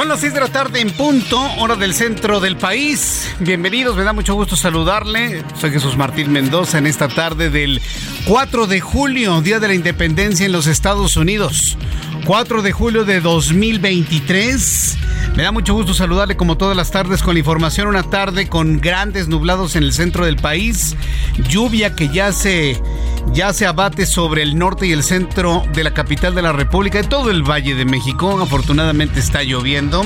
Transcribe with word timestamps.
Son 0.00 0.08
las 0.08 0.20
6 0.20 0.32
de 0.32 0.40
la 0.40 0.48
tarde 0.48 0.80
en 0.80 0.90
punto, 0.92 1.38
hora 1.58 1.76
del 1.76 1.92
centro 1.92 2.40
del 2.40 2.56
país. 2.56 3.30
Bienvenidos, 3.38 3.98
me 3.98 4.02
da 4.02 4.14
mucho 4.14 4.32
gusto 4.32 4.56
saludarle. 4.56 5.44
Soy 5.60 5.72
Jesús 5.72 5.98
Martín 5.98 6.32
Mendoza 6.32 6.78
en 6.78 6.86
esta 6.86 7.06
tarde 7.06 7.50
del 7.50 7.82
4 8.26 8.66
de 8.66 8.80
julio, 8.80 9.42
Día 9.42 9.60
de 9.60 9.68
la 9.68 9.74
Independencia 9.74 10.46
en 10.46 10.52
los 10.52 10.68
Estados 10.68 11.18
Unidos. 11.18 11.76
4 12.24 12.62
de 12.62 12.72
julio 12.72 13.04
de 13.04 13.20
2023. 13.20 14.98
Me 15.36 15.42
da 15.44 15.52
mucho 15.52 15.74
gusto 15.74 15.94
saludarle 15.94 16.36
como 16.36 16.56
todas 16.56 16.76
las 16.76 16.90
tardes 16.90 17.22
con 17.22 17.34
la 17.34 17.40
información. 17.40 17.86
Una 17.88 18.02
tarde 18.02 18.48
con 18.48 18.80
grandes 18.80 19.28
nublados 19.28 19.76
en 19.76 19.84
el 19.84 19.92
centro 19.92 20.24
del 20.24 20.36
país. 20.36 20.96
Lluvia 21.48 21.94
que 21.94 22.08
ya 22.08 22.32
se, 22.32 22.80
ya 23.32 23.52
se 23.52 23.66
abate 23.66 24.06
sobre 24.06 24.42
el 24.42 24.58
norte 24.58 24.86
y 24.86 24.92
el 24.92 25.02
centro 25.02 25.62
de 25.72 25.84
la 25.84 25.94
capital 25.94 26.34
de 26.34 26.42
la 26.42 26.52
República 26.52 27.00
y 27.00 27.04
todo 27.04 27.30
el 27.30 27.42
Valle 27.42 27.74
de 27.74 27.84
México. 27.84 28.40
Afortunadamente 28.40 29.20
está 29.20 29.42
lloviendo. 29.42 30.02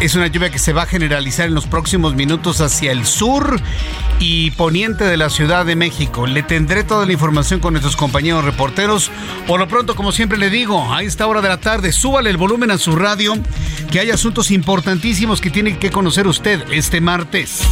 Es 0.00 0.14
una 0.14 0.26
lluvia 0.26 0.50
que 0.50 0.58
se 0.58 0.72
va 0.72 0.82
a 0.82 0.86
generalizar 0.86 1.46
en 1.46 1.54
los 1.54 1.66
próximos 1.66 2.14
minutos 2.14 2.60
hacia 2.60 2.92
el 2.92 3.06
sur 3.06 3.60
y 4.18 4.50
poniente 4.52 5.04
de 5.04 5.16
la 5.16 5.30
Ciudad 5.30 5.66
de 5.66 5.76
México. 5.76 6.26
Le 6.26 6.42
tendré 6.42 6.82
toda 6.84 7.06
la 7.06 7.12
información 7.12 7.60
con 7.60 7.74
nuestros 7.74 7.96
compañeros 7.96 8.44
reporteros. 8.44 9.10
Por 9.46 9.60
lo 9.60 9.68
pronto, 9.68 9.94
como 9.94 10.12
siempre 10.12 10.38
le 10.38 10.50
digo, 10.50 10.92
a 10.92 11.02
esta 11.02 11.26
hora 11.26 11.35
de 11.42 11.48
la 11.48 11.58
tarde, 11.58 11.92
súbale 11.92 12.30
el 12.30 12.36
volumen 12.36 12.70
a 12.70 12.78
su 12.78 12.96
radio, 12.96 13.34
que 13.90 14.00
hay 14.00 14.10
asuntos 14.10 14.50
importantísimos 14.50 15.40
que 15.40 15.50
tiene 15.50 15.78
que 15.78 15.90
conocer 15.90 16.26
usted 16.26 16.62
este 16.72 17.00
martes. 17.00 17.62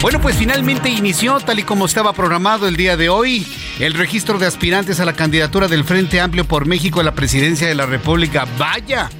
Bueno, 0.00 0.20
pues 0.20 0.36
finalmente 0.36 0.88
inició, 0.90 1.40
tal 1.40 1.58
y 1.58 1.62
como 1.62 1.86
estaba 1.86 2.12
programado 2.12 2.68
el 2.68 2.76
día 2.76 2.96
de 2.96 3.08
hoy, 3.08 3.46
el 3.78 3.94
registro 3.94 4.38
de 4.38 4.46
aspirantes 4.46 5.00
a 5.00 5.04
la 5.04 5.14
candidatura 5.14 5.68
del 5.68 5.84
Frente 5.84 6.20
Amplio 6.20 6.44
por 6.44 6.66
México 6.66 7.00
a 7.00 7.04
la 7.04 7.14
presidencia 7.14 7.66
de 7.66 7.74
la 7.74 7.86
República. 7.86 8.46
Vaya, 8.58 9.10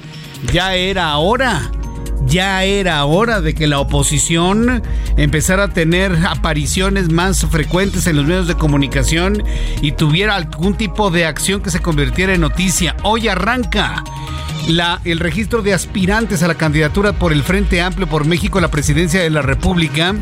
ya 0.51 0.75
era 0.75 1.17
hora 1.17 1.71
ya 2.25 2.63
era 2.63 3.03
hora 3.05 3.41
de 3.41 3.53
que 3.53 3.67
la 3.67 3.79
oposición 3.79 4.83
empezara 5.17 5.65
a 5.65 5.67
tener 5.69 6.15
apariciones 6.27 7.11
más 7.11 7.45
frecuentes 7.45 8.07
en 8.07 8.15
los 8.15 8.25
medios 8.25 8.47
de 8.47 8.55
comunicación 8.55 9.43
y 9.81 9.93
tuviera 9.93 10.35
algún 10.35 10.75
tipo 10.75 11.11
de 11.11 11.25
acción 11.25 11.61
que 11.61 11.71
se 11.71 11.79
convirtiera 11.79 12.33
en 12.33 12.41
noticia. 12.41 12.95
Hoy 13.03 13.27
arranca 13.27 14.03
la, 14.67 15.01
el 15.05 15.19
registro 15.19 15.61
de 15.61 15.73
aspirantes 15.73 16.43
a 16.43 16.47
la 16.47 16.55
candidatura 16.55 17.13
por 17.13 17.33
el 17.33 17.43
Frente 17.43 17.81
Amplio 17.81 18.07
por 18.07 18.25
México 18.25 18.59
a 18.59 18.61
la 18.61 18.71
presidencia 18.71 19.21
de 19.21 19.29
la 19.29 19.41
República 19.41 20.13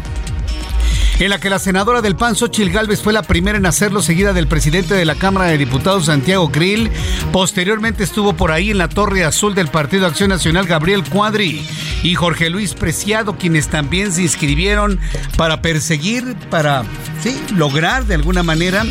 en 1.19 1.29
la 1.29 1.39
que 1.39 1.49
la 1.49 1.59
senadora 1.59 2.01
del 2.01 2.15
PAN, 2.15 2.35
Xochil 2.35 2.71
Gálvez, 2.71 3.01
fue 3.01 3.13
la 3.13 3.23
primera 3.23 3.57
en 3.57 3.65
hacerlo, 3.65 4.01
seguida 4.01 4.33
del 4.33 4.47
presidente 4.47 4.93
de 4.93 5.05
la 5.05 5.15
Cámara 5.15 5.47
de 5.47 5.57
Diputados, 5.57 6.05
Santiago 6.05 6.51
Krill. 6.51 6.91
Posteriormente 7.31 8.03
estuvo 8.03 8.33
por 8.33 8.51
ahí 8.51 8.71
en 8.71 8.77
la 8.77 8.89
Torre 8.89 9.23
Azul 9.23 9.55
del 9.55 9.69
Partido 9.69 10.05
Acción 10.05 10.29
Nacional, 10.29 10.67
Gabriel 10.67 11.03
Cuadri 11.03 11.65
y 12.03 12.15
Jorge 12.15 12.49
Luis 12.49 12.73
Preciado, 12.73 13.37
quienes 13.37 13.67
también 13.67 14.13
se 14.13 14.21
inscribieron 14.21 14.99
para 15.37 15.61
perseguir, 15.61 16.35
para 16.49 16.83
sí, 17.23 17.41
lograr 17.55 18.05
de 18.05 18.15
alguna 18.15 18.43
manera 18.43 18.83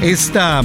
esta 0.00 0.62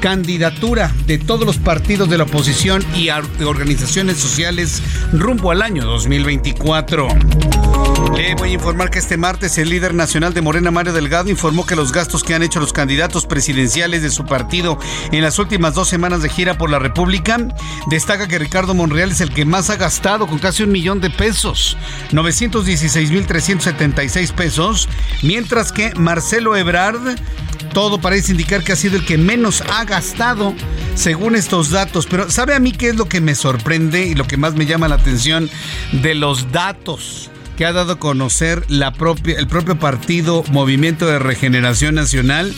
candidatura 0.00 0.92
de 1.06 1.18
todos 1.18 1.46
los 1.46 1.58
partidos 1.58 2.08
de 2.08 2.18
la 2.18 2.24
oposición 2.24 2.84
y 2.96 3.10
organizaciones 3.10 4.16
sociales 4.16 4.82
rumbo 5.12 5.50
al 5.50 5.62
año 5.62 5.84
2024. 5.84 7.08
Le 8.16 8.34
voy 8.34 8.50
a 8.50 8.54
informar 8.54 8.90
que 8.90 8.98
este 8.98 9.16
martes 9.16 9.56
el 9.58 9.68
líder 9.68 9.94
nacional 9.94 10.34
de 10.34 10.42
Morena, 10.42 10.70
Mario 10.70 10.92
Delgado, 10.92 11.30
informó 11.30 11.66
que 11.66 11.76
los 11.76 11.92
gastos 11.92 12.24
que 12.24 12.34
han 12.34 12.42
hecho 12.42 12.60
los 12.60 12.72
candidatos 12.72 13.26
presidenciales 13.26 14.02
de 14.02 14.10
su 14.10 14.24
partido 14.24 14.78
en 15.12 15.22
las 15.22 15.38
últimas 15.38 15.74
dos 15.74 15.88
semanas 15.88 16.22
de 16.22 16.28
gira 16.28 16.58
por 16.58 16.70
la 16.70 16.78
República, 16.78 17.38
destaca 17.88 18.26
que 18.26 18.38
Ricardo 18.38 18.74
Monreal 18.74 19.12
es 19.12 19.20
el 19.20 19.32
que 19.32 19.44
más 19.44 19.70
ha 19.70 19.76
gastado 19.76 20.26
con 20.26 20.38
casi 20.38 20.62
un 20.62 20.72
millón 20.72 21.00
de 21.00 21.10
pesos, 21.10 21.76
916.376 22.12 24.32
pesos, 24.32 24.88
mientras 25.22 25.72
que 25.72 25.92
Marcelo 25.94 26.56
Ebrard 26.56 27.16
todo 27.72 28.00
parece 28.00 28.32
indicar 28.32 28.62
que 28.62 28.72
ha 28.72 28.76
sido 28.76 28.96
el 28.96 29.04
que 29.04 29.18
menos 29.18 29.62
ha 29.62 29.84
gastado 29.84 30.54
según 30.94 31.36
estos 31.36 31.70
datos. 31.70 32.06
Pero 32.06 32.30
¿sabe 32.30 32.54
a 32.54 32.60
mí 32.60 32.72
qué 32.72 32.88
es 32.90 32.96
lo 32.96 33.08
que 33.08 33.20
me 33.20 33.34
sorprende 33.34 34.06
y 34.06 34.14
lo 34.14 34.26
que 34.26 34.36
más 34.36 34.54
me 34.54 34.66
llama 34.66 34.88
la 34.88 34.96
atención 34.96 35.48
de 35.92 36.14
los 36.14 36.52
datos? 36.52 37.30
que 37.56 37.66
ha 37.66 37.74
dado 37.74 37.92
a 37.92 37.98
conocer 37.98 38.64
la 38.68 38.90
propia, 38.94 39.38
el 39.38 39.46
propio 39.46 39.78
partido 39.78 40.42
Movimiento 40.50 41.06
de 41.06 41.18
Regeneración 41.18 41.94
Nacional. 41.94 42.54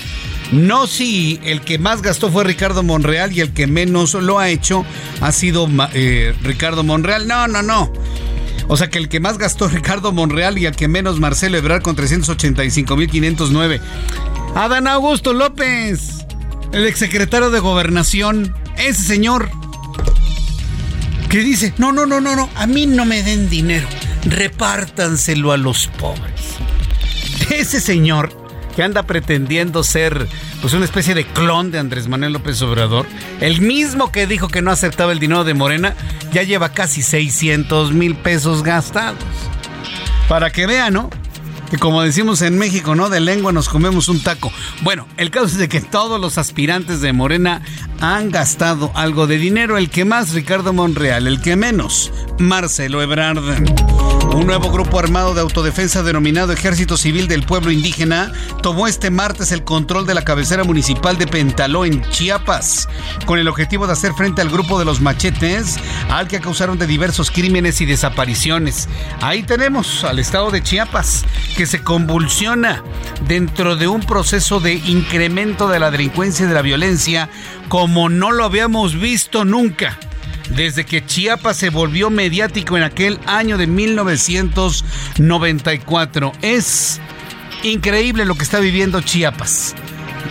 No 0.53 0.87
si 0.87 1.41
el 1.43 1.61
que 1.63 1.77
más 1.77 2.03
gastó 2.03 2.31
fue 2.31 2.45
Ricardo 2.45 2.85
Monreal 2.85 3.33
y 3.33 3.41
el 3.41 3.53
que 3.53 3.67
menos 3.67 4.15
lo 4.15 4.39
ha 4.39 4.49
hecho 4.49 4.87
ha 5.21 5.33
sido 5.33 5.69
eh, 5.93 6.37
Ricardo 6.45 6.85
Monreal. 6.85 7.27
No, 7.27 7.49
no, 7.49 7.63
no. 7.63 7.93
O 8.69 8.77
sea 8.77 8.91
que 8.91 8.99
el 8.99 9.09
que 9.09 9.19
más 9.19 9.39
gastó 9.39 9.67
Ricardo 9.73 10.13
Monreal 10.13 10.57
y 10.57 10.67
el 10.67 10.77
que 10.77 10.87
menos 10.87 11.19
Marcelo 11.19 11.59
Ebrard 11.59 11.83
con 11.83 11.97
385.509. 11.97 13.81
Adán 14.55 14.87
Augusto 14.87 15.33
López, 15.33 16.27
el 16.73 16.87
exsecretario 16.87 17.51
de 17.51 17.59
Gobernación, 17.59 18.55
ese 18.77 19.03
señor 19.03 19.51
que 21.31 21.39
dice, 21.39 21.73
no, 21.79 21.91
no, 21.91 22.05
no, 22.05 22.21
no, 22.21 22.37
no, 22.37 22.51
a 22.55 22.67
mí 22.67 22.85
no 22.87 23.07
me 23.07 23.23
den 23.23 23.49
dinero, 23.49 23.89
repártanselo 24.27 25.53
a 25.53 25.57
los 25.57 25.87
pobres. 25.87 26.57
Ese 27.51 27.81
señor 27.81 28.31
que 28.77 28.83
anda 28.83 29.05
pretendiendo 29.05 29.83
ser 29.83 30.29
pues 30.61 30.75
una 30.75 30.85
especie 30.85 31.15
de 31.15 31.25
clon 31.25 31.71
de 31.71 31.79
Andrés 31.79 32.07
Manuel 32.07 32.35
López 32.35 32.61
Obrador, 32.61 33.07
el 33.41 33.63
mismo 33.63 34.13
que 34.13 34.27
dijo 34.27 34.49
que 34.49 34.61
no 34.61 34.71
aceptaba 34.71 35.13
el 35.13 35.19
dinero 35.19 35.45
de 35.45 35.55
Morena, 35.55 35.95
ya 36.33 36.43
lleva 36.43 36.73
casi 36.73 37.01
600 37.03 37.93
mil 37.93 38.15
pesos 38.17 38.63
gastados. 38.63 39.19
Para 40.29 40.51
que 40.51 40.67
vean, 40.67 40.93
¿no? 40.93 41.11
Que 41.73 41.79
como 41.79 42.03
decimos 42.03 42.43
en 42.43 42.59
México, 42.59 42.95
¿no? 42.95 43.09
De 43.09 43.19
lengua 43.19 43.51
nos 43.51 43.71
comemos 43.71 44.11
un 44.11 44.23
taco. 44.23 44.53
Bueno, 44.83 45.09
el 45.17 45.31
caso 45.31 45.47
es 45.47 45.57
de 45.57 45.71
que 45.71 45.81
todos 45.81 46.21
los 46.21 46.37
aspirantes 46.37 47.01
de 47.01 47.15
Morena 47.15 47.63
han 48.03 48.33
gastado 48.33 48.91
algo 48.95 49.29
de 49.29 49.39
dinero. 49.39 49.79
El 49.79 49.89
que 49.89 50.05
más, 50.05 50.33
Ricardo 50.33 50.73
Monreal. 50.73 51.29
El 51.29 51.41
que 51.41 51.55
menos, 51.55 52.13
Marcelo 52.39 53.01
Ebrard. 53.01 53.39
Un 54.35 54.47
nuevo 54.47 54.71
grupo 54.71 54.99
armado 54.99 55.35
de 55.35 55.43
autodefensa 55.43 56.03
denominado 56.03 56.53
Ejército 56.53 56.97
Civil 56.97 57.29
del 57.29 57.45
Pueblo 57.45 57.71
Indígena 57.71 58.33
tomó 58.63 58.87
este 58.87 59.11
martes 59.11 59.53
el 59.53 59.63
control 59.63 60.07
de 60.07 60.15
la 60.15 60.25
cabecera 60.25 60.65
municipal 60.65 61.19
de 61.19 61.27
Pentaló 61.27 61.85
en 61.85 62.03
Chiapas, 62.11 62.89
con 63.27 63.39
el 63.39 63.47
objetivo 63.47 63.87
de 63.87 63.93
hacer 63.93 64.15
frente 64.15 64.41
al 64.41 64.49
grupo 64.49 64.79
de 64.79 64.87
los 64.87 65.03
machetes, 65.03 65.77
al 66.09 66.29
que 66.29 66.41
causaron 66.41 66.79
de 66.79 66.87
diversos 66.87 67.31
crímenes 67.31 67.83
y 67.83 67.85
desapariciones. 67.85 68.89
Ahí 69.21 69.43
tenemos 69.43 70.03
al 70.03 70.19
estado 70.19 70.51
de 70.51 70.63
Chiapas, 70.63 71.27
que 71.55 71.67
se 71.67 71.83
convulsiona 71.83 72.83
dentro 73.29 73.77
de 73.77 73.87
un 73.87 74.01
proceso 74.01 74.61
de 74.61 74.75
incremento 74.75 75.69
de 75.69 75.79
la 75.79 75.91
delincuencia 75.91 76.47
y 76.47 76.49
de 76.49 76.55
la 76.55 76.63
violencia 76.63 77.29
como 77.93 78.09
no 78.09 78.33
lo 78.33 78.45
habíamos 78.45 78.99
visto 78.99 79.45
nunca. 79.45 79.99
desde 80.57 80.87
que 80.87 81.05
Chiapas 81.05 81.59
se 81.59 81.69
volvió 81.69 82.09
mediático 82.09 82.79
en 82.79 82.85
aquel 82.85 83.21
año 83.27 83.59
de 83.59 83.67
1994. 83.67 86.33
Es 86.41 87.03
increíble 87.63 88.25
lo 88.25 88.35
que 88.35 88.45
está 88.45 88.61
viviendo 88.61 89.03
Chiapas. 89.03 89.75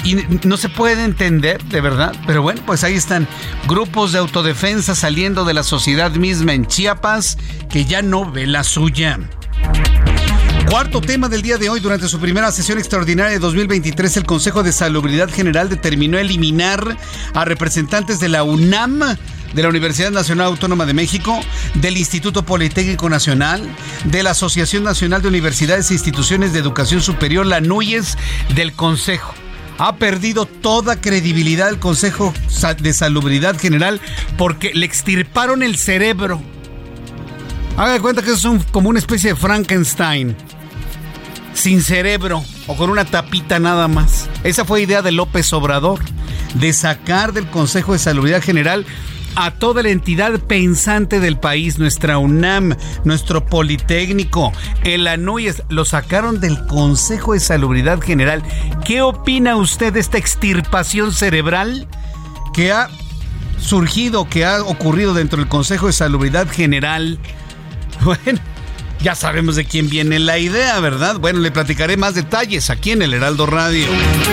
Y 0.04 0.16
no 0.44 0.58
se 0.58 0.70
puede 0.70 1.04
entender, 1.04 1.64
de 1.66 1.82
verdad, 1.82 2.16
pero 2.26 2.42
bueno, 2.42 2.64
pues 2.66 2.84
ahí 2.84 2.96
están 2.96 3.28
grupos 3.68 4.12
de 4.12 4.18
autodefensa 4.18 4.96
saliendo 4.96 5.46
de 5.46 5.54
la 5.54 5.62
sociedad 5.62 6.10
misma 6.14 6.56
en 6.56 6.66
Chiapas 6.66 7.38
que 7.70 7.86
ya 7.86 8.02
no 8.02 8.32
ve 8.32 8.48
la 8.48 8.64
suya. 8.64 9.20
Cuarto 10.72 11.02
tema 11.02 11.28
del 11.28 11.42
día 11.42 11.58
de 11.58 11.68
hoy, 11.68 11.82
durante 11.82 12.08
su 12.08 12.18
primera 12.18 12.50
sesión 12.50 12.78
extraordinaria 12.78 13.34
de 13.34 13.40
2023, 13.40 14.16
el 14.16 14.24
Consejo 14.24 14.64
de 14.64 14.72
Salubridad 14.72 15.30
General 15.30 15.68
determinó 15.68 16.18
eliminar 16.18 16.98
a 17.34 17.44
representantes 17.44 18.22
de 18.22 18.30
la 18.30 18.44
UNAM, 18.44 19.02
de 19.54 19.62
la 19.62 19.68
Universidad 19.68 20.12
Nacional 20.12 20.48
Autónoma 20.48 20.86
de 20.86 20.94
México, 20.94 21.38
del 21.74 21.98
Instituto 21.98 22.46
Politécnico 22.46 23.10
Nacional, 23.10 23.70
de 24.06 24.24
la 24.24 24.30
Asociación 24.30 24.86
Nacional 24.86 25.22
de 25.22 25.28
Universidades 25.28 25.92
e 25.92 25.96
Instituciones 25.96 26.54
de 26.54 26.60
Educación 26.60 27.02
Superior, 27.02 27.46
la 27.46 27.60
NUYES, 27.60 28.18
del 28.56 28.72
Consejo. 28.72 29.34
Ha 29.78 29.98
perdido 29.98 30.46
toda 30.46 31.02
credibilidad 31.02 31.68
el 31.68 31.80
Consejo 31.80 32.34
de 32.80 32.94
Salubridad 32.94 33.60
General 33.60 34.00
porque 34.38 34.72
le 34.74 34.86
extirparon 34.86 35.64
el 35.64 35.76
cerebro. 35.76 36.42
Haga 37.76 38.00
cuenta 38.00 38.22
que 38.22 38.32
es 38.32 38.48
como 38.72 38.88
una 38.88 39.00
especie 39.00 39.32
de 39.32 39.36
Frankenstein 39.36 40.38
sin 41.54 41.82
cerebro 41.82 42.44
o 42.68 42.76
con 42.76 42.90
una 42.90 43.06
tapita 43.06 43.60
nada 43.60 43.88
más. 43.88 44.30
Esa 44.44 44.66
fue 44.66 44.82
idea 44.82 45.02
de 45.02 45.12
López 45.12 45.52
Obrador, 45.54 46.00
de 46.56 46.74
sacar 46.74 47.34
del 47.34 47.48
Consejo 47.48 47.94
de 47.94 48.00
Salubridad 48.00 48.42
General 48.42 48.86
a 49.36 49.52
toda 49.52 49.84
la 49.84 49.90
entidad 49.90 50.40
pensante 50.42 51.20
del 51.20 51.38
país, 51.38 51.80
nuestra 51.80 52.18
UNAM, 52.18 52.76
nuestro 53.06 53.46
Politécnico, 53.46 54.52
el 54.84 55.08
ANUYES, 55.08 55.64
lo 55.70 55.86
sacaron 55.86 56.40
del 56.40 56.66
Consejo 56.66 57.34
de 57.34 57.40
Salubridad 57.40 58.02
General. 58.02 58.44
¿Qué 58.86 59.02
opina 59.02 59.56
usted 59.56 59.94
de 59.94 60.00
esta 60.00 60.18
extirpación 60.18 61.14
cerebral 61.14 61.88
que 62.54 62.72
ha 62.72 62.90
surgido, 63.58 64.28
que 64.28 64.46
ha 64.46 64.64
ocurrido 64.64 65.14
dentro 65.14 65.40
del 65.40 65.48
Consejo 65.48 65.88
de 65.88 65.94
Salubridad 65.94 66.48
General? 66.50 67.18
Bueno, 68.04 68.40
ya 69.04 69.16
sabemos 69.16 69.56
de 69.56 69.66
quién 69.66 69.90
viene 69.90 70.20
la 70.20 70.38
idea, 70.38 70.80
¿verdad? 70.80 71.18
Bueno, 71.18 71.40
le 71.40 71.52
platicaré 71.52 71.98
más 71.98 72.14
detalles 72.14 72.70
aquí 72.70 72.92
en 72.92 73.02
el 73.02 73.14
Heraldo 73.14 73.46
Radio. 73.46 73.88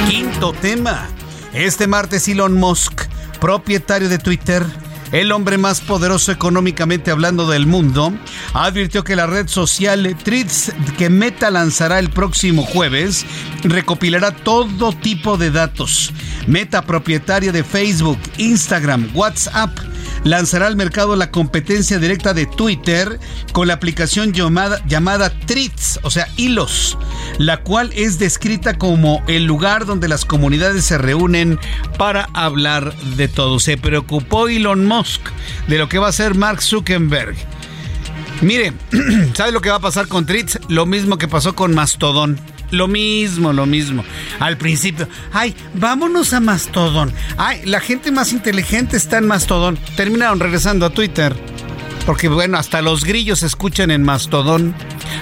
Quinto 0.08 0.52
tema. 0.52 1.08
Este 1.54 1.86
martes 1.86 2.28
Elon 2.28 2.54
Musk, 2.54 3.02
propietario 3.40 4.10
de 4.10 4.18
Twitter, 4.18 4.64
el 5.12 5.32
hombre 5.32 5.56
más 5.56 5.80
poderoso 5.80 6.32
económicamente 6.32 7.10
hablando 7.10 7.48
del 7.48 7.66
mundo, 7.66 8.12
advirtió 8.52 9.04
que 9.04 9.16
la 9.16 9.26
red 9.26 9.48
social 9.48 10.14
Threads 10.22 10.72
que 10.98 11.08
Meta 11.08 11.50
lanzará 11.50 11.98
el 11.98 12.10
próximo 12.10 12.62
jueves 12.62 13.24
recopilará 13.64 14.32
todo 14.32 14.92
tipo 14.92 15.38
de 15.38 15.50
datos. 15.50 16.12
Meta 16.46 16.82
propietaria 16.82 17.52
de 17.52 17.64
Facebook, 17.64 18.18
Instagram, 18.36 19.10
WhatsApp, 19.14 19.70
lanzará 20.24 20.66
al 20.66 20.76
mercado 20.76 21.16
la 21.16 21.30
competencia 21.30 21.98
directa 21.98 22.34
de 22.34 22.46
Twitter 22.46 23.18
con 23.52 23.68
la 23.68 23.74
aplicación 23.74 24.32
llamada, 24.32 24.82
llamada 24.86 25.32
o 26.02 26.10
sea, 26.10 26.28
hilos, 26.36 26.98
la 27.38 27.62
cual 27.62 27.90
es 27.94 28.18
descrita 28.18 28.76
como 28.76 29.22
el 29.26 29.44
lugar 29.44 29.86
donde 29.86 30.08
las 30.08 30.24
comunidades 30.24 30.84
se 30.84 30.98
reúnen 30.98 31.58
para 31.96 32.28
hablar 32.34 32.94
de 33.16 33.28
todo. 33.28 33.58
Se 33.58 33.78
preocupó 33.78 34.48
Elon 34.48 34.84
Musk 34.84 35.22
de 35.68 35.78
lo 35.78 35.88
que 35.88 35.98
va 35.98 36.06
a 36.06 36.10
hacer 36.10 36.34
Mark 36.34 36.62
Zuckerberg. 36.62 37.36
Mire, 38.42 38.72
¿sabe 39.34 39.52
lo 39.52 39.60
que 39.60 39.70
va 39.70 39.76
a 39.76 39.80
pasar 39.80 40.06
con 40.06 40.26
Treats? 40.26 40.58
Lo 40.68 40.86
mismo 40.86 41.18
que 41.18 41.28
pasó 41.28 41.54
con 41.54 41.74
Mastodon. 41.74 42.38
Lo 42.70 42.86
mismo, 42.86 43.52
lo 43.52 43.66
mismo. 43.66 44.04
Al 44.40 44.58
principio, 44.58 45.08
ay, 45.32 45.54
vámonos 45.74 46.32
a 46.32 46.40
Mastodon. 46.40 47.12
Ay, 47.36 47.62
la 47.64 47.80
gente 47.80 48.12
más 48.12 48.32
inteligente 48.32 48.96
está 48.96 49.18
en 49.18 49.26
Mastodon. 49.26 49.78
Terminaron 49.96 50.40
regresando 50.40 50.86
a 50.86 50.90
Twitter. 50.90 51.34
Porque 52.04 52.28
bueno, 52.28 52.58
hasta 52.58 52.82
los 52.82 53.04
grillos 53.04 53.42
escuchan 53.42 53.90
en 53.90 54.02
Mastodon. 54.02 54.74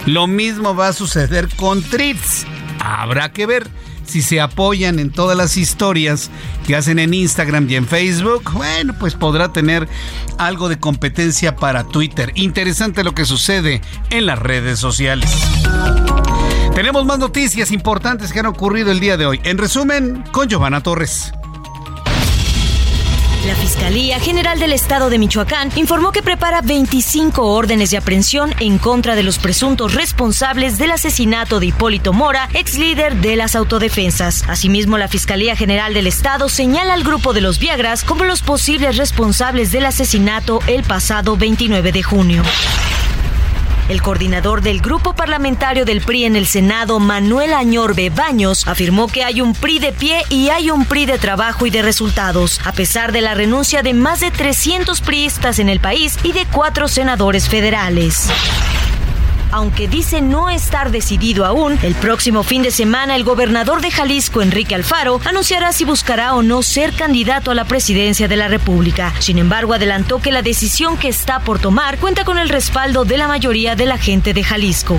Lo 0.07 0.27
mismo 0.27 0.75
va 0.75 0.89
a 0.89 0.93
suceder 0.93 1.49
con 1.57 1.83
Treats. 1.83 2.47
Habrá 2.81 3.33
que 3.33 3.47
ver 3.47 3.69
si 4.07 4.23
se 4.23 4.41
apoyan 4.41 4.99
en 4.99 5.11
todas 5.11 5.37
las 5.37 5.57
historias 5.57 6.31
que 6.67 6.77
hacen 6.77 6.99
en 6.99 7.15
Instagram 7.15 7.69
y 7.69 7.77
en 7.77 7.87
Facebook, 7.87 8.53
bueno, 8.53 8.95
pues 8.99 9.15
podrá 9.15 9.53
tener 9.53 9.89
algo 10.39 10.69
de 10.69 10.79
competencia 10.79 11.57
para 11.57 11.85
Twitter. 11.85 12.33
Interesante 12.35 13.05
lo 13.05 13.15
que 13.15 13.25
sucede 13.25 13.81
en 14.11 14.27
las 14.27 14.39
redes 14.39 14.79
sociales. 14.79 15.31
Tenemos 16.75 17.07
más 17.07 17.19
noticias 17.19 17.71
importantes 17.71 18.33
que 18.33 18.41
han 18.41 18.47
ocurrido 18.47 18.93
el 18.93 19.01
día 19.01 19.17
de 19.17 19.27
hoy. 19.27 19.41
En 19.45 19.57
resumen, 19.57 20.23
con 20.31 20.49
Giovanna 20.49 20.83
Torres. 20.83 21.33
La 23.47 23.55
Fiscalía 23.55 24.19
General 24.19 24.59
del 24.59 24.73
Estado 24.73 25.09
de 25.09 25.21
Michoacán 25.21 25.71
informó 25.77 26.11
que 26.11 26.21
prepara 26.21 26.63
25 26.63 27.43
órdenes 27.43 27.93
de 27.93 27.97
aprehensión 27.97 28.53
en 28.59 28.77
contra 28.79 29.15
de 29.15 29.23
los 29.23 29.39
presuntos 29.39 29.95
responsables 29.95 30.79
del 30.79 30.91
asesinato 30.91 31.61
de 31.61 31.67
Hipólito 31.67 32.13
Mora, 32.13 32.49
ex 32.55 32.77
líder 32.77 33.15
de 33.15 33.37
las 33.37 33.55
autodefensas. 33.55 34.43
Asimismo, 34.49 34.99
la 34.99 35.07
Fiscalía 35.07 35.55
General 35.55 35.95
del 35.95 36.09
Estado 36.09 36.49
señala 36.49 36.95
al 36.95 37.05
grupo 37.05 37.33
de 37.33 37.41
los 37.41 37.61
Viagras 37.61 38.03
como 38.03 38.25
los 38.25 38.43
posibles 38.43 38.97
responsables 38.97 39.71
del 39.71 39.87
asesinato 39.87 40.59
el 40.67 40.83
pasado 40.83 41.37
29 41.37 41.93
de 41.93 42.03
junio. 42.03 42.43
El 43.89 44.03
coordinador 44.03 44.63
del 44.63 44.81
grupo 44.81 45.15
parlamentario 45.15 45.85
del 45.85 46.01
PRI 46.01 46.25
en 46.25 46.35
el 46.35 46.47
Senado, 46.47 46.99
Manuel 46.99 47.53
Añorbe 47.53 48.11
Baños, 48.11 48.67
afirmó 48.67 49.07
que 49.07 49.23
hay 49.23 49.41
un 49.41 49.55
PRI 49.55 49.79
de 49.79 49.93
pie 49.93 50.23
y 50.29 50.49
hay 50.49 50.73
un 50.73 50.87
PRI 50.87 51.07
de 51.07 51.19
trabajo 51.19 51.67
y 51.67 51.71
de 51.71 51.83
resultados, 51.83 52.61
a 52.65 52.73
pesar 52.73 53.13
de 53.13 53.21
la 53.21 53.35
renuncia 53.35 53.83
de 53.83 53.95
más 53.95 54.19
de 54.19 54.33
300 54.33 55.01
priistas 55.03 55.61
en 55.61 55.69
el 55.69 55.79
país 55.79 56.19
y 56.25 56.33
de 56.33 56.47
cuatro 56.47 56.89
senadores 56.89 57.49
federales. 57.49 58.29
Aunque 59.53 59.89
dice 59.89 60.21
no 60.21 60.51
estar 60.51 60.91
decidido 60.91 61.45
aún, 61.45 61.79
el 61.83 61.95
próximo 61.95 62.43
fin 62.43 62.63
de 62.63 62.71
semana 62.71 63.17
el 63.17 63.25
gobernador 63.25 63.81
de 63.81 63.91
Jalisco, 63.91 64.43
Enrique 64.43 64.75
Alfaro, 64.75 65.21
anunciará 65.25 65.73
si 65.73 65.85
buscará 65.85 66.35
o 66.35 66.43
no 66.43 66.63
ser 66.63 66.93
candidato 66.93 67.51
a 67.51 67.55
la 67.55 67.65
presidencia 67.65 68.29
de 68.29 68.37
la 68.37 68.49
República. 68.49 69.13
Sin 69.19 69.39
embargo, 69.39 69.75
adelantó 69.75 70.21
que 70.21 70.33
la 70.33 70.43
decisión 70.43 70.97
que 70.97 71.09
está 71.09 71.41
por 71.41 71.59
tomar 71.59 71.99
cuenta 71.99 72.25
con 72.25 72.39
el 72.39 72.49
respaldo 72.49 73.05
de 73.05 73.19
la 73.19 73.29
mayoría 73.29 73.77
de 73.77 73.87
la 73.87 73.99
gente 73.99 74.35
de 74.35 74.45
Jalisco. 74.45 74.99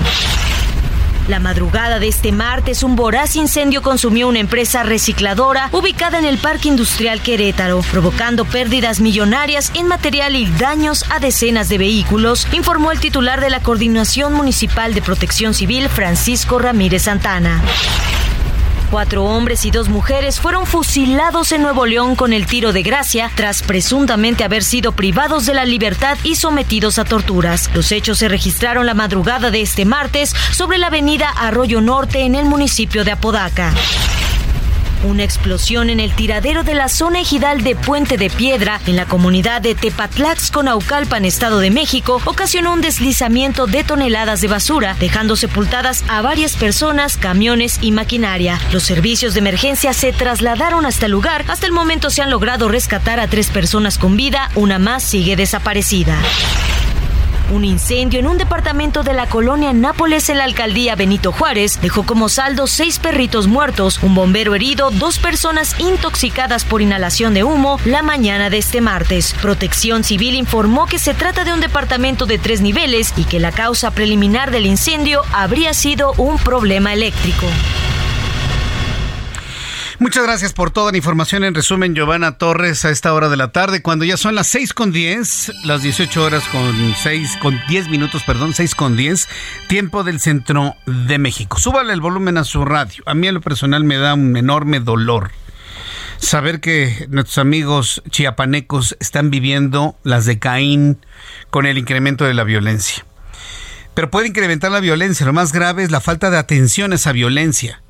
La 1.27 1.39
madrugada 1.39 1.99
de 1.99 2.07
este 2.07 2.31
martes, 2.31 2.83
un 2.83 2.95
voraz 2.95 3.35
incendio 3.35 3.81
consumió 3.81 4.29
una 4.29 4.39
empresa 4.39 4.83
recicladora 4.83 5.69
ubicada 5.73 6.17
en 6.19 6.25
el 6.25 6.37
Parque 6.37 6.69
Industrial 6.69 7.21
Querétaro, 7.21 7.81
provocando 7.91 8.45
pérdidas 8.45 9.01
millonarias 9.01 9.71
en 9.75 9.87
material 9.87 10.35
y 10.35 10.49
daños 10.51 11.03
a 11.09 11.19
decenas 11.19 11.67
de 11.67 11.79
vehículos, 11.79 12.47
informó 12.53 12.91
el 12.91 13.01
titular 13.01 13.41
de 13.41 13.49
la 13.49 13.59
Coordinación 13.59 14.33
Municipal 14.33 14.93
de 14.93 15.01
Protección 15.01 15.53
Civil, 15.53 15.89
Francisco 15.89 16.59
Ramírez 16.59 17.03
Santana. 17.03 17.61
Cuatro 18.91 19.25
hombres 19.25 19.65
y 19.65 19.71
dos 19.71 19.89
mujeres 19.89 20.39
fueron 20.39 20.65
fusilados 20.65 21.51
en 21.51 21.61
Nuevo 21.61 21.85
León 21.85 22.15
con 22.15 22.31
el 22.31 22.45
tiro 22.45 22.71
de 22.71 22.83
gracia 22.83 23.29
tras 23.35 23.61
presuntamente 23.61 24.45
haber 24.45 24.63
sido 24.63 24.93
privados 24.93 25.45
de 25.45 25.53
la 25.53 25.65
libertad 25.65 26.17
y 26.23 26.35
sometidos 26.35 26.97
a 26.97 27.03
torturas. 27.03 27.69
Los 27.73 27.91
hechos 27.91 28.19
se 28.19 28.29
registraron 28.29 28.85
la 28.85 28.93
madrugada 28.93 29.51
de 29.51 29.61
este 29.61 29.83
martes 29.83 30.33
sobre 30.51 30.77
la 30.77 30.87
avenida 30.87 31.29
Arroyo 31.29 31.81
Norte 31.81 32.21
en 32.21 32.35
el 32.35 32.45
municipio 32.45 33.03
de 33.03 33.11
Apodaca. 33.11 33.73
Una 35.03 35.23
explosión 35.23 35.91
en 35.91 35.99
el 35.99 36.13
tiradero 36.15 36.63
de 36.63 36.73
la 36.73 36.89
zona 36.89 37.19
ejidal 37.19 37.63
de 37.63 37.75
Puente 37.75 38.17
de 38.17 38.31
Piedra, 38.31 38.81
en 38.87 38.95
la 38.95 39.05
comunidad 39.05 39.61
de 39.61 39.75
Tepatlax, 39.75 40.49
Conaucalpan, 40.49 41.23
Estado 41.23 41.59
de 41.59 41.69
México, 41.69 42.19
ocasionó 42.25 42.73
un 42.73 42.81
deslizamiento 42.81 43.67
de 43.67 43.83
toneladas 43.83 44.41
de 44.41 44.47
basura, 44.47 44.95
dejando 44.99 45.35
sepultadas 45.35 46.03
a 46.09 46.21
varias 46.23 46.55
personas, 46.55 47.15
camiones 47.15 47.77
y 47.81 47.91
maquinaria. 47.91 48.59
Los 48.73 48.83
servicios 48.83 49.35
de 49.35 49.39
emergencia 49.39 49.93
se 49.93 50.13
trasladaron 50.13 50.85
hasta 50.85 51.05
el 51.05 51.11
lugar. 51.11 51.45
Hasta 51.47 51.67
el 51.67 51.73
momento 51.73 52.09
se 52.09 52.23
han 52.23 52.31
logrado 52.31 52.67
rescatar 52.67 53.19
a 53.19 53.27
tres 53.27 53.49
personas 53.49 53.99
con 53.99 54.17
vida, 54.17 54.49
una 54.55 54.79
más 54.79 55.03
sigue 55.03 55.35
desaparecida. 55.35 56.17
Un 57.49 57.63
incendio 57.63 58.19
en 58.19 58.27
un 58.27 58.37
departamento 58.37 59.03
de 59.03 59.13
la 59.13 59.25
colonia 59.27 59.71
Nápoles 59.71 60.27
en 60.27 60.37
la 60.37 60.43
alcaldía 60.43 60.95
Benito 60.95 61.31
Juárez 61.31 61.79
dejó 61.81 62.03
como 62.03 62.27
saldo 62.27 62.67
seis 62.67 62.99
perritos 62.99 63.47
muertos, 63.47 64.03
un 64.03 64.15
bombero 64.15 64.53
herido, 64.53 64.91
dos 64.91 65.17
personas 65.17 65.79
intoxicadas 65.79 66.65
por 66.65 66.81
inhalación 66.81 67.33
de 67.33 67.45
humo 67.45 67.79
la 67.85 68.01
mañana 68.01 68.49
de 68.49 68.57
este 68.57 68.81
martes. 68.81 69.33
Protección 69.41 70.03
Civil 70.03 70.35
informó 70.35 70.87
que 70.87 70.99
se 70.99 71.13
trata 71.13 71.45
de 71.45 71.53
un 71.53 71.61
departamento 71.61 72.25
de 72.25 72.37
tres 72.37 72.59
niveles 72.59 73.13
y 73.15 73.23
que 73.23 73.39
la 73.39 73.53
causa 73.53 73.91
preliminar 73.91 74.51
del 74.51 74.65
incendio 74.65 75.21
habría 75.31 75.73
sido 75.73 76.13
un 76.17 76.37
problema 76.37 76.91
eléctrico. 76.91 77.47
Muchas 79.99 80.25
gracias 80.25 80.53
por 80.53 80.69
toda 80.69 80.91
la 80.91 80.97
información. 80.97 81.43
En 81.43 81.55
resumen, 81.55 81.95
Giovanna 81.95 82.37
Torres 82.37 82.85
a 82.85 82.91
esta 82.91 83.15
hora 83.15 83.29
de 83.29 83.37
la 83.37 83.51
tarde, 83.51 83.81
cuando 83.81 84.05
ya 84.05 84.15
son 84.15 84.35
las 84.35 84.45
6 84.45 84.73
con 84.73 84.91
10, 84.91 85.65
las 85.65 85.81
18 85.81 86.23
horas 86.23 86.43
con 86.49 86.95
6, 87.01 87.37
con 87.41 87.59
10 87.67 87.89
minutos, 87.89 88.21
perdón, 88.23 88.53
6 88.53 88.75
con 88.75 88.95
10, 88.95 89.27
tiempo 89.67 90.03
del 90.03 90.19
centro 90.19 90.75
de 90.85 91.17
México. 91.17 91.57
Súbale 91.57 91.93
el 91.93 92.01
volumen 92.01 92.37
a 92.37 92.43
su 92.43 92.63
radio. 92.63 93.03
A 93.07 93.15
mí 93.15 93.27
a 93.27 93.31
lo 93.31 93.41
personal 93.41 93.85
me 93.85 93.97
da 93.97 94.13
un 94.13 94.37
enorme 94.37 94.79
dolor 94.79 95.31
saber 96.19 96.61
que 96.61 97.07
nuestros 97.09 97.39
amigos 97.39 98.03
chiapanecos 98.11 98.95
están 98.99 99.31
viviendo 99.31 99.97
las 100.03 100.25
de 100.25 100.37
Caín 100.37 101.03
con 101.49 101.65
el 101.65 101.79
incremento 101.79 102.25
de 102.25 102.35
la 102.35 102.43
violencia. 102.43 103.03
Pero 103.95 104.11
puede 104.11 104.27
incrementar 104.27 104.71
la 104.71 104.79
violencia. 104.79 105.25
Lo 105.25 105.33
más 105.33 105.51
grave 105.51 105.81
es 105.81 105.89
la 105.89 106.01
falta 106.01 106.29
de 106.29 106.37
atención 106.37 106.91
a 106.91 106.95
esa 106.95 107.13
violencia 107.13 107.81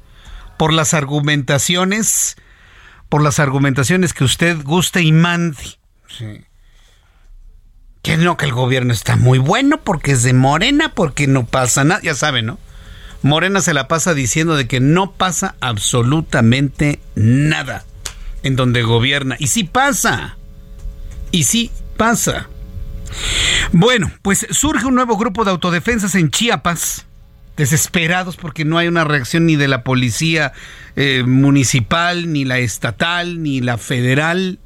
por 0.58 0.74
las 0.74 0.94
argumentaciones, 0.94 2.38
por 3.10 3.22
las 3.22 3.40
argumentaciones 3.40 4.14
que 4.14 4.24
usted 4.24 4.62
guste 4.64 5.02
y 5.02 5.12
mande. 5.12 5.58
Que 8.02 8.18
no, 8.18 8.38
que 8.38 8.46
el 8.46 8.54
gobierno 8.54 8.94
está 8.94 9.16
muy 9.16 9.38
bueno 9.38 9.82
porque 9.84 10.12
es 10.12 10.24
de 10.24 10.34
Morena, 10.34 10.94
porque 10.94 11.28
no 11.28 11.46
pasa 11.46 11.84
nada, 11.84 12.02
ya 12.02 12.16
saben, 12.16 12.46
¿no? 12.48 12.60
Morena 13.24 13.62
se 13.62 13.74
la 13.74 13.88
pasa 13.88 14.14
diciendo 14.14 14.56
de 14.56 14.68
que 14.68 14.80
no 14.80 15.12
pasa 15.12 15.56
absolutamente 15.60 17.00
nada 17.16 17.84
en 18.44 18.56
donde 18.56 18.84
gobierna. 18.84 19.36
Y 19.40 19.48
sí 19.48 19.64
pasa. 19.64 20.38
Y 21.32 21.44
sí 21.44 21.72
pasa. 21.98 22.48
Bueno, 23.72 24.12
pues 24.22 24.46
surge 24.52 24.86
un 24.86 24.96
nuevo 24.96 25.18
grupo 25.18 25.44
de 25.44 25.52
autodefensas 25.52 26.16
en 26.16 26.30
Chiapas 26.30 27.07
desesperados 27.58 28.38
porque 28.38 28.64
no 28.64 28.78
hay 28.78 28.88
una 28.88 29.04
reacción 29.04 29.46
ni 29.46 29.56
de 29.56 29.68
la 29.68 29.84
policía 29.84 30.54
eh, 30.96 31.24
municipal, 31.26 32.32
ni 32.32 32.46
la 32.46 32.60
estatal, 32.60 33.42
ni 33.44 33.60
la 33.60 33.78
federal. 33.78 34.60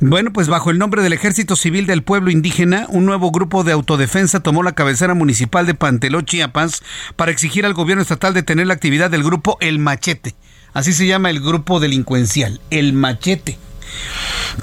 Bueno, 0.00 0.32
pues 0.32 0.48
bajo 0.48 0.70
el 0.70 0.78
nombre 0.78 1.02
del 1.02 1.12
Ejército 1.12 1.56
Civil 1.56 1.86
del 1.86 2.04
Pueblo 2.04 2.30
Indígena, 2.30 2.86
un 2.88 3.04
nuevo 3.04 3.32
grupo 3.32 3.64
de 3.64 3.72
autodefensa 3.72 4.40
tomó 4.40 4.62
la 4.62 4.72
cabecera 4.72 5.14
municipal 5.14 5.66
de 5.66 5.74
Panteló, 5.74 6.22
Chiapas, 6.22 6.82
para 7.16 7.32
exigir 7.32 7.66
al 7.66 7.74
gobierno 7.74 8.02
estatal 8.02 8.32
detener 8.32 8.68
la 8.68 8.74
actividad 8.74 9.10
del 9.10 9.24
grupo 9.24 9.58
El 9.60 9.80
Machete. 9.80 10.36
Así 10.72 10.92
se 10.92 11.06
llama 11.06 11.30
el 11.30 11.40
grupo 11.40 11.80
delincuencial, 11.80 12.60
El 12.70 12.92
Machete 12.92 13.58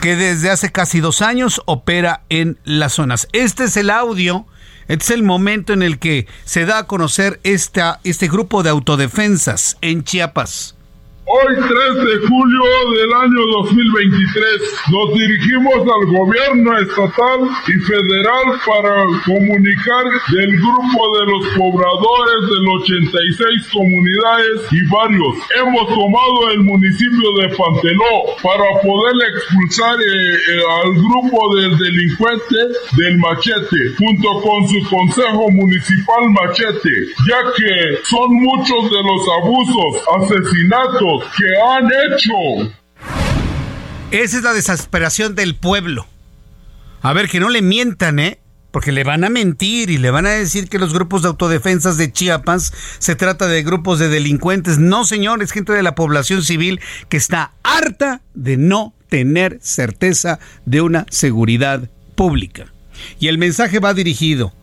que 0.02 0.16
desde 0.16 0.50
hace 0.50 0.72
casi 0.72 1.00
dos 1.00 1.22
años 1.22 1.62
opera 1.66 2.24
en 2.30 2.60
las 2.64 2.94
zonas. 2.94 3.28
Este 3.34 3.66
es 3.66 3.78
el 3.78 3.90
audio 3.90 4.46
este 4.88 5.06
es 5.06 5.10
el 5.12 5.24
momento 5.24 5.74
en 5.74 5.82
el 5.82 6.00
que 6.00 6.28
se 6.44 6.66
da 6.66 6.80
a 6.80 6.88
conocer 6.88 7.40
esta, 7.44 8.00
este 8.04 8.28
grupo 8.28 8.64
de 8.64 8.70
autodefensas 8.70 9.78
en 9.82 10.04
Chiapas. 10.04 10.76
Hoy 11.28 11.56
3 11.56 11.66
de 11.66 12.28
julio 12.28 12.64
del 12.94 13.12
año 13.14 13.42
2023 13.58 14.46
nos 14.94 15.10
dirigimos 15.18 15.82
al 15.82 16.06
gobierno 16.14 16.78
estatal 16.78 17.50
y 17.66 17.80
federal 17.82 18.46
para 18.62 18.94
comunicar 19.26 20.06
del 20.30 20.52
grupo 20.54 21.02
de 21.18 21.26
los 21.26 21.44
pobladores 21.58 22.42
del 22.46 22.66
86 22.78 23.74
comunidades 23.74 24.70
y 24.70 24.86
barrios. 24.86 25.34
Hemos 25.58 25.88
tomado 25.90 26.52
el 26.54 26.62
municipio 26.62 27.34
de 27.42 27.50
Panteló 27.58 28.38
para 28.46 28.70
poder 28.86 29.18
expulsar 29.34 29.98
eh, 29.98 30.06
eh, 30.06 30.62
al 30.86 30.94
grupo 30.94 31.56
del 31.58 31.76
delincuente 31.76 32.70
del 33.02 33.18
machete 33.18 33.98
junto 33.98 34.30
con 34.46 34.68
su 34.70 34.78
consejo 34.94 35.50
municipal 35.50 36.30
machete, 36.30 36.94
ya 37.26 37.42
que 37.58 37.98
son 38.04 38.30
muchos 38.30 38.92
de 38.94 39.02
los 39.02 39.26
abusos, 39.42 40.06
asesinatos, 40.22 41.15
han 41.22 41.86
hecho. 41.86 42.74
Esa 44.12 44.38
es 44.38 44.44
la 44.44 44.54
desesperación 44.54 45.36
del 45.36 45.56
pueblo. 45.56 46.08
A 47.02 47.14
ver, 47.14 47.30
que 47.30 47.40
no 47.40 47.50
le 47.50 47.62
mientan, 47.62 48.20
¿eh? 48.20 48.40
Porque 48.72 48.92
le 48.92 49.04
van 49.04 49.24
a 49.24 49.30
mentir 49.30 49.90
y 49.90 49.98
le 49.98 50.12
van 50.12 50.26
a 50.26 50.32
decir 50.32 50.68
que 50.68 50.80
los 50.80 50.94
grupos 50.94 51.22
de 51.22 51.30
autodefensas 51.30 51.98
de 51.98 52.12
Chiapas 52.12 52.74
se 53.00 53.16
trata 53.16 53.48
de 53.48 53.64
grupos 53.64 54.00
de 54.00 54.10
delincuentes. 54.10 54.80
No, 54.80 55.06
señores, 55.06 55.52
gente 55.52 55.72
de 55.72 55.84
la 55.84 55.96
población 55.96 56.44
civil 56.44 56.82
que 57.08 57.18
está 57.18 57.54
harta 57.64 58.22
de 58.34 58.58
no 58.58 58.94
tener 59.08 59.60
certeza 59.62 60.40
de 60.66 60.82
una 60.82 61.06
seguridad 61.10 61.90
pública. 62.16 62.74
Y 63.20 63.28
el 63.28 63.38
mensaje 63.38 63.80
va 63.80 63.94
dirigido 63.94 64.54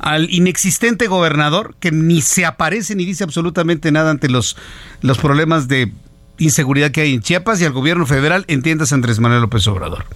al 0.00 0.30
inexistente 0.30 1.06
gobernador 1.06 1.74
que 1.78 1.92
ni 1.92 2.22
se 2.22 2.46
aparece 2.46 2.94
ni 2.94 3.04
dice 3.04 3.24
absolutamente 3.24 3.92
nada 3.92 4.10
ante 4.10 4.28
los, 4.28 4.56
los 5.02 5.18
problemas 5.18 5.68
de 5.68 5.92
inseguridad 6.38 6.90
que 6.90 7.02
hay 7.02 7.14
en 7.14 7.20
Chiapas 7.20 7.60
y 7.60 7.66
al 7.66 7.72
gobierno 7.72 8.06
federal, 8.06 8.44
entiendas 8.48 8.92
Andrés 8.92 9.20
Manuel 9.20 9.42
López 9.42 9.66
Obrador. 9.66 10.06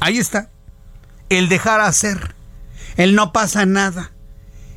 Ahí 0.00 0.18
está. 0.18 0.48
El 1.28 1.48
dejar 1.48 1.80
hacer. 1.80 2.34
El 2.96 3.14
no 3.14 3.32
pasa 3.32 3.66
nada. 3.66 4.10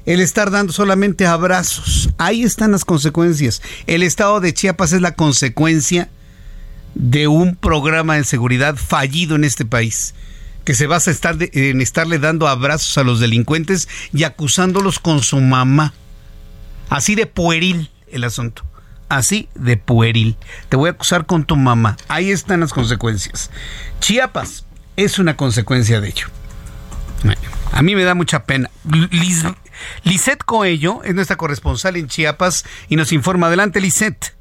El 0.05 0.19
estar 0.19 0.51
dando 0.51 0.73
solamente 0.73 1.25
abrazos. 1.25 2.09
Ahí 2.17 2.43
están 2.43 2.73
las 2.73 2.83
consecuencias. 2.83 3.61
El 3.87 4.03
estado 4.03 4.41
de 4.41 4.53
Chiapas 4.53 4.91
es 4.91 5.01
la 5.01 5.15
consecuencia 5.15 6.09
de 6.95 7.27
un 7.27 7.55
programa 7.55 8.15
de 8.15 8.25
seguridad 8.25 8.75
fallido 8.75 9.35
en 9.35 9.45
este 9.45 9.65
país 9.65 10.13
que 10.63 10.75
se 10.75 10.87
basa 10.87 11.11
estar 11.11 11.35
en 11.39 11.81
estarle 11.81 12.19
dando 12.19 12.47
abrazos 12.47 12.97
a 12.97 13.03
los 13.03 13.19
delincuentes 13.19 13.89
y 14.13 14.23
acusándolos 14.23 14.99
con 14.99 15.21
su 15.21 15.39
mamá. 15.39 15.93
Así 16.89 17.15
de 17.15 17.25
pueril 17.25 17.89
el 18.11 18.23
asunto. 18.23 18.63
Así 19.09 19.49
de 19.55 19.77
pueril. 19.77 20.37
Te 20.69 20.77
voy 20.77 20.87
a 20.89 20.93
acusar 20.93 21.25
con 21.25 21.45
tu 21.45 21.55
mamá. 21.55 21.97
Ahí 22.07 22.31
están 22.31 22.61
las 22.61 22.73
consecuencias. 22.73 23.51
Chiapas 23.99 24.65
es 24.95 25.19
una 25.19 25.35
consecuencia 25.35 26.01
de 26.01 26.09
ello. 26.09 26.27
A 27.71 27.81
mí 27.81 27.95
me 27.95 28.03
da 28.03 28.13
mucha 28.13 28.45
pena. 28.45 28.69
Lisette 30.03 30.43
Coello 30.43 31.03
es 31.03 31.15
nuestra 31.15 31.35
corresponsal 31.35 31.97
en 31.97 32.07
Chiapas 32.07 32.65
y 32.89 32.95
nos 32.95 33.11
informa. 33.11 33.47
Adelante, 33.47 33.81
Lisette. 33.81 34.35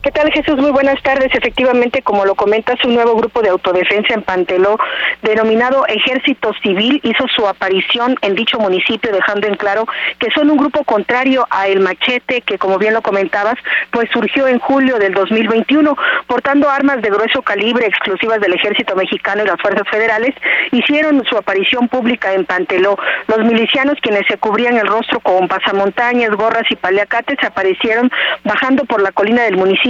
¿Qué 0.00 0.12
tal 0.12 0.30
Jesús? 0.30 0.56
Muy 0.58 0.70
buenas 0.70 1.02
tardes. 1.02 1.34
Efectivamente, 1.34 2.02
como 2.02 2.24
lo 2.24 2.36
comentas, 2.36 2.76
un 2.84 2.94
nuevo 2.94 3.16
grupo 3.16 3.42
de 3.42 3.48
autodefensa 3.48 4.14
en 4.14 4.22
Panteló, 4.22 4.78
denominado 5.22 5.84
Ejército 5.88 6.52
Civil, 6.62 7.00
hizo 7.02 7.26
su 7.26 7.48
aparición 7.48 8.14
en 8.22 8.36
dicho 8.36 8.60
municipio, 8.60 9.10
dejando 9.10 9.48
en 9.48 9.56
claro 9.56 9.86
que 10.20 10.30
son 10.30 10.50
un 10.50 10.56
grupo 10.56 10.84
contrario 10.84 11.48
a 11.50 11.66
El 11.66 11.80
Machete, 11.80 12.42
que 12.42 12.58
como 12.58 12.78
bien 12.78 12.94
lo 12.94 13.02
comentabas, 13.02 13.56
pues 13.90 14.08
surgió 14.12 14.46
en 14.46 14.60
julio 14.60 15.00
del 15.00 15.14
2021, 15.14 15.96
portando 16.28 16.70
armas 16.70 17.02
de 17.02 17.10
grueso 17.10 17.42
calibre 17.42 17.86
exclusivas 17.86 18.40
del 18.40 18.54
Ejército 18.54 18.94
Mexicano 18.94 19.42
y 19.42 19.46
las 19.48 19.60
Fuerzas 19.60 19.88
Federales, 19.90 20.32
hicieron 20.70 21.24
su 21.24 21.36
aparición 21.36 21.88
pública 21.88 22.34
en 22.34 22.44
Panteló. 22.44 22.96
Los 23.26 23.38
milicianos, 23.38 23.98
quienes 24.00 24.28
se 24.28 24.38
cubrían 24.38 24.76
el 24.76 24.86
rostro 24.86 25.18
con 25.18 25.48
pasamontañas, 25.48 26.30
gorras 26.30 26.70
y 26.70 26.76
paliacates, 26.76 27.38
aparecieron 27.42 28.12
bajando 28.44 28.84
por 28.84 29.02
la 29.02 29.10
colina 29.10 29.42
del 29.42 29.56
municipio 29.56 29.87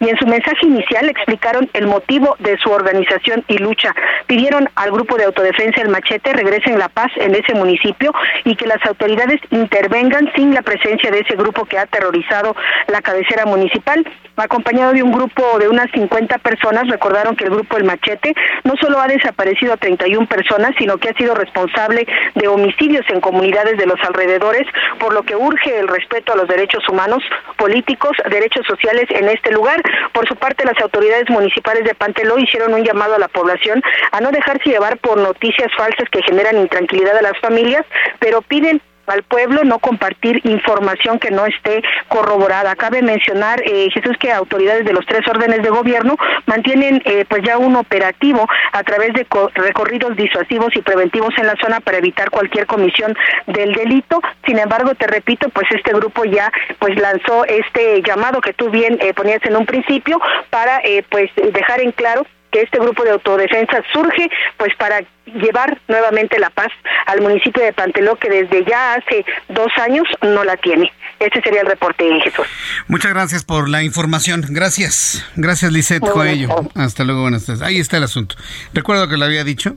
y 0.00 0.08
en 0.08 0.16
su 0.18 0.26
mensaje 0.26 0.66
inicial 0.66 1.08
explicaron 1.08 1.68
el 1.72 1.86
motivo 1.86 2.36
de 2.40 2.56
su 2.58 2.70
organización 2.70 3.44
y 3.48 3.58
lucha. 3.58 3.94
Pidieron 4.26 4.68
al 4.74 4.90
grupo 4.90 5.16
de 5.16 5.24
autodefensa 5.24 5.82
El 5.82 5.88
Machete 5.88 6.32
regresen 6.32 6.78
la 6.78 6.88
paz 6.88 7.10
en 7.16 7.34
ese 7.34 7.54
municipio 7.54 8.12
y 8.44 8.56
que 8.56 8.66
las 8.66 8.84
autoridades 8.86 9.40
intervengan 9.50 10.30
sin 10.34 10.54
la 10.54 10.62
presencia 10.62 11.10
de 11.10 11.20
ese 11.20 11.36
grupo 11.36 11.64
que 11.64 11.78
ha 11.78 11.82
aterrorizado 11.82 12.56
la 12.88 13.02
cabecera 13.02 13.46
municipal. 13.46 14.06
Acompañado 14.36 14.92
de 14.92 15.02
un 15.02 15.12
grupo 15.12 15.58
de 15.58 15.68
unas 15.68 15.90
50 15.92 16.38
personas, 16.38 16.88
recordaron 16.88 17.36
que 17.36 17.44
el 17.44 17.50
grupo 17.50 17.76
El 17.78 17.84
Machete 17.84 18.34
no 18.64 18.74
solo 18.80 19.00
ha 19.00 19.06
desaparecido 19.06 19.72
a 19.72 19.76
31 19.78 20.26
personas, 20.26 20.72
sino 20.78 20.98
que 20.98 21.08
ha 21.08 21.14
sido 21.14 21.34
responsable 21.34 22.06
de 22.34 22.48
homicidios 22.48 23.04
en 23.08 23.20
comunidades 23.20 23.78
de 23.78 23.86
los 23.86 23.98
alrededores, 24.02 24.66
por 24.98 25.14
lo 25.14 25.22
que 25.22 25.36
urge 25.36 25.78
el 25.78 25.88
respeto 25.88 26.32
a 26.32 26.36
los 26.36 26.48
derechos 26.48 26.86
humanos, 26.88 27.22
políticos, 27.56 28.12
derechos 28.30 28.66
sociales 28.66 29.06
en 29.10 29.28
este 29.36 29.52
lugar. 29.52 29.80
Por 30.12 30.26
su 30.26 30.34
parte, 30.36 30.64
las 30.64 30.80
autoridades 30.80 31.30
municipales 31.30 31.84
de 31.84 31.94
Panteló 31.94 32.38
hicieron 32.38 32.74
un 32.74 32.84
llamado 32.84 33.14
a 33.14 33.18
la 33.18 33.28
población 33.28 33.82
a 34.12 34.20
no 34.20 34.30
dejarse 34.30 34.70
llevar 34.70 34.98
por 34.98 35.18
noticias 35.18 35.68
falsas 35.76 36.08
que 36.10 36.22
generan 36.22 36.58
intranquilidad 36.58 37.16
a 37.16 37.22
las 37.22 37.38
familias, 37.38 37.84
pero 38.18 38.42
piden 38.42 38.80
al 39.06 39.22
pueblo 39.22 39.64
no 39.64 39.78
compartir 39.78 40.40
información 40.44 41.18
que 41.18 41.30
no 41.30 41.46
esté 41.46 41.82
corroborada. 42.08 42.74
Cabe 42.76 43.02
mencionar, 43.02 43.62
eh, 43.64 43.88
Jesús, 43.92 44.16
que 44.18 44.32
autoridades 44.32 44.84
de 44.84 44.92
los 44.92 45.06
tres 45.06 45.26
órdenes 45.28 45.62
de 45.62 45.70
gobierno 45.70 46.16
mantienen 46.46 47.02
eh, 47.04 47.24
pues 47.28 47.42
ya 47.42 47.58
un 47.58 47.76
operativo 47.76 48.46
a 48.72 48.82
través 48.82 49.12
de 49.14 49.26
recorridos 49.54 50.16
disuasivos 50.16 50.74
y 50.76 50.82
preventivos 50.82 51.34
en 51.38 51.46
la 51.46 51.56
zona 51.60 51.80
para 51.80 51.98
evitar 51.98 52.30
cualquier 52.30 52.66
comisión 52.66 53.14
del 53.46 53.72
delito. 53.74 54.20
Sin 54.46 54.58
embargo, 54.58 54.94
te 54.94 55.06
repito, 55.06 55.48
pues 55.50 55.66
este 55.70 55.92
grupo 55.92 56.24
ya 56.24 56.50
pues 56.78 56.96
lanzó 57.00 57.44
este 57.44 58.02
llamado 58.02 58.40
que 58.40 58.52
tú 58.52 58.70
bien 58.70 58.98
eh, 59.00 59.14
ponías 59.14 59.44
en 59.44 59.56
un 59.56 59.66
principio 59.66 60.20
para 60.50 60.80
pues 61.10 61.30
dejar 61.36 61.80
en 61.80 61.92
claro 61.92 62.26
que 62.56 62.62
este 62.62 62.78
grupo 62.78 63.04
de 63.04 63.10
autodefensa 63.10 63.82
surge 63.92 64.30
pues 64.56 64.74
para 64.78 65.04
llevar 65.26 65.78
nuevamente 65.88 66.38
la 66.38 66.48
paz 66.48 66.68
al 67.06 67.20
municipio 67.20 67.62
de 67.62 67.74
Panteló 67.74 68.16
que 68.16 68.30
desde 68.30 68.64
ya 68.64 68.94
hace 68.94 69.26
dos 69.50 69.70
años 69.82 70.04
no 70.22 70.42
la 70.42 70.56
tiene. 70.56 70.90
Ese 71.20 71.42
sería 71.42 71.60
el 71.60 71.66
reporte, 71.66 72.04
Jesús. 72.24 72.46
Muchas 72.88 73.12
gracias 73.12 73.44
por 73.44 73.68
la 73.68 73.82
información. 73.82 74.42
Gracias. 74.48 75.22
Gracias, 75.36 75.70
Lisette 75.70 76.00
Coello. 76.00 76.48
Hasta 76.74 77.04
luego, 77.04 77.22
buenas 77.22 77.44
tardes. 77.44 77.60
Ahí 77.60 77.78
está 77.78 77.98
el 77.98 78.04
asunto. 78.04 78.36
Recuerdo 78.72 79.06
que 79.08 79.18
lo 79.18 79.26
había 79.26 79.44
dicho. 79.44 79.76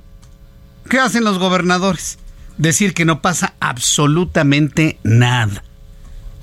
¿Qué 0.90 1.00
hacen 1.00 1.26
los 1.26 1.38
gobernadores? 1.38 2.18
Decir 2.58 2.94
que 2.94 3.04
no 3.04 3.22
pasa 3.22 3.56
absolutamente 3.60 4.98
nada. 5.04 5.64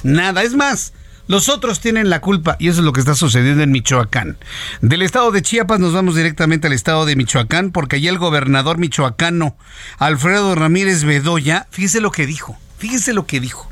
Nada. 0.02 0.42
Es 0.42 0.54
más, 0.54 0.92
los 1.28 1.48
otros 1.48 1.80
tienen 1.80 2.10
la 2.10 2.20
culpa 2.20 2.56
y 2.58 2.68
eso 2.68 2.80
es 2.80 2.84
lo 2.84 2.92
que 2.92 3.00
está 3.00 3.14
sucediendo 3.14 3.62
en 3.62 3.70
Michoacán. 3.70 4.36
Del 4.80 5.02
estado 5.02 5.30
de 5.32 5.42
Chiapas 5.42 5.80
nos 5.80 5.92
vamos 5.92 6.14
directamente 6.14 6.66
al 6.66 6.72
estado 6.72 7.04
de 7.04 7.16
Michoacán 7.16 7.72
porque 7.72 7.96
allí 7.96 8.08
el 8.08 8.18
gobernador 8.18 8.78
michoacano 8.78 9.56
Alfredo 9.98 10.54
Ramírez 10.54 11.04
Bedoya, 11.04 11.66
fíjese 11.70 12.00
lo 12.00 12.10
que 12.10 12.26
dijo, 12.26 12.56
fíjese 12.78 13.12
lo 13.12 13.26
que 13.26 13.40
dijo. 13.40 13.70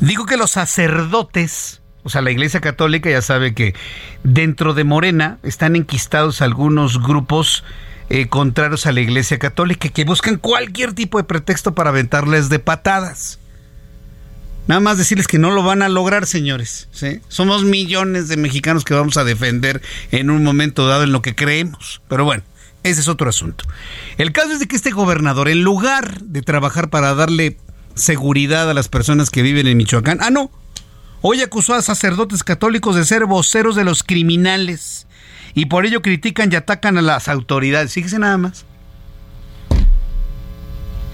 Dijo 0.00 0.26
que 0.26 0.36
los 0.36 0.50
sacerdotes, 0.52 1.80
o 2.02 2.10
sea, 2.10 2.22
la 2.22 2.30
Iglesia 2.30 2.60
Católica 2.60 3.10
ya 3.10 3.22
sabe 3.22 3.54
que 3.54 3.74
dentro 4.24 4.74
de 4.74 4.84
Morena 4.84 5.38
están 5.42 5.76
enquistados 5.76 6.42
algunos 6.42 7.02
grupos 7.02 7.64
eh, 8.08 8.28
contrarios 8.28 8.86
a 8.86 8.92
la 8.92 9.00
Iglesia 9.00 9.38
Católica 9.38 9.88
que 9.88 10.04
buscan 10.04 10.36
cualquier 10.36 10.92
tipo 10.92 11.18
de 11.18 11.24
pretexto 11.24 11.74
para 11.74 11.90
aventarles 11.90 12.48
de 12.48 12.58
patadas. 12.58 13.38
Nada 14.66 14.80
más 14.80 14.98
decirles 14.98 15.28
que 15.28 15.38
no 15.38 15.50
lo 15.50 15.62
van 15.62 15.82
a 15.82 15.88
lograr, 15.88 16.26
señores. 16.26 16.88
Somos 17.28 17.64
millones 17.64 18.28
de 18.28 18.36
mexicanos 18.36 18.84
que 18.84 18.94
vamos 18.94 19.16
a 19.16 19.24
defender 19.24 19.80
en 20.10 20.30
un 20.30 20.42
momento 20.42 20.88
dado 20.88 21.04
en 21.04 21.12
lo 21.12 21.22
que 21.22 21.36
creemos. 21.36 22.02
Pero 22.08 22.24
bueno, 22.24 22.42
ese 22.82 23.00
es 23.00 23.08
otro 23.08 23.28
asunto. 23.28 23.64
El 24.18 24.32
caso 24.32 24.52
es 24.52 24.60
de 24.60 24.66
que 24.66 24.76
este 24.76 24.90
gobernador, 24.90 25.48
en 25.48 25.62
lugar 25.62 26.20
de 26.20 26.42
trabajar 26.42 26.90
para 26.90 27.14
darle 27.14 27.58
seguridad 27.94 28.68
a 28.68 28.74
las 28.74 28.88
personas 28.88 29.30
que 29.30 29.42
viven 29.42 29.68
en 29.68 29.76
Michoacán, 29.76 30.18
ah, 30.20 30.30
no, 30.30 30.50
hoy 31.20 31.42
acusó 31.42 31.74
a 31.74 31.82
sacerdotes 31.82 32.42
católicos 32.42 32.96
de 32.96 33.04
ser 33.04 33.26
voceros 33.26 33.76
de 33.76 33.84
los 33.84 34.02
criminales 34.02 35.06
y 35.54 35.66
por 35.66 35.86
ello 35.86 36.02
critican 36.02 36.52
y 36.52 36.56
atacan 36.56 36.98
a 36.98 37.02
las 37.02 37.28
autoridades. 37.28 37.92
Fíjese 37.92 38.18
nada 38.18 38.36
más. 38.36 38.64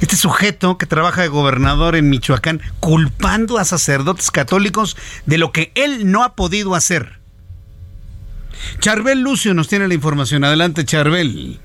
Este 0.02 0.16
sujeto 0.16 0.78
que 0.78 0.86
trabaja 0.86 1.22
de 1.22 1.28
gobernador 1.28 1.94
en 1.94 2.10
Michoacán 2.10 2.60
culpando 2.80 3.56
a 3.56 3.64
sacerdotes 3.64 4.32
católicos 4.32 4.96
de 5.26 5.38
lo 5.38 5.52
que 5.52 5.70
él 5.76 6.10
no 6.10 6.24
ha 6.24 6.34
podido 6.34 6.74
hacer. 6.74 7.20
Charbel 8.80 9.20
Lucio 9.20 9.54
nos 9.54 9.68
tiene 9.68 9.86
la 9.86 9.94
información. 9.94 10.42
Adelante, 10.42 10.84
Charbel. 10.84 11.60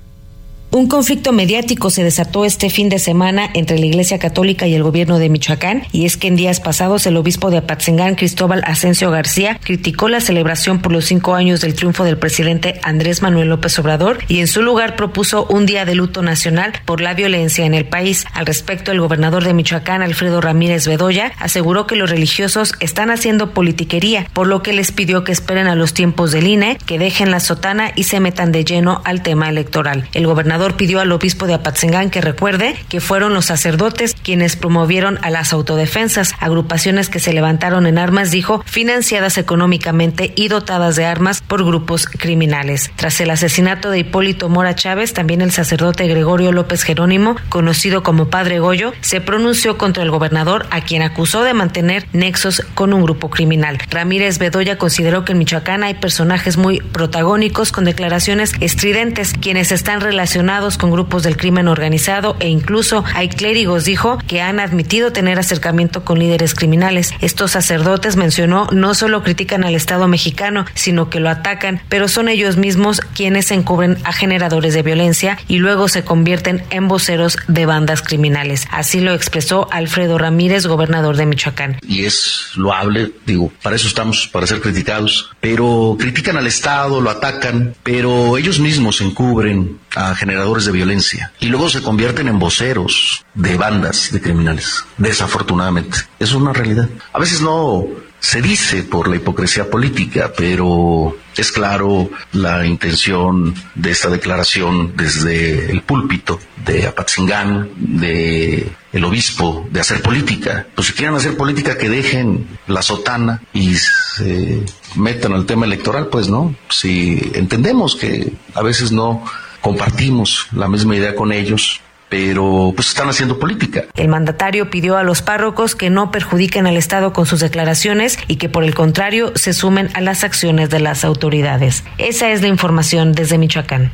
Un 0.70 0.86
conflicto 0.86 1.32
mediático 1.32 1.88
se 1.88 2.04
desató 2.04 2.44
este 2.44 2.68
fin 2.68 2.90
de 2.90 2.98
semana 2.98 3.48
entre 3.54 3.78
la 3.78 3.86
Iglesia 3.86 4.18
Católica 4.18 4.66
y 4.66 4.74
el 4.74 4.82
gobierno 4.82 5.18
de 5.18 5.30
Michoacán, 5.30 5.84
y 5.92 6.04
es 6.04 6.18
que 6.18 6.28
en 6.28 6.36
días 6.36 6.60
pasados 6.60 7.06
el 7.06 7.16
obispo 7.16 7.50
de 7.50 7.56
Apatzingán, 7.56 8.16
Cristóbal 8.16 8.62
Asensio 8.66 9.10
García, 9.10 9.58
criticó 9.64 10.10
la 10.10 10.20
celebración 10.20 10.82
por 10.82 10.92
los 10.92 11.06
cinco 11.06 11.34
años 11.34 11.62
del 11.62 11.74
triunfo 11.74 12.04
del 12.04 12.18
presidente 12.18 12.78
Andrés 12.82 13.22
Manuel 13.22 13.48
López 13.48 13.78
Obrador 13.78 14.18
y 14.28 14.40
en 14.40 14.46
su 14.46 14.60
lugar 14.60 14.94
propuso 14.94 15.46
un 15.46 15.64
día 15.64 15.86
de 15.86 15.94
luto 15.94 16.20
nacional 16.20 16.74
por 16.84 17.00
la 17.00 17.14
violencia 17.14 17.64
en 17.64 17.72
el 17.72 17.86
país. 17.86 18.26
Al 18.34 18.44
respecto, 18.44 18.92
el 18.92 19.00
gobernador 19.00 19.44
de 19.44 19.54
Michoacán, 19.54 20.02
Alfredo 20.02 20.42
Ramírez 20.42 20.86
Bedoya, 20.86 21.32
aseguró 21.38 21.86
que 21.86 21.96
los 21.96 22.10
religiosos 22.10 22.74
están 22.80 23.10
haciendo 23.10 23.54
politiquería, 23.54 24.26
por 24.34 24.46
lo 24.46 24.62
que 24.62 24.74
les 24.74 24.92
pidió 24.92 25.24
que 25.24 25.32
esperen 25.32 25.66
a 25.66 25.74
los 25.74 25.94
tiempos 25.94 26.30
del 26.30 26.46
INE, 26.46 26.76
que 26.84 26.98
dejen 26.98 27.30
la 27.30 27.40
sotana 27.40 27.90
y 27.96 28.04
se 28.04 28.20
metan 28.20 28.52
de 28.52 28.66
lleno 28.66 29.00
al 29.06 29.22
tema 29.22 29.48
electoral. 29.48 30.06
El 30.12 30.26
gobernador 30.26 30.57
pidió 30.76 31.00
al 31.00 31.12
obispo 31.12 31.46
de 31.46 31.54
Apatzingán 31.54 32.10
que 32.10 32.20
recuerde 32.20 32.76
que 32.88 33.00
fueron 33.00 33.32
los 33.32 33.46
sacerdotes 33.46 34.14
quienes 34.14 34.56
promovieron 34.56 35.18
a 35.22 35.30
las 35.30 35.52
autodefensas, 35.52 36.34
agrupaciones 36.40 37.08
que 37.08 37.20
se 37.20 37.32
levantaron 37.32 37.86
en 37.86 37.98
armas, 37.98 38.30
dijo, 38.30 38.62
financiadas 38.66 39.38
económicamente 39.38 40.32
y 40.34 40.48
dotadas 40.48 40.96
de 40.96 41.06
armas 41.06 41.42
por 41.42 41.64
grupos 41.64 42.06
criminales. 42.06 42.90
Tras 42.96 43.20
el 43.20 43.30
asesinato 43.30 43.90
de 43.90 44.00
Hipólito 44.00 44.48
Mora 44.48 44.74
Chávez, 44.74 45.12
también 45.12 45.42
el 45.42 45.52
sacerdote 45.52 46.08
Gregorio 46.08 46.52
López 46.52 46.82
Jerónimo, 46.82 47.36
conocido 47.48 48.02
como 48.02 48.28
Padre 48.28 48.58
Goyo, 48.58 48.92
se 49.00 49.20
pronunció 49.20 49.78
contra 49.78 50.02
el 50.02 50.10
gobernador, 50.10 50.66
a 50.70 50.80
quien 50.80 51.02
acusó 51.02 51.44
de 51.44 51.54
mantener 51.54 52.06
nexos 52.12 52.62
con 52.74 52.92
un 52.92 53.02
grupo 53.02 53.30
criminal. 53.30 53.78
Ramírez 53.90 54.38
Bedoya 54.38 54.76
consideró 54.76 55.24
que 55.24 55.32
en 55.32 55.38
Michoacán 55.38 55.84
hay 55.84 55.94
personajes 55.94 56.56
muy 56.56 56.80
protagónicos 56.80 57.70
con 57.70 57.84
declaraciones 57.84 58.52
estridentes, 58.60 59.34
quienes 59.34 59.72
están 59.72 60.00
relacionados 60.00 60.47
con 60.78 60.90
grupos 60.90 61.24
del 61.24 61.36
crimen 61.36 61.68
organizado 61.68 62.34
e 62.40 62.48
incluso 62.48 63.04
hay 63.14 63.28
clérigos, 63.28 63.84
dijo, 63.84 64.16
que 64.26 64.40
han 64.40 64.60
admitido 64.60 65.12
tener 65.12 65.38
acercamiento 65.38 66.06
con 66.06 66.18
líderes 66.18 66.54
criminales. 66.54 67.12
Estos 67.20 67.50
sacerdotes, 67.50 68.16
mencionó, 68.16 68.66
no 68.72 68.94
solo 68.94 69.22
critican 69.22 69.62
al 69.62 69.74
Estado 69.74 70.08
mexicano, 70.08 70.64
sino 70.72 71.10
que 71.10 71.20
lo 71.20 71.28
atacan, 71.28 71.82
pero 71.90 72.08
son 72.08 72.30
ellos 72.30 72.56
mismos 72.56 73.02
quienes 73.14 73.50
encubren 73.50 73.98
a 74.04 74.14
generadores 74.14 74.72
de 74.72 74.82
violencia 74.82 75.38
y 75.48 75.58
luego 75.58 75.86
se 75.86 76.02
convierten 76.02 76.64
en 76.70 76.88
voceros 76.88 77.36
de 77.46 77.66
bandas 77.66 78.00
criminales. 78.00 78.66
Así 78.70 79.00
lo 79.00 79.12
expresó 79.12 79.68
Alfredo 79.70 80.16
Ramírez, 80.16 80.64
gobernador 80.64 81.18
de 81.18 81.26
Michoacán. 81.26 81.76
Y 81.86 82.06
es 82.06 82.52
loable, 82.54 83.12
digo, 83.26 83.52
para 83.62 83.76
eso 83.76 83.86
estamos, 83.86 84.28
para 84.28 84.46
ser 84.46 84.62
criticados, 84.62 85.30
pero 85.40 85.94
critican 85.98 86.38
al 86.38 86.46
Estado, 86.46 87.02
lo 87.02 87.10
atacan, 87.10 87.74
pero 87.82 88.38
ellos 88.38 88.58
mismos 88.58 89.02
encubren 89.02 89.78
a 89.98 90.14
generadores 90.14 90.64
de 90.64 90.70
violencia 90.70 91.32
y 91.40 91.46
luego 91.46 91.68
se 91.68 91.82
convierten 91.82 92.28
en 92.28 92.38
voceros 92.38 93.24
de 93.34 93.56
bandas 93.56 94.12
de 94.12 94.20
criminales, 94.20 94.84
desafortunadamente. 94.96 95.98
Es 96.20 96.32
una 96.34 96.52
realidad. 96.52 96.88
A 97.12 97.18
veces 97.18 97.40
no 97.40 97.84
se 98.20 98.40
dice 98.40 98.84
por 98.84 99.08
la 99.08 99.16
hipocresía 99.16 99.68
política, 99.68 100.32
pero 100.36 101.16
es 101.36 101.50
claro 101.50 102.10
la 102.32 102.64
intención 102.64 103.54
de 103.74 103.90
esta 103.90 104.08
declaración 104.08 104.92
desde 104.96 105.70
el 105.70 105.82
púlpito 105.82 106.38
de 106.64 106.86
Apatzingán, 106.86 107.70
de 107.76 108.70
el 108.92 109.04
obispo, 109.04 109.68
de 109.70 109.80
hacer 109.80 110.00
política. 110.00 110.66
Pues 110.76 110.88
si 110.88 110.92
quieren 110.92 111.16
hacer 111.16 111.36
política, 111.36 111.76
que 111.76 111.88
dejen 111.88 112.46
la 112.68 112.82
sotana 112.82 113.42
y 113.52 113.74
se 113.74 114.62
metan 114.94 115.32
al 115.32 115.46
tema 115.46 115.66
electoral, 115.66 116.06
pues 116.06 116.28
no. 116.28 116.54
Si 116.70 117.32
entendemos 117.34 117.96
que 117.96 118.32
a 118.54 118.62
veces 118.62 118.92
no 118.92 119.24
compartimos 119.68 120.46
la 120.52 120.66
misma 120.66 120.96
idea 120.96 121.14
con 121.14 121.30
ellos, 121.30 121.82
pero 122.08 122.72
pues 122.74 122.88
están 122.88 123.10
haciendo 123.10 123.38
política. 123.38 123.84
El 123.96 124.08
mandatario 124.08 124.70
pidió 124.70 124.96
a 124.96 125.02
los 125.02 125.20
párrocos 125.20 125.74
que 125.74 125.90
no 125.90 126.10
perjudiquen 126.10 126.66
al 126.66 126.78
Estado 126.78 127.12
con 127.12 127.26
sus 127.26 127.40
declaraciones 127.40 128.18
y 128.28 128.36
que 128.36 128.48
por 128.48 128.64
el 128.64 128.74
contrario 128.74 129.32
se 129.34 129.52
sumen 129.52 129.90
a 129.92 130.00
las 130.00 130.24
acciones 130.24 130.70
de 130.70 130.80
las 130.80 131.04
autoridades. 131.04 131.84
Esa 131.98 132.30
es 132.30 132.40
la 132.40 132.48
información 132.48 133.12
desde 133.12 133.36
Michoacán. 133.36 133.92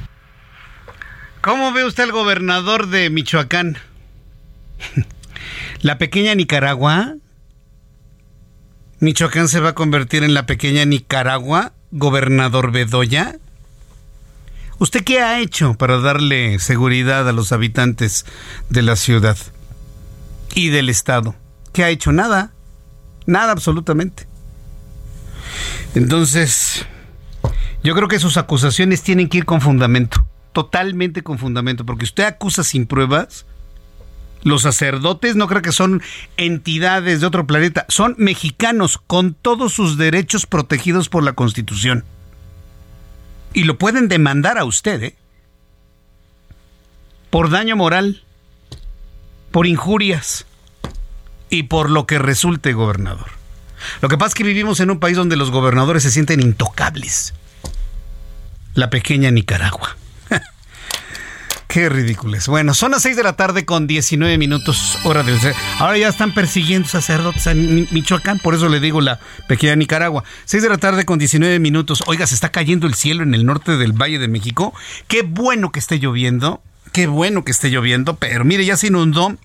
¿Cómo 1.40 1.72
ve 1.72 1.84
usted 1.84 2.04
el 2.04 2.12
gobernador 2.12 2.87
de 2.87 3.10
Michoacán? 3.10 3.76
la 5.80 5.98
pequeña 5.98 6.37
Nicaragua. 6.37 7.16
Michoacán 9.00 9.48
se 9.48 9.58
va 9.58 9.70
a 9.70 9.74
convertir 9.74 10.22
en 10.22 10.34
la 10.34 10.46
pequeña 10.46 10.84
Nicaragua, 10.84 11.72
gobernador 11.90 12.70
Bedoya. 12.70 13.40
¿Usted 14.78 15.04
qué 15.04 15.20
ha 15.20 15.40
hecho 15.40 15.74
para 15.74 16.00
darle 16.00 16.58
seguridad 16.58 17.28
a 17.28 17.32
los 17.32 17.52
habitantes 17.52 18.26
de 18.70 18.82
la 18.82 18.96
ciudad 18.96 19.37
y 20.54 20.70
del 20.70 20.88
estado? 20.88 21.34
¿Qué 21.72 21.84
ha 21.84 21.90
hecho? 21.90 22.12
Nada. 22.12 22.52
Nada 23.26 23.52
absolutamente. 23.52 24.26
Entonces, 25.94 26.84
yo 27.84 27.94
creo 27.94 28.08
que 28.08 28.18
sus 28.18 28.37
acusaciones 28.37 29.02
tienen 29.02 29.28
que 29.28 29.38
ir 29.38 29.44
con 29.44 29.60
fundamento, 29.60 30.26
totalmente 30.52 31.22
con 31.22 31.38
fundamento, 31.38 31.87
porque 31.87 32.04
usted 32.04 32.24
acusa 32.24 32.64
sin 32.64 32.87
pruebas. 32.87 33.46
Los 34.42 34.62
sacerdotes 34.62 35.37
no 35.37 35.46
creo 35.46 35.62
que 35.62 35.72
son 35.72 36.02
entidades 36.37 37.20
de 37.20 37.26
otro 37.26 37.46
planeta, 37.46 37.87
son 37.88 38.14
mexicanos 38.18 38.98
con 38.98 39.34
todos 39.34 39.72
sus 39.72 39.96
derechos 39.96 40.46
protegidos 40.46 41.08
por 41.08 41.22
la 41.22 41.32
Constitución. 41.32 42.04
Y 43.55 43.64
lo 43.64 43.79
pueden 43.79 44.09
demandar 44.09 44.59
a 44.59 44.64
usted, 44.64 45.03
¿eh? 45.03 45.17
Por 47.31 47.51
daño 47.51 47.77
moral, 47.77 48.23
por 49.51 49.67
injurias 49.67 50.47
y 51.51 51.64
por 51.64 51.88
lo 51.88 52.07
que 52.07 52.19
resulte, 52.19 52.73
gobernador. 52.73 53.31
Lo 54.01 54.09
que 54.09 54.19
pasa 54.19 54.29
es 54.29 54.35
que 54.35 54.45
vivimos 54.45 54.81
en 54.81 54.90
un 54.90 55.01
país 55.01 55.17
donde 55.17 55.37
los 55.37 55.51
gobernadores 55.51 56.03
se 56.03 56.11
sienten 56.11 56.40
intocables. 56.40 57.35
La 58.75 58.90
pequeña 58.90 59.31
Nicaragua. 59.31 59.97
Qué 61.74 61.88
ridículos. 61.88 62.46
Bueno, 62.46 62.72
son 62.72 62.92
las 62.92 63.02
6 63.02 63.16
de 63.16 63.24
la 63.24 63.32
tarde 63.32 63.64
con 63.64 63.88
19 63.88 64.38
minutos 64.38 64.96
hora 65.02 65.24
del... 65.24 65.37
Ahora 65.80 65.98
ya 65.98 66.06
están 66.06 66.32
persiguiendo 66.32 66.87
sacerdotes 66.87 67.48
en 67.48 67.88
Michoacán, 67.90 68.38
por 68.38 68.54
eso 68.54 68.68
le 68.68 68.78
digo 68.78 69.00
la 69.00 69.18
pequeña 69.48 69.74
Nicaragua. 69.74 70.22
6 70.44 70.62
de 70.62 70.68
la 70.68 70.78
tarde 70.78 71.04
con 71.04 71.18
19 71.18 71.58
minutos. 71.58 72.04
Oiga, 72.06 72.28
se 72.28 72.37
está 72.37 72.52
cayendo 72.52 72.87
el 72.87 72.94
cielo 72.94 73.24
en 73.24 73.34
el 73.34 73.44
norte 73.44 73.76
del 73.76 73.90
Valle 73.90 74.20
de 74.20 74.28
México. 74.28 74.72
Qué 75.08 75.22
bueno 75.22 75.72
que 75.72 75.80
esté 75.80 75.98
lloviendo. 75.98 76.62
Qué 76.94 77.09
bueno 77.09 77.44
que 77.44 77.50
esté 77.50 77.70
lloviendo, 77.70 78.14
pero 78.14 78.44
mire, 78.44 78.64
ya 78.64 78.76
se 78.76 78.87
inundó. 78.87 79.37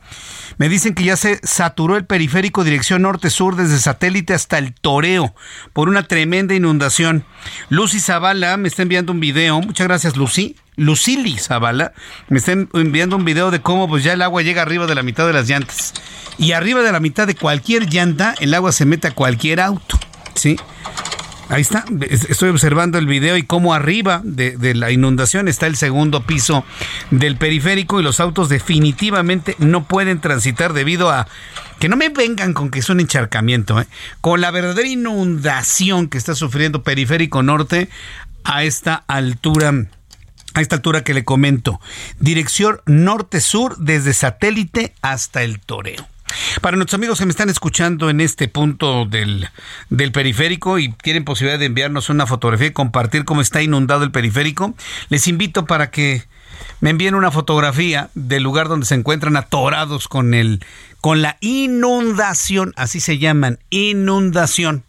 Me 0.59 0.69
dicen 0.69 0.93
que 0.93 1.03
ya 1.03 1.17
se 1.17 1.39
saturó 1.41 1.97
el 1.97 2.05
periférico 2.05 2.63
dirección 2.63 3.01
norte-sur 3.01 3.55
desde 3.55 3.79
satélite 3.79 4.35
hasta 4.35 4.59
el 4.59 4.75
Toreo 4.75 5.33
por 5.73 5.89
una 5.89 6.03
tremenda 6.03 6.53
inundación. 6.53 7.25
Lucy 7.69 8.01
Zavala 8.01 8.55
me 8.57 8.67
está 8.67 8.83
enviando 8.83 9.11
un 9.11 9.19
video. 9.19 9.59
Muchas 9.61 9.87
gracias, 9.87 10.15
Lucy. 10.15 10.57
Lucili 10.75 11.39
Zavala 11.39 11.93
me 12.27 12.37
está 12.37 12.51
enviando 12.51 13.15
un 13.15 13.25
video 13.25 13.49
de 13.49 13.61
cómo 13.61 13.87
pues 13.87 14.03
ya 14.03 14.13
el 14.13 14.21
agua 14.21 14.43
llega 14.43 14.61
arriba 14.61 14.85
de 14.85 14.93
la 14.93 15.01
mitad 15.01 15.25
de 15.25 15.33
las 15.33 15.49
llantas. 15.49 15.95
Y 16.37 16.51
arriba 16.51 16.83
de 16.83 16.91
la 16.91 16.99
mitad 16.99 17.25
de 17.25 17.33
cualquier 17.33 17.89
llanta, 17.89 18.35
el 18.39 18.53
agua 18.53 18.71
se 18.73 18.85
mete 18.85 19.07
a 19.07 19.11
cualquier 19.15 19.59
auto. 19.59 19.97
¿Sí? 20.35 20.55
Ahí 21.49 21.61
está, 21.61 21.83
estoy 22.09 22.49
observando 22.49 22.99
el 22.99 23.07
video 23.07 23.35
y 23.35 23.41
cómo 23.41 23.73
arriba 23.73 24.21
de, 24.23 24.75
la 24.75 24.91
inundación 24.91 25.47
está 25.47 25.65
el 25.65 25.77
segundo 25.77 26.21
piso 26.21 26.63
del 27.09 27.37
periférico 27.37 27.99
y 27.99 28.03
los 28.03 28.19
autos 28.19 28.49
definitivamente 28.49 29.55
no 29.57 29.85
pueden 29.85 30.21
transitar 30.21 30.73
debido 30.73 31.09
a 31.09 31.27
que 31.79 31.89
no 31.89 31.97
me 31.97 32.09
vengan 32.09 32.53
con 32.53 32.69
que 32.69 32.79
es 32.79 32.89
un 32.91 32.99
encharcamiento, 32.99 33.81
¿eh? 33.81 33.87
con 34.21 34.41
la 34.41 34.51
verdadera 34.51 34.87
inundación 34.87 36.07
que 36.07 36.19
está 36.19 36.35
sufriendo 36.35 36.83
Periférico 36.83 37.41
Norte 37.41 37.89
a 38.43 38.63
esta 38.63 39.03
altura. 39.07 39.73
A 40.55 40.61
esta 40.61 40.77
altura 40.77 41.03
que 41.03 41.13
le 41.13 41.23
comento, 41.23 41.79
dirección 42.19 42.81
norte-sur 42.87 43.77
desde 43.77 44.13
satélite 44.13 44.95
hasta 45.01 45.43
el 45.43 45.59
toreo. 45.59 46.07
Para 46.61 46.77
nuestros 46.77 46.97
amigos 46.97 47.19
que 47.19 47.25
me 47.25 47.31
están 47.31 47.49
escuchando 47.49 48.09
en 48.09 48.21
este 48.21 48.47
punto 48.47 49.05
del, 49.05 49.49
periférico 50.11 50.79
y 50.79 50.89
tienen 50.89 51.25
posibilidad 51.25 51.59
de 51.59 51.65
enviarnos 51.65 52.09
una 52.09 52.27
fotografía 52.27 52.67
y 52.67 52.73
compartir 52.73 53.25
cómo 53.25 53.41
está 53.41 53.61
inundado 53.61 54.03
el 54.03 54.11
periférico, 54.11 54.73
les 55.09 55.27
invito 55.27 55.65
para 55.65 55.91
que 55.91 56.23
me 56.81 56.89
envíen 56.89 57.15
una 57.15 57.31
fotografía 57.31 58.09
del 58.15 58.43
lugar 58.43 58.67
donde 58.67 58.85
se 58.85 58.95
encuentran 58.95 59.37
atorados 59.37 60.07
con 60.07 60.33
el 60.33 60.63
con 61.01 61.21
la 61.21 61.37
inundación, 61.39 62.73
así 62.75 62.99
se 62.99 63.17
llaman, 63.17 63.59
inundación. 63.69 64.83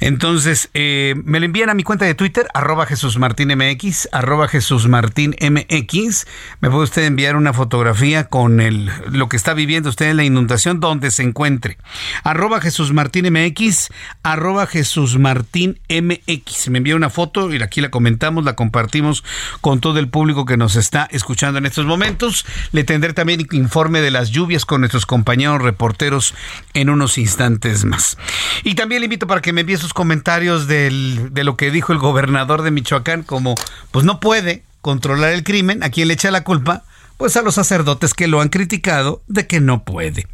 Entonces, 0.00 0.70
eh, 0.74 1.14
me 1.24 1.40
lo 1.40 1.46
envían 1.46 1.70
a 1.70 1.74
mi 1.74 1.82
cuenta 1.82 2.04
de 2.04 2.14
Twitter, 2.14 2.46
arroba 2.54 2.86
Jesús 2.86 3.18
MX, 3.18 4.08
arroba 4.12 4.48
Jesús 4.48 4.88
MX. 4.88 6.26
Me 6.60 6.70
puede 6.70 6.84
usted 6.84 7.04
enviar 7.04 7.36
una 7.36 7.52
fotografía 7.52 8.24
con 8.24 8.60
el, 8.60 8.90
lo 9.10 9.28
que 9.28 9.36
está 9.36 9.54
viviendo 9.54 9.88
usted 9.88 10.10
en 10.10 10.16
la 10.16 10.24
inundación 10.24 10.80
donde 10.80 11.10
se 11.10 11.22
encuentre. 11.22 11.78
Arroba 12.22 12.60
Jesús. 12.60 12.92
Me 16.70 16.78
envía 16.78 16.96
una 16.96 17.10
foto 17.10 17.52
y 17.52 17.62
aquí 17.62 17.80
la 17.80 17.90
comentamos, 17.90 18.44
la 18.44 18.56
compartimos 18.56 19.24
con 19.60 19.80
todo 19.80 19.98
el 19.98 20.08
público 20.08 20.44
que 20.44 20.56
nos 20.56 20.76
está 20.76 21.08
escuchando 21.10 21.58
en 21.58 21.66
estos 21.66 21.86
momentos. 21.86 22.44
Le 22.72 22.84
tendré 22.84 23.12
también 23.12 23.46
informe 23.52 24.00
de 24.00 24.10
las 24.10 24.30
lluvias 24.30 24.64
con 24.64 24.80
nuestros 24.80 25.06
compañeros 25.06 25.62
reporteros 25.62 26.34
en 26.72 26.90
unos 26.90 27.18
instantes 27.18 27.84
más. 27.84 28.18
Y 28.62 28.74
también 28.74 29.00
le 29.00 29.06
invito 29.06 29.26
para 29.26 29.40
que 29.40 29.43
me 29.52 29.62
envíe 29.62 29.76
sus 29.76 29.92
comentarios 29.92 30.66
de 30.66 30.90
lo 31.44 31.56
que 31.56 31.70
dijo 31.70 31.92
el 31.92 31.98
gobernador 31.98 32.62
de 32.62 32.70
Michoacán, 32.70 33.22
como 33.22 33.54
pues 33.90 34.04
no 34.04 34.20
puede 34.20 34.62
controlar 34.80 35.32
el 35.32 35.44
crimen, 35.44 35.82
¿a 35.82 35.90
quién 35.90 36.08
le 36.08 36.14
echa 36.14 36.30
la 36.30 36.44
culpa? 36.44 36.84
Pues 37.16 37.36
a 37.36 37.42
los 37.42 37.54
sacerdotes 37.54 38.14
que 38.14 38.28
lo 38.28 38.40
han 38.40 38.48
criticado 38.48 39.22
de 39.28 39.46
que 39.46 39.60
no 39.60 39.84
puede. 39.84 40.26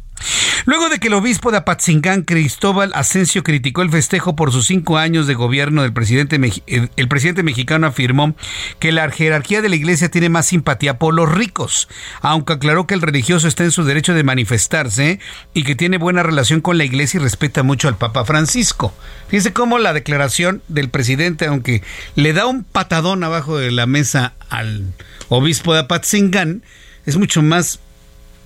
Luego 0.65 0.89
de 0.89 0.99
que 0.99 1.07
el 1.07 1.13
obispo 1.13 1.51
de 1.51 1.57
Apatzingán, 1.57 2.23
Cristóbal 2.23 2.91
Asensio, 2.93 3.43
criticó 3.43 3.81
el 3.81 3.89
festejo 3.89 4.35
por 4.35 4.51
sus 4.51 4.67
cinco 4.67 4.97
años 4.97 5.27
de 5.27 5.33
gobierno 5.33 5.81
del 5.81 5.93
presidente, 5.93 6.39
el 6.67 7.07
presidente 7.07 7.43
mexicano 7.43 7.87
afirmó 7.87 8.35
que 8.79 8.91
la 8.91 9.09
jerarquía 9.09 9.61
de 9.61 9.69
la 9.69 9.75
iglesia 9.75 10.09
tiene 10.09 10.29
más 10.29 10.47
simpatía 10.47 10.99
por 10.99 11.13
los 11.13 11.31
ricos, 11.31 11.87
aunque 12.21 12.53
aclaró 12.53 12.87
que 12.87 12.93
el 12.93 13.01
religioso 13.01 13.47
está 13.47 13.63
en 13.63 13.71
su 13.71 13.83
derecho 13.83 14.13
de 14.13 14.23
manifestarse 14.23 15.19
y 15.53 15.63
que 15.63 15.75
tiene 15.75 15.97
buena 15.97 16.23
relación 16.23 16.61
con 16.61 16.77
la 16.77 16.83
iglesia 16.83 17.19
y 17.19 17.23
respeta 17.23 17.63
mucho 17.63 17.87
al 17.87 17.97
Papa 17.97 18.25
Francisco. 18.25 18.93
Fíjese 19.27 19.53
cómo 19.53 19.79
la 19.79 19.93
declaración 19.93 20.61
del 20.67 20.89
presidente, 20.89 21.47
aunque 21.47 21.83
le 22.15 22.33
da 22.33 22.45
un 22.45 22.63
patadón 22.63 23.23
abajo 23.23 23.57
de 23.57 23.71
la 23.71 23.85
mesa 23.85 24.33
al 24.49 24.93
obispo 25.29 25.73
de 25.73 25.81
Apatzingán, 25.81 26.63
es 27.05 27.17
mucho 27.17 27.41
más 27.41 27.79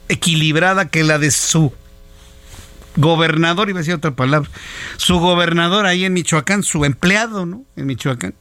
equilibrada 0.10 0.89
que 0.89 1.04
la 1.04 1.18
de 1.20 1.32
su 1.32 1.74
gobernador, 2.98 3.70
iba 3.70 3.80
a 3.80 3.82
decir 3.82 3.94
otra 3.94 4.15
palabra, 4.15 4.50
su 4.98 5.20
gobernador 5.20 5.86
ahí 5.86 6.06
en 6.06 6.13
Michoacán, 6.13 6.63
su 6.63 6.86
empleado, 6.86 7.46
¿no? 7.46 7.63
En 7.76 7.86
Michoacán. 7.86 8.34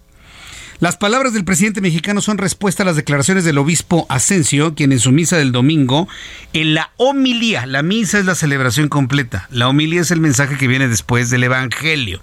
Las 0.81 0.97
palabras 0.97 1.33
del 1.33 1.45
presidente 1.45 1.81
mexicano 1.81 2.21
son 2.21 2.37
respuesta 2.37 2.83
a 2.83 2.87
las 2.87 2.97
declaraciones 2.97 3.45
del 3.45 3.59
obispo 3.59 4.07
Asensio, 4.09 4.75
quien 4.75 4.93
en 4.93 4.99
su 4.99 5.13
misa 5.13 5.37
del 5.37 5.53
domingo, 5.53 6.09
en 6.53 6.75
la 6.75 6.91
homilía, 6.97 7.65
la 7.67 7.83
misa 7.83 8.19
es 8.19 8.27
la 8.27 8.35
celebración 8.35 8.89
completa, 8.89 9.49
la 9.51 9.69
homilía 9.69 10.01
es 10.01 10.11
el 10.11 10.21
mensaje 10.21 10.57
que 10.57 10.69
viene 10.69 10.89
después 10.89 11.31
del 11.31 11.45
Evangelio 11.45 12.23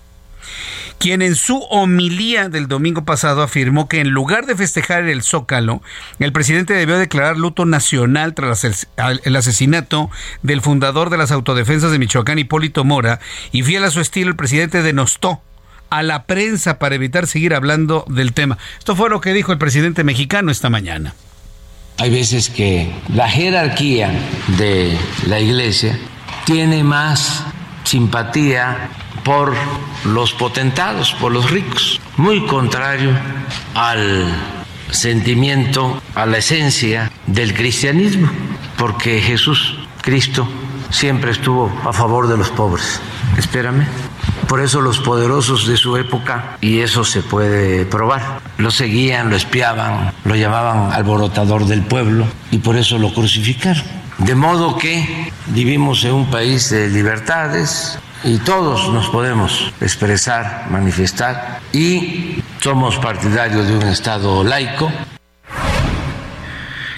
quien 0.98 1.22
en 1.22 1.36
su 1.36 1.58
homilía 1.70 2.50
del 2.50 2.68
domingo 2.68 3.06
pasado 3.06 3.42
afirmó 3.42 3.88
que 3.88 4.00
en 4.00 4.10
lugar 4.10 4.46
de 4.46 4.56
festejar 4.56 5.04
el 5.06 5.24
Zócalo, 5.24 5.82
el 6.20 6.32
presidente 6.32 6.74
debió 6.74 6.98
declarar 6.98 7.38
luto 7.38 7.66
nacional 7.66 8.34
tras 8.34 8.64
el 8.64 9.36
asesinato 9.36 10.10
del 10.44 10.62
fundador 10.62 11.10
de 11.10 11.18
las 11.18 11.32
autodefensas 11.32 11.92
de 11.92 12.00
Michoacán, 12.00 12.40
Hipólito 12.40 12.84
Mora, 12.84 13.20
y 13.52 13.64
fiel 13.64 13.84
a 13.84 13.92
su 13.92 14.00
estilo, 14.02 14.30
el 14.30 14.36
presidente 14.36 14.82
denostó 14.84 15.42
a 15.90 16.04
la 16.04 16.24
prensa 16.24 16.80
para 16.80 16.96
evitar 16.96 17.28
seguir 17.28 17.54
hablando 17.54 18.06
del 18.08 18.34
tema. 18.34 18.58
Esto 18.80 18.96
fue 18.96 19.10
lo 19.10 19.22
que 19.22 19.34
dijo 19.34 19.52
el 19.52 19.58
presidente 19.58 20.04
mexicano 20.04 20.52
esta 20.52 20.70
mañana. 20.70 21.14
Hay 21.98 22.10
veces 22.10 22.50
que 22.50 22.92
la 23.14 23.30
jerarquía 23.30 24.10
de 24.58 24.98
la 25.28 25.40
iglesia 25.40 26.00
tiene 26.46 26.84
más 26.84 27.44
simpatía 27.84 28.90
por 29.24 29.54
los 30.06 30.34
potentados, 30.34 31.14
por 31.14 31.32
los 31.32 31.52
ricos, 31.52 32.00
muy 32.18 32.46
contrario 32.46 33.12
al 33.76 34.26
sentimiento, 34.92 36.02
a 36.16 36.26
la 36.26 36.38
esencia 36.38 37.12
del 37.28 37.54
cristianismo, 37.54 38.30
porque 38.78 39.22
Jesús, 39.22 39.76
Cristo, 40.02 40.48
siempre 40.90 41.32
estuvo 41.32 41.72
a 41.86 41.94
favor 41.94 42.28
de 42.28 42.38
los 42.38 42.50
pobres. 42.50 43.00
Espérame. 43.38 43.86
Por 44.48 44.60
eso 44.60 44.82
los 44.82 45.00
poderosos 45.00 45.66
de 45.66 45.78
su 45.78 45.96
época, 45.96 46.58
y 46.60 46.80
eso 46.80 47.06
se 47.06 47.22
puede 47.22 47.86
probar, 47.86 48.42
lo 48.58 48.70
seguían, 48.70 49.30
lo 49.30 49.38
espiaban, 49.38 50.12
lo 50.26 50.36
llamaban 50.36 50.92
alborotador 50.92 51.66
del 51.66 51.84
pueblo, 51.84 52.26
y 52.52 52.58
por 52.58 52.76
eso 52.76 52.98
lo 52.98 53.14
crucificaron. 53.14 53.84
De 54.18 54.36
modo 54.36 54.78
que 54.78 55.32
vivimos 55.48 56.04
en 56.04 56.12
un 56.14 56.30
país 56.30 56.70
de 56.70 56.90
libertades, 56.90 57.98
y 58.24 58.38
todos 58.40 58.92
nos 58.94 59.10
podemos 59.10 59.74
expresar, 59.82 60.68
manifestar 60.70 61.60
y 61.74 62.44
somos 62.60 62.98
partidarios 62.98 63.68
de 63.68 63.78
un 63.78 63.84
Estado 63.84 64.44
laico. 64.44 64.92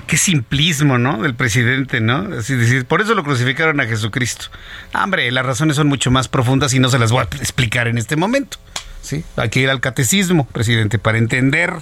Qué 0.07 0.17
simplismo, 0.17 0.97
¿no? 0.97 1.21
Del 1.21 1.33
presidente, 1.33 1.99
¿no? 1.99 2.37
Así 2.37 2.55
decir, 2.55 2.85
por 2.85 3.01
eso 3.01 3.15
lo 3.15 3.23
crucificaron 3.23 3.79
a 3.79 3.85
Jesucristo. 3.85 4.45
hombre, 4.93 5.31
las 5.31 5.45
razones 5.45 5.77
son 5.77 5.87
mucho 5.87 6.11
más 6.11 6.27
profundas 6.27 6.73
y 6.73 6.79
no 6.79 6.89
se 6.89 6.99
las 6.99 7.11
voy 7.11 7.21
a 7.21 7.23
explicar 7.23 7.87
en 7.87 7.97
este 7.97 8.15
momento. 8.15 8.57
¿sí? 9.01 9.23
Hay 9.37 9.49
que 9.49 9.61
ir 9.61 9.69
al 9.69 9.79
catecismo, 9.79 10.45
presidente, 10.45 10.99
para 10.99 11.17
entender 11.17 11.73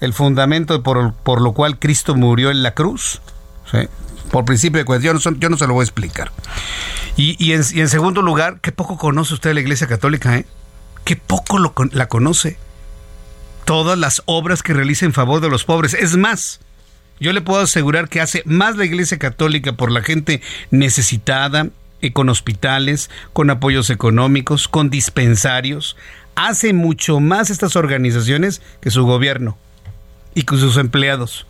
el 0.00 0.12
fundamento 0.12 0.82
por, 0.82 1.14
por 1.14 1.40
lo 1.40 1.52
cual 1.52 1.78
Cristo 1.78 2.16
murió 2.16 2.50
en 2.50 2.62
la 2.62 2.72
cruz. 2.72 3.20
¿sí? 3.70 3.88
Por 4.30 4.44
principio 4.44 4.78
de 4.78 4.84
cuestión, 4.84 5.18
yo 5.38 5.48
no, 5.48 5.56
se 5.56 5.66
lo 5.66 5.74
voy 5.74 5.82
a 5.82 5.84
explicar. 5.84 6.32
Y, 7.16 7.52
en, 7.52 7.88
segundo 7.88 8.22
lugar, 8.22 8.60
qué 8.60 8.72
poco 8.72 8.98
conoce 8.98 9.34
usted 9.34 9.54
la 9.54 9.60
Iglesia 9.60 9.86
Católica, 9.86 10.36
¿eh? 10.36 10.46
Qué 11.04 11.16
poco 11.16 11.58
la 11.58 12.08
conoce. 12.08 12.58
Todas 13.64 13.98
las 13.98 14.22
obras 14.26 14.62
que 14.62 14.74
realiza 14.74 15.06
en 15.06 15.12
favor 15.12 15.40
de 15.40 15.48
los 15.48 15.64
pobres. 15.64 15.94
Es 15.94 16.16
más, 16.16 16.60
yo 17.20 17.32
le 17.32 17.40
puedo 17.40 17.60
asegurar 17.60 18.08
que 18.08 18.20
hace 18.20 18.42
más 18.44 18.76
la 18.76 18.84
Iglesia 18.84 19.18
Católica 19.18 19.72
por 19.72 19.90
la 19.90 20.02
gente 20.02 20.42
necesitada, 20.70 21.68
y 22.00 22.10
con 22.10 22.28
hospitales, 22.28 23.10
con 23.32 23.50
apoyos 23.50 23.90
económicos, 23.90 24.68
con 24.68 24.90
dispensarios. 24.90 25.96
Hace 26.34 26.72
mucho 26.72 27.20
más 27.20 27.50
estas 27.50 27.76
organizaciones 27.76 28.60
que 28.80 28.90
su 28.90 29.04
gobierno 29.04 29.56
y 30.34 30.42
con 30.42 30.58
sus 30.58 30.76
empleados. 30.76 31.46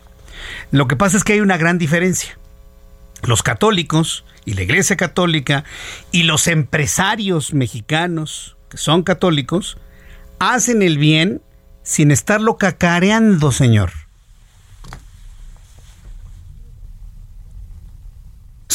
Lo 0.71 0.87
que 0.87 0.95
pasa 0.95 1.17
es 1.17 1.23
que 1.23 1.33
hay 1.33 1.41
una 1.41 1.57
gran 1.57 1.77
diferencia 1.77 2.37
los 3.23 3.43
católicos 3.43 4.25
y 4.45 4.53
la 4.53 4.63
Iglesia 4.63 4.95
Católica 4.95 5.63
y 6.11 6.23
los 6.23 6.47
empresarios 6.47 7.53
mexicanos 7.53 8.57
que 8.69 8.77
son 8.77 9.03
católicos 9.03 9.77
hacen 10.39 10.81
el 10.81 10.97
bien 10.97 11.41
sin 11.83 12.11
estarlo 12.11 12.57
cacareando, 12.57 13.51
señor. 13.51 13.91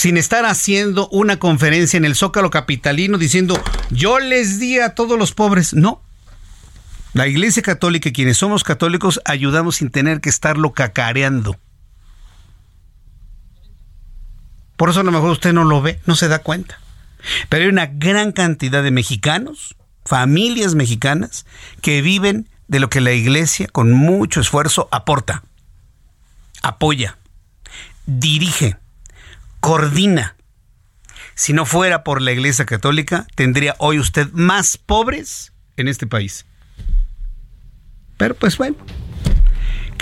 sin 0.02 0.16
estar 0.16 0.44
haciendo 0.46 1.08
una 1.10 1.38
conferencia 1.38 1.96
en 1.96 2.04
el 2.04 2.16
Zócalo 2.16 2.50
Capitalino 2.50 3.18
diciendo, 3.18 3.56
yo 3.90 4.18
les 4.18 4.58
di 4.58 4.80
a 4.80 4.96
todos 4.96 5.16
los 5.16 5.30
pobres. 5.32 5.74
No. 5.74 6.02
La 7.12 7.28
Iglesia 7.28 7.62
Católica, 7.62 8.10
quienes 8.10 8.38
somos 8.38 8.64
católicos, 8.64 9.20
ayudamos 9.24 9.76
sin 9.76 9.90
tener 9.90 10.20
que 10.20 10.28
estarlo 10.28 10.72
cacareando. 10.72 11.56
Por 14.82 14.90
eso 14.90 14.98
a 14.98 15.04
lo 15.04 15.12
mejor 15.12 15.30
usted 15.30 15.52
no 15.52 15.62
lo 15.62 15.80
ve, 15.80 16.00
no 16.06 16.16
se 16.16 16.26
da 16.26 16.40
cuenta. 16.40 16.80
Pero 17.48 17.62
hay 17.62 17.68
una 17.68 17.86
gran 17.86 18.32
cantidad 18.32 18.82
de 18.82 18.90
mexicanos, 18.90 19.76
familias 20.04 20.74
mexicanas, 20.74 21.46
que 21.82 22.02
viven 22.02 22.48
de 22.66 22.80
lo 22.80 22.90
que 22.90 23.00
la 23.00 23.12
Iglesia 23.12 23.68
con 23.68 23.92
mucho 23.92 24.40
esfuerzo 24.40 24.88
aporta, 24.90 25.44
apoya, 26.64 27.16
dirige 28.06 28.76
coordina. 29.60 30.34
Si 31.36 31.52
no 31.52 31.64
fuera 31.64 32.02
por 32.02 32.20
la 32.20 32.32
Iglesia 32.32 32.66
Católica, 32.66 33.28
tendría 33.36 33.76
hoy 33.78 34.00
usted 34.00 34.32
más 34.32 34.78
pobres 34.78 35.52
en 35.76 35.86
este 35.86 36.08
país. 36.08 36.44
Pero 38.16 38.34
pues 38.34 38.58
bueno, 38.58 38.74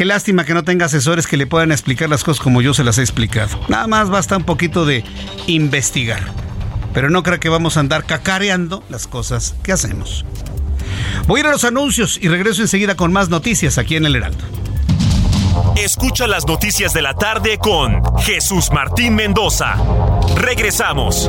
qué 0.00 0.06
lástima 0.06 0.46
que 0.46 0.54
no 0.54 0.64
tenga 0.64 0.86
asesores 0.86 1.26
que 1.26 1.36
le 1.36 1.46
puedan 1.46 1.72
explicar 1.72 2.08
las 2.08 2.24
cosas 2.24 2.42
como 2.42 2.62
yo 2.62 2.72
se 2.72 2.84
las 2.84 2.96
he 2.96 3.02
explicado. 3.02 3.60
Nada 3.68 3.86
más 3.86 4.08
basta 4.08 4.34
un 4.34 4.44
poquito 4.44 4.86
de 4.86 5.04
investigar. 5.46 6.22
Pero 6.94 7.10
no 7.10 7.22
creo 7.22 7.38
que 7.38 7.50
vamos 7.50 7.76
a 7.76 7.80
andar 7.80 8.04
cacareando 8.04 8.82
las 8.88 9.06
cosas 9.06 9.56
que 9.62 9.72
hacemos. 9.72 10.24
Voy 11.26 11.40
a 11.40 11.40
ir 11.40 11.46
a 11.48 11.50
los 11.50 11.64
anuncios 11.64 12.18
y 12.18 12.28
regreso 12.28 12.62
enseguida 12.62 12.96
con 12.96 13.12
más 13.12 13.28
noticias 13.28 13.76
aquí 13.76 13.96
en 13.96 14.06
el 14.06 14.16
Heraldo. 14.16 14.42
Escucha 15.76 16.26
las 16.26 16.46
noticias 16.46 16.94
de 16.94 17.02
la 17.02 17.12
tarde 17.12 17.58
con 17.58 18.00
Jesús 18.20 18.70
Martín 18.72 19.14
Mendoza. 19.14 19.76
Regresamos. 20.34 21.28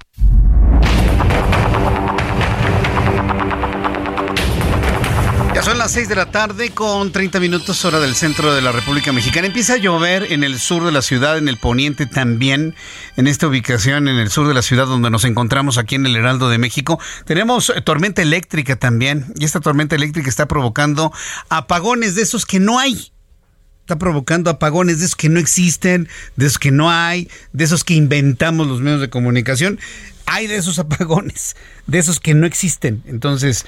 Son 5.63 5.77
las 5.77 5.91
6 5.91 6.09
de 6.09 6.15
la 6.15 6.31
tarde 6.31 6.71
con 6.71 7.11
30 7.11 7.39
minutos 7.39 7.85
hora 7.85 7.99
del 7.99 8.15
centro 8.15 8.53
de 8.53 8.61
la 8.61 8.71
República 8.71 9.11
Mexicana. 9.11 9.47
Empieza 9.47 9.73
a 9.73 9.77
llover 9.77 10.31
en 10.31 10.43
el 10.43 10.59
sur 10.59 10.83
de 10.83 10.91
la 10.91 11.03
ciudad, 11.03 11.37
en 11.37 11.47
el 11.47 11.57
poniente 11.57 12.07
también, 12.07 12.73
en 13.15 13.27
esta 13.27 13.47
ubicación 13.47 14.07
en 14.07 14.17
el 14.17 14.31
sur 14.31 14.47
de 14.47 14.55
la 14.55 14.63
ciudad 14.63 14.87
donde 14.87 15.11
nos 15.11 15.23
encontramos 15.23 15.77
aquí 15.77 15.95
en 15.95 16.05
el 16.05 16.15
Heraldo 16.15 16.49
de 16.49 16.57
México. 16.57 16.99
Tenemos 17.25 17.69
eh, 17.69 17.81
tormenta 17.81 18.21
eléctrica 18.21 18.75
también 18.75 19.33
y 19.35 19.45
esta 19.45 19.59
tormenta 19.59 19.95
eléctrica 19.95 20.29
está 20.29 20.47
provocando 20.47 21.11
apagones 21.49 22.15
de 22.15 22.23
esos 22.23 22.45
que 22.45 22.59
no 22.59 22.79
hay 22.79 23.11
está 23.81 23.99
provocando 23.99 24.49
apagones 24.49 24.99
de 24.99 25.05
esos 25.05 25.17
que 25.17 25.27
no 25.27 25.39
existen, 25.39 26.07
de 26.37 26.45
esos 26.45 26.59
que 26.59 26.71
no 26.71 26.89
hay, 26.89 27.29
de 27.51 27.65
esos 27.65 27.83
que 27.83 27.93
inventamos 27.93 28.67
los 28.67 28.79
medios 28.79 29.01
de 29.01 29.09
comunicación. 29.09 29.79
Hay 30.33 30.47
de 30.47 30.55
esos 30.55 30.79
apagones, 30.79 31.55
de 31.87 31.99
esos 31.99 32.19
que 32.19 32.33
no 32.33 32.45
existen. 32.45 33.03
Entonces, 33.05 33.65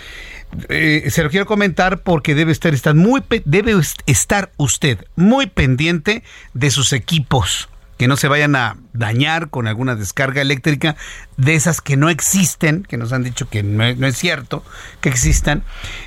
eh, 0.70 1.08
se 1.10 1.24
lo 1.24 1.30
quiero 1.30 1.46
comentar 1.46 2.02
porque 2.04 2.36
debe 2.36 2.52
estar, 2.52 2.74
estar 2.74 2.96
muy, 2.96 3.22
debe 3.46 3.74
estar 4.06 4.52
usted 4.58 5.06
muy 5.16 5.48
pendiente 5.48 6.24
de 6.54 6.72
sus 6.72 6.94
equipos 6.94 7.70
que 7.98 8.08
no 8.08 8.18
se 8.18 8.28
vayan 8.28 8.56
a 8.56 8.78
dañar 8.94 9.50
con 9.50 9.68
alguna 9.68 9.96
descarga 9.96 10.42
eléctrica 10.42 10.96
de 11.38 11.56
esas 11.56 11.82
que 11.82 11.98
no 11.98 12.10
existen, 12.10 12.84
que 12.84 12.98
nos 12.98 13.12
han 13.12 13.24
dicho 13.24 13.50
que 13.50 13.64
no, 13.64 13.84
es 13.86 14.18
cierto 14.18 14.64
que 15.02 15.10
existan. 15.10 15.64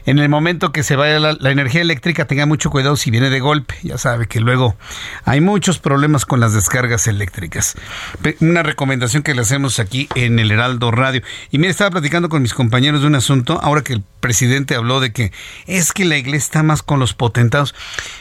En 0.06 0.18
el 0.18 0.28
momento 0.28 0.72
que 0.72 0.82
se 0.82 0.96
vaya 0.96 1.18
la, 1.18 1.50
energía 1.50 1.80
eléctrica, 1.80 2.26
tenga 2.26 2.46
mucho 2.46 2.70
cuidado 2.70 2.96
si 2.96 3.10
viene 3.10 3.28
de 3.28 3.40
golpe. 3.40 3.74
Ya 3.82 3.98
sabe 3.98 4.26
que 4.28 4.40
luego 4.40 4.76
hay 5.24 5.40
muchos 5.40 5.78
problemas 5.78 6.24
con 6.24 6.40
las 6.40 6.54
descargas 6.54 7.06
eléctricas. 7.06 7.74
Una 8.40 8.62
recomendación 8.62 9.22
que 9.22 9.34
le 9.34 9.42
hacemos 9.42 9.78
aquí 9.80 10.08
en 10.14 10.38
el 10.38 10.52
Heraldo 10.52 10.90
Radio. 10.90 11.22
Y 11.50 11.58
mire, 11.58 11.70
estaba 11.70 11.90
platicando 11.90 12.28
con 12.28 12.42
mis 12.42 12.54
compañeros 12.54 13.00
de 13.00 13.08
un 13.08 13.16
asunto, 13.16 13.58
ahora 13.62 13.82
que 13.82 13.94
el 13.94 14.04
presidente 14.20 14.74
habló 14.74 15.00
de 15.00 15.12
que 15.12 15.32
es 15.66 15.92
que 15.92 16.04
la 16.04 16.16
iglesia 16.16 16.36
está 16.36 16.62
más 16.62 16.82
con 16.82 17.00
los 17.00 17.14
potentados. 17.14 17.74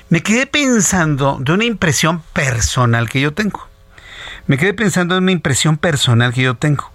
Me 0.09 0.23
quedé 0.23 0.47
pensando 0.47 1.37
de 1.39 1.53
una 1.53 1.65
impresión 1.65 2.23
personal 2.33 3.09
que 3.09 3.21
yo 3.21 3.33
tengo 3.33 3.74
me 4.47 4.57
quedé 4.57 4.73
pensando 4.73 5.17
en 5.17 5.23
una 5.23 5.31
impresión 5.31 5.77
personal 5.77 6.33
que 6.33 6.43
yo 6.43 6.55
tengo. 6.55 6.91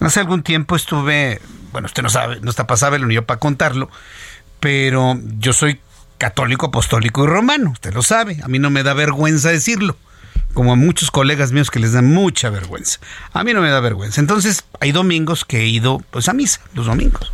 Hace 0.00 0.20
algún 0.20 0.42
tiempo 0.42 0.76
estuve, 0.76 1.40
bueno, 1.72 1.86
usted 1.86 2.02
no 2.02 2.08
sabe, 2.08 2.40
no 2.40 2.50
está 2.50 2.66
pasable 2.66 3.04
ni 3.04 3.14
yo 3.14 3.26
para 3.26 3.40
contarlo, 3.40 3.90
pero 4.60 5.18
yo 5.38 5.52
soy 5.52 5.80
católico, 6.18 6.66
apostólico 6.66 7.24
y 7.24 7.26
romano, 7.26 7.70
usted 7.70 7.92
lo 7.92 8.02
sabe, 8.02 8.38
a 8.42 8.48
mí 8.48 8.58
no 8.58 8.70
me 8.70 8.82
da 8.82 8.94
vergüenza 8.94 9.50
decirlo, 9.50 9.96
como 10.54 10.72
a 10.72 10.76
muchos 10.76 11.10
colegas 11.10 11.52
míos 11.52 11.70
que 11.70 11.78
les 11.78 11.92
da 11.92 12.00
mucha 12.00 12.48
vergüenza. 12.48 12.98
A 13.34 13.44
mí 13.44 13.52
no 13.52 13.60
me 13.60 13.68
da 13.68 13.80
vergüenza. 13.80 14.22
Entonces, 14.22 14.64
hay 14.80 14.90
domingos 14.90 15.44
que 15.44 15.60
he 15.60 15.66
ido 15.66 16.02
pues 16.10 16.30
a 16.30 16.32
misa, 16.32 16.62
los 16.72 16.86
domingos. 16.86 17.30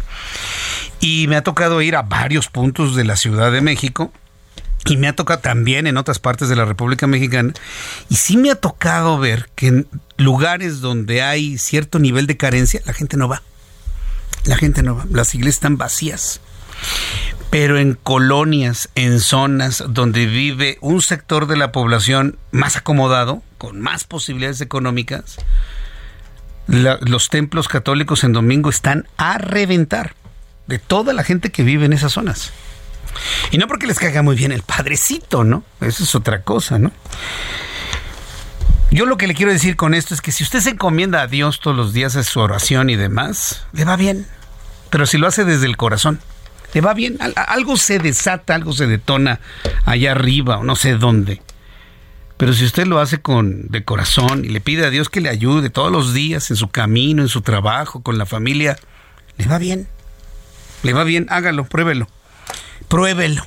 Y 0.98 1.26
me 1.28 1.36
ha 1.36 1.44
tocado 1.44 1.80
ir 1.82 1.94
a 1.94 2.02
varios 2.02 2.48
puntos 2.48 2.96
de 2.96 3.04
la 3.04 3.14
Ciudad 3.14 3.52
de 3.52 3.60
México 3.60 4.12
y 4.86 4.96
me 4.96 5.08
ha 5.08 5.14
tocado 5.14 5.40
también 5.40 5.86
en 5.86 5.96
otras 5.96 6.18
partes 6.18 6.48
de 6.48 6.56
la 6.56 6.64
República 6.64 7.06
Mexicana. 7.06 7.52
Y 8.08 8.16
sí 8.16 8.36
me 8.36 8.50
ha 8.50 8.56
tocado 8.56 9.18
ver 9.18 9.48
que 9.54 9.68
en 9.68 9.88
lugares 10.16 10.80
donde 10.80 11.22
hay 11.22 11.58
cierto 11.58 11.98
nivel 11.98 12.26
de 12.26 12.36
carencia, 12.36 12.80
la 12.84 12.92
gente 12.92 13.16
no 13.16 13.28
va. 13.28 13.42
La 14.44 14.56
gente 14.56 14.82
no 14.82 14.96
va. 14.96 15.06
Las 15.10 15.34
iglesias 15.34 15.56
están 15.56 15.76
vacías. 15.76 16.40
Pero 17.50 17.78
en 17.78 17.94
colonias, 17.94 18.88
en 18.94 19.20
zonas 19.20 19.84
donde 19.88 20.26
vive 20.26 20.78
un 20.80 21.00
sector 21.02 21.46
de 21.46 21.56
la 21.56 21.70
población 21.70 22.38
más 22.50 22.76
acomodado, 22.76 23.42
con 23.58 23.80
más 23.80 24.04
posibilidades 24.04 24.60
económicas, 24.60 25.36
los 26.66 27.28
templos 27.28 27.68
católicos 27.68 28.24
en 28.24 28.32
domingo 28.32 28.70
están 28.70 29.06
a 29.16 29.38
reventar 29.38 30.14
de 30.66 30.78
toda 30.78 31.12
la 31.12 31.24
gente 31.24 31.52
que 31.52 31.62
vive 31.62 31.84
en 31.84 31.92
esas 31.92 32.12
zonas. 32.12 32.52
Y 33.50 33.58
no 33.58 33.66
porque 33.66 33.86
les 33.86 33.98
caiga 33.98 34.22
muy 34.22 34.36
bien 34.36 34.52
el 34.52 34.62
padrecito, 34.62 35.44
¿no? 35.44 35.64
Eso 35.80 36.04
es 36.04 36.14
otra 36.14 36.42
cosa, 36.42 36.78
¿no? 36.78 36.92
Yo 38.90 39.06
lo 39.06 39.16
que 39.16 39.26
le 39.26 39.34
quiero 39.34 39.52
decir 39.52 39.76
con 39.76 39.94
esto 39.94 40.12
es 40.12 40.20
que 40.20 40.32
si 40.32 40.42
usted 40.42 40.60
se 40.60 40.70
encomienda 40.70 41.22
a 41.22 41.26
Dios 41.26 41.60
todos 41.60 41.76
los 41.76 41.94
días 41.94 42.14
a 42.16 42.22
su 42.24 42.40
oración 42.40 42.90
y 42.90 42.96
demás, 42.96 43.64
le 43.72 43.86
va 43.86 43.96
bien. 43.96 44.26
Pero 44.90 45.06
si 45.06 45.16
lo 45.16 45.26
hace 45.26 45.46
desde 45.46 45.64
el 45.64 45.78
corazón, 45.78 46.20
le 46.74 46.82
va 46.82 46.92
bien. 46.92 47.18
Algo 47.36 47.78
se 47.78 47.98
desata, 47.98 48.54
algo 48.54 48.74
se 48.74 48.86
detona 48.86 49.40
allá 49.86 50.12
arriba 50.12 50.58
o 50.58 50.64
no 50.64 50.76
sé 50.76 50.96
dónde. 50.96 51.40
Pero 52.36 52.52
si 52.52 52.66
usted 52.66 52.86
lo 52.86 53.00
hace 53.00 53.22
con 53.22 53.68
de 53.68 53.82
corazón 53.82 54.44
y 54.44 54.48
le 54.48 54.60
pide 54.60 54.84
a 54.84 54.90
Dios 54.90 55.08
que 55.08 55.22
le 55.22 55.30
ayude 55.30 55.70
todos 55.70 55.90
los 55.90 56.12
días 56.12 56.50
en 56.50 56.56
su 56.56 56.68
camino, 56.68 57.22
en 57.22 57.28
su 57.28 57.40
trabajo, 57.40 58.02
con 58.02 58.18
la 58.18 58.26
familia, 58.26 58.76
le 59.38 59.46
va 59.46 59.56
bien. 59.56 59.88
Le 60.82 60.92
va 60.92 61.04
bien, 61.04 61.26
hágalo, 61.30 61.64
pruébelo 61.64 62.08
pruébelo. 62.88 63.46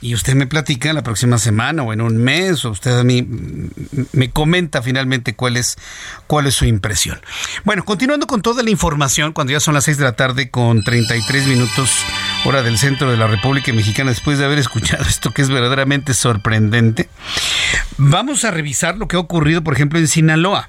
y 0.00 0.14
usted 0.14 0.34
me 0.34 0.46
platica 0.46 0.92
la 0.92 1.02
próxima 1.02 1.38
semana 1.38 1.82
o 1.82 1.92
en 1.92 2.00
un 2.00 2.18
mes, 2.18 2.64
o 2.64 2.70
usted 2.70 2.98
a 2.98 3.02
mí 3.02 3.26
me 4.12 4.30
comenta 4.30 4.82
finalmente 4.82 5.34
cuál 5.34 5.56
es, 5.56 5.76
cuál 6.26 6.46
es 6.46 6.54
su 6.54 6.66
impresión. 6.66 7.20
Bueno, 7.64 7.84
continuando 7.84 8.26
con 8.26 8.42
toda 8.42 8.62
la 8.62 8.70
información, 8.70 9.32
cuando 9.32 9.54
ya 9.54 9.60
son 9.60 9.74
las 9.74 9.84
6 9.84 9.98
de 9.98 10.04
la 10.04 10.12
tarde 10.12 10.50
con 10.50 10.82
33 10.82 11.46
minutos 11.46 11.90
hora 12.44 12.62
del 12.62 12.78
centro 12.78 13.10
de 13.10 13.16
la 13.16 13.26
República 13.26 13.72
Mexicana, 13.72 14.10
después 14.10 14.38
de 14.38 14.44
haber 14.44 14.58
escuchado 14.58 15.02
esto 15.08 15.32
que 15.32 15.42
es 15.42 15.48
verdaderamente 15.48 16.14
sorprendente, 16.14 17.08
vamos 17.96 18.44
a 18.44 18.50
revisar 18.50 18.98
lo 18.98 19.08
que 19.08 19.16
ha 19.16 19.20
ocurrido, 19.20 19.64
por 19.64 19.74
ejemplo, 19.74 19.98
en 19.98 20.08
Sinaloa. 20.08 20.68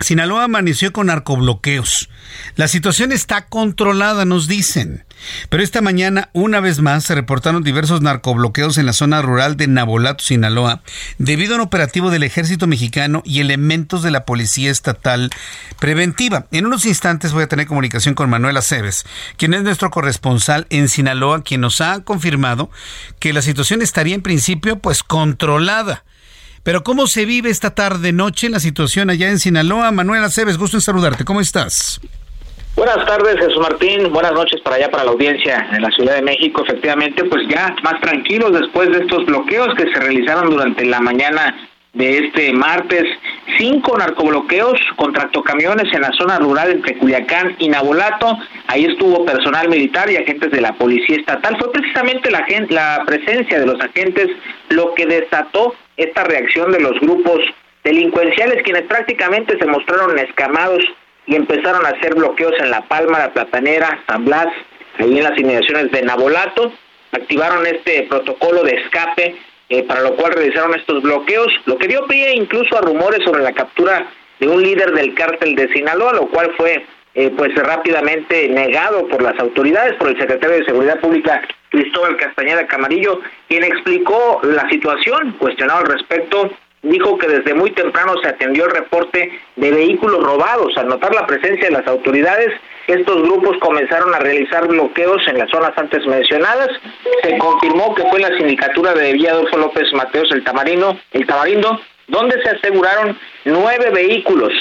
Sinaloa 0.00 0.44
amaneció 0.44 0.92
con 0.92 1.06
narcobloqueos. 1.06 2.08
La 2.56 2.68
situación 2.68 3.12
está 3.12 3.46
controlada, 3.46 4.24
nos 4.24 4.48
dicen. 4.48 5.04
Pero 5.48 5.62
esta 5.62 5.80
mañana, 5.80 6.30
una 6.32 6.60
vez 6.60 6.80
más, 6.80 7.04
se 7.04 7.14
reportaron 7.14 7.62
diversos 7.62 8.00
narcobloqueos 8.00 8.78
en 8.78 8.86
la 8.86 8.92
zona 8.92 9.22
rural 9.22 9.56
de 9.56 9.66
Nabolato, 9.66 10.24
Sinaloa, 10.24 10.82
debido 11.18 11.54
a 11.54 11.56
un 11.56 11.62
operativo 11.62 12.10
del 12.10 12.22
ejército 12.22 12.66
mexicano 12.66 13.22
y 13.24 13.40
elementos 13.40 14.02
de 14.02 14.10
la 14.10 14.24
policía 14.24 14.70
estatal 14.70 15.30
preventiva. 15.78 16.46
En 16.52 16.66
unos 16.66 16.84
instantes 16.84 17.32
voy 17.32 17.44
a 17.44 17.48
tener 17.48 17.66
comunicación 17.66 18.14
con 18.14 18.30
Manuel 18.30 18.56
Aceves, 18.56 19.04
quien 19.36 19.54
es 19.54 19.62
nuestro 19.62 19.90
corresponsal 19.90 20.66
en 20.70 20.88
Sinaloa, 20.88 21.42
quien 21.42 21.60
nos 21.60 21.80
ha 21.80 22.00
confirmado 22.00 22.70
que 23.18 23.32
la 23.32 23.42
situación 23.42 23.82
estaría 23.82 24.14
en 24.14 24.22
principio 24.22 24.78
pues 24.78 25.02
controlada. 25.02 26.04
Pero 26.62 26.84
¿cómo 26.84 27.08
se 27.08 27.24
vive 27.24 27.50
esta 27.50 27.74
tarde-noche 27.74 28.48
la 28.48 28.60
situación 28.60 29.10
allá 29.10 29.30
en 29.30 29.40
Sinaloa? 29.40 29.90
Manuel 29.90 30.22
Aceves, 30.22 30.58
gusto 30.58 30.76
en 30.76 30.82
saludarte. 30.82 31.24
¿Cómo 31.24 31.40
estás? 31.40 32.00
Buenas 32.74 33.04
tardes, 33.04 33.36
Jesús 33.36 33.58
Martín. 33.58 34.10
Buenas 34.14 34.32
noches 34.32 34.58
para 34.62 34.76
allá, 34.76 34.90
para 34.90 35.04
la 35.04 35.10
audiencia 35.10 35.68
en 35.72 35.82
la 35.82 35.90
Ciudad 35.90 36.14
de 36.14 36.22
México. 36.22 36.64
Efectivamente, 36.66 37.22
pues 37.24 37.46
ya 37.46 37.76
más 37.82 38.00
tranquilos 38.00 38.58
después 38.58 38.90
de 38.90 39.04
estos 39.04 39.26
bloqueos 39.26 39.74
que 39.74 39.92
se 39.92 40.00
realizaron 40.00 40.48
durante 40.50 40.86
la 40.86 40.98
mañana 41.00 41.68
de 41.92 42.18
este 42.18 42.50
martes. 42.54 43.04
Cinco 43.58 43.98
narcobloqueos 43.98 44.80
con 44.96 45.12
tractocamiones 45.12 45.92
en 45.92 46.00
la 46.00 46.12
zona 46.12 46.38
rural 46.38 46.70
entre 46.70 46.96
Culiacán 46.96 47.56
y 47.58 47.68
Nabolato. 47.68 48.38
Ahí 48.68 48.86
estuvo 48.86 49.22
personal 49.26 49.68
militar 49.68 50.10
y 50.10 50.16
agentes 50.16 50.50
de 50.50 50.62
la 50.62 50.72
Policía 50.72 51.16
Estatal. 51.18 51.58
Fue 51.58 51.70
precisamente 51.72 52.30
la, 52.30 52.46
la 52.70 53.02
presencia 53.04 53.60
de 53.60 53.66
los 53.66 53.78
agentes 53.82 54.28
lo 54.70 54.94
que 54.94 55.04
desató 55.04 55.74
esta 55.98 56.24
reacción 56.24 56.72
de 56.72 56.80
los 56.80 56.98
grupos 57.00 57.40
delincuenciales, 57.84 58.62
quienes 58.62 58.84
prácticamente 58.84 59.58
se 59.58 59.66
mostraron 59.66 60.18
escamados 60.18 60.82
y 61.26 61.36
empezaron 61.36 61.84
a 61.86 61.90
hacer 61.90 62.14
bloqueos 62.14 62.54
en 62.58 62.70
La 62.70 62.82
Palma, 62.82 63.18
La 63.18 63.32
Platanera, 63.32 64.02
San 64.06 64.24
Blas, 64.24 64.48
ahí 64.98 65.18
en 65.18 65.24
las 65.24 65.38
inmediaciones 65.38 65.90
de 65.92 66.02
Nabolato. 66.02 66.72
Activaron 67.12 67.66
este 67.66 68.04
protocolo 68.04 68.62
de 68.62 68.74
escape, 68.74 69.36
eh, 69.68 69.82
para 69.84 70.00
lo 70.00 70.16
cual 70.16 70.32
realizaron 70.32 70.74
estos 70.74 71.02
bloqueos, 71.02 71.48
lo 71.66 71.78
que 71.78 71.88
dio 71.88 72.06
pie 72.06 72.34
incluso 72.34 72.76
a 72.76 72.80
rumores 72.80 73.24
sobre 73.24 73.42
la 73.42 73.52
captura 73.52 74.06
de 74.40 74.48
un 74.48 74.62
líder 74.62 74.92
del 74.92 75.14
cártel 75.14 75.54
de 75.54 75.72
Sinaloa, 75.72 76.14
lo 76.14 76.26
cual 76.28 76.52
fue 76.56 76.84
eh, 77.14 77.30
pues 77.36 77.54
rápidamente 77.54 78.48
negado 78.48 79.06
por 79.08 79.22
las 79.22 79.38
autoridades, 79.38 79.94
por 79.94 80.08
el 80.08 80.18
secretario 80.18 80.56
de 80.56 80.64
Seguridad 80.64 80.98
Pública 80.98 81.42
Cristóbal 81.68 82.16
Castañeda 82.16 82.66
Camarillo, 82.66 83.20
quien 83.48 83.64
explicó 83.64 84.40
la 84.42 84.68
situación, 84.68 85.32
cuestionado 85.38 85.80
al 85.80 85.86
respecto, 85.86 86.50
dijo 86.82 87.16
que 87.18 87.28
desde 87.28 87.54
muy 87.54 87.70
temprano 87.70 88.14
se 88.22 88.28
atendió 88.28 88.66
el 88.66 88.72
reporte 88.72 89.40
de 89.56 89.70
vehículos 89.70 90.22
robados. 90.22 90.76
Al 90.76 90.88
notar 90.88 91.14
la 91.14 91.26
presencia 91.26 91.66
de 91.68 91.74
las 91.74 91.86
autoridades, 91.86 92.50
estos 92.86 93.22
grupos 93.22 93.56
comenzaron 93.60 94.14
a 94.14 94.18
realizar 94.18 94.66
bloqueos 94.66 95.22
en 95.28 95.38
las 95.38 95.50
zonas 95.50 95.72
antes 95.76 96.04
mencionadas. 96.06 96.68
Se 97.22 97.38
confirmó 97.38 97.94
que 97.94 98.04
fue 98.10 98.20
la 98.20 98.36
sindicatura 98.36 98.94
de 98.94 99.12
Villa 99.12 99.32
Adolfo 99.32 99.56
López 99.56 99.92
Mateos 99.94 100.30
el 100.32 100.44
Tamarino, 100.44 100.98
el 101.12 101.26
Tamarindo, 101.26 101.80
donde 102.08 102.42
se 102.42 102.50
aseguraron 102.50 103.16
nueve 103.44 103.90
vehículos 103.90 104.52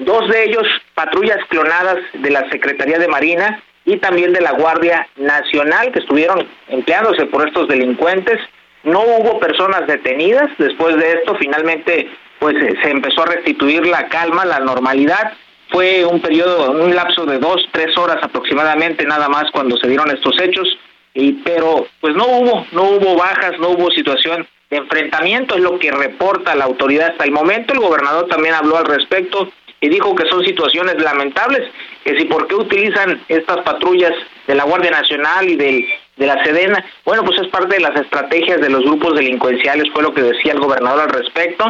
dos 0.00 0.28
de 0.28 0.44
ellos 0.44 0.66
patrullas 0.94 1.38
clonadas 1.48 1.98
de 2.14 2.30
la 2.30 2.48
Secretaría 2.50 2.98
de 2.98 3.08
Marina 3.08 3.62
y 3.84 3.98
también 3.98 4.32
de 4.32 4.40
la 4.40 4.52
Guardia 4.52 5.06
Nacional 5.16 5.92
que 5.92 6.00
estuvieron 6.00 6.46
empleándose 6.68 7.26
por 7.26 7.46
estos 7.46 7.68
delincuentes. 7.68 8.38
No 8.82 9.00
hubo 9.00 9.38
personas 9.38 9.86
detenidas. 9.86 10.50
Después 10.58 10.96
de 10.96 11.12
esto, 11.12 11.34
finalmente, 11.36 12.10
pues 12.38 12.56
eh, 12.56 12.74
se 12.82 12.90
empezó 12.90 13.22
a 13.22 13.26
restituir 13.26 13.86
la 13.86 14.08
calma, 14.08 14.44
la 14.44 14.60
normalidad. 14.60 15.32
Fue 15.68 16.04
un 16.04 16.20
periodo, 16.20 16.72
un 16.72 16.94
lapso 16.94 17.26
de 17.26 17.38
dos, 17.38 17.62
tres 17.72 17.96
horas 17.96 18.18
aproximadamente, 18.22 19.04
nada 19.04 19.28
más 19.28 19.44
cuando 19.52 19.76
se 19.76 19.88
dieron 19.88 20.10
estos 20.10 20.40
hechos. 20.40 20.66
Y 21.14 21.32
pero, 21.44 21.86
pues 22.00 22.14
no 22.14 22.26
hubo, 22.26 22.66
no 22.72 22.82
hubo 22.84 23.16
bajas, 23.16 23.58
no 23.58 23.70
hubo 23.70 23.90
situación 23.90 24.46
de 24.70 24.76
enfrentamiento, 24.78 25.56
es 25.56 25.60
lo 25.60 25.78
que 25.78 25.90
reporta 25.90 26.54
la 26.54 26.64
autoridad 26.64 27.10
hasta 27.10 27.24
el 27.24 27.32
momento. 27.32 27.74
El 27.74 27.80
gobernador 27.80 28.28
también 28.28 28.54
habló 28.54 28.78
al 28.78 28.86
respecto 28.86 29.52
y 29.80 29.88
dijo 29.88 30.14
que 30.14 30.28
son 30.28 30.44
situaciones 30.44 31.00
lamentables, 31.00 31.70
que 32.04 32.16
si 32.16 32.24
por 32.26 32.46
qué 32.46 32.54
utilizan 32.54 33.20
estas 33.28 33.58
patrullas 33.62 34.12
de 34.46 34.54
la 34.54 34.64
Guardia 34.64 34.90
Nacional 34.90 35.48
y 35.48 35.56
del, 35.56 35.84
de 36.20 36.26
la 36.26 36.44
Sedena, 36.44 36.84
bueno, 37.06 37.24
pues 37.24 37.40
es 37.40 37.48
parte 37.48 37.76
de 37.76 37.80
las 37.80 37.98
estrategias 37.98 38.60
de 38.60 38.68
los 38.68 38.84
grupos 38.84 39.16
delincuenciales, 39.16 39.90
fue 39.90 40.02
lo 40.02 40.12
que 40.12 40.20
decía 40.20 40.52
el 40.52 40.60
gobernador 40.60 41.00
al 41.00 41.08
respecto. 41.08 41.64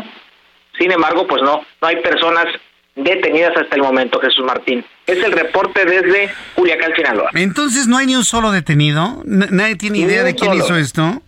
Sin 0.76 0.90
embargo, 0.90 1.26
pues 1.28 1.40
no, 1.40 1.62
no 1.80 1.88
hay 1.88 1.96
personas 2.02 2.46
detenidas 2.96 3.56
hasta 3.56 3.76
el 3.76 3.82
momento, 3.82 4.18
Jesús 4.20 4.44
Martín. 4.44 4.84
Es 5.06 5.22
el 5.22 5.30
reporte 5.30 5.84
desde 5.84 6.30
Culiacán, 6.56 6.92
Sinaloa. 6.96 7.30
Entonces, 7.34 7.86
¿no 7.86 7.96
hay 7.96 8.06
ni 8.06 8.16
un 8.16 8.24
solo 8.24 8.50
detenido? 8.50 9.22
¿Nadie 9.24 9.76
tiene 9.76 9.98
idea 9.98 10.24
de 10.24 10.34
quién 10.34 10.52
hizo 10.54 10.76
esto? 10.76 11.22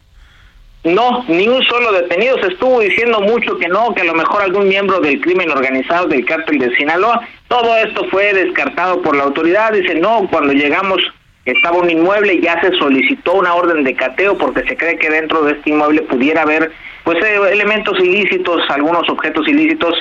No, 0.83 1.25
ni 1.29 1.47
un 1.47 1.63
solo 1.63 1.93
detenido. 1.93 2.37
Se 2.41 2.49
estuvo 2.49 2.81
diciendo 2.81 3.21
mucho 3.21 3.57
que 3.57 3.69
no, 3.69 3.95
que 3.95 4.01
a 4.01 4.05
lo 4.05 4.15
mejor 4.15 4.43
algún 4.43 4.67
miembro 4.67 4.99
del 4.99 5.21
crimen 5.21 5.49
organizado 5.49 6.09
del 6.09 6.25
cártel 6.25 6.59
de 6.59 6.75
Sinaloa. 6.75 7.21
Todo 7.47 7.77
esto 7.77 8.05
fue 8.11 8.33
descartado 8.33 9.01
por 9.01 9.17
la 9.17 9.23
autoridad. 9.23 9.73
Dice, 9.73 9.95
no, 9.95 10.27
cuando 10.29 10.53
llegamos 10.53 11.01
estaba 11.45 11.79
un 11.79 11.91
inmueble 11.91 12.41
ya 12.41 12.61
se 12.61 12.73
solicitó 12.79 13.35
una 13.35 13.55
orden 13.55 13.85
de 13.85 13.95
cateo 13.95 14.39
porque 14.39 14.63
se 14.63 14.77
cree 14.77 14.99
que 14.99 15.11
dentro 15.11 15.43
de 15.43 15.53
este 15.53 15.71
inmueble 15.71 16.03
pudiera 16.03 16.43
haber 16.43 16.71
pues 17.05 17.19
eh, 17.25 17.39
elementos 17.51 17.99
ilícitos, 17.99 18.63
algunos 18.71 19.09
objetos 19.09 19.47
ilícitos 19.49 19.95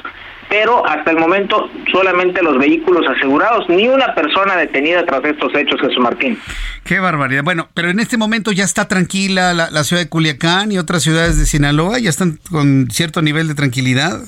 pero 0.51 0.86
hasta 0.86 1.12
el 1.12 1.17
momento 1.17 1.69
solamente 1.93 2.43
los 2.43 2.58
vehículos 2.58 3.06
asegurados, 3.08 3.69
ni 3.69 3.88
una 3.88 4.13
persona 4.13 4.58
detenida 4.58 5.06
tras 5.06 5.23
estos 5.23 5.56
hechos, 5.56 5.80
Jesús 5.80 5.99
Martín. 5.99 6.38
Qué 6.84 6.99
barbaridad. 6.99 7.41
Bueno, 7.41 7.69
pero 7.73 7.89
en 7.89 8.01
este 8.01 8.17
momento 8.17 8.51
ya 8.51 8.65
está 8.65 8.86
tranquila 8.89 9.54
la, 9.54 9.84
ciudad 9.86 10.01
de 10.04 10.10
Culiacán 10.10 10.73
y 10.73 10.77
otras 10.77 11.04
ciudades 11.04 11.39
de 11.39 11.45
Sinaloa, 11.45 11.99
ya 11.99 12.10
están 12.10 12.38
con 12.51 12.89
cierto 12.91 13.21
nivel 13.21 13.47
de 13.47 13.56
tranquilidad. 13.56 14.19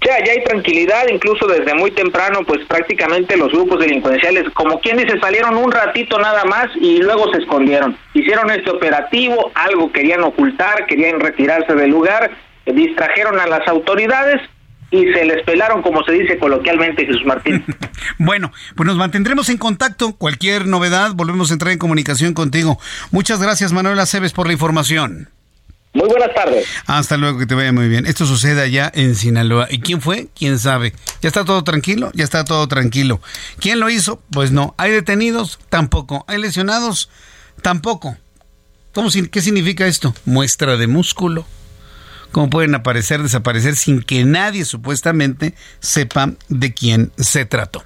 Ya, 0.00 0.24
ya 0.24 0.32
hay 0.32 0.44
tranquilidad, 0.44 1.06
incluso 1.08 1.46
desde 1.46 1.74
muy 1.74 1.90
temprano, 1.90 2.40
pues 2.46 2.64
prácticamente 2.66 3.36
los 3.36 3.52
grupos 3.52 3.80
delincuenciales, 3.80 4.44
como 4.54 4.80
quien 4.80 4.96
dice, 4.96 5.18
salieron 5.20 5.56
un 5.56 5.70
ratito 5.70 6.18
nada 6.18 6.44
más 6.44 6.68
y 6.80 6.98
luego 6.98 7.32
se 7.32 7.40
escondieron. 7.40 7.96
Hicieron 8.14 8.50
este 8.50 8.70
operativo, 8.70 9.52
algo 9.54 9.92
querían 9.92 10.22
ocultar, 10.22 10.86
querían 10.86 11.20
retirarse 11.20 11.74
del 11.74 11.90
lugar, 11.90 12.30
distrajeron 12.66 13.38
a 13.38 13.46
las 13.46 13.66
autoridades 13.68 14.40
y 14.90 15.10
se 15.12 15.24
les 15.24 15.42
pelaron, 15.44 15.82
como 15.82 16.04
se 16.04 16.12
dice 16.12 16.38
coloquialmente, 16.38 17.06
Jesús 17.06 17.24
Martín. 17.24 17.64
bueno, 18.18 18.52
pues 18.76 18.86
nos 18.86 18.96
mantendremos 18.96 19.48
en 19.48 19.56
contacto. 19.56 20.14
Cualquier 20.16 20.66
novedad, 20.66 21.12
volvemos 21.14 21.50
a 21.50 21.54
entrar 21.54 21.72
en 21.72 21.78
comunicación 21.78 22.34
contigo. 22.34 22.78
Muchas 23.10 23.40
gracias, 23.42 23.72
Manuel 23.72 23.98
Aceves, 23.98 24.32
por 24.32 24.46
la 24.46 24.52
información. 24.52 25.30
Muy 25.94 26.08
buenas 26.08 26.34
tardes. 26.34 26.66
Hasta 26.86 27.16
luego, 27.18 27.38
que 27.38 27.46
te 27.46 27.54
vaya 27.54 27.72
muy 27.72 27.88
bien. 27.88 28.06
Esto 28.06 28.24
sucede 28.24 28.62
allá 28.62 28.90
en 28.94 29.14
Sinaloa. 29.14 29.66
¿Y 29.70 29.80
quién 29.80 30.00
fue? 30.00 30.28
¿Quién 30.34 30.58
sabe? 30.58 30.94
¿Ya 31.20 31.28
está 31.28 31.44
todo 31.44 31.62
tranquilo? 31.64 32.10
Ya 32.14 32.24
está 32.24 32.44
todo 32.44 32.66
tranquilo. 32.66 33.20
¿Quién 33.60 33.78
lo 33.78 33.90
hizo? 33.90 34.22
Pues 34.30 34.52
no. 34.52 34.74
¿Hay 34.78 34.90
detenidos? 34.90 35.58
Tampoco. 35.68 36.24
¿Hay 36.28 36.38
lesionados? 36.38 37.10
Tampoco. 37.60 38.16
¿Cómo, 38.94 39.10
¿Qué 39.30 39.42
significa 39.42 39.86
esto? 39.86 40.14
Muestra 40.24 40.76
de 40.76 40.86
músculo 40.86 41.46
cómo 42.32 42.50
pueden 42.50 42.74
aparecer, 42.74 43.22
desaparecer 43.22 43.76
sin 43.76 44.02
que 44.02 44.24
nadie 44.24 44.64
supuestamente 44.64 45.54
sepa 45.80 46.32
de 46.48 46.74
quién 46.74 47.12
se 47.16 47.44
trató. 47.44 47.84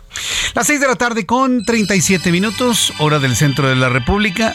Las 0.55 0.69
6 0.69 0.81
de 0.81 0.87
la 0.87 0.95
tarde 0.95 1.27
con 1.27 1.65
37 1.65 2.33
minutos, 2.33 2.95
hora 2.99 3.19
del 3.19 3.37
centro 3.37 3.69
de 3.69 3.77
la 3.77 3.91
República 3.91 4.55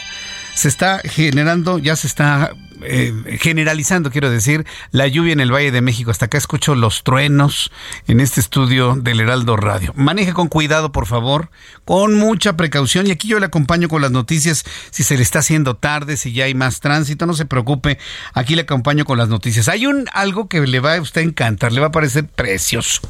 se 0.54 0.68
está 0.68 1.00
generando, 1.04 1.78
ya 1.78 1.96
se 1.96 2.06
está 2.06 2.52
eh, 2.84 3.38
generalizando, 3.40 4.10
quiero 4.10 4.30
decir, 4.30 4.66
la 4.90 5.06
lluvia 5.06 5.32
en 5.32 5.40
el 5.40 5.52
Valle 5.52 5.70
de 5.70 5.80
México. 5.80 6.10
Hasta 6.10 6.26
acá 6.26 6.38
escucho 6.38 6.74
los 6.74 7.04
truenos 7.04 7.70
en 8.06 8.20
este 8.20 8.40
estudio 8.40 8.96
del 8.96 9.20
Heraldo 9.20 9.56
Radio. 9.56 9.92
Maneje 9.96 10.32
con 10.32 10.48
cuidado, 10.48 10.92
por 10.92 11.06
favor, 11.06 11.50
con 11.84 12.14
mucha 12.14 12.56
precaución. 12.56 13.06
Y 13.06 13.12
aquí 13.12 13.28
yo 13.28 13.38
le 13.38 13.46
acompaño 13.46 13.88
con 13.88 14.02
las 14.02 14.10
noticias. 14.10 14.64
Si 14.90 15.02
se 15.02 15.16
le 15.16 15.22
está 15.22 15.40
haciendo 15.40 15.76
tarde, 15.76 16.16
si 16.16 16.32
ya 16.32 16.44
hay 16.44 16.54
más 16.54 16.80
tránsito, 16.80 17.26
no 17.26 17.34
se 17.34 17.46
preocupe. 17.46 17.98
Aquí 18.34 18.54
le 18.54 18.62
acompaño 18.62 19.04
con 19.04 19.18
las 19.18 19.28
noticias. 19.28 19.68
Hay 19.68 19.86
un 19.86 20.06
algo 20.12 20.48
que 20.48 20.60
le 20.60 20.80
va 20.80 20.96
a 20.96 21.00
usted 21.00 21.22
encantar, 21.22 21.72
le 21.72 21.80
va 21.80 21.88
a 21.88 21.92
parecer 21.92 22.26
precioso. 22.26 23.00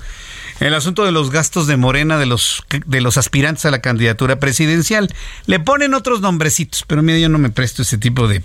El 0.62 0.74
asunto 0.74 1.04
de 1.04 1.10
los 1.10 1.32
gastos 1.32 1.66
de 1.66 1.76
Morena 1.76 2.18
de 2.18 2.26
los, 2.26 2.62
de 2.86 3.00
los 3.00 3.16
aspirantes 3.16 3.64
a 3.64 3.72
la 3.72 3.80
candidatura 3.80 4.38
presidencial. 4.38 5.12
Le 5.46 5.58
ponen 5.58 5.92
otros 5.92 6.20
nombrecitos, 6.20 6.84
pero 6.86 7.02
mira, 7.02 7.18
yo 7.18 7.28
no 7.28 7.38
me 7.38 7.50
presto 7.50 7.82
ese 7.82 7.98
tipo 7.98 8.28
de 8.28 8.44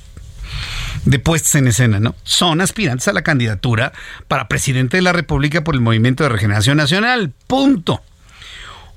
de 1.06 1.20
puestas 1.20 1.54
en 1.56 1.68
escena, 1.68 2.00
¿no? 2.00 2.16
Son 2.24 2.60
aspirantes 2.60 3.08
a 3.08 3.14
la 3.14 3.22
candidatura 3.22 3.94
para 4.28 4.48
presidente 4.48 4.98
de 4.98 5.04
la 5.04 5.14
República 5.14 5.64
por 5.64 5.76
el 5.76 5.82
Movimiento 5.82 6.24
de 6.24 6.30
Regeneración 6.30 6.78
Nacional. 6.78 7.34
Punto. 7.46 8.02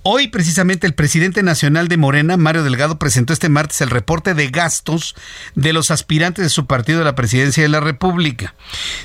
Hoy 0.02 0.28
precisamente 0.28 0.86
el 0.86 0.94
presidente 0.94 1.42
nacional 1.42 1.88
de 1.88 1.98
Morena, 1.98 2.38
Mario 2.38 2.62
Delgado, 2.62 2.98
presentó 2.98 3.34
este 3.34 3.50
martes 3.50 3.82
el 3.82 3.90
reporte 3.90 4.32
de 4.32 4.48
gastos 4.48 5.14
de 5.54 5.74
los 5.74 5.90
aspirantes 5.90 6.42
de 6.42 6.48
su 6.48 6.64
partido 6.64 7.02
a 7.02 7.04
la 7.04 7.14
presidencia 7.14 7.62
de 7.62 7.68
la 7.68 7.80
República, 7.80 8.54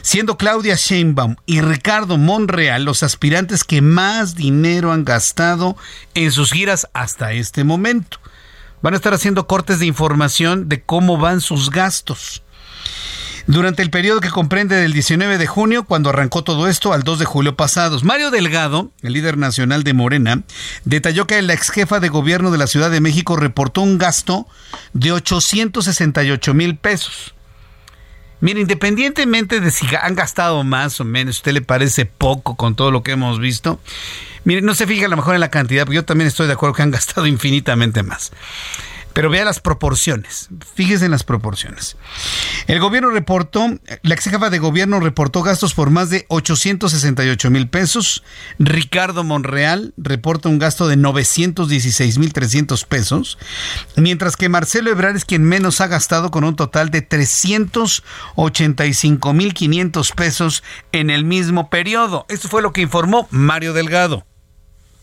siendo 0.01 0.37
Claudia 0.37 0.75
Sheinbaum 0.75 1.35
y 1.45 1.59
Ricardo 1.59 2.17
Monreal 2.17 2.85
los 2.85 3.03
aspirantes 3.03 3.65
que 3.65 3.81
más 3.81 4.35
dinero 4.35 4.93
han 4.93 5.03
gastado 5.03 5.75
en 6.13 6.31
sus 6.31 6.53
giras 6.53 6.87
hasta 6.93 7.33
este 7.33 7.65
momento. 7.65 8.19
Van 8.81 8.93
a 8.93 8.97
estar 8.97 9.13
haciendo 9.13 9.47
cortes 9.47 9.79
de 9.79 9.87
información 9.87 10.69
de 10.69 10.81
cómo 10.81 11.17
van 11.17 11.41
sus 11.41 11.71
gastos. 11.71 12.41
Durante 13.47 13.83
el 13.83 13.91
periodo 13.91 14.21
que 14.21 14.31
comprende 14.31 14.75
del 14.75 14.91
19 14.91 15.37
de 15.37 15.45
junio, 15.45 15.83
cuando 15.83 16.09
arrancó 16.09 16.43
todo 16.43 16.67
esto, 16.67 16.93
al 16.93 17.03
2 17.03 17.19
de 17.19 17.25
julio 17.25 17.55
pasados, 17.55 18.03
Mario 18.03 18.31
Delgado, 18.31 18.91
el 19.03 19.13
líder 19.13 19.37
nacional 19.37 19.83
de 19.83 19.93
Morena, 19.93 20.41
detalló 20.83 21.27
que 21.27 21.39
la 21.43 21.53
ex 21.53 21.69
jefa 21.69 21.99
de 21.99 22.09
gobierno 22.09 22.49
de 22.49 22.57
la 22.57 22.65
Ciudad 22.65 22.89
de 22.89 23.01
México 23.01 23.35
reportó 23.35 23.81
un 23.81 23.99
gasto 23.99 24.47
de 24.93 25.11
868 25.11 26.53
mil 26.55 26.75
pesos. 26.75 27.35
Mire, 28.41 28.61
independientemente 28.61 29.59
de 29.59 29.69
si 29.69 29.85
han 30.01 30.15
gastado 30.15 30.63
más 30.63 30.99
o 30.99 31.05
menos, 31.05 31.37
¿usted 31.37 31.53
le 31.53 31.61
parece 31.61 32.05
poco 32.05 32.55
con 32.55 32.75
todo 32.75 32.89
lo 32.89 33.03
que 33.03 33.11
hemos 33.11 33.39
visto? 33.39 33.79
Mire, 34.43 34.61
no 34.61 34.73
se 34.73 34.87
fija 34.87 35.05
a 35.05 35.09
lo 35.09 35.17
mejor 35.17 35.35
en 35.35 35.41
la 35.41 35.49
cantidad, 35.49 35.85
porque 35.85 35.95
yo 35.95 36.05
también 36.05 36.27
estoy 36.27 36.47
de 36.47 36.53
acuerdo 36.53 36.75
que 36.75 36.81
han 36.81 36.91
gastado 36.91 37.27
infinitamente 37.27 38.01
más. 38.01 38.31
Pero 39.15 39.29
vea 39.29 39.45
las 39.45 39.61
proporciones. 39.61 40.49
Fíjese 40.75 41.05
en 41.05 41.11
las 41.11 41.23
proporciones. 41.23 41.95
El 42.67 42.81
gobierno 42.81 43.11
reportó, 43.11 43.79
la 44.01 44.13
ex 44.13 44.25
jefa 44.25 44.49
de 44.49 44.59
gobierno 44.59 44.99
reportó 44.99 45.41
gastos 45.41 45.73
por 45.73 45.89
más 45.89 46.09
de 46.09 46.25
868 46.27 47.49
mil 47.49 47.69
pesos. 47.69 48.25
Ricardo 48.59 49.23
Monreal 49.23 49.93
reporta 49.95 50.49
un 50.49 50.59
gasto 50.59 50.89
de 50.89 50.97
916 50.97 52.17
mil 52.17 52.33
300 52.33 52.83
pesos. 52.83 53.37
Mientras 53.95 54.35
que 54.35 54.49
Marcelo 54.49 54.91
Ebrard 54.91 55.15
es 55.15 55.23
quien 55.23 55.45
menos 55.45 55.79
ha 55.79 55.87
gastado 55.87 56.29
con 56.29 56.43
un 56.43 56.57
total 56.57 56.89
de 56.89 57.01
385 57.01 59.33
mil 59.33 59.53
500 59.53 60.11
pesos 60.11 60.61
en 60.91 61.09
el 61.09 61.23
mismo 61.23 61.69
periodo. 61.69 62.25
Esto 62.27 62.49
fue 62.49 62.61
lo 62.61 62.73
que 62.73 62.81
informó 62.81 63.29
Mario 63.31 63.71
Delgado. 63.71 64.25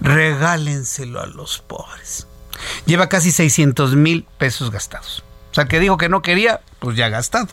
Regálenselo 0.00 1.20
a 1.20 1.26
los 1.26 1.58
pobres. 1.58 2.28
Lleva 2.86 3.08
casi 3.08 3.32
600 3.32 3.96
mil 3.96 4.24
pesos 4.38 4.70
gastados. 4.70 5.24
O 5.50 5.54
sea, 5.54 5.64
que 5.64 5.80
dijo 5.80 5.96
que 5.96 6.08
no 6.08 6.22
quería, 6.22 6.60
pues 6.78 6.96
ya 6.96 7.08
gastado. 7.08 7.48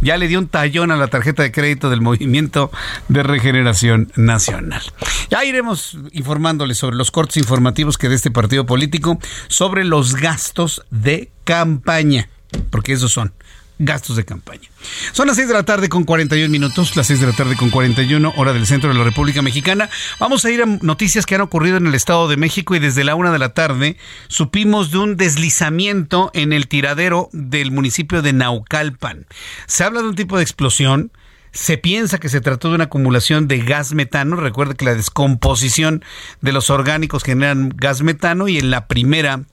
Ya 0.00 0.16
le 0.16 0.28
dio 0.28 0.38
un 0.38 0.48
tallón 0.48 0.92
a 0.92 0.96
la 0.96 1.08
tarjeta 1.08 1.42
de 1.42 1.52
crédito 1.52 1.90
del 1.90 2.00
Movimiento 2.00 2.70
de 3.08 3.22
Regeneración 3.22 4.10
Nacional. 4.16 4.80
Ya 5.28 5.44
iremos 5.44 5.98
informándoles 6.12 6.78
sobre 6.78 6.96
los 6.96 7.10
cortes 7.10 7.36
informativos 7.36 7.98
que 7.98 8.08
de 8.08 8.14
este 8.14 8.30
partido 8.30 8.64
político 8.64 9.18
sobre 9.48 9.84
los 9.84 10.14
gastos 10.14 10.86
de 10.90 11.30
campaña, 11.44 12.30
porque 12.70 12.94
esos 12.94 13.12
son 13.12 13.34
gastos 13.78 14.16
de 14.16 14.24
campaña. 14.24 14.68
Son 15.12 15.26
las 15.26 15.36
6 15.36 15.48
de 15.48 15.54
la 15.54 15.62
tarde 15.64 15.88
con 15.88 16.04
41 16.04 16.50
minutos, 16.50 16.96
las 16.96 17.06
6 17.08 17.20
de 17.20 17.26
la 17.26 17.32
tarde 17.32 17.56
con 17.56 17.70
41, 17.70 18.34
hora 18.36 18.52
del 18.52 18.66
centro 18.66 18.90
de 18.90 18.98
la 18.98 19.04
República 19.04 19.42
Mexicana. 19.42 19.90
Vamos 20.18 20.44
a 20.44 20.50
ir 20.50 20.62
a 20.62 20.66
noticias 20.66 21.26
que 21.26 21.34
han 21.34 21.40
ocurrido 21.42 21.76
en 21.76 21.86
el 21.86 21.94
Estado 21.94 22.28
de 22.28 22.36
México 22.36 22.74
y 22.74 22.78
desde 22.78 23.04
la 23.04 23.14
una 23.14 23.32
de 23.32 23.38
la 23.38 23.50
tarde 23.50 23.96
supimos 24.28 24.90
de 24.90 24.98
un 24.98 25.16
deslizamiento 25.16 26.30
en 26.34 26.52
el 26.52 26.68
tiradero 26.68 27.28
del 27.32 27.70
municipio 27.70 28.22
de 28.22 28.32
Naucalpan. 28.32 29.26
Se 29.66 29.84
habla 29.84 30.00
de 30.00 30.08
un 30.08 30.14
tipo 30.14 30.36
de 30.36 30.42
explosión. 30.42 31.12
Se 31.52 31.78
piensa 31.78 32.18
que 32.18 32.28
se 32.28 32.42
trató 32.42 32.68
de 32.68 32.74
una 32.74 32.84
acumulación 32.84 33.48
de 33.48 33.60
gas 33.60 33.94
metano. 33.94 34.36
Recuerde 34.36 34.74
que 34.74 34.84
la 34.84 34.94
descomposición 34.94 36.04
de 36.42 36.52
los 36.52 36.68
orgánicos 36.68 37.24
generan 37.24 37.70
gas 37.74 38.02
metano 38.02 38.46
y 38.46 38.58
en 38.58 38.70
la 38.70 38.88
primera 38.88 39.44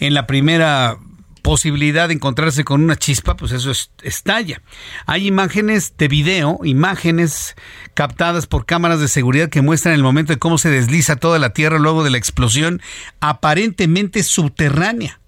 en 0.00 0.14
la 0.14 0.26
primera 0.26 0.98
posibilidad 1.44 2.08
de 2.08 2.14
encontrarse 2.14 2.64
con 2.64 2.82
una 2.82 2.96
chispa, 2.96 3.36
pues 3.36 3.52
eso 3.52 3.70
estalla. 4.02 4.62
Hay 5.04 5.26
imágenes 5.26 5.92
de 5.98 6.08
video, 6.08 6.58
imágenes 6.64 7.54
captadas 7.92 8.46
por 8.46 8.64
cámaras 8.64 8.98
de 8.98 9.08
seguridad 9.08 9.50
que 9.50 9.60
muestran 9.60 9.94
el 9.94 10.02
momento 10.02 10.32
de 10.32 10.38
cómo 10.38 10.56
se 10.56 10.70
desliza 10.70 11.16
toda 11.16 11.38
la 11.38 11.50
tierra 11.50 11.78
luego 11.78 12.02
de 12.02 12.08
la 12.08 12.16
explosión 12.16 12.80
aparentemente 13.20 14.22
subterránea. 14.22 15.20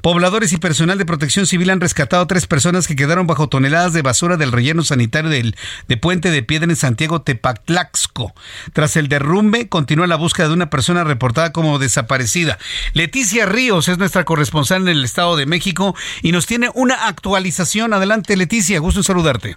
Pobladores 0.00 0.52
y 0.52 0.58
personal 0.58 0.98
de 0.98 1.06
protección 1.06 1.46
civil 1.46 1.70
han 1.70 1.80
rescatado 1.80 2.22
a 2.22 2.26
tres 2.26 2.46
personas 2.46 2.86
que 2.86 2.96
quedaron 2.96 3.26
bajo 3.26 3.48
toneladas 3.48 3.92
de 3.92 4.02
basura 4.02 4.36
del 4.36 4.52
relleno 4.52 4.82
sanitario 4.84 5.30
del, 5.30 5.56
de 5.88 5.96
Puente 5.96 6.30
de 6.30 6.42
Piedra 6.42 6.70
en 6.70 6.76
Santiago 6.76 7.22
Tepatlaxco. 7.22 8.34
Tras 8.72 8.96
el 8.96 9.08
derrumbe, 9.08 9.68
continúa 9.68 10.06
la 10.06 10.16
búsqueda 10.16 10.48
de 10.48 10.54
una 10.54 10.70
persona 10.70 11.04
reportada 11.04 11.52
como 11.52 11.78
desaparecida. 11.78 12.58
Leticia 12.92 13.46
Ríos 13.46 13.88
es 13.88 13.98
nuestra 13.98 14.24
corresponsal 14.24 14.82
en 14.82 14.88
el 14.88 15.04
Estado 15.04 15.36
de 15.36 15.46
México 15.46 15.94
y 16.22 16.32
nos 16.32 16.46
tiene 16.46 16.70
una 16.74 17.06
actualización. 17.06 17.92
Adelante, 17.92 18.36
Leticia, 18.36 18.78
gusto 18.78 19.00
en 19.00 19.04
saludarte. 19.04 19.56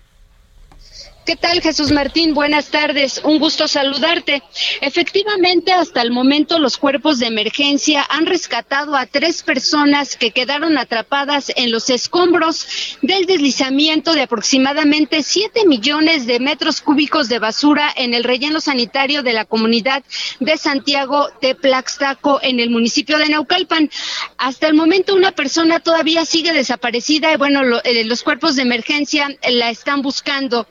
¿Qué 1.26 1.36
tal, 1.36 1.60
Jesús 1.60 1.92
Martín? 1.92 2.36
Buenas 2.36 2.70
tardes. 2.70 3.20
Un 3.24 3.40
gusto 3.40 3.68
saludarte. 3.68 4.44
Efectivamente, 4.82 5.72
hasta 5.72 6.04
el 6.04 6.12
momento 6.12 6.60
los 6.60 6.78
cuerpos 6.78 7.18
de 7.18 7.26
emergencia 7.26 8.06
han 8.08 8.28
rescatado 8.28 8.96
a 8.96 9.08
tres 9.08 9.42
personas 9.42 10.18
que 10.18 10.30
quedaron 10.30 10.78
atrapadas 10.78 11.52
en 11.56 11.72
los 11.72 11.90
escombros 11.90 12.98
del 13.02 13.26
deslizamiento 13.26 14.14
de 14.14 14.22
aproximadamente 14.22 15.24
7 15.24 15.66
millones 15.66 16.28
de 16.28 16.40
metros 16.40 16.80
cúbicos 16.80 17.28
de 17.28 17.40
basura 17.40 17.92
en 17.96 18.14
el 18.14 18.24
relleno 18.24 18.62
sanitario 18.62 19.24
de 19.24 19.34
la 19.34 19.46
comunidad 19.46 20.04
de 20.40 20.58
Santiago 20.58 21.30
de 21.42 21.56
Plaxtaco 21.56 22.40
en 22.44 22.60
el 22.60 22.70
municipio 22.70 23.18
de 23.18 23.30
Naucalpan. 23.30 23.90
Hasta 24.38 24.68
el 24.68 24.76
momento 24.76 25.16
una 25.16 25.32
persona 25.32 25.80
todavía 25.80 26.24
sigue 26.24 26.54
desaparecida 26.54 27.34
y 27.34 27.38
bueno, 27.38 27.80
eh, 27.84 28.04
los 28.04 28.22
cuerpos 28.22 28.56
de 28.56 28.62
emergencia 28.62 29.28
la 29.50 29.72
están 29.72 30.04
buscando. 30.04 30.68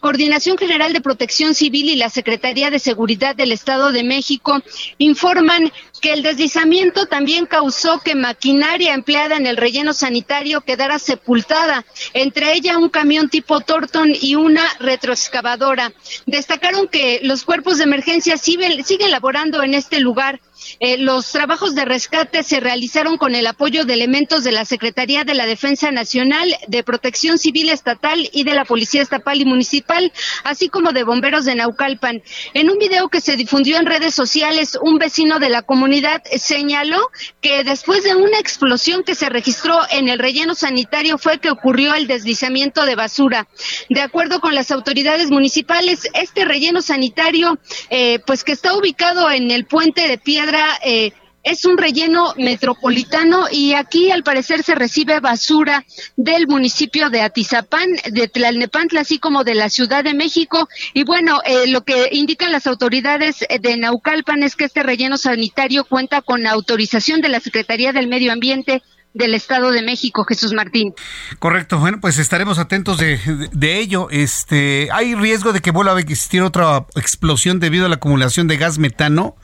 Coordinación 0.00 0.56
General 0.58 0.92
de 0.92 1.00
Protección 1.00 1.54
Civil 1.54 1.88
y 1.90 1.96
la 1.96 2.08
Secretaría 2.08 2.70
de 2.70 2.78
Seguridad 2.78 3.36
del 3.36 3.52
Estado 3.52 3.92
de 3.92 4.02
México 4.02 4.62
informan 4.98 5.72
que 6.00 6.12
el 6.12 6.22
deslizamiento 6.22 7.06
también 7.06 7.46
causó 7.46 8.00
que 8.00 8.14
maquinaria 8.14 8.94
empleada 8.94 9.36
en 9.36 9.46
el 9.46 9.56
relleno 9.56 9.92
sanitario 9.92 10.60
quedara 10.62 10.98
sepultada, 10.98 11.84
entre 12.12 12.52
ella 12.54 12.78
un 12.78 12.88
camión 12.88 13.28
tipo 13.28 13.60
Torton 13.60 14.12
y 14.20 14.34
una 14.34 14.62
retroexcavadora. 14.80 15.92
Destacaron 16.26 16.88
que 16.88 17.20
los 17.22 17.44
cuerpos 17.44 17.78
de 17.78 17.84
emergencia 17.84 18.36
siguen 18.36 18.84
laborando 19.10 19.62
en 19.62 19.74
este 19.74 20.00
lugar 20.00 20.40
Eh, 20.80 20.98
los 20.98 21.30
trabajos 21.32 21.74
de 21.74 21.84
rescate 21.84 22.42
se 22.42 22.60
realizaron 22.60 23.16
con 23.16 23.34
el 23.34 23.46
apoyo 23.46 23.84
de 23.84 23.94
elementos 23.94 24.44
de 24.44 24.52
la 24.52 24.64
Secretaría 24.64 25.24
de 25.24 25.34
la 25.34 25.46
Defensa 25.46 25.90
Nacional, 25.90 26.54
de 26.68 26.82
Protección 26.82 27.38
Civil 27.38 27.70
Estatal 27.70 28.28
y 28.32 28.44
de 28.44 28.54
la 28.54 28.64
Policía 28.64 29.02
Estatal 29.02 29.40
y 29.40 29.44
Municipal, 29.44 30.12
así 30.44 30.68
como 30.68 30.92
de 30.92 31.04
bomberos 31.04 31.44
de 31.44 31.54
Naucalpan. 31.54 32.22
En 32.54 32.70
un 32.70 32.78
video 32.78 33.08
que 33.08 33.20
se 33.20 33.36
difundió 33.36 33.78
en 33.78 33.86
redes 33.86 34.14
sociales, 34.14 34.78
un 34.82 34.98
vecino 34.98 35.38
de 35.38 35.48
la 35.48 35.62
comunidad 35.62 36.22
señaló 36.36 37.00
que 37.40 37.64
después 37.64 38.04
de 38.04 38.14
una 38.14 38.38
explosión 38.38 39.02
que 39.04 39.14
se 39.14 39.28
registró 39.28 39.78
en 39.90 40.08
el 40.08 40.18
relleno 40.18 40.54
sanitario 40.54 41.18
fue 41.18 41.38
que 41.38 41.50
ocurrió 41.50 41.94
el 41.94 42.06
deslizamiento 42.06 42.84
de 42.84 42.94
basura. 42.94 43.46
De 43.88 44.00
acuerdo 44.00 44.40
con 44.40 44.54
las 44.54 44.70
autoridades 44.70 45.30
municipales, 45.30 46.08
este 46.14 46.44
relleno 46.44 46.82
sanitario, 46.82 47.58
eh, 47.90 48.18
pues 48.26 48.44
que 48.44 48.52
está 48.52 48.76
ubicado 48.76 49.30
en 49.30 49.50
el 49.50 49.66
puente 49.66 50.08
de 50.08 50.18
piedra, 50.18 50.53
eh, 50.84 51.12
es 51.42 51.66
un 51.66 51.76
relleno 51.76 52.32
metropolitano 52.38 53.46
y 53.50 53.74
aquí 53.74 54.10
al 54.10 54.22
parecer 54.22 54.62
se 54.62 54.74
recibe 54.74 55.20
basura 55.20 55.84
del 56.16 56.46
municipio 56.48 57.10
de 57.10 57.20
Atizapán, 57.20 57.88
de 58.10 58.28
Tlalnepantla, 58.28 59.02
así 59.02 59.18
como 59.18 59.44
de 59.44 59.54
la 59.54 59.68
Ciudad 59.68 60.02
de 60.02 60.14
México. 60.14 60.68
Y 60.94 61.04
bueno, 61.04 61.40
eh, 61.44 61.66
lo 61.68 61.84
que 61.84 62.08
indican 62.12 62.50
las 62.50 62.66
autoridades 62.66 63.44
de 63.60 63.76
Naucalpan 63.76 64.42
es 64.42 64.56
que 64.56 64.64
este 64.64 64.82
relleno 64.82 65.18
sanitario 65.18 65.84
cuenta 65.84 66.22
con 66.22 66.46
autorización 66.46 67.20
de 67.20 67.28
la 67.28 67.40
Secretaría 67.40 67.92
del 67.92 68.08
Medio 68.08 68.32
Ambiente 68.32 68.82
del 69.14 69.34
Estado 69.34 69.70
de 69.70 69.82
México, 69.82 70.24
Jesús 70.24 70.52
Martín. 70.52 70.92
Correcto, 71.38 71.78
bueno, 71.78 71.98
pues 72.00 72.18
estaremos 72.18 72.58
atentos 72.58 72.98
de, 72.98 73.18
de, 73.52 73.78
ello. 73.78 74.08
Este, 74.10 74.88
¿Hay 74.92 75.14
riesgo 75.14 75.52
de 75.52 75.60
que 75.60 75.70
vuelva 75.70 75.96
a 75.96 76.00
existir 76.00 76.42
otra 76.42 76.86
explosión 76.96 77.60
debido 77.60 77.86
a 77.86 77.88
la 77.88 77.94
acumulación 77.94 78.48
de 78.48 78.56
gas 78.56 78.78
metano, 78.78 79.36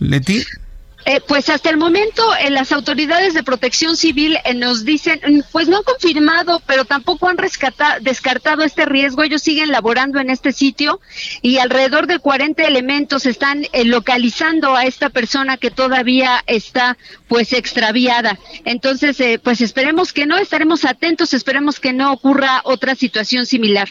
Leti? 0.00 0.42
Eh, 1.06 1.20
pues 1.26 1.48
hasta 1.48 1.70
el 1.70 1.78
momento 1.78 2.22
eh, 2.36 2.50
las 2.50 2.72
autoridades 2.72 3.32
de 3.32 3.42
protección 3.42 3.96
civil 3.96 4.36
eh, 4.44 4.52
nos 4.52 4.84
dicen, 4.84 5.18
mm, 5.26 5.40
pues 5.50 5.66
no 5.66 5.78
han 5.78 5.82
confirmado, 5.82 6.60
pero 6.66 6.84
tampoco 6.84 7.28
han 7.28 7.38
descartado 8.02 8.62
este 8.62 8.84
riesgo. 8.84 9.22
Ellos 9.22 9.42
siguen 9.42 9.70
laborando 9.70 10.20
en 10.20 10.28
este 10.28 10.52
sitio 10.52 11.00
y 11.40 11.58
alrededor 11.58 12.06
de 12.06 12.18
40 12.18 12.62
elementos 12.64 13.24
están 13.24 13.66
localizando 13.84 14.76
a 14.76 14.84
esta 14.84 15.08
persona 15.08 15.56
que 15.56 15.70
todavía 15.70 16.44
está 16.46 16.98
pues 17.28 17.54
extraviada. 17.54 18.38
Entonces, 18.64 19.16
pues 19.42 19.62
esperemos 19.62 20.12
que 20.12 20.26
no, 20.26 20.36
estaremos 20.36 20.84
atentos, 20.84 21.32
esperemos 21.32 21.80
que 21.80 21.92
no 21.92 22.12
ocurra 22.12 22.60
otra 22.64 22.94
situación 22.94 23.46
similar. 23.46 23.88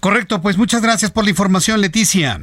Correcto, 0.00 0.40
pues 0.40 0.56
muchas 0.56 0.82
gracias 0.82 1.10
por 1.10 1.24
la 1.24 1.30
información, 1.30 1.80
Leticia. 1.80 2.40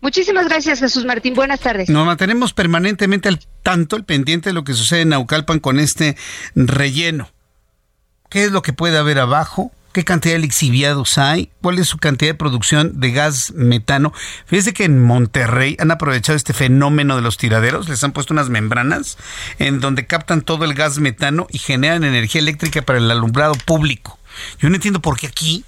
Muchísimas 0.00 0.48
gracias, 0.48 0.78
Jesús 0.78 1.04
Martín. 1.04 1.34
Buenas 1.34 1.60
tardes. 1.60 1.88
Nos 1.88 2.06
mantenemos 2.06 2.52
permanentemente 2.52 3.28
al 3.28 3.40
tanto, 3.62 3.96
al 3.96 4.04
pendiente 4.04 4.50
de 4.50 4.52
lo 4.52 4.64
que 4.64 4.74
sucede 4.74 5.02
en 5.02 5.08
Naucalpan 5.10 5.58
con 5.58 5.80
este 5.80 6.16
relleno. 6.54 7.30
¿Qué 8.30 8.44
es 8.44 8.52
lo 8.52 8.62
que 8.62 8.72
puede 8.72 8.96
haber 8.96 9.18
abajo? 9.18 9.72
¿Qué 9.92 10.04
cantidad 10.04 10.34
de 10.34 10.40
lixiviados 10.40 11.18
hay? 11.18 11.50
¿Cuál 11.62 11.78
es 11.78 11.88
su 11.88 11.98
cantidad 11.98 12.30
de 12.30 12.34
producción 12.34 13.00
de 13.00 13.10
gas 13.10 13.52
metano? 13.56 14.12
Fíjese 14.46 14.72
que 14.72 14.84
en 14.84 15.02
Monterrey 15.02 15.76
han 15.80 15.90
aprovechado 15.90 16.36
este 16.36 16.52
fenómeno 16.52 17.16
de 17.16 17.22
los 17.22 17.36
tiraderos, 17.36 17.88
les 17.88 18.04
han 18.04 18.12
puesto 18.12 18.32
unas 18.32 18.50
membranas 18.50 19.18
en 19.58 19.80
donde 19.80 20.06
captan 20.06 20.42
todo 20.42 20.64
el 20.64 20.74
gas 20.74 20.98
metano 20.98 21.48
y 21.50 21.58
generan 21.58 22.04
energía 22.04 22.40
eléctrica 22.40 22.82
para 22.82 22.98
el 22.98 23.10
alumbrado 23.10 23.54
público. 23.54 24.18
Yo 24.60 24.68
no 24.68 24.76
entiendo 24.76 25.00
por 25.00 25.18
qué 25.18 25.26
aquí, 25.26 25.64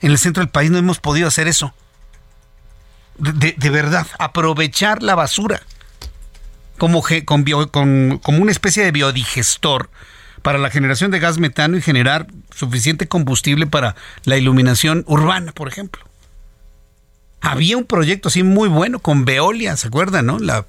en 0.00 0.12
el 0.12 0.18
centro 0.18 0.42
del 0.42 0.50
país, 0.50 0.70
no 0.70 0.78
hemos 0.78 1.00
podido 1.00 1.26
hacer 1.26 1.48
eso 1.48 1.74
de, 3.18 3.70
verdad, 3.70 4.06
aprovechar 4.18 5.02
la 5.02 5.14
basura 5.14 5.62
como, 6.78 7.02
con, 7.24 8.18
como 8.18 8.42
una 8.42 8.50
especie 8.50 8.84
de 8.84 8.92
biodigestor 8.92 9.90
para 10.42 10.58
la 10.58 10.70
generación 10.70 11.10
de 11.10 11.18
gas 11.18 11.38
metano 11.38 11.76
y 11.76 11.82
generar 11.82 12.26
suficiente 12.54 13.08
combustible 13.08 13.66
para 13.66 13.96
la 14.24 14.36
iluminación 14.36 15.04
urbana, 15.08 15.52
por 15.52 15.68
ejemplo. 15.68 16.04
Había 17.40 17.76
un 17.76 17.84
proyecto 17.84 18.28
así 18.28 18.42
muy 18.42 18.68
bueno 18.68 18.98
con 18.98 19.24
Veolia, 19.24 19.76
¿se 19.76 19.88
acuerdan, 19.88 20.26
no? 20.26 20.38
La 20.38 20.66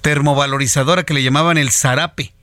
termovalorizadora 0.00 1.04
que 1.04 1.14
le 1.14 1.22
llamaban 1.22 1.58
el 1.58 1.70
Zarape. 1.70 2.34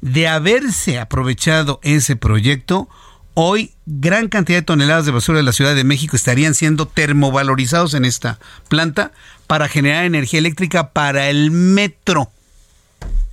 De 0.00 0.28
haberse 0.28 0.98
aprovechado 0.98 1.80
ese 1.82 2.16
proyecto, 2.16 2.88
Hoy, 3.36 3.72
gran 3.84 4.28
cantidad 4.28 4.58
de 4.58 4.62
toneladas 4.62 5.06
de 5.06 5.10
basura 5.10 5.38
de 5.38 5.44
la 5.44 5.52
Ciudad 5.52 5.74
de 5.74 5.82
México 5.82 6.14
estarían 6.14 6.54
siendo 6.54 6.86
termovalorizados 6.86 7.94
en 7.94 8.04
esta 8.04 8.38
planta 8.68 9.10
para 9.48 9.68
generar 9.68 10.04
energía 10.04 10.38
eléctrica 10.38 10.90
para 10.90 11.28
el 11.28 11.50
metro. 11.50 12.30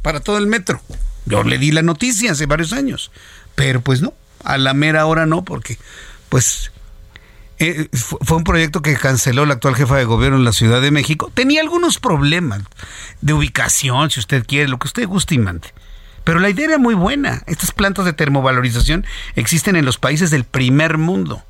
Para 0.01 0.19
todo 0.19 0.39
el 0.39 0.47
metro. 0.47 0.81
Yo 1.27 1.43
le 1.43 1.59
di 1.59 1.71
la 1.71 1.83
noticia 1.83 2.31
hace 2.31 2.47
varios 2.47 2.73
años. 2.73 3.11
Pero 3.53 3.81
pues 3.81 4.01
no, 4.01 4.15
a 4.43 4.57
la 4.57 4.73
mera 4.73 5.05
hora 5.05 5.27
no, 5.27 5.45
porque 5.45 5.77
pues 6.29 6.71
eh, 7.59 7.87
fue 7.93 8.37
un 8.37 8.43
proyecto 8.43 8.81
que 8.81 8.95
canceló 8.95 9.45
la 9.45 9.53
actual 9.53 9.75
jefa 9.75 9.97
de 9.97 10.05
gobierno 10.05 10.37
en 10.37 10.45
la 10.45 10.51
Ciudad 10.51 10.81
de 10.81 10.89
México. 10.89 11.31
Tenía 11.31 11.61
algunos 11.61 11.99
problemas 11.99 12.63
de 13.21 13.33
ubicación, 13.33 14.09
si 14.09 14.19
usted 14.19 14.47
quiere, 14.47 14.67
lo 14.67 14.79
que 14.79 14.87
usted 14.87 15.07
guste 15.07 15.35
y 15.35 15.37
mande. 15.37 15.71
Pero 16.24 16.39
la 16.39 16.49
idea 16.49 16.65
era 16.65 16.78
muy 16.78 16.93
buena. 16.93 17.41
Estas 17.47 17.72
plantas 17.72 18.05
de 18.05 18.13
termovalorización 18.13 19.05
existen 19.36 19.76
en 19.76 19.86
los 19.86 19.97
países 19.97 20.32
del 20.32 20.43
primer 20.43 20.97
mundo 20.97 21.43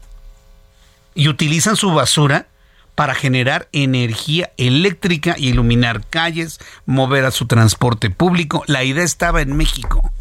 y 1.14 1.28
utilizan 1.28 1.76
su 1.76 1.92
basura 1.92 2.48
para 2.96 3.16
generar 3.16 3.68
energía 3.72 4.52
eléctrica 4.58 5.36
y 5.38 5.50
iluminar 5.50 6.06
calles, 6.10 6.60
mover 6.86 7.26
a 7.26 7.32
su 7.32 7.48
transporte 7.48 8.10
público. 8.10 8.64
La 8.68 8.84
idea 8.84 9.04
estaba 9.04 9.42
en 9.42 9.56
México 9.56 10.12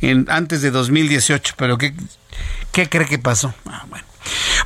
en, 0.00 0.26
antes 0.28 0.62
de 0.62 0.70
2018, 0.70 1.54
pero 1.56 1.78
¿qué, 1.78 1.94
qué 2.72 2.88
cree 2.88 3.06
que 3.06 3.18
pasó? 3.18 3.54
Ah, 3.66 3.84
bueno. 3.88 4.04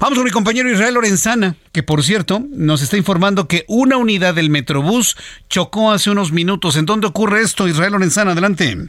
Vamos 0.00 0.16
con 0.16 0.24
mi 0.24 0.30
compañero 0.30 0.70
Israel 0.70 0.94
Lorenzana, 0.94 1.56
que 1.72 1.82
por 1.82 2.04
cierto 2.04 2.44
nos 2.50 2.80
está 2.82 2.96
informando 2.96 3.48
que 3.48 3.64
una 3.66 3.96
unidad 3.96 4.34
del 4.34 4.50
Metrobús 4.50 5.16
chocó 5.48 5.90
hace 5.90 6.10
unos 6.10 6.30
minutos. 6.30 6.76
¿En 6.76 6.86
dónde 6.86 7.08
ocurre 7.08 7.42
esto, 7.42 7.66
Israel 7.66 7.92
Lorenzana? 7.92 8.32
Adelante. 8.32 8.88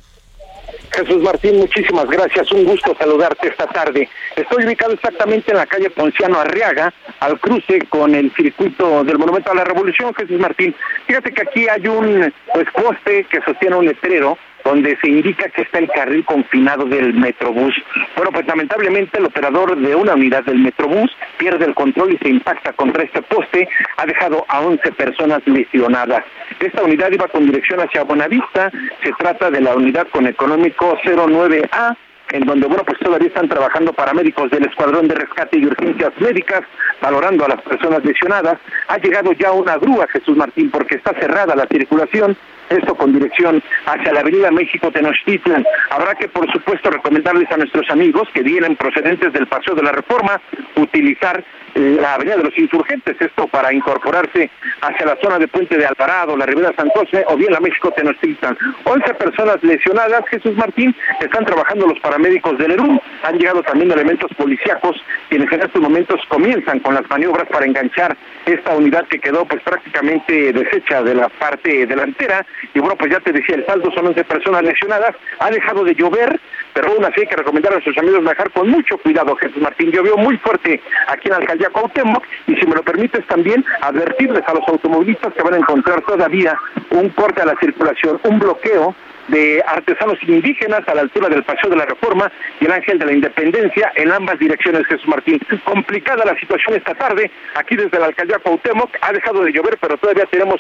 Jesús 0.91 1.21
Martín, 1.21 1.57
muchísimas 1.57 2.05
gracias. 2.05 2.51
Un 2.51 2.65
gusto 2.65 2.95
saludarte 2.99 3.49
esta 3.49 3.67
tarde. 3.67 4.09
Estoy 4.35 4.65
ubicado 4.65 4.93
exactamente 4.93 5.51
en 5.51 5.57
la 5.57 5.65
calle 5.65 5.89
Ponciano 5.89 6.39
Arriaga, 6.39 6.93
al 7.19 7.39
cruce 7.39 7.79
con 7.89 8.15
el 8.15 8.31
circuito 8.33 9.03
del 9.03 9.17
Monumento 9.17 9.51
a 9.51 9.55
la 9.55 9.63
Revolución, 9.63 10.13
Jesús 10.13 10.39
Martín. 10.39 10.75
Fíjate 11.07 11.31
que 11.31 11.41
aquí 11.41 11.67
hay 11.67 11.87
un 11.87 12.33
pues, 12.53 12.67
poste 12.71 13.25
que 13.25 13.41
sostiene 13.41 13.75
un 13.75 13.85
letrero 13.85 14.37
donde 14.69 14.95
se 15.01 15.09
indica 15.09 15.49
que 15.49 15.63
está 15.63 15.79
el 15.79 15.89
carril 15.89 16.23
confinado 16.25 16.85
del 16.85 17.15
Metrobús. 17.15 17.73
Bueno, 18.15 18.31
pues 18.31 18.45
lamentablemente 18.45 19.17
el 19.17 19.25
operador 19.25 19.75
de 19.75 19.95
una 19.95 20.13
unidad 20.13 20.43
del 20.43 20.59
Metrobús 20.59 21.09
pierde 21.39 21.65
el 21.65 21.73
control 21.73 22.13
y 22.13 22.17
se 22.19 22.29
impacta 22.29 22.73
contra 22.73 23.03
este 23.03 23.23
poste, 23.23 23.67
ha 23.97 24.05
dejado 24.05 24.45
a 24.47 24.61
11 24.61 24.91
personas 24.91 25.41
lesionadas. 25.47 26.23
Esta 26.59 26.83
unidad 26.83 27.11
iba 27.11 27.27
con 27.29 27.47
dirección 27.47 27.79
hacia 27.79 28.03
Buenavista, 28.03 28.71
se 29.03 29.11
trata 29.13 29.49
de 29.49 29.59
la 29.59 29.75
unidad 29.75 30.07
con 30.09 30.27
económico 30.27 30.99
09A, 31.03 31.97
en 32.31 32.45
donde, 32.45 32.67
bueno, 32.67 32.83
pues 32.85 32.99
todavía 32.99 33.27
están 33.27 33.49
trabajando 33.49 33.91
paramédicos 33.91 34.51
del 34.51 34.67
Escuadrón 34.67 35.07
de 35.07 35.15
Rescate 35.15 35.57
y 35.57 35.65
Urgencias 35.65 36.13
Médicas, 36.19 36.61
valorando 37.01 37.43
a 37.45 37.47
las 37.47 37.61
personas 37.63 38.05
lesionadas. 38.05 38.59
Ha 38.87 38.99
llegado 38.99 39.31
ya 39.31 39.51
una 39.51 39.77
grúa, 39.77 40.05
Jesús 40.13 40.37
Martín, 40.37 40.69
porque 40.69 40.97
está 40.97 41.11
cerrada 41.19 41.55
la 41.55 41.65
circulación, 41.65 42.37
esto 42.69 42.95
con 42.95 43.13
dirección 43.13 43.61
hacia 43.85 44.13
la 44.13 44.21
Avenida 44.21 44.51
México 44.51 44.91
Tenochtitlan. 44.91 45.65
Habrá 45.89 46.15
que, 46.15 46.27
por 46.27 46.51
supuesto, 46.51 46.89
recomendarles 46.89 47.51
a 47.51 47.57
nuestros 47.57 47.89
amigos 47.89 48.27
que 48.33 48.41
vienen 48.41 48.75
procedentes 48.75 49.33
del 49.33 49.47
Paseo 49.47 49.75
de 49.75 49.83
la 49.83 49.91
Reforma 49.91 50.41
utilizar 50.75 51.43
la 51.75 52.15
Avenida 52.15 52.37
de 52.37 52.43
los 52.43 52.57
Insurgentes, 52.57 53.15
esto 53.19 53.47
para 53.47 53.73
incorporarse 53.73 54.49
hacia 54.81 55.05
la 55.05 55.17
zona 55.21 55.37
de 55.39 55.47
Puente 55.47 55.77
de 55.77 55.85
Alvarado, 55.85 56.35
la 56.35 56.45
Ribera 56.45 56.73
San 56.75 56.89
José 56.89 57.23
o 57.27 57.37
bien 57.37 57.51
la 57.51 57.59
México 57.59 57.91
Tenochtitlan. 57.91 58.57
11 58.83 59.13
personas 59.15 59.63
lesionadas, 59.63 60.23
Jesús 60.29 60.55
Martín, 60.55 60.95
están 61.21 61.45
trabajando 61.45 61.87
los 61.87 61.99
paramédicos 61.99 62.57
del 62.57 62.71
ERUM, 62.71 62.99
han 63.23 63.37
llegado 63.37 63.61
también 63.63 63.91
elementos 63.91 64.31
policíacos 64.35 64.97
quienes 65.29 65.51
en 65.51 65.61
estos 65.61 65.81
momentos 65.81 66.19
comienzan 66.27 66.79
con 66.79 66.95
las 66.95 67.07
maniobras 67.09 67.47
para 67.47 67.65
enganchar 67.65 68.17
esta 68.45 68.75
unidad 68.75 69.07
que 69.07 69.19
quedó 69.19 69.45
pues 69.45 69.61
prácticamente 69.63 70.51
deshecha 70.53 71.03
de 71.03 71.15
la 71.15 71.29
parte 71.29 71.85
delantera 71.85 72.45
y 72.73 72.79
bueno 72.79 72.95
pues 72.95 73.11
ya 73.11 73.19
te 73.19 73.31
decía 73.31 73.55
el 73.55 73.65
saldo 73.65 73.91
son 73.91 74.07
11 74.07 74.23
personas 74.23 74.63
lesionadas, 74.63 75.15
ha 75.39 75.49
dejado 75.49 75.83
de 75.83 75.95
llover, 75.95 76.39
pero 76.73 76.91
aún 76.91 77.03
así 77.05 77.21
hay 77.21 77.27
que 77.27 77.35
recomendar 77.35 77.71
a 77.71 77.75
nuestros 77.75 77.97
amigos 77.97 78.23
viajar 78.23 78.51
con 78.51 78.69
mucho 78.69 78.97
cuidado, 78.97 79.35
Jesús 79.35 79.61
Martín, 79.61 79.91
llovió 79.91 80.17
muy 80.17 80.37
fuerte 80.37 80.81
aquí 81.07 81.27
en 81.27 81.35
Alcaldía 81.35 81.69
Cuauhtémoc 81.69 82.23
y 82.47 82.55
si 82.55 82.65
me 82.65 82.75
lo 82.75 82.83
permites 82.83 83.25
también 83.27 83.65
advertirles 83.81 84.43
a 84.47 84.53
los 84.53 84.67
automovilistas 84.67 85.33
que 85.33 85.43
van 85.43 85.55
a 85.55 85.57
encontrar 85.57 86.01
todavía 86.01 86.57
un 86.91 87.09
corte 87.09 87.41
a 87.41 87.45
la 87.45 87.55
circulación, 87.59 88.19
un 88.23 88.39
bloqueo 88.39 88.95
de 89.29 89.63
artesanos 89.65 90.17
indígenas 90.23 90.87
a 90.87 90.95
la 90.95 91.01
altura 91.01 91.29
del 91.29 91.43
Paseo 91.43 91.69
de 91.69 91.77
la 91.77 91.85
Reforma 91.85 92.31
y 92.59 92.65
el 92.65 92.71
Ángel 92.71 92.99
de 92.99 93.05
la 93.05 93.13
Independencia 93.13 93.91
en 93.95 94.11
ambas 94.11 94.39
direcciones, 94.39 94.85
Jesús 94.87 95.07
Martín. 95.07 95.39
Complicada 95.63 96.25
la 96.25 96.37
situación 96.39 96.75
esta 96.75 96.95
tarde, 96.95 97.31
aquí 97.55 97.75
desde 97.75 97.99
la 97.99 98.07
alcaldía 98.07 98.39
Cuauhtémoc, 98.39 98.89
ha 99.01 99.13
dejado 99.13 99.43
de 99.43 99.51
llover, 99.51 99.77
pero 99.79 99.97
todavía 99.97 100.25
tenemos 100.25 100.59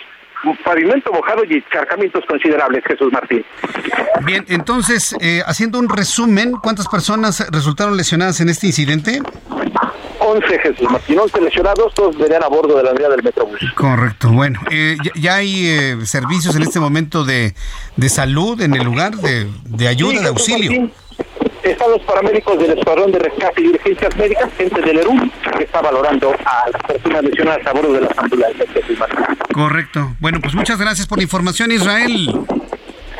pavimento 0.63 1.11
mojado 1.11 1.43
y 1.43 1.55
encharcamientos 1.55 2.23
considerables, 2.27 2.83
Jesús 2.85 3.11
Martín. 3.11 3.45
Bien, 4.25 4.45
entonces, 4.47 5.15
eh, 5.19 5.41
haciendo 5.45 5.79
un 5.79 5.89
resumen, 5.89 6.53
¿cuántas 6.61 6.87
personas 6.87 7.45
resultaron 7.51 7.97
lesionadas 7.97 8.39
en 8.41 8.49
este 8.49 8.67
incidente? 8.67 9.21
11, 10.19 10.59
Jesús 10.59 10.89
Martín, 10.91 11.19
11 11.19 11.41
lesionados, 11.41 11.93
todos 11.93 12.17
venían 12.17 12.43
a 12.43 12.47
bordo 12.47 12.77
de 12.77 12.83
la 12.83 12.91
unidad 12.91 13.09
del 13.09 13.23
Metrobús. 13.23 13.59
Correcto, 13.75 14.29
bueno, 14.29 14.59
eh, 14.69 14.97
ya, 15.03 15.11
ya, 15.15 15.35
hay 15.35 15.67
eh, 15.67 15.97
servicios 16.05 16.55
en 16.55 16.63
este 16.63 16.79
momento 16.79 17.23
de, 17.23 17.55
de 17.95 18.09
salud 18.09 18.61
en 18.61 18.75
el 18.75 18.83
lugar, 18.83 19.15
de, 19.15 19.47
de 19.65 19.87
ayuda, 19.87 20.17
Sí, 20.17 20.19
de 20.19 20.27
auxilio. 20.27 20.71
Martín, 20.71 20.93
Están 21.63 21.91
los 21.91 22.01
paramédicos 22.03 22.57
del 22.57 22.77
Escuadrón 22.77 23.11
de 23.11 23.19
Rescate 23.19 23.61
y 23.61 23.67
Urgencias 23.67 24.15
Médicas, 24.15 24.49
gente 24.57 24.81
del 24.81 24.99
ERUM, 24.99 25.29
que 25.57 25.63
está 25.63 25.81
valorando 25.81 26.33
a 26.45 26.69
las 26.69 26.81
personas 26.83 27.23
lesionadas 27.23 27.67
a 27.67 27.73
bordo 27.73 27.93
de 27.93 28.01
las 28.01 28.17
ambulancias. 28.17 28.67
Correcto. 29.53 30.15
Bueno, 30.19 30.39
pues 30.41 30.55
muchas 30.55 30.79
gracias 30.79 31.07
por 31.07 31.17
la 31.17 31.23
información, 31.23 31.71
Israel. 31.71 32.33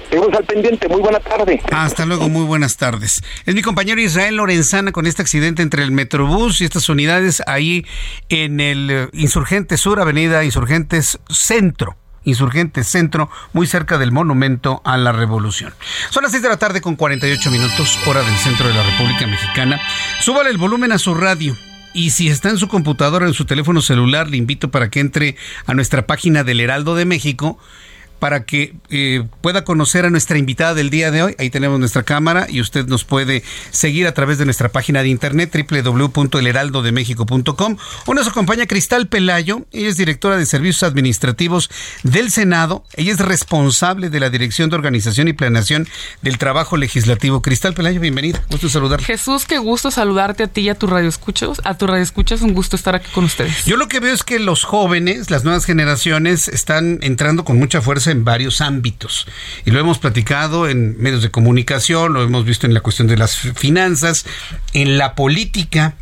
Seguimos 0.10 0.34
al 0.36 0.44
pendiente, 0.46 0.88
muy 0.88 1.02
buena 1.02 1.20
tarde. 1.20 1.62
Hasta 1.72 2.06
luego, 2.06 2.30
muy 2.30 2.46
buenas 2.46 2.78
tardes. 2.78 3.22
Es 3.46 3.54
mi 3.54 3.62
compañero 3.62 4.02
Israel 4.02 4.38
Lorenzana 4.38 4.92
con 4.92 5.06
este 5.06 5.22
accidente 5.22 5.62
entre 5.62 5.84
el 5.84 5.92
Metrobús 5.92 6.62
y 6.62 6.66
estas 6.66 6.90
unidades 6.90 7.44
ahí 7.46 7.86
en 8.30 8.60
el 8.60 8.90
eh, 8.90 9.08
Insurgente 9.14 9.78
Sur, 9.78 10.00
Avenida 10.00 10.44
Insurgentes 10.44 11.20
Centro. 11.30 11.96
Insurgentes 12.24 12.88
Centro, 12.88 13.30
muy 13.54 13.68
cerca 13.68 13.98
del 13.98 14.12
Monumento 14.12 14.82
a 14.86 14.98
la 14.98 15.12
Revolución. 15.12 15.74
Son 16.10 16.24
las 16.24 16.32
6 16.32 16.44
de 16.44 16.50
la 16.50 16.58
tarde 16.58 16.82
con 16.82 16.96
48 16.96 17.52
minutos, 17.52 17.98
hora 18.06 18.22
del 18.22 18.36
centro 18.38 18.68
de 18.68 18.74
la 18.74 18.84
República 18.84 19.28
Mexicana. 19.28 19.80
Súbale 20.20 20.50
el 20.50 20.58
volumen 20.58 20.92
a 20.92 20.98
su 20.98 21.14
radio. 21.14 21.56
Y 21.94 22.12
si 22.12 22.30
está 22.30 22.50
en 22.50 22.58
su 22.58 22.68
computadora, 22.68 23.26
en 23.26 23.34
su 23.34 23.46
teléfono 23.46 23.82
celular, 23.82 24.30
le 24.30 24.38
invito 24.38 24.70
para 24.70 24.90
que 24.90 25.00
entre 25.00 25.36
a 25.66 25.74
nuestra 25.74 26.06
página 26.06 26.44
del 26.44 26.60
Heraldo 26.60 26.96
de 26.96 27.06
México 27.06 27.58
para 28.20 28.44
que 28.44 28.76
eh, 28.90 29.24
pueda 29.42 29.64
conocer 29.64 30.06
a 30.06 30.10
nuestra 30.10 30.38
invitada 30.38 30.74
del 30.74 30.90
día 30.90 31.12
de 31.12 31.24
hoy. 31.24 31.36
Ahí 31.40 31.50
tenemos 31.50 31.80
nuestra 31.80 32.04
cámara 32.04 32.48
y 32.50 32.60
usted 32.62 32.88
nos 32.88 33.06
puede 33.06 33.44
seguir 33.72 34.08
a 34.08 34.14
través 34.14 34.38
de 34.38 34.46
nuestra 34.46 34.70
página 34.70 35.02
de 35.02 35.10
internet 35.10 35.54
www.elheraldodemexico.com. 35.54 37.78
Hoy 38.06 38.16
nos 38.16 38.28
acompaña 38.28 38.68
Cristal 38.68 39.08
Pelayo, 39.08 39.66
ella 39.72 39.90
es 39.90 39.98
directora 39.98 40.38
de 40.38 40.46
Servicios 40.46 40.84
Administrativos 40.84 41.72
del 42.04 42.32
Senado, 42.32 42.86
ella 42.96 43.14
es 43.14 43.20
responsable 43.20 44.10
de 44.10 44.20
la 44.20 44.30
Dirección 44.30 44.70
de 44.70 44.76
Organización 44.76 45.28
y 45.28 45.34
Planeación 45.34 45.88
del 46.22 46.38
Trabajo 46.38 46.78
Legislativo. 46.78 47.42
Cristal 47.42 47.74
Pelayo, 47.74 48.00
bienvenida, 48.00 48.44
gusto 48.50 48.70
saludarla. 48.70 49.06
Jesús, 49.06 49.46
qué 49.46 49.58
gusto 49.58 49.92
saludarte 49.92 50.44
a 50.44 50.48
ti 50.48 50.62
y 50.62 50.70
a 50.70 50.76
tu 50.76 50.88
radio 50.88 51.08
escuchas. 51.08 51.62
A 51.64 51.78
tu 51.78 51.88
radio 51.88 52.04
escuchas, 52.04 52.42
un 52.42 52.54
gusto 52.54 52.76
estar 52.76 52.96
aquí 52.96 53.10
con 53.14 53.24
ustedes. 53.24 53.66
Yo 53.66 53.78
lo 53.78 53.88
que 53.88 54.00
veo 54.00 54.14
es 54.14 54.24
que 54.24 54.40
los 54.40 54.64
jóvenes, 54.64 55.32
las 55.32 55.44
nuevas 55.44 55.66
generaciones, 55.66 56.48
están 56.48 57.00
entrando 57.02 57.46
con 57.46 57.58
mucha 57.58 57.82
fuerza 57.82 58.09
en 58.10 58.26
varios 58.26 58.62
ámbitos. 58.62 59.28
Y 59.66 59.72
lo 59.72 59.80
hemos 59.80 60.00
platicado 60.00 60.68
en 60.68 61.02
medios 61.02 61.22
de 61.22 61.32
comunicación, 61.32 62.14
lo 62.14 62.24
hemos 62.24 62.46
visto 62.46 62.68
en 62.68 62.74
la 62.74 62.82
cuestión 62.82 63.08
de 63.08 63.18
las 63.18 63.38
finanzas, 63.38 64.26
en 64.74 64.98
la 64.98 65.16
política. 65.16 65.96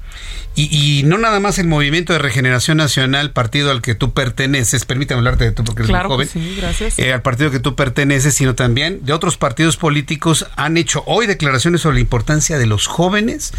Y, 0.55 0.76
y, 0.76 1.03
no 1.03 1.20
nada 1.20 1.39
más 1.39 1.60
el 1.60 1.68
Movimiento 1.68 2.14
de 2.14 2.20
Regeneración 2.20 2.78
Nacional, 2.78 3.32
partido 3.32 3.70
al 3.70 3.84
que 3.84 3.93
tú 3.93 4.14
perteneces, 4.14 4.86
permítame 4.86 5.20
hablarte 5.20 5.43
de 5.43 5.51
tú 5.51 5.64
porque 5.64 5.84
eres 5.84 5.89
claro 5.91 6.10
muy 6.10 6.26
joven, 6.26 6.30
sí, 6.30 6.55
gracias. 6.58 6.97
eh, 6.97 7.14
al 7.14 7.22
partido 7.22 7.51
que 7.51 7.60
tú 7.60 7.76
perteneces, 7.76 8.34
sino 8.34 8.55
también 8.55 9.05
de 9.05 9.14
otros 9.14 9.38
partidos 9.38 9.78
políticos 9.78 10.47
han 10.55 10.78
hecho 10.78 11.03
hoy 11.05 11.28
declaraciones 11.28 11.82
sobre 11.82 11.95
la 11.95 11.99
importancia 11.99 12.58
de 12.58 12.66
los 12.66 12.88
jóvenes 12.88 13.53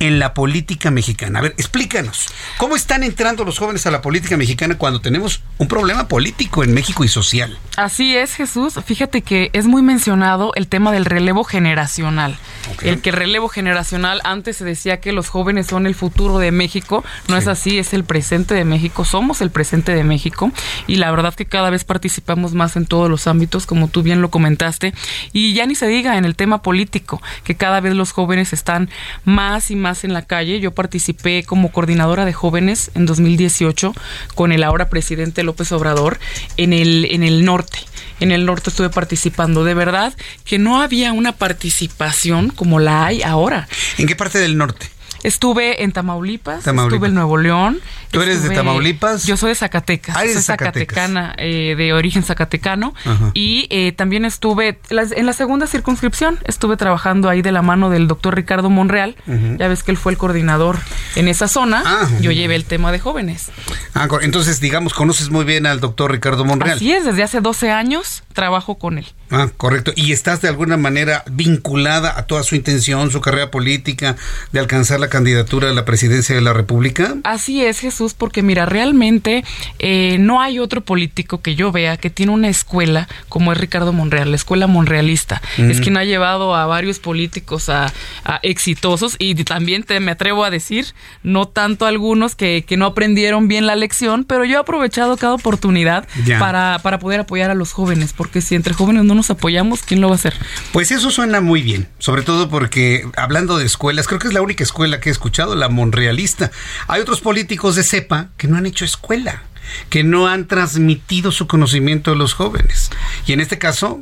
en 0.00 0.18
la 0.18 0.34
política 0.34 0.90
mexicana. 0.90 1.38
A 1.38 1.42
ver, 1.42 1.54
explícanos, 1.58 2.26
¿cómo 2.56 2.74
están 2.74 3.04
entrando 3.04 3.44
los 3.44 3.58
jóvenes 3.58 3.86
a 3.86 3.90
la 3.90 4.00
política 4.00 4.36
mexicana 4.36 4.76
cuando 4.76 5.00
tenemos 5.00 5.42
un 5.58 5.68
problema 5.68 6.08
político 6.08 6.64
en 6.64 6.74
México 6.74 7.04
y 7.04 7.08
social? 7.08 7.56
Así 7.76 8.16
es, 8.16 8.34
Jesús. 8.34 8.74
Fíjate 8.84 9.22
que 9.22 9.50
es 9.52 9.66
muy 9.66 9.82
mencionado 9.82 10.52
el 10.54 10.68
tema 10.68 10.90
del 10.90 11.04
relevo 11.04 11.44
generacional. 11.44 12.36
Okay. 12.74 12.88
El 12.88 13.02
que 13.02 13.10
el 13.10 13.16
relevo 13.16 13.48
generacional 13.48 14.20
antes 14.24 14.56
se 14.56 14.64
decía 14.64 15.00
que 15.00 15.12
los 15.12 15.28
jóvenes 15.28 15.66
son 15.66 15.86
el 15.86 15.94
futuro 15.94 16.38
de 16.38 16.50
México, 16.50 17.04
no 17.28 17.36
sí. 17.36 17.42
es 17.42 17.48
así, 17.48 17.78
es 17.78 17.92
el 17.92 18.04
presente 18.04 18.54
de 18.54 18.64
México, 18.64 19.04
somos 19.04 19.42
el 19.42 19.50
presente 19.50 19.94
de 19.94 20.02
México 20.02 20.50
y 20.86 20.96
la 20.96 21.10
verdad 21.10 21.34
que 21.34 21.44
cada 21.44 21.68
vez 21.68 21.84
participamos 21.84 22.54
más 22.54 22.76
en 22.76 22.86
todos 22.86 23.10
los 23.10 23.26
ámbitos, 23.26 23.66
como 23.66 23.88
tú 23.88 24.02
bien 24.02 24.22
lo 24.22 24.30
comentaste, 24.30 24.94
y 25.34 25.52
ya 25.52 25.66
ni 25.66 25.74
se 25.74 25.86
diga 25.86 26.16
en 26.16 26.24
el 26.24 26.36
tema 26.36 26.62
político, 26.62 27.20
que 27.44 27.54
cada 27.54 27.80
vez 27.80 27.94
los 27.94 28.12
jóvenes 28.12 28.52
están 28.54 28.88
más 29.24 29.70
y 29.70 29.76
más 29.76 29.89
en 30.04 30.12
la 30.12 30.22
calle. 30.22 30.60
Yo 30.60 30.72
participé 30.72 31.42
como 31.44 31.72
coordinadora 31.72 32.24
de 32.24 32.32
jóvenes 32.32 32.90
en 32.94 33.06
2018 33.06 33.92
con 34.34 34.52
el 34.52 34.62
ahora 34.62 34.88
presidente 34.88 35.42
López 35.42 35.72
Obrador 35.72 36.18
en 36.56 36.72
el, 36.72 37.06
en 37.10 37.22
el 37.22 37.44
norte 37.44 37.78
en 38.20 38.32
el 38.32 38.46
norte 38.46 38.70
estuve 38.70 38.90
participando. 38.90 39.64
De 39.64 39.74
verdad 39.74 40.14
que 40.44 40.58
no 40.58 40.80
había 40.80 41.12
una 41.12 41.32
participación 41.32 42.50
como 42.50 42.78
la 42.78 43.06
hay 43.06 43.22
ahora. 43.22 43.68
¿En 43.98 44.06
qué 44.06 44.14
parte 44.14 44.38
del 44.38 44.56
norte? 44.56 44.86
Estuve 45.22 45.82
en 45.82 45.92
Tamaulipas, 45.92 46.64
Tamaulipas, 46.64 46.94
estuve 46.94 47.08
en 47.08 47.14
Nuevo 47.14 47.36
León. 47.36 47.80
¿Tú 48.10 48.22
eres 48.22 48.36
estuve, 48.36 48.50
de 48.50 48.56
Tamaulipas? 48.56 49.24
Yo 49.24 49.36
soy 49.36 49.50
de 49.50 49.54
Zacatecas. 49.54 50.16
Ah, 50.16 50.20
soy 50.20 50.28
Zacatecas. 50.42 50.94
zacatecana, 50.96 51.34
eh, 51.38 51.74
de 51.76 51.92
origen 51.92 52.22
zacatecano. 52.22 52.94
Ajá. 53.04 53.30
Y 53.34 53.66
eh, 53.70 53.92
también 53.92 54.24
estuve 54.24 54.78
en 54.90 55.26
la 55.26 55.32
segunda 55.32 55.66
circunscripción, 55.66 56.38
estuve 56.44 56.76
trabajando 56.76 57.28
ahí 57.28 57.42
de 57.42 57.52
la 57.52 57.62
mano 57.62 57.90
del 57.90 58.08
doctor 58.08 58.34
Ricardo 58.34 58.70
Monreal. 58.70 59.16
Uh 59.26 59.32
-huh. 59.32 59.58
Ya 59.58 59.68
ves 59.68 59.82
que 59.82 59.90
él 59.90 59.96
fue 59.96 60.12
el 60.12 60.18
coordinador 60.18 60.78
en 61.16 61.28
esa 61.28 61.48
zona. 61.48 61.82
Ah, 61.84 62.08
Yo 62.20 62.30
llevé 62.32 62.56
el 62.56 62.64
tema 62.64 62.90
de 62.92 62.98
jóvenes. 62.98 63.50
Ah, 63.94 64.08
entonces, 64.22 64.60
digamos, 64.60 64.94
conoces 64.94 65.30
muy 65.30 65.44
bien 65.44 65.66
al 65.66 65.80
doctor 65.80 66.10
Ricardo 66.12 66.44
Monreal. 66.44 66.76
Así 66.76 66.92
es, 66.92 67.04
desde 67.04 67.22
hace 67.22 67.40
12 67.40 67.70
años 67.70 68.22
trabajo 68.32 68.76
con 68.78 68.98
él. 68.98 69.06
Ah, 69.30 69.48
correcto. 69.56 69.92
¿Y 69.94 70.12
estás 70.12 70.40
de 70.40 70.48
alguna 70.48 70.76
manera 70.76 71.24
vinculada 71.30 72.18
a 72.18 72.22
toda 72.26 72.42
su 72.42 72.56
intención, 72.56 73.10
su 73.10 73.20
carrera 73.20 73.50
política, 73.50 74.16
de 74.52 74.60
alcanzar 74.60 74.98
la 74.98 75.08
candidatura 75.10 75.68
a 75.68 75.72
la 75.74 75.84
presidencia 75.84 76.34
de 76.34 76.40
la 76.40 76.54
República? 76.54 77.16
Así 77.24 77.62
es, 77.62 77.80
Jesús, 77.80 78.14
porque 78.14 78.42
mira, 78.42 78.64
realmente 78.64 79.44
eh, 79.78 80.16
no 80.18 80.40
hay 80.40 80.58
otro 80.58 80.80
político 80.80 81.42
que 81.42 81.54
yo 81.54 81.72
vea 81.72 81.98
que 81.98 82.08
tiene 82.08 82.32
una 82.32 82.48
escuela 82.48 83.08
como 83.28 83.52
es 83.52 83.58
Ricardo 83.58 83.92
Monreal, 83.92 84.30
la 84.30 84.36
escuela 84.36 84.66
monrealista. 84.66 85.42
Mm. 85.58 85.70
Es 85.70 85.80
quien 85.80 85.96
ha 85.96 86.04
llevado 86.04 86.54
a 86.54 86.66
varios 86.66 86.98
políticos 86.98 87.68
a, 87.68 87.92
a 88.24 88.40
exitosos 88.42 89.16
y 89.18 89.34
también 89.44 89.82
te, 89.82 90.00
me 90.00 90.12
atrevo 90.12 90.44
a 90.44 90.50
decir, 90.50 90.86
no 91.22 91.46
tanto 91.46 91.86
algunos 91.86 92.34
que, 92.34 92.64
que, 92.66 92.76
no 92.76 92.86
aprendieron 92.86 93.48
bien 93.48 93.66
la 93.66 93.76
lección, 93.76 94.24
pero 94.24 94.44
yo 94.44 94.56
he 94.56 94.60
aprovechado 94.60 95.16
cada 95.16 95.34
oportunidad 95.34 96.06
para, 96.38 96.78
para 96.82 96.98
poder 96.98 97.20
apoyar 97.20 97.50
a 97.50 97.54
los 97.54 97.72
jóvenes, 97.72 98.12
porque 98.12 98.40
si 98.40 98.54
entre 98.54 98.74
jóvenes 98.74 99.04
no 99.04 99.14
nos 99.14 99.30
apoyamos, 99.30 99.82
¿quién 99.82 100.00
lo 100.00 100.08
va 100.08 100.14
a 100.14 100.16
hacer? 100.16 100.34
Pues 100.72 100.90
eso 100.90 101.10
suena 101.10 101.40
muy 101.40 101.62
bien, 101.62 101.88
sobre 101.98 102.22
todo 102.22 102.48
porque 102.48 103.06
hablando 103.16 103.58
de 103.58 103.66
escuelas, 103.66 104.06
creo 104.06 104.18
que 104.18 104.28
es 104.28 104.34
la 104.34 104.42
única 104.42 104.62
escuela 104.62 104.99
que 105.00 105.08
he 105.08 105.12
escuchado, 105.12 105.54
la 105.54 105.68
monrealista. 105.68 106.50
Hay 106.88 107.00
otros 107.00 107.20
políticos 107.20 107.76
de 107.76 107.82
cepa 107.82 108.28
que 108.36 108.48
no 108.48 108.56
han 108.56 108.66
hecho 108.66 108.84
escuela, 108.84 109.42
que 109.88 110.04
no 110.04 110.26
han 110.26 110.46
transmitido 110.46 111.32
su 111.32 111.46
conocimiento 111.46 112.12
a 112.12 112.16
los 112.16 112.34
jóvenes. 112.34 112.90
Y 113.26 113.32
en 113.32 113.40
este 113.40 113.58
caso, 113.58 114.00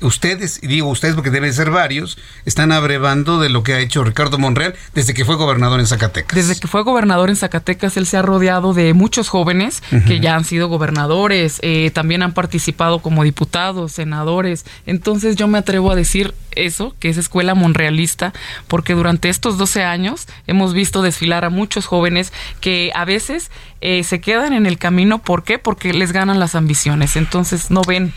ustedes, 0.00 0.60
y 0.62 0.66
digo 0.66 0.88
ustedes 0.88 1.14
porque 1.14 1.30
deben 1.30 1.52
ser 1.52 1.70
varios, 1.70 2.18
están 2.44 2.72
abrevando 2.72 3.40
de 3.40 3.48
lo 3.48 3.62
que 3.62 3.74
ha 3.74 3.80
hecho 3.80 4.04
Ricardo 4.04 4.38
Monreal 4.38 4.74
desde 4.94 5.14
que 5.14 5.24
fue 5.24 5.36
gobernador 5.36 5.80
en 5.80 5.86
Zacatecas. 5.86 6.36
Desde 6.36 6.58
que 6.58 6.68
fue 6.68 6.82
gobernador 6.82 7.30
en 7.30 7.36
Zacatecas, 7.36 7.96
él 7.96 8.06
se 8.06 8.16
ha 8.16 8.22
rodeado 8.22 8.74
de 8.74 8.94
muchos 8.94 9.28
jóvenes 9.28 9.82
uh 9.92 9.96
-huh. 9.96 10.04
que 10.04 10.20
ya 10.20 10.36
han 10.36 10.44
sido 10.44 10.68
gobernadores, 10.68 11.58
eh, 11.62 11.90
también 11.92 12.22
han 12.22 12.32
participado 12.32 13.00
como 13.00 13.24
diputados, 13.24 13.92
senadores. 13.92 14.64
Entonces 14.86 15.36
yo 15.36 15.48
me 15.48 15.58
atrevo 15.58 15.90
a 15.90 15.94
decir 15.94 16.34
eso, 16.52 16.94
que 16.98 17.08
es 17.08 17.16
escuela 17.16 17.54
monrealista, 17.54 18.32
porque 18.68 18.94
durante 18.94 19.28
estos 19.28 19.58
12 19.58 19.84
años 19.84 20.26
hemos 20.46 20.72
visto 20.72 21.02
desfilar 21.02 21.44
a 21.44 21.50
muchos 21.50 21.86
jóvenes 21.86 22.32
que 22.60 22.90
a 22.94 23.04
veces 23.04 23.50
eh, 23.80 24.04
se 24.04 24.20
quedan 24.20 24.52
en 24.52 24.66
el 24.66 24.78
camino. 24.78 25.18
¿Por 25.18 25.44
qué? 25.44 25.58
Porque 25.58 25.92
les 25.92 26.12
ganan 26.12 26.40
las 26.40 26.54
ambiciones. 26.54 27.16
Entonces 27.16 27.70
no 27.70 27.82
ven 27.82 28.12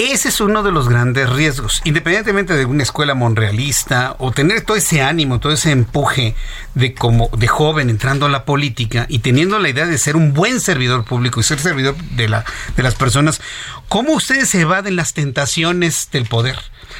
ese 0.00 0.28
es 0.30 0.40
uno 0.40 0.62
de 0.62 0.72
los 0.72 0.88
grandes 0.88 1.28
riesgos, 1.28 1.82
independientemente 1.84 2.54
de 2.56 2.64
una 2.64 2.82
escuela 2.82 3.14
monrealista 3.14 4.16
o 4.18 4.32
tener 4.32 4.62
todo 4.62 4.76
ese 4.76 5.02
ánimo, 5.02 5.40
todo 5.40 5.52
ese 5.52 5.72
empuje 5.72 6.34
de 6.74 6.94
como 6.94 7.28
de 7.36 7.46
joven 7.48 7.90
entrando 7.90 8.26
a 8.26 8.30
la 8.30 8.44
política 8.44 9.06
y 9.08 9.18
teniendo 9.18 9.58
la 9.58 9.68
idea 9.68 9.86
de 9.86 9.98
ser 9.98 10.16
un 10.16 10.32
buen 10.32 10.60
servidor 10.60 11.04
público 11.04 11.40
y 11.40 11.42
ser 11.42 11.58
servidor 11.58 11.96
de 11.96 12.28
la 12.28 12.44
de 12.76 12.82
las 12.82 12.94
personas, 12.94 13.40
¿cómo 13.88 14.12
ustedes 14.14 14.48
se 14.48 14.62
evaden 14.62 14.96
las 14.96 15.12
tentaciones 15.12 16.08
del 16.10 16.26
poder? 16.26 16.56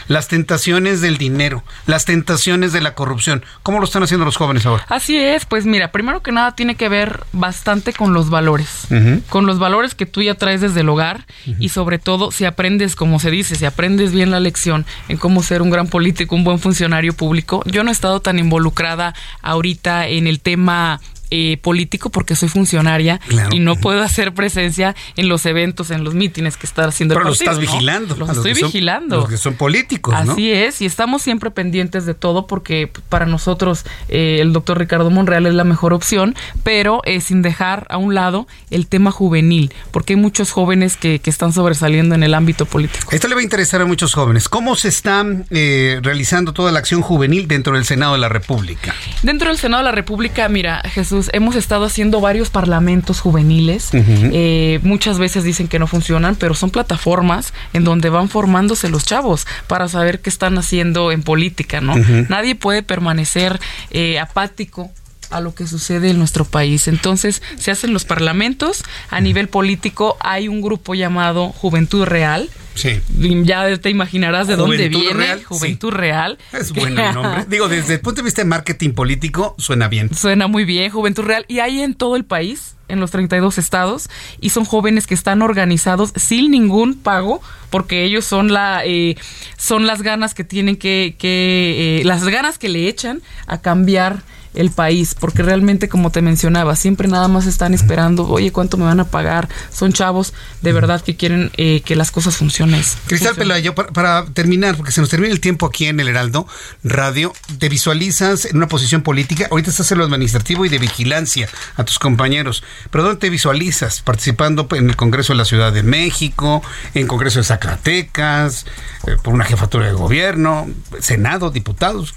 las 0.08 0.28
tentaciones 0.28 1.00
del 1.00 1.18
dinero, 1.18 1.62
las 1.86 2.04
tentaciones 2.04 2.72
de 2.72 2.80
la 2.80 2.94
corrupción. 2.94 3.44
¿Cómo 3.62 3.78
lo 3.78 3.84
están 3.84 4.02
haciendo 4.02 4.24
los 4.24 4.36
jóvenes 4.36 4.66
ahora? 4.66 4.84
Así 4.88 5.16
es, 5.16 5.46
pues 5.46 5.66
mira, 5.66 5.92
primero 5.92 6.22
que 6.22 6.32
nada 6.32 6.54
tiene 6.54 6.74
que 6.74 6.88
ver 6.88 7.24
bastante 7.32 7.92
con 7.92 8.12
los 8.12 8.30
valores, 8.30 8.86
uh 8.90 8.94
-huh. 8.94 9.22
con 9.28 9.46
los 9.46 9.58
valores 9.58 9.94
que 9.94 10.06
tú 10.06 10.22
ya 10.22 10.34
traes 10.34 10.60
desde 10.60 10.80
el 10.80 10.88
hogar 10.88 11.26
uh 11.46 11.50
-huh. 11.50 11.56
y 11.58 11.68
sobre 11.68 11.98
todo 11.98 12.30
si 12.30 12.44
aprendes 12.44 12.89
como 12.96 13.18
se 13.20 13.30
dice, 13.30 13.56
si 13.56 13.64
aprendes 13.64 14.12
bien 14.12 14.30
la 14.30 14.40
lección 14.40 14.86
en 15.08 15.16
cómo 15.16 15.42
ser 15.42 15.62
un 15.62 15.70
gran 15.70 15.88
político, 15.88 16.34
un 16.34 16.44
buen 16.44 16.58
funcionario 16.58 17.12
público, 17.12 17.62
yo 17.66 17.82
no 17.84 17.90
he 17.90 17.92
estado 17.92 18.20
tan 18.20 18.38
involucrada 18.38 19.14
ahorita 19.42 20.08
en 20.08 20.26
el 20.26 20.40
tema 20.40 21.00
eh, 21.32 21.58
político 21.62 22.10
porque 22.10 22.34
soy 22.34 22.48
funcionaria 22.48 23.20
y 23.52 23.60
no 23.60 23.76
puedo 23.76 24.02
hacer 24.02 24.34
presencia 24.34 24.96
en 25.16 25.28
los 25.28 25.46
eventos, 25.46 25.90
en 25.90 26.02
los 26.02 26.14
mítines 26.14 26.56
que 26.56 26.66
está 26.66 26.84
haciendo 26.84 27.14
Pero 27.14 27.28
el 27.28 27.32
partido. 27.32 27.52
Pero 27.52 27.56
lo 27.56 27.62
estás 27.62 27.74
vigilando. 27.74 28.16
Los 28.16 28.30
estoy 28.30 28.54
vigilando. 28.54 29.16
los 29.16 29.28
que 29.28 29.36
son 29.36 29.54
políticos, 29.54 30.14
Así 30.16 30.50
es, 30.50 30.80
y 30.80 30.86
estamos 30.86 31.22
siempre 31.22 31.50
pendientes 31.50 32.06
de 32.06 32.14
todo 32.14 32.46
porque 32.46 32.90
para 33.08 33.26
nosotros 33.26 33.84
eh, 34.08 34.38
el 34.40 34.52
doctor 34.52 34.78
Ricardo 34.78 35.10
Monreal 35.10 35.46
es 35.46 35.54
la 35.54 35.64
mejor 35.64 35.92
opción, 35.92 36.34
pero 36.64 37.00
eh, 37.04 37.20
sin 37.20 37.42
dejar 37.42 37.86
a 37.90 37.96
un 37.96 38.14
lado 38.14 38.48
el 38.70 38.86
tema 38.86 39.10
juvenil, 39.10 39.72
porque 39.92 40.14
hay 40.14 40.20
muchos 40.20 40.50
jóvenes 40.50 40.96
que, 40.96 41.20
que, 41.20 41.30
están 41.30 41.52
sobresaliendo 41.52 42.16
en 42.16 42.24
el 42.24 42.34
ámbito 42.34 42.66
político. 42.66 43.12
Esto 43.12 43.28
le 43.28 43.34
va 43.36 43.40
a 43.40 43.44
interesar 43.44 43.80
a 43.82 43.84
muchos 43.84 44.14
jóvenes. 44.14 44.48
¿Cómo 44.48 44.74
se 44.74 44.88
está 44.88 45.24
realizando 45.50 46.52
toda 46.52 46.72
la 46.72 46.80
acción 46.80 47.02
juvenil 47.02 47.46
dentro 47.46 47.74
del 47.74 47.84
Senado 47.84 48.14
de 48.14 48.18
la 48.18 48.28
República? 48.28 48.94
Dentro 49.22 49.48
del 49.48 49.58
Senado 49.58 49.82
de 49.82 49.90
la 49.90 49.94
República, 49.94 50.48
mira, 50.48 50.82
Jesús, 50.92 51.19
hemos 51.32 51.56
estado 51.56 51.84
haciendo 51.84 52.20
varios 52.20 52.50
parlamentos 52.50 53.20
juveniles. 53.20 53.90
Uh 53.92 53.98
-huh. 53.98 54.30
eh, 54.32 54.80
muchas 54.82 55.18
veces 55.18 55.44
dicen 55.44 55.68
que 55.68 55.78
no 55.78 55.86
funcionan, 55.86 56.36
pero 56.36 56.54
son 56.54 56.70
plataformas 56.70 57.52
en 57.72 57.84
donde 57.84 58.08
van 58.08 58.28
formándose 58.28 58.88
los 58.88 59.04
chavos 59.04 59.46
para 59.66 59.88
saber 59.88 60.20
qué 60.20 60.30
están 60.30 60.56
haciendo 60.58 61.12
en 61.12 61.22
política, 61.22 61.80
¿no? 61.80 61.94
Uh 61.94 61.98
-huh. 61.98 62.28
Nadie 62.28 62.54
puede 62.54 62.82
permanecer 62.82 63.60
eh, 63.90 64.18
apático 64.18 64.90
a 65.30 65.40
lo 65.40 65.54
que 65.54 65.66
sucede 65.66 66.10
en 66.10 66.18
nuestro 66.18 66.44
país. 66.44 66.88
Entonces, 66.88 67.42
se 67.56 67.70
hacen 67.70 67.92
los 67.92 68.04
parlamentos. 68.04 68.82
A 69.08 69.20
nivel 69.20 69.48
político 69.48 70.16
hay 70.20 70.48
un 70.48 70.60
grupo 70.60 70.94
llamado 70.94 71.48
Juventud 71.48 72.04
Real. 72.04 72.50
Sí. 72.74 73.00
Ya 73.44 73.76
te 73.78 73.90
imaginarás 73.90 74.46
de 74.46 74.56
Juventud 74.56 74.76
dónde 74.76 74.88
viene. 74.88 75.14
Real, 75.14 75.44
Juventud 75.44 75.90
sí. 75.90 75.96
Real. 75.96 76.38
Es 76.52 76.72
bueno 76.72 77.06
el 77.06 77.14
nombre. 77.14 77.44
Digo, 77.48 77.68
desde 77.68 77.94
el 77.94 78.00
punto 78.00 78.22
de 78.22 78.24
vista 78.24 78.42
de 78.42 78.48
marketing 78.48 78.90
político, 78.90 79.54
suena 79.58 79.88
bien. 79.88 80.14
Suena 80.14 80.46
muy 80.46 80.64
bien, 80.64 80.90
Juventud 80.90 81.24
Real. 81.24 81.44
Y 81.48 81.58
hay 81.58 81.80
en 81.80 81.94
todo 81.94 82.16
el 82.16 82.24
país 82.24 82.76
en 82.90 83.00
los 83.00 83.10
32 83.10 83.56
estados 83.58 84.10
y 84.40 84.50
son 84.50 84.64
jóvenes 84.64 85.06
que 85.06 85.14
están 85.14 85.42
organizados 85.42 86.12
sin 86.16 86.50
ningún 86.50 86.94
pago 86.94 87.40
porque 87.70 88.04
ellos 88.04 88.24
son 88.24 88.52
la 88.52 88.82
eh, 88.84 89.16
son 89.56 89.86
las 89.86 90.02
ganas 90.02 90.34
que 90.34 90.44
tienen 90.44 90.76
que, 90.76 91.14
que 91.18 92.00
eh, 92.00 92.04
las 92.04 92.26
ganas 92.26 92.58
que 92.58 92.68
le 92.68 92.88
echan 92.88 93.22
a 93.46 93.60
cambiar 93.60 94.22
el 94.54 94.70
país, 94.70 95.14
porque 95.18 95.42
realmente, 95.42 95.88
como 95.88 96.10
te 96.10 96.22
mencionaba, 96.22 96.74
siempre 96.76 97.08
nada 97.08 97.28
más 97.28 97.46
están 97.46 97.74
esperando, 97.74 98.28
oye, 98.28 98.52
¿cuánto 98.52 98.76
me 98.76 98.84
van 98.84 99.00
a 99.00 99.04
pagar? 99.04 99.48
Son 99.72 99.92
chavos 99.92 100.32
de 100.62 100.72
verdad 100.72 101.00
que 101.02 101.16
quieren 101.16 101.50
eh, 101.56 101.82
que 101.84 101.96
las 101.96 102.10
cosas 102.10 102.36
funcionen. 102.36 102.82
Cristal 103.06 103.34
Pelayo, 103.34 103.74
para, 103.74 103.88
para, 103.88 104.24
terminar, 104.26 104.76
porque 104.76 104.92
se 104.92 105.00
nos 105.00 105.10
termina 105.10 105.32
el 105.32 105.40
tiempo 105.40 105.66
aquí 105.66 105.86
en 105.86 106.00
el 106.00 106.08
Heraldo 106.08 106.46
Radio, 106.82 107.32
¿te 107.58 107.68
visualizas 107.68 108.44
en 108.44 108.56
una 108.56 108.68
posición 108.68 109.02
política? 109.02 109.48
Ahorita 109.50 109.70
estás 109.70 109.90
en 109.92 109.98
lo 109.98 110.04
administrativo 110.04 110.64
y 110.64 110.68
de 110.68 110.78
vigilancia 110.78 111.48
a 111.76 111.84
tus 111.84 111.98
compañeros, 111.98 112.64
pero 112.90 113.04
¿dónde 113.04 113.20
te 113.20 113.30
visualizas? 113.30 114.02
¿Participando 114.02 114.66
en 114.72 114.90
el 114.90 114.96
Congreso 114.96 115.32
de 115.32 115.38
la 115.38 115.44
Ciudad 115.44 115.72
de 115.72 115.82
México, 115.82 116.62
en 116.94 117.06
Congreso 117.06 117.38
de 117.38 117.44
Zacatecas, 117.44 118.66
eh, 119.06 119.16
por 119.22 119.32
una 119.34 119.44
jefatura 119.44 119.86
de 119.86 119.92
gobierno, 119.92 120.68
Senado, 121.00 121.50
diputados? 121.50 122.14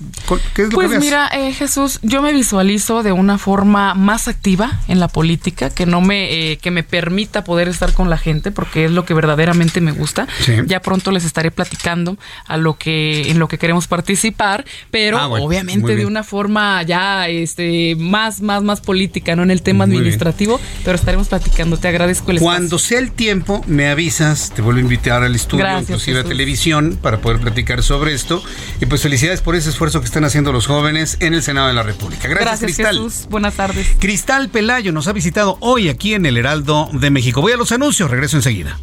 ¿Qué 0.56 0.64
es 0.64 0.70
lo 0.70 0.76
pues 0.76 0.92
que 0.92 1.00
mira, 1.00 1.28
eh, 1.28 1.54
Jesús, 1.54 2.00
yo 2.02 2.23
me 2.24 2.34
visualizo 2.34 3.04
de 3.04 3.12
una 3.12 3.38
forma 3.38 3.94
más 3.94 4.28
activa 4.28 4.80
en 4.88 5.00
la 5.00 5.08
política, 5.08 5.70
que 5.70 5.86
no 5.86 6.02
me, 6.02 6.52
eh, 6.52 6.58
que 6.58 6.72
me 6.72 6.82
permita 6.84 7.44
poder 7.44 7.68
estar 7.68 7.94
con 7.94 8.10
la 8.10 8.18
gente, 8.18 8.52
porque 8.52 8.86
es 8.86 8.92
lo 8.92 9.06
que 9.06 9.14
verdaderamente 9.14 9.80
me 9.82 9.92
gusta. 9.92 10.28
Sí. 10.44 10.54
Ya 10.66 10.82
pronto 10.82 11.12
les 11.12 11.26
estaré 11.26 11.52
platicando 11.52 12.18
a 12.48 12.58
lo 12.58 12.76
que, 12.78 13.30
en 13.30 13.38
lo 13.40 13.48
que 13.48 13.58
queremos 13.58 13.88
participar, 13.88 14.66
pero 14.90 15.18
Ah, 15.20 15.28
bueno, 15.28 15.46
obviamente 15.46 15.96
de 15.96 16.06
una 16.06 16.24
forma 16.24 16.82
ya 16.84 17.28
este 17.28 17.96
más, 18.00 18.42
más, 18.42 18.64
más 18.64 18.82
política, 18.82 19.36
no 19.36 19.44
en 19.44 19.52
el 19.52 19.62
tema 19.62 19.86
Muy 19.86 19.92
bien. 19.92 20.02
administrativo, 20.02 20.60
pero 20.84 20.96
estaremos 20.96 21.28
platicando. 21.28 21.78
Te 21.78 21.88
agradezco 21.90 22.32
el 22.32 22.40
Cuando 22.40 22.78
espacio. 22.78 22.98
sea 22.98 23.00
el 23.00 23.12
tiempo, 23.12 23.64
me 23.68 23.90
avisas, 23.90 24.52
te 24.56 24.62
vuelvo 24.62 24.80
a 24.80 24.82
invitar 24.82 25.24
al 25.24 25.36
estudio, 25.36 25.64
Gracias, 25.66 25.90
inclusive 25.90 26.18
a 26.20 26.22
Jesús. 26.22 26.30
televisión, 26.30 26.98
para 27.02 27.20
poder 27.20 27.40
platicar 27.40 27.84
sobre 27.84 28.14
esto. 28.14 28.42
Y 28.82 28.86
pues 28.86 29.02
felicidades 29.02 29.42
por 29.42 29.56
ese 29.56 29.70
esfuerzo 29.70 30.00
que 30.00 30.06
están 30.06 30.24
haciendo 30.26 30.52
los 30.52 30.68
jóvenes 30.68 31.18
en 31.20 31.34
el 31.34 31.44
Senado 31.44 31.68
de 31.68 31.74
la 31.74 31.84
República. 31.84 32.13
Gracias, 32.22 32.60
Cristal. 32.60 32.96
Jesús. 32.96 33.28
Buenas 33.30 33.56
tardes. 33.56 33.88
Cristal 34.00 34.50
Pelayo 34.50 34.92
nos 34.92 35.08
ha 35.08 35.14
visitado 35.14 35.58
hoy 35.60 35.90
aquí 35.90 36.14
en 36.14 36.26
el 36.26 36.38
Heraldo 36.38 36.90
de 36.94 37.10
México. 37.10 37.42
Voy 37.42 37.54
a 37.54 37.58
los 37.58 37.72
anuncios, 37.72 38.10
regreso 38.10 38.38
enseguida. 38.38 38.78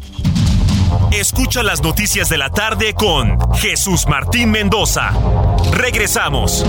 Escucha 1.11 1.61
las 1.63 1.81
noticias 1.81 2.29
de 2.29 2.37
la 2.37 2.49
tarde 2.49 2.93
con 2.93 3.37
Jesús 3.55 4.05
Martín 4.07 4.51
Mendoza. 4.51 5.11
Regresamos. 5.73 6.65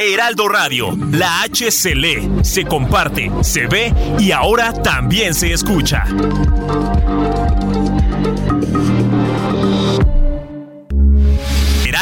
Heraldo 0.00 0.48
Radio, 0.48 0.96
la 1.10 1.42
H 1.42 1.70
se 1.70 1.94
lee, 1.94 2.30
se 2.42 2.64
comparte, 2.64 3.30
se 3.42 3.66
ve 3.66 3.92
y 4.18 4.32
ahora 4.32 4.72
también 4.72 5.34
se 5.34 5.52
escucha. 5.52 6.04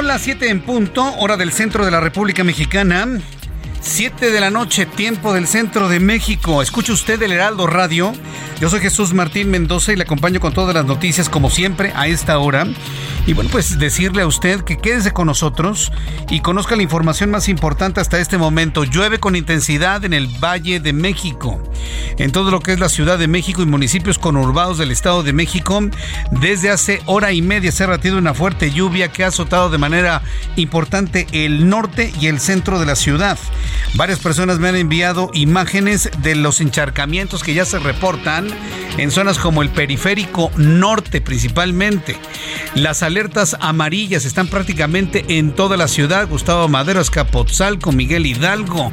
Son 0.00 0.08
las 0.08 0.22
7 0.22 0.48
en 0.48 0.62
punto, 0.62 1.14
hora 1.18 1.36
del 1.36 1.52
centro 1.52 1.84
de 1.84 1.90
la 1.90 2.00
República 2.00 2.42
Mexicana. 2.42 3.06
7 3.82 4.30
de 4.30 4.40
la 4.40 4.48
noche, 4.48 4.86
tiempo 4.86 5.34
del 5.34 5.46
centro 5.46 5.90
de 5.90 6.00
México. 6.00 6.62
Escucha 6.62 6.94
usted 6.94 7.20
el 7.20 7.32
Heraldo 7.32 7.66
Radio. 7.66 8.14
Yo 8.62 8.70
soy 8.70 8.80
Jesús 8.80 9.12
Martín 9.12 9.50
Mendoza 9.50 9.92
y 9.92 9.96
le 9.96 10.04
acompaño 10.04 10.40
con 10.40 10.54
todas 10.54 10.74
las 10.74 10.86
noticias, 10.86 11.28
como 11.28 11.50
siempre, 11.50 11.92
a 11.94 12.06
esta 12.06 12.38
hora. 12.38 12.66
Y 13.30 13.32
bueno, 13.32 13.48
pues 13.52 13.78
decirle 13.78 14.22
a 14.22 14.26
usted 14.26 14.62
que 14.62 14.76
quédese 14.76 15.12
con 15.12 15.28
nosotros 15.28 15.92
y 16.30 16.40
conozca 16.40 16.74
la 16.74 16.82
información 16.82 17.30
más 17.30 17.48
importante 17.48 18.00
hasta 18.00 18.18
este 18.18 18.38
momento. 18.38 18.82
Llueve 18.82 19.20
con 19.20 19.36
intensidad 19.36 20.04
en 20.04 20.14
el 20.14 20.26
Valle 20.26 20.80
de 20.80 20.92
México, 20.92 21.62
en 22.18 22.32
todo 22.32 22.50
lo 22.50 22.58
que 22.58 22.72
es 22.72 22.80
la 22.80 22.88
Ciudad 22.88 23.20
de 23.20 23.28
México 23.28 23.62
y 23.62 23.66
municipios 23.66 24.18
conurbados 24.18 24.78
del 24.78 24.90
Estado 24.90 25.22
de 25.22 25.32
México. 25.32 25.80
Desde 26.32 26.70
hace 26.70 27.02
hora 27.06 27.30
y 27.30 27.40
media 27.40 27.70
se 27.70 27.84
ha 27.84 27.86
ratido 27.86 28.18
una 28.18 28.34
fuerte 28.34 28.72
lluvia 28.72 29.12
que 29.12 29.22
ha 29.22 29.28
azotado 29.28 29.70
de 29.70 29.78
manera 29.78 30.22
importante 30.56 31.28
el 31.30 31.68
norte 31.68 32.12
y 32.20 32.26
el 32.26 32.40
centro 32.40 32.80
de 32.80 32.86
la 32.86 32.96
ciudad. 32.96 33.38
Varias 33.94 34.18
personas 34.18 34.58
me 34.58 34.70
han 34.70 34.76
enviado 34.76 35.30
imágenes 35.34 36.10
de 36.18 36.34
los 36.34 36.60
encharcamientos 36.60 37.44
que 37.44 37.54
ya 37.54 37.64
se 37.64 37.78
reportan 37.78 38.48
en 38.98 39.12
zonas 39.12 39.38
como 39.38 39.62
el 39.62 39.70
periférico 39.70 40.50
norte 40.56 41.20
principalmente. 41.20 42.16
Las 42.74 43.04
alertas 43.20 43.54
amarillas 43.60 44.24
están 44.24 44.48
prácticamente 44.48 45.26
en 45.28 45.54
toda 45.54 45.76
la 45.76 45.88
ciudad. 45.88 46.26
Gustavo 46.26 46.68
Madero, 46.68 47.02
Escapotzalco, 47.02 47.92
Miguel 47.92 48.24
Hidalgo, 48.24 48.90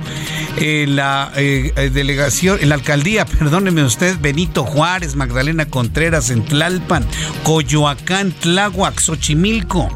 en 0.57 0.97
la 0.97 1.31
eh, 1.37 1.71
eh, 1.77 1.89
delegación, 1.89 2.59
la 2.67 2.75
alcaldía, 2.75 3.25
perdóneme 3.39 3.85
usted, 3.85 4.17
Benito 4.19 4.65
Juárez, 4.65 5.15
Magdalena 5.15 5.67
Contreras, 5.67 6.29
en 6.29 6.43
Tlalpan, 6.43 7.05
Coyoacán, 7.43 8.33
Tláhuac, 8.33 8.99
Xochimilco. 8.99 9.87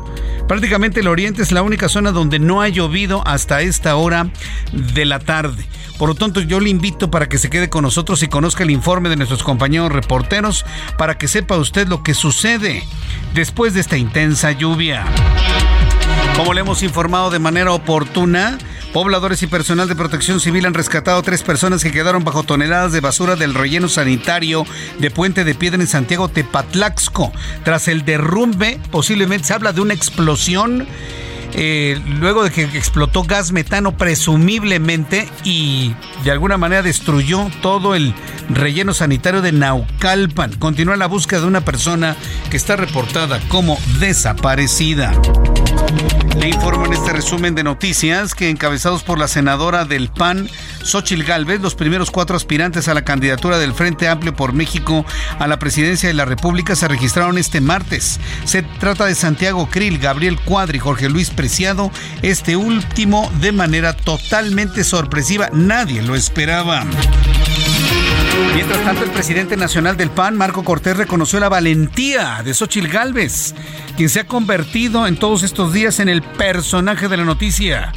Prácticamente 0.48 1.02
el 1.02 1.10
oriente 1.10 1.42
es 1.42 1.52
la 1.52 1.62
única 1.62 1.90
zona 1.90 2.14
donde 2.14 2.40
no 2.40 2.62
ha 2.62 2.70
llovido 2.70 3.28
hasta 3.28 3.62
esta 3.62 3.98
hora 3.98 4.32
de 4.72 5.04
la 5.04 5.20
tarde. 5.20 5.66
Por 6.02 6.10
lo 6.10 6.16
tanto, 6.16 6.42
yo 6.42 6.60
le 6.60 6.72
invito 6.72 7.12
para 7.12 7.30
que 7.30 7.38
se 7.38 7.52
quede 7.52 7.70
con 7.70 7.84
nosotros 7.84 8.24
y 8.24 8.28
conozca 8.28 8.64
el 8.64 8.72
informe 8.72 9.08
de 9.08 9.18
nuestros 9.18 9.44
compañeros 9.44 9.92
reporteros 9.92 10.66
para 10.98 11.20
que 11.20 11.28
sepa 11.28 11.58
usted 11.58 11.88
lo 11.88 12.02
que 12.02 12.16
sucede 12.16 12.84
después 13.36 13.76
de 13.76 13.82
esta 13.82 13.98
intensa 13.98 14.52
lluvia. 14.52 15.06
Como 16.36 16.56
le 16.56 16.62
hemos 16.62 16.82
informado 16.82 17.30
de 17.30 17.38
manera 17.38 17.72
oportuna, 17.72 18.58
pobladores 18.94 19.44
y 19.44 19.48
personal 19.48 19.88
de 19.88 19.96
protección 19.96 20.40
civil 20.40 20.66
han 20.66 20.74
rescatado 20.74 21.20
a 21.20 21.22
tres 21.22 21.44
personas 21.44 21.84
que 21.84 21.92
quedaron 21.92 22.24
bajo 22.24 22.42
toneladas 22.42 22.94
de 22.94 23.00
basura 23.00 23.36
del 23.36 23.54
relleno 23.54 23.88
sanitario 23.88 24.66
de 24.98 25.12
Puente 25.12 25.44
de 25.44 25.54
Piedra 25.54 25.80
en 25.80 25.88
Santiago 25.88 26.30
Tepatlaxco. 26.30 27.32
Tras 27.64 27.88
el 27.88 28.06
derrumbe, 28.06 28.80
posiblemente 28.90 29.46
se 29.46 29.54
habla 29.54 29.72
de 29.72 29.82
una 29.82 29.94
explosión 29.94 30.88
luego 32.20 32.44
de 32.44 32.52
que 32.52 32.64
explotó 32.64 33.24
gas 33.24 33.52
metano 33.52 33.98
presumiblemente 33.98 35.28
y 35.44 35.94
de 36.24 36.32
alguna 36.32 36.58
manera 36.58 36.82
destruyó 36.82 37.50
todo 37.62 37.96
el 37.96 38.14
relleno 38.50 38.94
sanitario 38.94 39.42
de 39.42 39.52
Naucalpan. 39.52 40.54
Continúa 40.54 40.96
la 40.98 41.08
búsqueda 41.08 41.42
de 41.42 41.48
una 41.48 41.62
persona 41.62 42.16
que 42.50 42.58
está 42.58 42.76
reportada 42.76 43.40
como 43.50 43.78
desaparecida. 44.00 45.14
Le 46.38 46.48
informo 46.48 46.86
en 46.86 46.94
este 46.94 47.12
resumen 47.12 47.54
de 47.54 47.64
noticias 47.64 48.34
que 48.34 48.50
encabezados 48.50 49.04
por 49.04 49.20
la 49.20 49.28
senadora 49.28 49.86
del 49.86 50.10
PAN, 50.10 50.50
Xochil 50.82 51.24
Gálvez, 51.24 51.62
los 51.62 51.76
primeros 51.76 52.10
cuatro 52.10 52.36
aspirantes 52.36 52.88
a 52.88 52.94
la 52.94 53.04
candidatura 53.04 53.60
del 53.60 53.74
Frente 53.74 54.08
Amplio 54.08 54.34
por 54.36 54.54
México 54.54 55.06
a 55.38 55.48
la 55.48 55.60
presidencia 55.60 56.10
de 56.10 56.16
la 56.16 56.26
República 56.26 56.76
se 56.76 56.88
registraron 56.88 57.38
este 57.38 57.62
martes. 57.62 58.20
Se 58.46 58.64
trata 58.64 59.06
de 59.06 59.14
Santiago 59.14 59.70
Krill, 59.70 60.00
Gabriel 60.00 60.40
Cuadri, 60.40 60.80
Jorge 60.80 61.10
Luis 61.10 61.30
Este 62.22 62.56
último 62.56 63.32
de 63.42 63.52
manera 63.52 63.96
totalmente 63.96 64.84
sorpresiva. 64.84 65.50
Nadie 65.54 66.02
lo 66.02 66.16
esperaba. 66.16 66.86
Mientras 68.54 68.84
tanto, 68.84 69.04
el 69.04 69.12
presidente 69.12 69.58
nacional 69.58 69.98
del 69.98 70.10
PAN, 70.10 70.38
Marco 70.38 70.64
Cortés, 70.64 70.98
reconoció 70.98 71.40
la 71.40 71.50
valentía 71.50 72.42
de 72.44 72.54
Xochil 72.54 72.88
Gálvez, 72.88 73.56
quien 73.98 74.10
se 74.10 74.22
ha 74.22 74.28
convertido 74.28 75.08
en 75.08 75.18
todos 75.18 75.44
estos 75.44 75.74
días 75.74 76.00
en 76.00 76.10
el 76.10 76.22
personaje 76.22 77.08
de 77.08 77.18
la 77.18 77.24
noticia. 77.24 77.92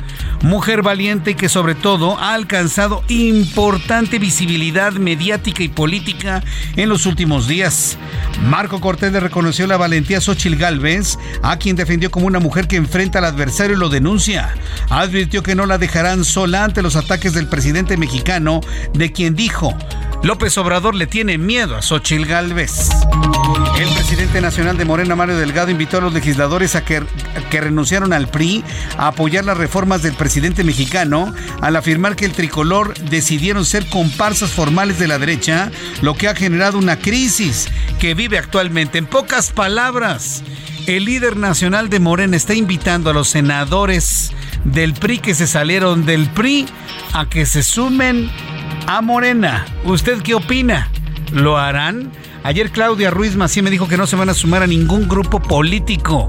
Mujer 0.45 0.83
valiente 0.83 1.37
que 1.37 1.49
sobre 1.49 1.75
todo 1.75 2.19
ha 2.19 2.35
alcanzado 2.35 3.03
importante 3.09 4.19
visibilidad 4.19 4.93
mediática 4.93 5.63
y 5.63 5.69
política 5.69 6.45
en 6.77 6.91
los 6.91 7.07
últimos 7.07 7.49
días. 7.49 7.97
Marco 8.43 8.79
Cortés 8.79 9.11
le 9.11 9.21
reconoció 9.21 9.67
la 9.67 9.79
valentía 9.79 10.19
a 10.19 10.21
Xochil 10.21 10.57
Gálvez, 10.57 11.19
a 11.43 11.57
quien 11.57 11.77
defendió 11.77 12.11
como 12.11 12.27
una 12.27 12.41
mujer 12.41 12.69
que 12.69 12.77
enfrenta 12.77 13.21
al 13.21 13.25
adversario 13.25 13.75
y 13.75 13.81
lo 13.81 13.89
denuncia. 13.89 14.55
Advirtió 14.91 15.43
que 15.43 15.55
no 15.55 15.65
la 15.65 15.79
dejarán 15.79 16.27
sola 16.27 16.65
ante 16.65 16.83
los 16.83 16.97
ataques 16.97 17.33
del 17.33 17.49
presidente 17.49 17.97
mexicano, 17.97 18.61
de 18.93 19.13
quien 19.13 19.35
dijo 19.35 19.75
López 20.25 20.57
Obrador 20.57 20.95
le 20.95 21.07
tiene 21.07 21.37
miedo 21.37 21.77
a 21.77 21.83
Xochil 21.83 22.25
Gálvez. 22.25 22.89
El 23.79 23.91
presidente 23.91 24.41
nacional 24.41 24.79
de 24.79 24.87
Morena, 24.87 25.15
Mario 25.15 25.37
Delgado, 25.37 25.71
invitó 25.71 25.99
a 25.99 26.01
los 26.01 26.15
legisladores 26.15 26.75
a 26.77 26.83
que, 26.83 27.03
que, 27.51 27.61
renunciaron 27.61 28.15
al 28.15 28.29
PRI 28.29 28.65
a 28.97 29.09
apoyar 29.09 29.45
las 29.45 29.59
reformas 29.59 30.03
del 30.03 30.15
presidente 30.15 30.65
mexicano 30.65 31.35
al 31.61 31.77
afirmar 31.77 32.17
que 32.17 32.25
el 32.25 32.33
tricolor 32.33 32.95
decidieron 33.11 33.67
ser 33.67 33.87
comparsas 33.91 34.51
formales 34.53 34.99
de 34.99 35.09
la 35.09 35.19
derecha, 35.19 35.71
lo 36.01 36.15
que 36.15 36.29
ha 36.29 36.35
generado 36.35 36.79
una 36.79 36.99
crisis 36.99 37.69
que 37.99 38.15
vive 38.15 38.39
actualmente. 38.39 38.97
En 38.97 39.05
pocas 39.05 39.51
palabras, 39.51 40.43
el 40.87 41.05
líder 41.05 41.37
nacional 41.37 41.91
de 41.91 42.01
Morena 42.01 42.35
está 42.35 42.55
invitando 42.55 43.11
a 43.11 43.13
los 43.13 43.29
senadores 43.29 44.33
del 44.65 44.95
PRI 44.95 45.19
que 45.19 45.35
se 45.35 45.47
salieron 45.47 46.07
del 46.07 46.31
PRI 46.31 46.65
a 47.13 47.29
que 47.29 47.45
se 47.45 47.63
sumen 47.63 48.31
a 48.87 49.01
Morena. 49.01 49.67
¿Usted 49.85 50.23
qué 50.23 50.35
opina? 50.35 50.89
¿Lo 51.33 51.59
harán? 51.59 52.11
Ayer 52.43 52.71
Claudia 52.71 53.11
Ruiz 53.11 53.37
Macía 53.37 53.63
me 53.63 53.71
dijo 53.71 53.89
que 53.89 53.97
no 53.97 54.07
se 54.07 54.17
van 54.17 54.29
a 54.29 54.35
sumar 54.35 54.63
a 54.63 54.67
ningún 54.67 55.09
grupo 55.09 55.41
político. 55.41 56.29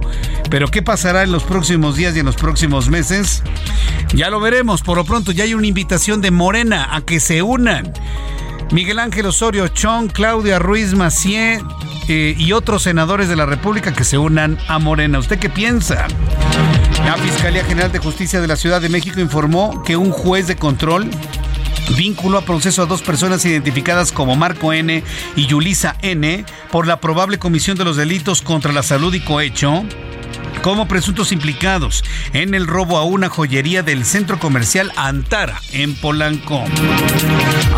Pero 0.49 0.69
¿qué 0.69 0.81
pasará 0.81 1.23
en 1.23 1.31
los 1.31 1.43
próximos 1.43 1.95
días 1.95 2.15
y 2.15 2.19
en 2.19 2.25
los 2.25 2.35
próximos 2.35 2.89
meses? 2.89 3.43
Ya 4.13 4.29
lo 4.29 4.39
veremos. 4.39 4.81
Por 4.81 4.97
lo 4.97 5.03
pronto 5.03 5.31
ya 5.31 5.43
hay 5.43 5.53
una 5.53 5.67
invitación 5.67 6.21
de 6.21 6.31
Morena 6.31 6.95
a 6.95 7.01
que 7.01 7.19
se 7.19 7.41
unan. 7.41 7.91
Miguel 8.71 8.99
Ángel 8.99 9.25
Osorio 9.25 9.67
Chong, 9.67 10.11
Claudia 10.11 10.57
Ruiz 10.57 10.93
Macié 10.93 11.61
eh, 12.07 12.35
y 12.37 12.51
otros 12.53 12.83
senadores 12.83 13.27
de 13.27 13.35
la 13.35 13.45
República 13.45 13.93
que 13.93 14.03
se 14.03 14.17
unan 14.17 14.57
a 14.67 14.79
Morena. 14.79 15.19
¿Usted 15.19 15.37
qué 15.37 15.49
piensa? 15.49 16.07
La 17.05 17.15
Fiscalía 17.17 17.63
General 17.65 17.91
de 17.91 17.99
Justicia 17.99 18.41
de 18.41 18.47
la 18.47 18.55
Ciudad 18.55 18.81
de 18.81 18.89
México 18.89 19.19
informó 19.19 19.83
que 19.83 19.97
un 19.97 20.11
juez 20.11 20.47
de 20.47 20.55
control 20.55 21.09
vinculó 21.95 22.37
a 22.37 22.45
proceso 22.45 22.81
a 22.81 22.85
dos 22.85 23.01
personas 23.01 23.45
identificadas 23.45 24.11
como 24.11 24.35
Marco 24.35 24.73
N 24.73 25.03
y 25.35 25.45
Yulisa 25.45 25.95
N 26.01 26.45
por 26.71 26.87
la 26.87 26.99
probable 26.99 27.39
comisión 27.39 27.77
de 27.77 27.85
los 27.85 27.97
delitos 27.97 28.41
contra 28.41 28.73
la 28.73 28.83
salud 28.83 29.13
y 29.13 29.19
cohecho 29.19 29.83
como 30.65 30.87
presuntos 30.87 31.31
implicados 31.31 32.03
en 32.33 32.55
el 32.55 32.65
robo 32.65 32.97
a 32.97 33.03
una 33.03 33.29
joyería 33.29 33.83
del 33.83 34.03
centro 34.03 34.39
comercial 34.39 34.91
Antara 34.95 35.61
en 35.73 35.93
Polanco. 35.93 36.63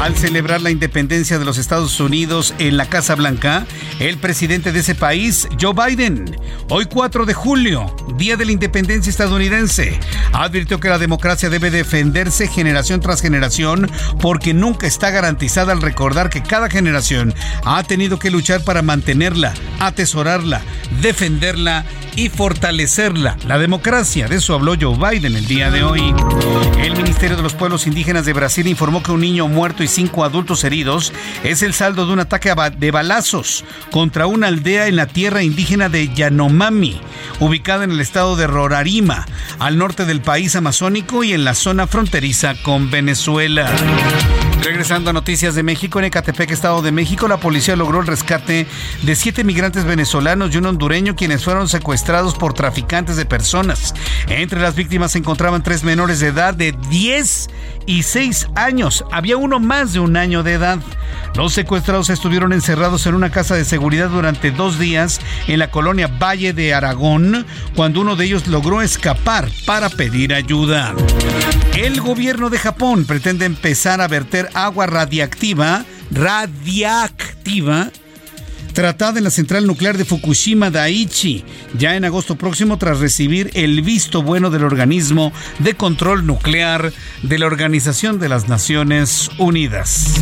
Al 0.02 0.16
celebrar 0.16 0.62
la 0.62 0.72
independencia 0.72 1.38
de 1.38 1.44
los 1.44 1.58
Estados 1.58 2.00
Unidos 2.00 2.54
en 2.60 2.78
la 2.78 2.86
Casa 2.86 3.16
Blanca, 3.16 3.66
el 4.00 4.18
presidente 4.20 4.72
de 4.72 4.80
ese 4.80 4.96
país, 4.96 5.50
Joe 5.60 5.74
Biden, 5.74 6.34
hoy 6.70 6.86
4 6.86 7.26
de 7.26 7.34
julio, 7.34 7.94
Día 8.16 8.38
de 8.38 8.46
la 8.46 8.54
Independencia 8.54 9.10
estadounidense, 9.10 10.00
advirtió 10.32 10.80
que 10.80 10.88
la 10.88 10.98
democracia 10.98 11.50
debe 11.50 11.72
defenderse 11.72 12.48
generación 12.48 13.02
tras 13.02 13.22
generación 13.22 13.92
porque 14.22 14.54
nunca 14.54 14.88
está 14.88 15.10
garantizada 15.10 15.74
al 15.74 15.82
recordar 15.82 16.30
que 16.30 16.42
cada 16.42 16.70
generación 16.70 17.34
ha 17.66 17.84
tenido 17.84 18.18
que 18.18 18.32
luchar 18.32 18.64
para 18.64 18.82
mantenerla, 18.82 19.54
atesorarla, 19.82 20.62
defenderla 21.02 21.84
y 22.16 22.30
fortalecerla. 22.30 22.77
La 23.48 23.58
democracia, 23.58 24.28
de 24.28 24.36
eso 24.36 24.54
habló 24.54 24.76
Joe 24.80 24.96
Biden 24.98 25.36
el 25.36 25.48
día 25.48 25.72
de 25.72 25.84
hoy. 25.84 26.14
El 26.80 26.96
Ministerio 26.96 27.36
de 27.36 27.42
los 27.42 27.56
Pueblos 27.56 27.88
Indígenas 27.88 28.24
de 28.26 28.34
Brasil 28.34 28.68
informó 28.68 29.02
que 29.02 29.12
un 29.12 29.22
niño 29.22 29.48
muerto 29.48 29.82
y 29.82 29.88
cinco 29.88 30.24
adultos 30.24 30.64
heridos 30.64 31.12
es 31.44 31.64
el 31.64 31.74
saldo 31.74 32.06
de 32.06 32.14
un 32.14 32.20
ataque 32.20 32.54
de 32.78 32.92
balazos 32.92 33.66
contra 33.90 34.28
una 34.28 34.48
aldea 34.48 34.88
en 34.88 34.96
la 34.96 35.08
tierra 35.08 35.42
indígena 35.42 35.90
de 35.90 36.14
Yanomami, 36.14 37.02
ubicada 37.40 37.84
en 37.84 37.92
el 37.92 38.00
estado 38.00 38.36
de 38.36 38.46
Roraima, 38.46 39.26
al 39.58 39.80
norte 39.80 40.06
del 40.06 40.22
país 40.22 40.56
amazónico 40.56 41.24
y 41.24 41.34
en 41.34 41.46
la 41.46 41.56
zona 41.56 41.88
fronteriza 41.88 42.54
con 42.62 42.92
Venezuela. 42.92 43.72
Regresando 44.64 45.12
a 45.12 45.14
noticias 45.14 45.56
de 45.56 45.64
México, 45.64 46.00
en 46.00 46.06
Ecatepec, 46.06 46.52
Estado 46.52 46.82
de 46.82 46.92
México, 46.92 47.28
la 47.28 47.38
policía 47.38 47.76
logró 47.76 48.02
el 48.02 48.08
rescate 48.08 48.68
de 49.04 49.16
siete 49.16 49.44
migrantes 49.44 49.86
venezolanos 49.86 50.54
y 50.54 50.58
un 50.58 50.66
hondureño 50.66 51.16
quienes 51.16 51.44
fueron 51.44 51.70
secuestrados 51.70 52.36
por 52.36 52.54
traficantes 52.54 53.16
de 53.16 53.26
personas. 53.26 53.94
Entre 54.28 54.60
las 54.60 54.76
víctimas 54.76 55.14
se 55.14 55.20
encontraban 55.20 55.64
tres 55.64 55.84
menores 55.84 56.20
de 56.20 56.28
edad 56.28 56.54
de 56.54 56.74
10 56.90 57.50
y 57.88 58.04
6 58.04 58.50
años. 58.54 59.04
Había 59.12 59.38
uno 59.38 59.60
más 59.60 59.94
de 59.94 60.00
un 60.00 60.16
año 60.16 60.44
de 60.44 60.54
edad. 60.54 60.78
Los 61.34 61.54
secuestrados 61.54 62.12
estuvieron 62.12 62.54
encerrados 62.54 63.08
en 63.08 63.16
una 63.16 63.32
casa 63.32 63.56
de 63.56 63.66
seguridad 63.66 64.10
durante 64.10 64.52
dos 64.52 64.78
días 64.78 65.20
en 65.48 65.58
la 65.58 65.72
colonia 65.72 66.08
Valle 66.08 66.54
de 66.54 66.76
Aragón, 66.76 67.46
cuando 67.76 68.02
uno 68.02 68.16
de 68.16 68.26
ellos 68.26 68.48
logró 68.48 68.84
escapar 68.84 69.50
para 69.66 69.90
pedir 69.90 70.34
ayuda. 70.34 70.94
El 71.76 72.02
gobierno 72.02 72.50
de 72.50 72.60
Japón 72.60 73.06
pretende 73.06 73.46
empezar 73.46 74.02
a 74.02 74.08
verter 74.08 74.50
agua 74.54 74.86
radiactiva, 74.86 75.86
radiactiva, 76.12 77.90
tratada 78.78 79.18
en 79.18 79.24
la 79.24 79.32
central 79.32 79.66
nuclear 79.66 79.98
de 79.98 80.06
Fukushima 80.06 80.70
Daiichi, 80.70 81.44
ya 81.80 81.96
en 81.96 82.06
agosto 82.06 82.36
próximo 82.36 82.78
tras 82.78 83.00
recibir 83.00 83.50
el 83.56 83.82
visto 83.82 84.22
bueno 84.22 84.52
del 84.52 84.64
organismo 84.64 85.34
de 85.58 85.74
control 85.74 86.28
nuclear 86.28 86.94
de 87.24 87.40
la 87.40 87.48
Organización 87.48 88.20
de 88.20 88.30
las 88.30 88.48
Naciones 88.48 89.32
Unidas. 89.40 90.22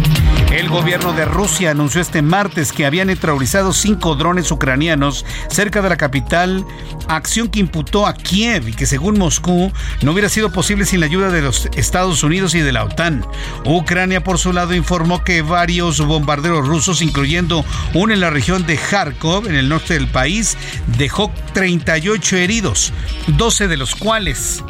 El 0.53 0.69
gobierno 0.69 1.11
de 1.11 1.25
Rusia 1.25 1.71
anunció 1.71 1.99
este 1.99 2.21
martes 2.21 2.71
que 2.71 2.85
había 2.85 3.03
neutralizado 3.03 3.73
cinco 3.73 4.15
drones 4.15 4.49
ucranianos 4.51 5.25
cerca 5.49 5.81
de 5.81 5.89
la 5.89 5.97
capital, 5.97 6.65
acción 7.09 7.49
que 7.49 7.59
imputó 7.59 8.07
a 8.07 8.13
Kiev 8.13 8.69
y 8.69 8.73
que 8.73 8.85
según 8.85 9.17
Moscú 9.17 9.73
no 10.01 10.11
hubiera 10.13 10.29
sido 10.29 10.53
posible 10.53 10.85
sin 10.85 11.01
la 11.01 11.07
ayuda 11.07 11.29
de 11.29 11.41
los 11.41 11.67
Estados 11.75 12.23
Unidos 12.23 12.55
y 12.55 12.61
de 12.61 12.71
la 12.71 12.85
OTAN. 12.85 13.25
Ucrania 13.65 14.23
por 14.23 14.37
su 14.37 14.53
lado 14.53 14.73
informó 14.73 15.25
que 15.25 15.41
varios 15.41 15.99
bombarderos 15.99 16.65
rusos, 16.65 17.01
incluyendo 17.01 17.65
uno 17.93 18.13
en 18.13 18.21
la 18.21 18.29
región 18.29 18.44
de 18.45 18.77
Kharkov, 18.77 19.47
en 19.47 19.55
el 19.55 19.67
norte 19.67 19.95
del 19.95 20.07
país, 20.07 20.55
dejó 20.99 21.33
38 21.53 22.37
heridos, 22.37 22.93
12 23.25 23.67
de 23.67 23.75
los 23.75 23.95
cuales 23.95 24.63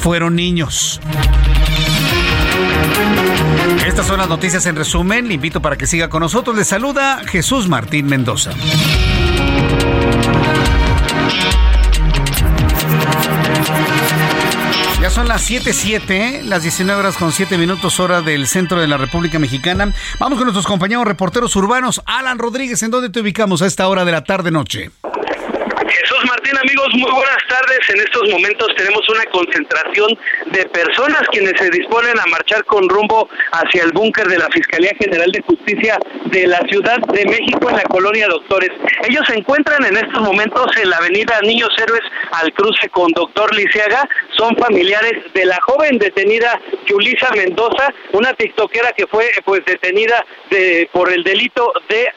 fueron 0.00 0.34
niños. 0.34 1.00
Estas 3.86 4.08
son 4.08 4.18
las 4.18 4.28
noticias 4.28 4.66
en 4.66 4.74
resumen. 4.74 5.28
Le 5.28 5.34
invito 5.34 5.62
para 5.62 5.76
que 5.76 5.86
siga 5.86 6.08
con 6.08 6.20
nosotros. 6.20 6.56
Le 6.56 6.64
saluda 6.64 7.22
Jesús 7.24 7.68
Martín 7.68 8.06
Mendoza. 8.06 8.50
Las 15.34 15.50
7:07, 15.50 16.42
las 16.44 16.62
19 16.62 17.00
horas 17.00 17.16
con 17.16 17.32
7 17.32 17.58
minutos 17.58 17.98
hora 17.98 18.22
del 18.22 18.46
centro 18.46 18.80
de 18.80 18.86
la 18.86 18.98
República 18.98 19.40
Mexicana. 19.40 19.92
Vamos 20.20 20.38
con 20.38 20.44
nuestros 20.44 20.64
compañeros 20.64 21.04
reporteros 21.06 21.56
urbanos. 21.56 22.02
Alan 22.06 22.38
Rodríguez, 22.38 22.84
¿en 22.84 22.92
dónde 22.92 23.10
te 23.10 23.18
ubicamos 23.18 23.60
a 23.60 23.66
esta 23.66 23.88
hora 23.88 24.04
de 24.04 24.12
la 24.12 24.22
tarde-noche? 24.22 24.92
Muy 26.94 27.10
buenas 27.10 27.38
tardes. 27.48 27.80
En 27.88 27.98
estos 27.98 28.22
momentos 28.30 28.68
tenemos 28.76 29.02
una 29.08 29.24
concentración 29.24 30.16
de 30.46 30.64
personas 30.66 31.22
quienes 31.32 31.54
se 31.58 31.68
disponen 31.70 32.16
a 32.20 32.26
marchar 32.26 32.64
con 32.66 32.88
rumbo 32.88 33.28
hacia 33.50 33.82
el 33.82 33.90
búnker 33.90 34.28
de 34.28 34.38
la 34.38 34.48
Fiscalía 34.50 34.92
General 35.00 35.28
de 35.32 35.42
Justicia 35.42 35.98
de 36.26 36.46
la 36.46 36.60
Ciudad 36.70 36.98
de 36.98 37.24
México 37.24 37.68
en 37.68 37.76
la 37.78 37.82
colonia 37.82 38.28
Doctores. 38.28 38.70
Ellos 39.08 39.26
se 39.26 39.34
encuentran 39.34 39.84
en 39.84 39.96
estos 39.96 40.22
momentos 40.22 40.68
en 40.76 40.88
la 40.88 40.98
avenida 40.98 41.40
Niños 41.42 41.70
Héroes 41.78 42.02
al 42.30 42.52
cruce 42.52 42.88
con 42.90 43.10
Doctor 43.10 43.52
Lisiaga. 43.56 44.08
Son 44.36 44.56
familiares 44.56 45.14
de 45.34 45.46
la 45.46 45.58
joven 45.62 45.98
detenida 45.98 46.60
Yulisa 46.86 47.32
Mendoza, 47.32 47.92
una 48.12 48.34
tiktokera 48.34 48.92
que 48.92 49.08
fue 49.08 49.32
pues 49.44 49.64
detenida 49.64 50.24
de, 50.48 50.88
por 50.92 51.12
el 51.12 51.24
delito 51.24 51.72
de 51.88 52.08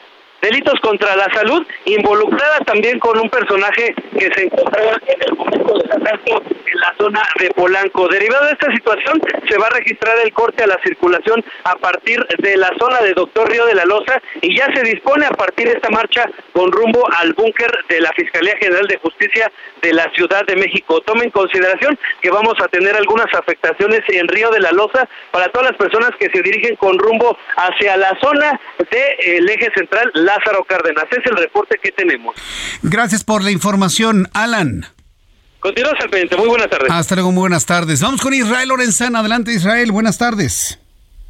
delitos 0.42 0.78
contra 0.80 1.16
la 1.16 1.32
salud, 1.32 1.66
involucrada 1.84 2.58
también 2.60 2.98
con 2.98 3.18
un 3.18 3.28
personaje 3.28 3.94
que 4.18 4.32
se 4.32 4.44
encontraba 4.44 5.00
en 5.06 5.22
el 5.26 5.36
momento 5.36 5.78
del 5.78 5.90
asalto 5.90 6.42
la 6.74 6.94
zona 6.98 7.22
de 7.38 7.50
Polanco. 7.50 8.08
Derivado 8.08 8.46
de 8.46 8.52
esta 8.52 8.72
situación, 8.72 9.20
se 9.48 9.58
va 9.58 9.66
a 9.66 9.70
registrar 9.70 10.16
el 10.24 10.32
corte 10.32 10.64
a 10.64 10.66
la 10.66 10.78
circulación 10.82 11.44
a 11.64 11.76
partir 11.76 12.24
de 12.38 12.56
la 12.56 12.70
zona 12.78 13.00
de 13.00 13.14
Doctor 13.14 13.50
Río 13.50 13.66
de 13.66 13.74
la 13.74 13.84
Loza 13.84 14.20
y 14.42 14.56
ya 14.56 14.66
se 14.74 14.82
dispone 14.82 15.26
a 15.26 15.30
partir 15.30 15.68
de 15.68 15.74
esta 15.74 15.90
marcha 15.90 16.30
con 16.52 16.70
rumbo 16.72 17.06
al 17.12 17.32
búnker 17.34 17.70
de 17.88 18.00
la 18.00 18.12
Fiscalía 18.12 18.56
General 18.60 18.86
de 18.86 18.98
Justicia 18.98 19.50
de 19.82 19.92
la 19.92 20.10
Ciudad 20.14 20.44
de 20.46 20.56
México. 20.56 21.00
Tome 21.02 21.24
en 21.24 21.30
consideración 21.30 21.98
que 22.20 22.30
vamos 22.30 22.54
a 22.62 22.68
tener 22.68 22.96
algunas 22.96 23.32
afectaciones 23.34 24.00
en 24.08 24.28
Río 24.28 24.50
de 24.50 24.60
la 24.60 24.72
Loza 24.72 25.08
para 25.30 25.48
todas 25.50 25.70
las 25.70 25.78
personas 25.78 26.10
que 26.18 26.30
se 26.30 26.42
dirigen 26.42 26.76
con 26.76 26.98
rumbo 26.98 27.36
hacia 27.56 27.96
la 27.96 28.16
zona 28.20 28.60
del 28.90 29.48
eje 29.48 29.70
central 29.74 30.10
Lázaro 30.14 30.64
Cárdenas. 30.64 31.04
Es 31.10 31.24
el 31.26 31.36
reporte 31.36 31.78
que 31.82 31.92
tenemos. 31.92 32.34
Gracias 32.82 33.24
por 33.24 33.42
la 33.42 33.50
información, 33.50 34.28
Alan. 34.34 34.97
Continuamos 35.60 36.00
al 36.00 36.10
pendiente. 36.10 36.36
Muy 36.36 36.48
buenas 36.48 36.70
tardes. 36.70 36.90
Hasta 36.90 37.14
luego, 37.16 37.32
muy 37.32 37.40
buenas 37.40 37.66
tardes. 37.66 38.00
Vamos 38.00 38.20
con 38.20 38.32
Israel 38.32 38.68
Lorenzana. 38.68 39.18
Adelante, 39.20 39.52
Israel. 39.52 39.90
Buenas 39.90 40.18
tardes. 40.18 40.78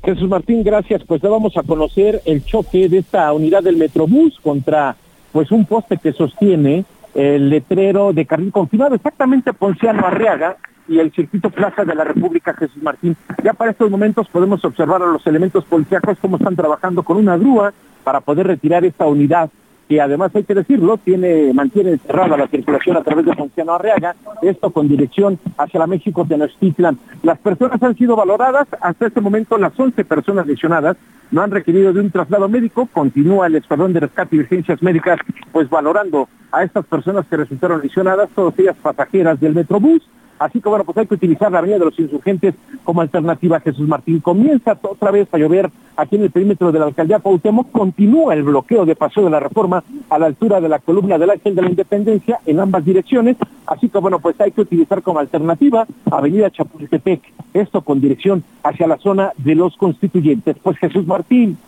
Jesús 0.05 0.29
Martín, 0.29 0.63
gracias. 0.63 1.03
Pues 1.07 1.23
ya 1.23 1.29
vamos 1.29 1.57
a 1.57 1.63
conocer 1.63 2.21
el 2.25 2.45
choque 2.45 2.89
de 2.89 2.99
esta 2.99 3.33
unidad 3.33 3.63
del 3.63 3.77
Metrobús 3.77 4.39
contra 4.43 4.97
pues 5.33 5.51
un 5.51 5.65
poste 5.65 5.99
que 5.99 6.13
sostiene 6.13 6.85
el 7.15 7.51
letrero 7.51 8.13
de 8.13 8.27
carril 8.27 8.53
confinado, 8.53 8.95
exactamente 8.95 9.53
Ponciano 9.53 10.07
Arriaga 10.07 10.57
y 10.87 10.99
el 10.99 11.13
circuito 11.13 11.51
Plaza 11.51 11.85
de 11.85 11.95
la 11.95 12.05
República 12.05 12.55
Jesús 12.55 12.83
Martín. 12.83 13.17
Ya 13.43 13.53
para 13.53 13.73
estos 13.73 13.91
momentos 13.91 14.29
podemos 14.29 14.65
observar 14.65 15.03
a 15.03 15.07
los 15.07 15.27
elementos 15.27 15.65
policíacos 15.65 16.19
cómo 16.21 16.37
están 16.37 16.57
trabajando 16.57 17.03
con 17.03 17.17
una 17.17 17.37
grúa 17.37 17.73
para 18.05 18.21
poder 18.21 18.47
retirar 18.47 18.85
esta 18.85 19.07
unidad 19.07 19.51
que 19.89 20.01
además 20.01 20.31
hay 20.35 20.45
que 20.45 20.55
decirlo, 20.55 20.99
tiene, 20.99 21.53
mantiene 21.55 21.97
cerrada 21.99 22.37
la 22.37 22.47
circulación 22.49 22.97
a 22.97 23.03
través 23.03 23.25
de 23.25 23.35
Ponciano 23.35 23.73
Arriaga, 23.73 24.15
esto 24.43 24.71
con 24.71 24.87
dirección 24.87 25.39
hacia 25.57 25.81
la 25.81 25.87
México 25.87 26.27
Tenochtitlan. 26.29 26.99
Las 27.23 27.39
personas 27.39 27.83
han 27.83 27.97
sido 27.97 28.15
valoradas, 28.15 28.69
hasta 28.81 29.07
este 29.07 29.21
momento 29.23 29.57
las 29.57 29.79
11 29.79 30.05
personas 30.05 30.47
lesionadas 30.47 30.97
no 31.31 31.43
han 31.43 31.51
requerido 31.51 31.93
de 31.93 32.01
un 32.01 32.11
traslado 32.11 32.49
médico, 32.49 32.89
continúa 32.93 33.47
el 33.47 33.57
Escuadrón 33.57 33.93
de 33.95 34.01
Rescate 34.01 34.37
y 34.37 34.41
Urgencias 34.41 34.83
Médicas 34.83 35.19
pues 35.53 35.71
valorando 35.71 36.29
a 36.53 36.65
estas 36.65 36.85
personas 36.87 37.27
que 37.27 37.37
resultaron 37.37 37.81
lesionadas, 37.83 38.29
todas 38.35 38.59
ellas 38.59 38.77
pasajeras 38.83 39.41
del 39.41 39.55
Metrobús, 39.55 40.03
Así 40.39 40.61
que 40.61 40.69
bueno, 40.69 40.85
pues 40.85 40.97
hay 40.99 41.07
que 41.07 41.15
utilizar 41.15 41.51
la 41.51 41.59
Avenida 41.59 41.79
de 41.79 41.85
los 41.87 41.99
Insurgentes 41.99 42.55
como 42.85 43.01
alternativa. 43.01 43.61
Jesús 43.61 43.89
Martín 43.89 44.21
comienza 44.21 44.79
otra 44.83 45.11
vez 45.11 45.29
a 45.33 45.39
llover 45.39 45.71
aquí 45.97 46.17
en 46.17 46.23
el 46.23 46.31
perímetro 46.31 46.73
de 46.73 46.79
la 46.79 46.87
alcaldía 46.87 47.19
Cuauhtémoc. 47.19 47.71
Continúa 47.73 48.35
el 48.35 48.43
bloqueo 48.43 48.87
de 48.87 48.97
Paseo 48.97 49.25
de 49.25 49.31
la 49.31 49.41
Reforma 49.41 49.83
a 50.11 50.19
la 50.19 50.27
altura 50.27 50.61
de 50.61 50.69
la 50.69 50.79
columna 50.79 51.19
del 51.19 51.31
Ángel 51.31 51.55
de 51.55 51.63
la 51.63 51.69
Independencia 51.69 52.41
en 52.47 52.61
ambas 52.61 52.85
direcciones. 52.85 53.37
Así 53.67 53.89
que 53.89 53.99
bueno, 53.99 54.21
pues 54.21 54.41
hay 54.41 54.53
que 54.53 54.61
utilizar 54.61 55.03
como 55.03 55.19
alternativa 55.19 55.87
Avenida 56.11 56.51
Chapultepec. 56.51 57.21
Esto 57.55 57.83
con 57.83 58.01
dirección 58.01 58.45
hacia 58.63 58.87
la 58.87 58.99
zona 58.99 59.33
de 59.37 59.55
los 59.55 59.77
constituyentes. 59.77 60.57
Pues 60.63 60.79
Jesús 60.79 61.07
Martín, 61.07 61.59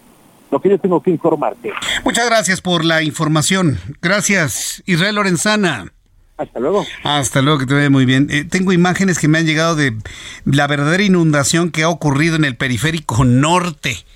lo 0.50 0.60
que 0.60 0.70
yo 0.70 0.78
tengo 0.78 1.02
que 1.02 1.10
informarte. 1.10 1.72
Muchas 2.04 2.26
gracias 2.28 2.60
por 2.60 2.84
la 2.84 3.02
información. 3.02 3.78
Gracias, 4.00 4.82
Israel 4.86 5.16
Lorenzana. 5.16 5.92
Hasta 6.40 6.58
luego. 6.58 6.86
Hasta 7.04 7.42
luego, 7.42 7.58
que 7.58 7.66
te 7.66 7.74
vea 7.74 7.90
muy 7.90 8.06
bien. 8.06 8.28
Eh, 8.30 8.44
tengo 8.44 8.72
imágenes 8.72 9.18
que 9.18 9.28
me 9.28 9.36
han 9.36 9.44
llegado 9.44 9.76
de 9.76 9.94
la 10.46 10.66
verdadera 10.66 11.02
inundación 11.02 11.70
que 11.70 11.82
ha 11.82 11.90
ocurrido 11.90 12.34
en 12.34 12.46
el 12.46 12.56
periférico 12.56 13.26
norte. 13.26 14.06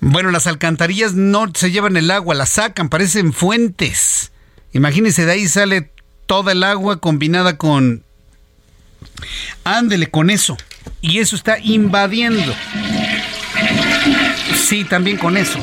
Bueno, 0.00 0.32
las 0.32 0.46
alcantarillas 0.46 1.14
no 1.14 1.50
se 1.54 1.70
llevan 1.70 1.96
el 1.96 2.10
agua, 2.10 2.34
la 2.34 2.44
sacan, 2.44 2.90
parecen 2.90 3.32
fuentes. 3.32 4.32
Imagínense, 4.74 5.24
de 5.24 5.32
ahí 5.32 5.48
sale 5.48 5.90
toda 6.26 6.52
el 6.52 6.62
agua 6.62 7.00
combinada 7.00 7.56
con... 7.56 8.02
Ándele 9.64 10.10
con 10.10 10.28
eso. 10.28 10.58
Y 11.00 11.20
eso 11.20 11.36
está 11.36 11.58
invadiendo. 11.58 12.52
Sí, 14.54 14.84
también 14.84 15.16
con 15.16 15.38
eso 15.38 15.58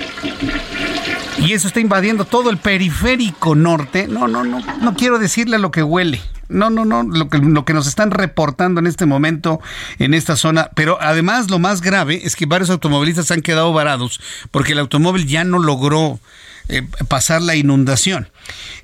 y 1.38 1.54
eso 1.54 1.68
está 1.68 1.80
invadiendo 1.80 2.26
todo 2.26 2.50
el 2.50 2.58
periférico 2.58 3.56
norte. 3.56 4.08
No, 4.08 4.28
no, 4.28 4.44
no, 4.44 4.60
no 4.60 4.96
quiero 4.96 5.20
decirle 5.20 5.60
lo 5.60 5.72
que 5.72 5.84
huele. 5.84 6.22
No, 6.50 6.70
no, 6.70 6.86
no, 6.86 7.04
lo 7.04 7.66
que, 7.66 7.74
nos 7.74 7.88
están 7.88 8.12
reportando 8.12 8.80
en 8.80 8.88
este 8.88 9.06
momento 9.06 9.60
en 10.00 10.14
esta 10.14 10.36
zona. 10.36 10.70
Pero 10.76 10.98
además 11.02 11.50
lo 11.50 11.60
más 11.60 11.82
grave 11.82 12.22
es 12.24 12.36
que 12.36 12.46
varios 12.46 12.70
automovilistas 12.70 13.32
han 13.32 13.42
quedado 13.42 13.74
varados 13.74 14.20
porque 14.52 14.72
el 14.72 14.80
automóvil 14.80 15.28
ya 15.28 15.44
no 15.44 15.60
logró 15.60 16.20
eh, 16.70 16.84
pasar 17.08 17.42
la 17.42 17.56
inundación. 17.56 18.30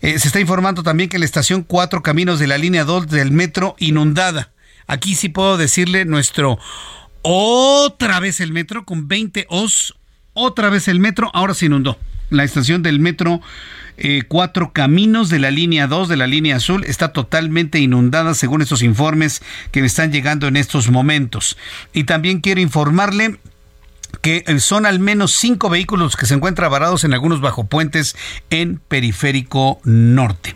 Eh, 0.01 0.19
se 0.19 0.27
está 0.27 0.39
informando 0.39 0.83
también 0.83 1.09
que 1.09 1.19
la 1.19 1.25
estación 1.25 1.63
Cuatro 1.63 2.03
Caminos 2.03 2.39
de 2.39 2.47
la 2.47 2.57
línea 2.57 2.83
2 2.83 3.07
del 3.07 3.31
metro 3.31 3.75
inundada. 3.79 4.51
Aquí 4.85 5.15
sí 5.15 5.29
puedo 5.29 5.57
decirle 5.57 6.05
nuestro 6.05 6.59
otra 7.21 8.19
vez 8.19 8.41
el 8.41 8.51
metro 8.51 8.83
con 8.83 9.07
20 9.07 9.45
os, 9.49 9.95
otra 10.33 10.69
vez 10.69 10.89
el 10.89 10.99
metro, 10.99 11.31
ahora 11.33 11.53
se 11.53 11.67
inundó 11.67 11.97
la 12.33 12.43
estación 12.43 12.83
del 12.83 12.99
metro 12.99 13.41
eh, 13.97 14.23
Cuatro 14.27 14.73
Caminos 14.73 15.29
de 15.29 15.39
la 15.39 15.51
línea 15.51 15.87
2 15.87 16.09
de 16.09 16.17
la 16.17 16.27
línea 16.27 16.55
azul 16.55 16.83
está 16.85 17.13
totalmente 17.13 17.79
inundada 17.79 18.33
según 18.33 18.61
estos 18.61 18.81
informes 18.81 19.41
que 19.71 19.81
me 19.81 19.87
están 19.87 20.11
llegando 20.11 20.47
en 20.47 20.57
estos 20.57 20.89
momentos. 20.89 21.57
Y 21.93 22.05
también 22.05 22.41
quiero 22.41 22.59
informarle 22.59 23.39
que 24.21 24.43
son 24.59 24.85
al 24.85 24.99
menos 24.99 25.35
cinco 25.35 25.69
vehículos 25.69 26.15
que 26.15 26.25
se 26.25 26.35
encuentran 26.35 26.71
varados 26.71 27.03
en 27.03 27.13
algunos 27.13 27.41
bajopuentes 27.41 28.15
en 28.49 28.79
Periférico 28.87 29.79
Norte. 29.83 30.55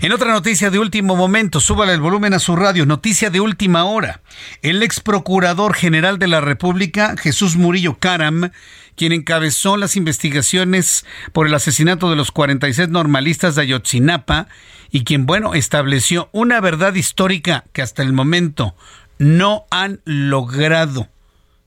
En 0.00 0.12
otra 0.12 0.32
noticia 0.32 0.70
de 0.70 0.78
último 0.78 1.16
momento, 1.16 1.60
súbale 1.60 1.94
el 1.94 2.00
volumen 2.00 2.34
a 2.34 2.38
su 2.38 2.56
radio, 2.56 2.84
noticia 2.84 3.30
de 3.30 3.40
última 3.40 3.84
hora. 3.84 4.20
El 4.62 4.82
ex 4.82 5.00
procurador 5.00 5.74
general 5.74 6.18
de 6.18 6.26
la 6.26 6.40
República, 6.40 7.14
Jesús 7.16 7.56
Murillo 7.56 7.96
Caram, 7.98 8.50
quien 8.96 9.12
encabezó 9.12 9.76
las 9.76 9.96
investigaciones 9.96 11.04
por 11.32 11.46
el 11.46 11.54
asesinato 11.54 12.10
de 12.10 12.16
los 12.16 12.32
46 12.32 12.88
normalistas 12.88 13.54
de 13.54 13.62
Ayotzinapa 13.62 14.48
y 14.90 15.04
quien, 15.04 15.26
bueno, 15.26 15.54
estableció 15.54 16.28
una 16.32 16.60
verdad 16.60 16.94
histórica 16.94 17.64
que 17.72 17.82
hasta 17.82 18.02
el 18.02 18.12
momento 18.12 18.74
no 19.18 19.64
han 19.70 20.00
logrado 20.04 21.08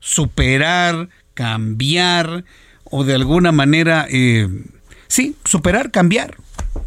superar, 0.00 1.08
cambiar 1.34 2.44
o 2.84 3.04
de 3.04 3.14
alguna 3.14 3.52
manera, 3.52 4.06
eh, 4.10 4.48
sí, 5.06 5.36
superar, 5.44 5.90
cambiar 5.90 6.36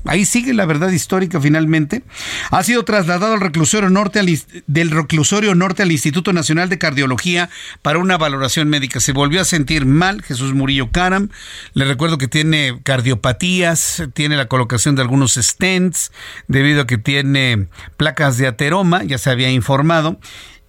ahí 0.05 0.25
sigue 0.25 0.53
la 0.53 0.65
verdad 0.65 0.89
histórica 0.89 1.39
finalmente, 1.39 2.03
ha 2.51 2.63
sido 2.63 2.83
trasladado 2.83 3.33
al 3.33 3.41
reclusorio 3.41 3.89
norte 3.89 4.21
del 4.67 4.91
reclusorio 4.91 5.55
norte 5.55 5.83
al 5.83 5.91
Instituto 5.91 6.33
Nacional 6.33 6.69
de 6.69 6.77
Cardiología 6.77 7.49
para 7.81 7.99
una 7.99 8.17
valoración 8.17 8.69
médica. 8.69 8.99
Se 8.99 9.13
volvió 9.13 9.41
a 9.41 9.45
sentir 9.45 9.85
mal 9.85 10.21
Jesús 10.21 10.53
Murillo 10.53 10.91
Caram. 10.91 11.29
Le 11.73 11.85
recuerdo 11.85 12.17
que 12.17 12.27
tiene 12.27 12.79
cardiopatías, 12.83 14.03
tiene 14.13 14.37
la 14.37 14.47
colocación 14.47 14.95
de 14.95 15.01
algunos 15.01 15.33
stents 15.33 16.11
debido 16.47 16.81
a 16.81 16.87
que 16.87 16.97
tiene 16.97 17.67
placas 17.97 18.37
de 18.37 18.47
ateroma, 18.47 19.03
ya 19.03 19.17
se 19.17 19.29
había 19.29 19.49
informado 19.51 20.19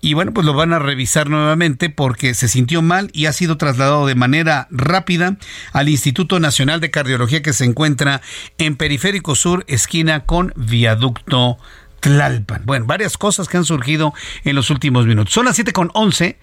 y 0.05 0.12
bueno, 0.12 0.34
pues 0.34 0.44
lo 0.44 0.52
van 0.52 0.74
a 0.74 0.78
revisar 0.78 1.30
nuevamente 1.30 1.88
porque 1.88 2.34
se 2.34 2.46
sintió 2.46 2.82
mal 2.82 3.09
y 3.14 3.24
ha 3.24 3.32
sido 3.32 3.57
trasladado 3.57 4.07
de 4.07 4.14
manera 4.14 4.68
rápida 4.70 5.38
al 5.72 5.88
Instituto 5.88 6.38
Nacional 6.40 6.80
de 6.82 6.90
Cardiología 6.90 7.40
que 7.40 7.55
se 7.55 7.64
encuentra 7.64 8.20
en 8.59 8.76
Periférico 8.76 9.34
Sur, 9.34 9.64
esquina 9.66 10.26
con 10.26 10.52
Viaducto 10.57 11.57
Tlalpan. 12.00 12.66
Bueno, 12.66 12.84
varias 12.84 13.16
cosas 13.16 13.48
que 13.48 13.57
han 13.57 13.64
surgido 13.64 14.12
en 14.44 14.57
los 14.57 14.68
últimos 14.68 15.07
minutos. 15.07 15.32
Son 15.32 15.46
las 15.46 15.55
7 15.57 15.72
con 15.72 15.90
11. 15.94 16.38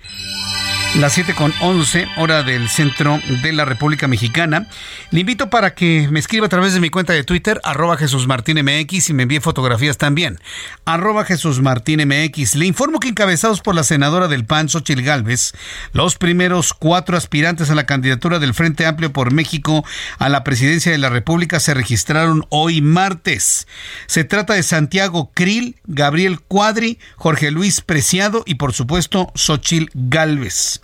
Las 0.96 1.14
7 1.14 1.36
con 1.36 1.54
11, 1.62 2.06
hora 2.18 2.44
del 2.44 2.68
centro 2.68 3.22
de 3.42 3.54
la 3.54 3.64
República 3.64 4.10
Mexicana. 4.10 4.68
Le 5.12 5.22
invito 5.22 5.50
para 5.50 5.74
que 5.74 6.10
me 6.12 6.20
escriba 6.20 6.48
a 6.48 6.50
través 6.50 6.74
de 6.74 6.82
mi 6.82 6.89
cuenta 6.89 7.14
de 7.14 7.24
Twitter, 7.24 7.62
arroba 7.64 7.96
Jesús 7.96 8.28
Martín 8.28 8.58
MX, 8.62 9.10
y 9.10 9.14
me 9.14 9.24
envíe 9.24 9.39
fotografías 9.39 9.98
también. 9.98 10.38
Arroba 10.84 11.24
Jesús 11.24 11.62
Martín 11.62 12.06
MX. 12.06 12.56
Le 12.56 12.66
informo 12.66 13.00
que 13.00 13.08
encabezados 13.08 13.62
por 13.62 13.74
la 13.74 13.84
senadora 13.84 14.28
del 14.28 14.44
PAN, 14.44 14.68
Xochil 14.68 15.02
Gálvez, 15.02 15.54
los 15.94 16.18
primeros 16.18 16.74
cuatro 16.74 17.16
aspirantes 17.16 17.70
a 17.70 17.76
la 17.76 17.86
candidatura 17.86 18.39
del 18.39 18.54
Frente 18.54 18.86
Amplio 18.86 19.14
por 19.14 19.32
México 19.32 19.86
a 20.20 20.28
la 20.28 20.44
presidencia 20.44 20.92
de 20.92 20.98
la 20.98 21.10
República 21.10 21.62
se 21.62 21.74
registraron 21.74 22.46
hoy 22.50 22.82
martes. 22.82 23.66
Se 24.08 24.26
trata 24.26 24.56
de 24.56 24.64
Santiago 24.64 25.32
Krill, 25.34 25.78
Gabriel 25.86 26.42
Cuadri, 26.42 27.00
Jorge 27.16 27.50
Luis 27.50 27.80
Preciado 27.80 28.44
y 28.46 28.56
por 28.56 28.74
supuesto 28.74 29.32
Xochil 29.36 29.89
Gálvez. 29.94 30.81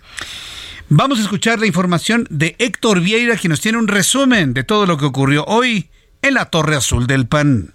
Vamos 0.88 1.18
a 1.18 1.22
escuchar 1.22 1.58
la 1.58 1.66
información 1.66 2.26
de 2.30 2.56
Héctor 2.58 3.00
Vieira, 3.00 3.36
quien 3.36 3.50
nos 3.50 3.60
tiene 3.60 3.78
un 3.78 3.88
resumen 3.88 4.54
de 4.54 4.64
todo 4.64 4.86
lo 4.86 4.96
que 4.96 5.04
ocurrió 5.04 5.44
hoy 5.44 5.90
en 6.22 6.34
la 6.34 6.46
Torre 6.46 6.76
Azul 6.76 7.06
del 7.06 7.26
PAN. 7.26 7.74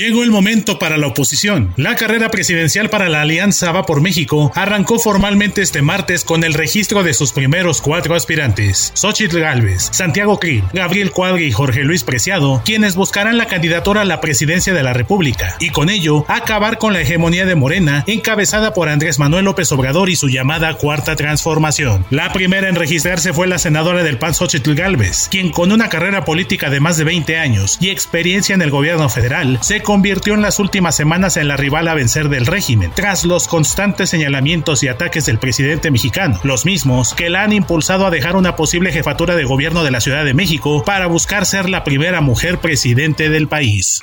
Llegó 0.00 0.24
el 0.24 0.30
momento 0.30 0.78
para 0.78 0.96
la 0.96 1.08
oposición. 1.08 1.74
La 1.76 1.94
carrera 1.94 2.30
presidencial 2.30 2.88
para 2.88 3.10
la 3.10 3.20
Alianza 3.20 3.70
Va 3.70 3.84
por 3.84 4.00
México 4.00 4.50
arrancó 4.54 4.98
formalmente 4.98 5.60
este 5.60 5.82
martes 5.82 6.24
con 6.24 6.42
el 6.42 6.54
registro 6.54 7.02
de 7.02 7.12
sus 7.12 7.32
primeros 7.32 7.82
cuatro 7.82 8.14
aspirantes: 8.14 8.92
Xochitl 8.94 9.40
Galvez, 9.40 9.90
Santiago 9.92 10.40
Krill, 10.40 10.64
Gabriel 10.72 11.10
Cuadri 11.10 11.44
y 11.44 11.52
Jorge 11.52 11.84
Luis 11.84 12.02
Preciado, 12.02 12.62
quienes 12.64 12.94
buscarán 12.94 13.36
la 13.36 13.44
candidatura 13.44 14.00
a 14.00 14.04
la 14.06 14.22
presidencia 14.22 14.72
de 14.72 14.82
la 14.82 14.94
República 14.94 15.56
y 15.60 15.68
con 15.68 15.90
ello 15.90 16.24
acabar 16.28 16.78
con 16.78 16.94
la 16.94 17.02
hegemonía 17.02 17.44
de 17.44 17.54
Morena, 17.54 18.02
encabezada 18.06 18.72
por 18.72 18.88
Andrés 18.88 19.18
Manuel 19.18 19.44
López 19.44 19.70
Obrador 19.70 20.08
y 20.08 20.16
su 20.16 20.30
llamada 20.30 20.72
Cuarta 20.78 21.14
Transformación. 21.14 22.06
La 22.08 22.32
primera 22.32 22.70
en 22.70 22.76
registrarse 22.76 23.34
fue 23.34 23.48
la 23.48 23.58
senadora 23.58 24.02
del 24.02 24.16
PAN 24.16 24.32
Xochitl 24.32 24.72
Galvez, 24.72 25.28
quien 25.30 25.50
con 25.50 25.72
una 25.72 25.90
carrera 25.90 26.24
política 26.24 26.70
de 26.70 26.80
más 26.80 26.96
de 26.96 27.04
20 27.04 27.36
años 27.36 27.76
y 27.82 27.90
experiencia 27.90 28.54
en 28.54 28.62
el 28.62 28.70
gobierno 28.70 29.10
federal 29.10 29.58
se 29.60 29.82
convirtió 29.90 30.34
en 30.34 30.42
las 30.42 30.60
últimas 30.60 30.94
semanas 30.94 31.36
en 31.36 31.48
la 31.48 31.56
rival 31.56 31.88
a 31.88 31.94
vencer 31.94 32.28
del 32.28 32.46
régimen, 32.46 32.92
tras 32.94 33.24
los 33.24 33.48
constantes 33.48 34.08
señalamientos 34.08 34.84
y 34.84 34.88
ataques 34.88 35.26
del 35.26 35.40
presidente 35.40 35.90
mexicano, 35.90 36.38
los 36.44 36.64
mismos 36.64 37.12
que 37.12 37.28
la 37.28 37.42
han 37.42 37.52
impulsado 37.52 38.06
a 38.06 38.10
dejar 38.12 38.36
una 38.36 38.54
posible 38.54 38.92
jefatura 38.92 39.34
de 39.34 39.42
gobierno 39.42 39.82
de 39.82 39.90
la 39.90 40.00
Ciudad 40.00 40.24
de 40.24 40.32
México 40.32 40.84
para 40.86 41.08
buscar 41.08 41.44
ser 41.44 41.68
la 41.68 41.82
primera 41.82 42.20
mujer 42.20 42.58
presidente 42.58 43.30
del 43.30 43.48
país 43.48 44.00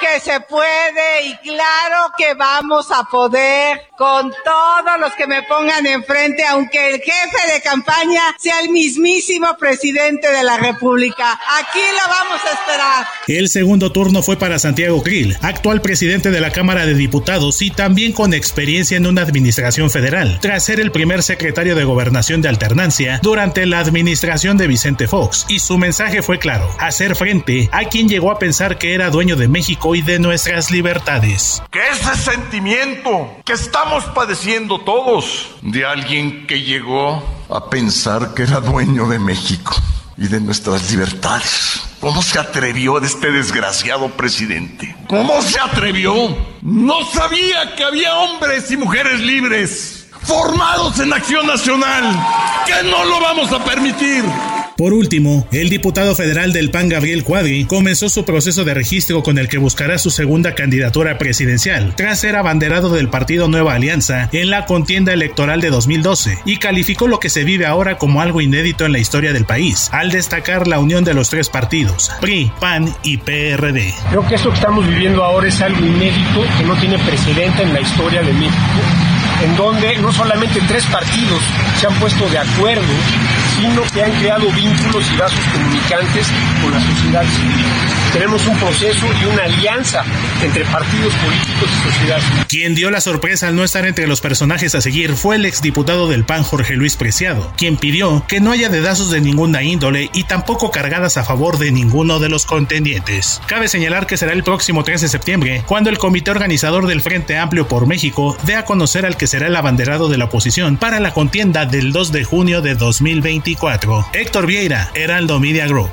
que 0.00 0.20
se 0.20 0.40
puede 0.40 1.26
y 1.26 1.36
claro 1.38 2.12
que 2.16 2.34
vamos 2.34 2.90
a 2.90 3.04
poder 3.04 3.82
con 3.96 4.32
todos 4.44 5.00
los 5.00 5.12
que 5.14 5.26
me 5.26 5.42
pongan 5.42 5.86
enfrente, 5.86 6.44
aunque 6.46 6.88
el 6.88 7.00
jefe 7.00 7.52
de 7.52 7.60
campaña 7.60 8.22
sea 8.38 8.60
el 8.60 8.70
mismísimo 8.70 9.56
presidente 9.58 10.30
de 10.30 10.42
la 10.42 10.56
República. 10.56 11.38
Aquí 11.58 11.80
lo 11.92 12.10
vamos 12.10 12.40
a 12.44 12.54
esperar. 12.54 13.06
El 13.28 13.48
segundo 13.48 13.92
turno 13.92 14.22
fue 14.22 14.38
para 14.38 14.58
Santiago 14.58 15.02
Krill, 15.02 15.36
actual 15.42 15.82
presidente 15.82 16.30
de 16.30 16.40
la 16.40 16.50
Cámara 16.50 16.86
de 16.86 16.94
Diputados 16.94 17.60
y 17.60 17.70
también 17.70 18.12
con 18.12 18.32
experiencia 18.32 18.96
en 18.96 19.06
una 19.06 19.22
administración 19.22 19.90
federal, 19.90 20.38
tras 20.40 20.64
ser 20.64 20.80
el 20.80 20.92
primer 20.92 21.22
secretario 21.22 21.74
de 21.74 21.84
Gobernación 21.84 22.40
de 22.40 22.48
Alternancia 22.48 23.20
durante 23.22 23.66
la 23.66 23.80
administración 23.80 24.56
de 24.56 24.66
Vicente 24.66 25.08
Fox. 25.08 25.44
Y 25.48 25.58
su 25.58 25.76
mensaje 25.76 26.22
fue 26.22 26.38
claro, 26.38 26.68
hacer 26.78 27.16
frente 27.16 27.68
a 27.72 27.84
quien 27.84 28.08
llegó 28.08 28.30
a 28.30 28.38
pensar 28.38 28.78
que 28.78 28.94
era 28.94 29.10
dueño 29.10 29.36
de 29.36 29.48
México 29.48 29.89
y 29.94 30.02
de 30.02 30.18
nuestras 30.18 30.70
libertades. 30.70 31.62
Que 31.70 31.80
ese 31.88 32.16
sentimiento 32.16 33.36
que 33.44 33.52
estamos 33.52 34.04
padeciendo 34.06 34.80
todos 34.80 35.50
de 35.62 35.84
alguien 35.84 36.46
que 36.46 36.62
llegó 36.62 37.22
a 37.48 37.68
pensar 37.70 38.34
que 38.34 38.42
era 38.42 38.60
dueño 38.60 39.08
de 39.08 39.18
México 39.18 39.74
y 40.16 40.28
de 40.28 40.40
nuestras 40.40 40.90
libertades. 40.90 41.82
¿Cómo 42.00 42.22
se 42.22 42.38
atrevió 42.38 42.98
este 42.98 43.30
desgraciado 43.30 44.08
presidente? 44.10 44.94
¿Cómo 45.08 45.42
se 45.42 45.58
atrevió? 45.58 46.36
No 46.62 47.04
sabía 47.06 47.74
que 47.76 47.84
había 47.84 48.14
hombres 48.16 48.70
y 48.70 48.76
mujeres 48.76 49.20
libres, 49.20 49.99
formados 50.22 50.98
en 51.00 51.12
acción 51.12 51.46
nacional, 51.46 52.04
que 52.66 52.88
no 52.88 53.04
lo 53.04 53.20
vamos 53.20 53.52
a 53.52 53.64
permitir. 53.64 54.24
Por 54.80 54.94
último, 54.94 55.46
el 55.52 55.68
diputado 55.68 56.14
federal 56.14 56.54
del 56.54 56.70
PAN 56.70 56.88
Gabriel 56.88 57.22
Cuadri 57.22 57.66
comenzó 57.66 58.08
su 58.08 58.24
proceso 58.24 58.64
de 58.64 58.72
registro 58.72 59.22
con 59.22 59.36
el 59.36 59.46
que 59.46 59.58
buscará 59.58 59.98
su 59.98 60.10
segunda 60.10 60.54
candidatura 60.54 61.18
presidencial, 61.18 61.94
tras 61.96 62.20
ser 62.20 62.34
abanderado 62.34 62.88
del 62.88 63.10
partido 63.10 63.46
Nueva 63.46 63.74
Alianza 63.74 64.30
en 64.32 64.48
la 64.48 64.64
contienda 64.64 65.12
electoral 65.12 65.60
de 65.60 65.68
2012, 65.68 66.38
y 66.46 66.56
calificó 66.56 67.08
lo 67.08 67.20
que 67.20 67.28
se 67.28 67.44
vive 67.44 67.66
ahora 67.66 67.98
como 67.98 68.22
algo 68.22 68.40
inédito 68.40 68.86
en 68.86 68.92
la 68.92 68.98
historia 68.98 69.34
del 69.34 69.44
país, 69.44 69.90
al 69.92 70.10
destacar 70.10 70.66
la 70.66 70.78
unión 70.78 71.04
de 71.04 71.12
los 71.12 71.28
tres 71.28 71.50
partidos, 71.50 72.10
PRI, 72.22 72.50
PAN 72.58 72.94
y 73.02 73.18
PRD. 73.18 73.92
Creo 74.08 74.26
que 74.26 74.36
esto 74.36 74.48
que 74.48 74.54
estamos 74.54 74.88
viviendo 74.88 75.22
ahora 75.22 75.46
es 75.48 75.60
algo 75.60 75.84
inédito 75.84 76.42
que 76.56 76.64
no 76.64 76.74
tiene 76.76 76.98
precedente 77.00 77.64
en 77.64 77.74
la 77.74 77.82
historia 77.82 78.22
de 78.22 78.32
México, 78.32 78.80
en 79.42 79.56
donde 79.56 79.96
no 79.96 80.12
solamente 80.12 80.60
tres 80.68 80.84
partidos 80.86 81.40
se 81.78 81.86
han 81.86 81.94
puesto 81.94 82.28
de 82.28 82.38
acuerdo, 82.38 82.92
que 83.92 84.02
han 84.02 84.12
creado 84.18 84.50
vínculos 84.52 85.04
y 85.12 85.16
vasos 85.18 85.44
comunicantes 85.52 86.28
con 86.62 86.72
la 86.72 86.80
sociedad 86.80 87.24
civil. 87.24 87.66
Tenemos 88.12 88.46
un 88.46 88.58
proceso 88.58 89.06
y 89.20 89.24
una 89.26 89.44
alianza 89.44 90.02
entre 90.42 90.64
partidos 90.64 91.14
políticos 91.14 91.68
y 91.68 91.90
sociedad 91.90 92.20
civil. 92.20 92.44
Quien 92.48 92.74
dio 92.74 92.90
la 92.90 93.00
sorpresa 93.00 93.48
al 93.48 93.56
no 93.56 93.62
estar 93.62 93.86
entre 93.86 94.06
los 94.06 94.20
personajes 94.20 94.74
a 94.74 94.80
seguir 94.80 95.14
fue 95.14 95.36
el 95.36 95.44
exdiputado 95.44 96.08
del 96.08 96.24
PAN 96.24 96.42
Jorge 96.42 96.74
Luis 96.74 96.96
Preciado, 96.96 97.52
quien 97.56 97.76
pidió 97.76 98.24
que 98.26 98.40
no 98.40 98.50
haya 98.50 98.70
dedazos 98.70 99.10
de 99.10 99.20
ninguna 99.20 99.62
índole 99.62 100.10
y 100.14 100.24
tampoco 100.24 100.70
cargadas 100.70 101.18
a 101.18 101.24
favor 101.24 101.58
de 101.58 101.70
ninguno 101.70 102.18
de 102.18 102.30
los 102.30 102.46
contendientes. 102.46 103.42
Cabe 103.46 103.68
señalar 103.68 104.06
que 104.06 104.16
será 104.16 104.32
el 104.32 104.42
próximo 104.42 104.84
3 104.84 105.02
de 105.02 105.08
septiembre 105.08 105.62
cuando 105.66 105.90
el 105.90 105.98
comité 105.98 106.30
organizador 106.30 106.86
del 106.86 107.02
Frente 107.02 107.36
Amplio 107.36 107.68
por 107.68 107.86
México 107.86 108.36
dé 108.44 108.56
a 108.56 108.64
conocer 108.64 109.04
al 109.04 109.18
que 109.18 109.26
será 109.26 109.48
el 109.48 109.56
abanderado 109.56 110.08
de 110.08 110.16
la 110.16 110.24
oposición 110.24 110.78
para 110.78 110.98
la 110.98 111.12
contienda 111.12 111.66
del 111.66 111.92
2 111.92 112.10
de 112.10 112.24
junio 112.24 112.62
de 112.62 112.74
2024. 113.54 114.06
Héctor 114.12 114.46
Vieira, 114.46 114.90
Heraldo 114.94 115.40
Media 115.40 115.66
Group. 115.66 115.90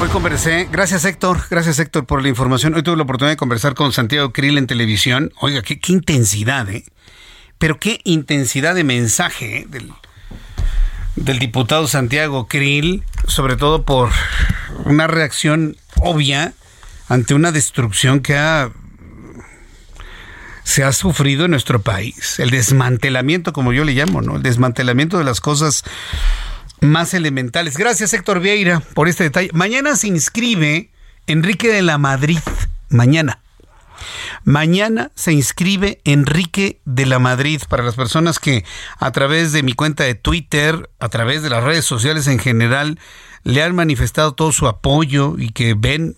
Hoy 0.00 0.08
conversé, 0.08 0.68
gracias 0.70 1.04
Héctor, 1.04 1.40
gracias 1.48 1.78
Héctor 1.78 2.04
por 2.04 2.22
la 2.22 2.28
información. 2.28 2.74
Hoy 2.74 2.82
tuve 2.82 2.96
la 2.96 3.04
oportunidad 3.04 3.32
de 3.32 3.36
conversar 3.38 3.74
con 3.74 3.92
Santiago 3.92 4.32
Krill 4.32 4.58
en 4.58 4.66
televisión. 4.66 5.32
Oiga, 5.40 5.62
qué, 5.62 5.80
qué 5.80 5.92
intensidad, 5.92 6.68
¿eh? 6.68 6.84
Pero 7.58 7.78
qué 7.80 8.00
intensidad 8.04 8.74
de 8.74 8.84
mensaje 8.84 9.58
¿eh? 9.58 9.66
del, 9.68 9.90
del 11.14 11.38
diputado 11.38 11.88
Santiago 11.88 12.46
Krill, 12.48 13.04
sobre 13.26 13.56
todo 13.56 13.84
por 13.84 14.10
una 14.84 15.06
reacción 15.06 15.76
obvia 15.96 16.52
ante 17.08 17.32
una 17.32 17.52
destrucción 17.52 18.20
que 18.20 18.36
ha 18.36 18.70
se 20.66 20.82
ha 20.82 20.92
sufrido 20.92 21.44
en 21.44 21.52
nuestro 21.52 21.80
país. 21.80 22.40
El 22.40 22.50
desmantelamiento, 22.50 23.52
como 23.52 23.72
yo 23.72 23.84
le 23.84 23.92
llamo, 23.92 24.20
¿no? 24.20 24.34
El 24.34 24.42
desmantelamiento 24.42 25.16
de 25.16 25.22
las 25.22 25.40
cosas 25.40 25.84
más 26.80 27.14
elementales. 27.14 27.78
Gracias, 27.78 28.12
Héctor 28.12 28.40
Vieira, 28.40 28.80
por 28.80 29.06
este 29.06 29.22
detalle. 29.22 29.48
Mañana 29.52 29.94
se 29.94 30.08
inscribe 30.08 30.90
Enrique 31.28 31.68
de 31.68 31.82
la 31.82 31.98
Madrid. 31.98 32.40
Mañana. 32.88 33.38
Mañana 34.42 35.12
se 35.14 35.32
inscribe 35.32 36.00
Enrique 36.04 36.80
de 36.84 37.06
la 37.06 37.20
Madrid 37.20 37.62
para 37.68 37.84
las 37.84 37.94
personas 37.94 38.40
que 38.40 38.64
a 38.98 39.12
través 39.12 39.52
de 39.52 39.62
mi 39.62 39.72
cuenta 39.72 40.02
de 40.02 40.16
Twitter, 40.16 40.90
a 40.98 41.08
través 41.08 41.44
de 41.44 41.50
las 41.50 41.62
redes 41.62 41.84
sociales 41.84 42.26
en 42.26 42.40
general, 42.40 42.98
le 43.44 43.62
han 43.62 43.76
manifestado 43.76 44.34
todo 44.34 44.50
su 44.50 44.66
apoyo 44.66 45.36
y 45.38 45.50
que 45.50 45.74
ven 45.74 46.16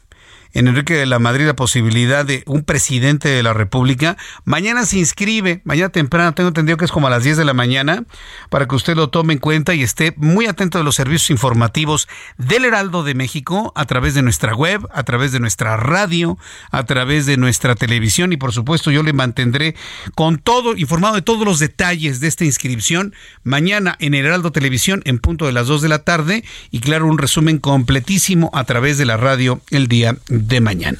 en 0.53 0.69
Enrique 0.69 0.95
de 0.95 1.07
la 1.07 1.19
Madrid 1.19 1.47
la 1.47 1.57
posibilidad 1.57 2.25
de 2.25 2.43
un 2.47 2.63
presidente 2.63 3.29
de 3.29 3.43
la 3.43 3.53
República. 3.53 4.17
Mañana 4.45 4.87
se 4.87 4.99
inscribe, 4.99 5.61
mañana 5.65 5.91
temprano, 5.91 6.35
tengo 6.35 6.49
entendido 6.49 6.77
que 6.77 6.85
es 6.85 6.93
como 6.93 7.07
a 7.07 7.11
las 7.11 7.25
10 7.25 7.37
de 7.37 7.45
la 7.45 7.55
mañana, 7.55 8.05
para 8.51 8.67
que 8.67 8.75
usted 8.75 8.97
lo 8.97 9.11
tome 9.11 9.35
en 9.35 9.39
cuenta 9.39 9.75
y 9.75 9.83
esté 9.83 10.15
muy 10.17 10.47
atento 10.47 10.79
de 10.79 10.85
los 10.85 10.95
servicios 10.95 11.31
informativos 11.31 12.09
del 12.37 12.65
Heraldo 12.65 13.03
de 13.03 13.15
México 13.15 13.73
a 13.75 13.85
través 13.85 14.15
de 14.15 14.23
nuestra 14.23 14.55
web, 14.55 14.87
a 14.93 15.03
través 15.03 15.33
de 15.33 15.41
nuestra 15.41 15.77
radio, 15.77 16.39
a 16.71 16.85
través 16.85 17.27
de 17.27 17.37
nuestra 17.37 17.75
televisión 17.75 18.33
y 18.33 18.37
por 18.37 18.53
supuesto 18.53 18.91
yo 18.91 19.03
le 19.03 19.13
mantendré 19.13 19.75
con 20.15 20.39
todo, 20.39 20.77
informado 20.77 21.15
de 21.17 21.23
todos 21.23 21.45
los 21.45 21.59
detalles 21.59 22.21
de 22.21 22.29
esta 22.29 22.45
inscripción 22.45 23.15
mañana 23.45 23.97
en 23.99 24.15
Heraldo 24.15 24.53
Televisión 24.53 25.03
en 25.05 25.19
punto 25.19 25.47
de 25.47 25.53
las 25.53 25.67
2 25.67 25.83
de 25.83 25.89
la 25.89 26.01
tarde 26.01 26.45
y 26.71 26.81
claro, 26.81 27.07
un 27.07 27.19
resumen 27.19 27.59
completísimo 27.59 28.51
a 28.55 28.65
través 28.65 28.99
de 28.99 29.05
la 29.05 29.17
radio 29.17 29.61
el 29.71 29.89
día 29.89 30.17
mañana. 30.61 30.99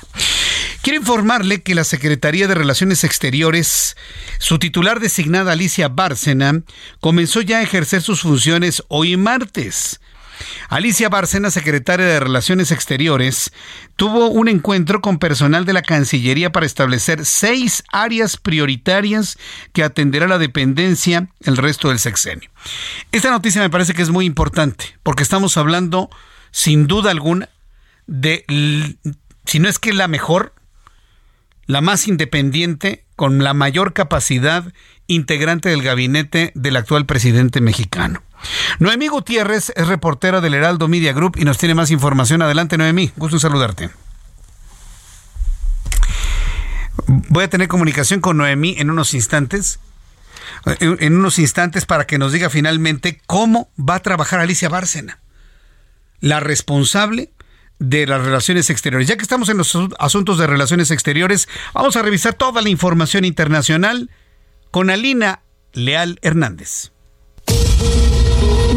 Quiero 0.83 1.01
informarle 1.01 1.63
que 1.63 1.75
la 1.75 1.85
Secretaría 1.85 2.47
de 2.47 2.55
Relaciones 2.55 3.05
Exteriores, 3.05 3.97
su 4.39 4.59
titular 4.59 5.01
designada 5.01 5.53
Alicia 5.53 5.89
Bárcena, 5.89 6.63
comenzó 7.01 7.41
ya 7.43 7.59
a 7.59 7.63
ejercer 7.63 8.01
sus 8.01 8.23
funciones 8.23 8.83
hoy 8.89 9.17
martes. 9.17 10.01
Alicia 10.69 11.09
Bárcena, 11.09 11.51
secretaria 11.51 12.07
de 12.07 12.21
Relaciones 12.21 12.71
Exteriores, 12.71 13.53
tuvo 13.97 14.29
un 14.29 14.49
encuentro 14.49 15.01
con 15.01 15.19
personal 15.19 15.65
de 15.65 15.73
la 15.73 15.83
Cancillería 15.83 16.53
para 16.53 16.67
establecer 16.67 17.25
seis 17.25 17.83
áreas 17.93 18.37
prioritarias 18.37 19.37
que 19.73 19.83
atenderá 19.83 20.29
la 20.29 20.39
dependencia 20.39 21.29
el 21.41 21.57
resto 21.57 21.89
del 21.89 21.99
sexenio. 21.99 22.51
Esta 23.13 23.31
noticia 23.31 23.61
me 23.61 23.71
parece 23.71 23.95
que 23.95 24.03
es 24.03 24.11
muy 24.11 24.27
importante 24.27 24.97
porque 25.03 25.23
estamos 25.23 25.57
hablando, 25.57 26.09
sin 26.51 26.87
duda 26.87 27.11
alguna, 27.11 27.49
de, 28.07 28.45
si 29.49 29.61
no 29.61 29.69
es 29.69 29.79
que 29.79 29.95
la 29.95 30.09
mejor, 30.09 30.53
la 31.65 31.81
más 31.81 32.07
independiente, 32.07 33.07
con 33.17 33.43
la 33.43 33.55
mayor 33.55 33.95
capacidad 33.95 34.73
integrante 35.07 35.71
del 35.71 35.83
gabinete 35.83 36.53
del 36.55 36.77
actual 36.77 37.07
presidente 37.07 37.63
mexicano. 37.63 38.23
Noemí 38.79 39.09
Gutiérrez 39.09 39.73
es 39.75 39.89
reportera 39.89 40.43
del 40.43 40.53
Heraldo 40.53 40.87
Media 40.87 41.15
Group 41.15 41.37
y 41.39 41.47
nos 41.47 41.57
tiene 41.57 41.75
más 41.75 41.91
información. 41.91 42.43
Adelante, 42.43 42.77
Noemí. 42.77 43.11
Gusto 43.17 43.37
en 43.37 43.41
saludarte. 43.41 43.91
Voy 47.07 47.45
a 47.45 47.51
tener 47.51 47.69
comunicación 47.69 48.21
con 48.21 48.37
Noemí 48.37 48.77
en 48.79 48.91
unos 48.91 49.15
instantes. 49.15 49.81
En 50.81 51.17
unos 51.17 51.39
instantes 51.39 51.87
para 51.87 52.07
que 52.07 52.19
nos 52.19 52.33
diga 52.33 52.51
finalmente 52.51 53.23
cómo 53.27 53.71
va 53.79 53.95
a 53.95 54.03
trabajar 54.03 54.41
Alicia 54.41 54.69
Bárcena, 54.69 55.21
la 56.21 56.41
responsable 56.41 57.31
de 57.79 58.07
las 58.07 58.25
relaciones 58.25 58.71
exteriores. 58.71 59.09
Ya 59.09 59.17
que 59.17 59.23
estamos 59.23 59.49
en 59.49 59.59
los 59.59 59.77
asuntos 59.99 60.39
de 60.39 60.47
relaciones 60.47 60.91
exteriores, 60.91 61.49
vamos 61.75 61.97
a 61.97 62.03
revisar 62.03 62.35
toda 62.35 62.63
la 62.63 62.69
información 62.69 63.25
internacional 63.25 64.11
con 64.71 64.91
Alina 64.91 65.43
Leal 65.73 66.19
Hernández. 66.23 66.93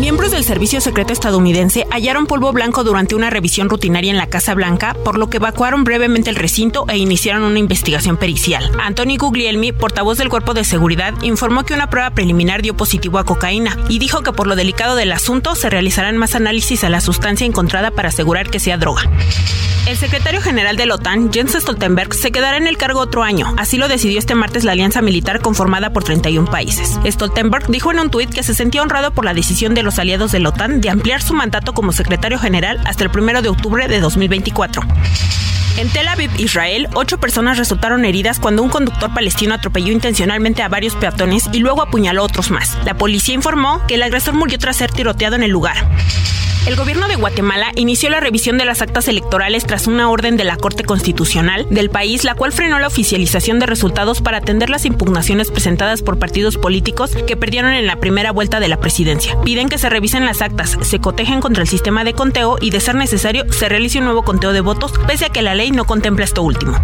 Miembros 0.02 0.32
del 0.32 0.44
Servicio 0.44 0.82
Secreto 0.82 1.14
estadounidense 1.14 1.86
hallaron 1.92 2.26
polvo 2.26 2.52
blanco 2.52 2.84
durante 2.84 3.14
una 3.14 3.30
revisión 3.30 3.70
rutinaria 3.70 4.10
en 4.10 4.18
la 4.18 4.26
Casa 4.26 4.56
Blanca, 4.56 4.96
por 5.06 5.20
lo 5.20 5.30
que 5.30 5.38
evacuaron 5.38 5.84
brevemente 5.84 6.32
el 6.32 6.38
recinto 6.38 6.86
e 6.88 6.98
iniciaron 6.98 7.44
una 7.44 7.60
investigación 7.60 8.18
pericial. 8.18 8.72
Anthony 8.82 9.18
Guglielmi, 9.20 9.74
portavoz 9.74 10.18
del 10.18 10.30
Cuerpo 10.30 10.56
de 10.56 10.64
Seguridad, 10.64 11.14
informó 11.22 11.66
que 11.66 11.76
una 11.76 11.92
prueba 11.92 12.10
preliminar 12.10 12.64
dio 12.64 12.76
positivo 12.76 13.20
a 13.20 13.26
cocaína 13.26 13.78
y 13.90 14.00
dijo 14.00 14.24
que 14.24 14.34
por 14.34 14.48
lo 14.48 14.56
delicado 14.56 14.96
del 14.96 15.12
asunto 15.12 15.54
se 15.54 15.70
realizarán 15.70 16.18
más 16.18 16.34
análisis 16.34 16.84
a 16.84 16.90
la 16.90 17.00
sustancia 17.00 17.46
encontrada 17.46 17.92
para 17.92 18.10
asegurar 18.10 18.50
que 18.50 18.60
sea 18.60 18.78
droga. 18.78 19.04
El 19.88 19.98
secretario 19.98 20.42
general 20.42 20.78
de 20.78 20.86
la 20.86 20.96
OTAN, 20.96 21.34
Jens 21.34 21.54
Stoltenberg, 21.54 22.14
se 22.14 22.32
quedará 22.32 22.58
en 22.58 22.68
el 22.68 22.78
cargo 22.78 23.00
otro 23.00 23.24
año. 23.24 23.54
Así 23.58 23.78
lo 23.78 23.88
decidió 23.88 24.20
este 24.20 24.36
martes 24.36 24.64
la 24.64 24.74
alianza 24.74 25.02
militar 25.02 25.42
conformada 25.42 25.92
por 25.92 26.04
31 26.04 26.50
países. 26.50 27.00
Stoltenberg 27.04 27.68
dijo 27.68 27.92
en 27.92 28.00
un 28.00 28.12
tuit 28.12 28.32
que 28.32 28.44
se 28.44 28.54
sentía 28.54 28.84
honrado 28.84 29.12
por 29.12 29.26
la 29.26 29.34
decisión 29.34 29.74
de 29.74 29.82
los 29.82 29.91
aliados 30.00 30.32
de 30.32 30.40
la 30.40 30.50
OTAN 30.50 30.82
de 30.82 30.90
ampliar 30.90 31.22
su 31.22 31.34
mandato 31.34 31.74
como 31.74 31.92
secretario 31.92 32.40
general 32.40 32.80
hasta 32.86 33.04
el 33.04 33.10
1 33.10 33.42
de 33.42 33.50
octubre 33.50 33.88
de 33.88 34.00
2024. 34.00 34.82
En 35.78 35.90
Tel 35.90 36.08
Aviv, 36.08 36.30
Israel, 36.38 36.88
ocho 36.94 37.18
personas 37.20 37.58
resultaron 37.58 38.06
heridas 38.06 38.40
cuando 38.40 38.62
un 38.62 38.70
conductor 38.70 39.14
palestino 39.14 39.54
atropelló 39.54 39.92
intencionalmente 39.92 40.62
a 40.62 40.70
varios 40.70 40.96
peatones 40.96 41.50
y 41.54 41.60
luego 41.60 41.82
apuñaló 41.82 42.22
a 42.22 42.26
otros 42.26 42.52
más. 42.52 42.78
La 42.86 42.96
policía 42.96 43.36
informó 43.36 43.82
que 43.88 43.96
el 43.96 44.04
agresor 44.04 44.34
murió 44.34 44.60
tras 44.60 44.78
ser 44.78 44.92
tiroteado 44.92 45.36
en 45.36 45.44
el 45.44 45.52
lugar. 45.52 45.78
El 46.68 46.76
gobierno 46.76 47.08
de 47.08 47.16
Guatemala 47.16 47.72
inició 47.76 48.12
la 48.12 48.20
revisión 48.20 48.60
de 48.60 48.66
las 48.66 48.84
actas 48.84 49.08
electorales 49.08 49.66
tras 49.66 49.88
una 49.88 50.12
orden 50.12 50.38
de 50.38 50.44
la 50.44 50.58
Corte 50.58 50.84
Constitucional 50.84 51.66
del 51.72 51.90
país, 51.90 52.24
la 52.24 52.36
cual 52.36 52.52
frenó 52.52 52.78
la 52.78 52.86
oficialización 52.86 53.58
de 53.58 53.66
resultados 53.66 54.22
para 54.22 54.38
atender 54.38 54.70
las 54.70 54.86
impugnaciones 54.86 55.50
presentadas 55.50 56.04
por 56.04 56.20
partidos 56.20 56.58
políticos 56.58 57.16
que 57.26 57.36
perdieron 57.36 57.74
en 57.74 57.88
la 57.88 57.96
primera 57.96 58.32
vuelta 58.32 58.60
de 58.60 58.68
la 58.68 58.80
presidencia. 58.80 59.42
Piden 59.42 59.70
que 59.70 59.80
se 59.80 59.90
revisen 59.90 60.24
las 60.24 60.44
actas, 60.44 60.78
se 60.82 61.00
cotejen 61.00 61.42
contra 61.42 61.64
el 61.64 61.68
sistema 61.68 62.04
de 62.04 62.14
conteo 62.14 62.58
y, 62.62 62.70
de 62.70 62.80
ser 62.80 62.94
necesario, 62.94 63.52
se 63.52 63.68
realice 63.68 63.98
un 63.98 64.06
nuevo 64.06 64.22
conteo 64.22 64.54
de 64.54 64.62
votos, 64.62 64.94
pese 65.08 65.26
a 65.26 65.30
que 65.30 65.42
la 65.42 65.56
ley 65.56 65.61
no 65.70 65.86
contempla 65.86 66.26
esto 66.26 66.42
último. 66.42 66.76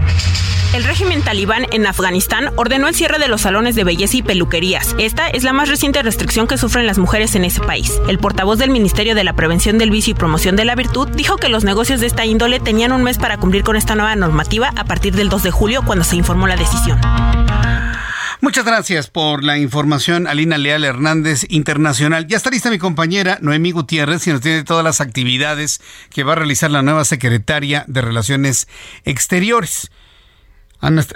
El 0.73 0.83
régimen 0.83 1.23
talibán 1.23 1.65
en 1.71 1.87
Afganistán 1.87 2.51
ordenó 2.57 2.87
el 2.87 2.93
cierre 2.93 3.17
de 3.19 3.29
los 3.29 3.41
salones 3.41 3.73
de 3.75 3.83
belleza 3.83 4.17
y 4.17 4.21
peluquerías. 4.21 4.95
Esta 4.99 5.27
es 5.27 5.43
la 5.43 5.53
más 5.53 5.69
reciente 5.69 6.03
restricción 6.03 6.45
que 6.45 6.57
sufren 6.57 6.85
las 6.85 6.97
mujeres 6.97 7.35
en 7.35 7.45
ese 7.45 7.61
país. 7.61 7.99
El 8.07 8.19
portavoz 8.19 8.59
del 8.59 8.69
Ministerio 8.69 9.15
de 9.15 9.23
la 9.23 9.33
Prevención 9.33 9.77
del 9.77 9.89
Vicio 9.89 10.11
y 10.11 10.15
Promoción 10.15 10.55
de 10.55 10.65
la 10.65 10.75
Virtud 10.75 11.07
dijo 11.07 11.37
que 11.37 11.49
los 11.49 11.63
negocios 11.63 12.01
de 12.01 12.07
esta 12.07 12.25
índole 12.25 12.59
tenían 12.59 12.91
un 12.91 13.01
mes 13.01 13.17
para 13.17 13.37
cumplir 13.37 13.63
con 13.63 13.77
esta 13.77 13.95
nueva 13.95 14.15
normativa 14.15 14.71
a 14.75 14.83
partir 14.83 15.15
del 15.15 15.29
2 15.29 15.43
de 15.43 15.51
julio, 15.51 15.83
cuando 15.83 16.03
se 16.03 16.17
informó 16.17 16.47
la 16.47 16.57
decisión. 16.57 16.99
Muchas 18.39 18.65
gracias 18.65 19.09
por 19.09 19.43
la 19.43 19.57
información, 19.57 20.27
Alina 20.27 20.57
Leal 20.57 20.83
Hernández 20.83 21.45
Internacional. 21.49 22.27
Ya 22.27 22.37
está 22.37 22.49
lista 22.49 22.69
mi 22.69 22.77
compañera 22.77 23.39
Noemí 23.41 23.71
Gutiérrez 23.71 24.27
y 24.27 24.31
nos 24.31 24.41
tiene 24.41 24.63
todas 24.63 24.83
las 24.83 25.01
actividades 25.01 25.81
que 26.11 26.23
va 26.23 26.33
a 26.33 26.35
realizar 26.35 26.69
la 26.69 26.83
nueva 26.83 27.03
secretaria 27.05 27.83
de 27.87 28.01
Relaciones 28.01 28.67
Exteriores 29.05 29.89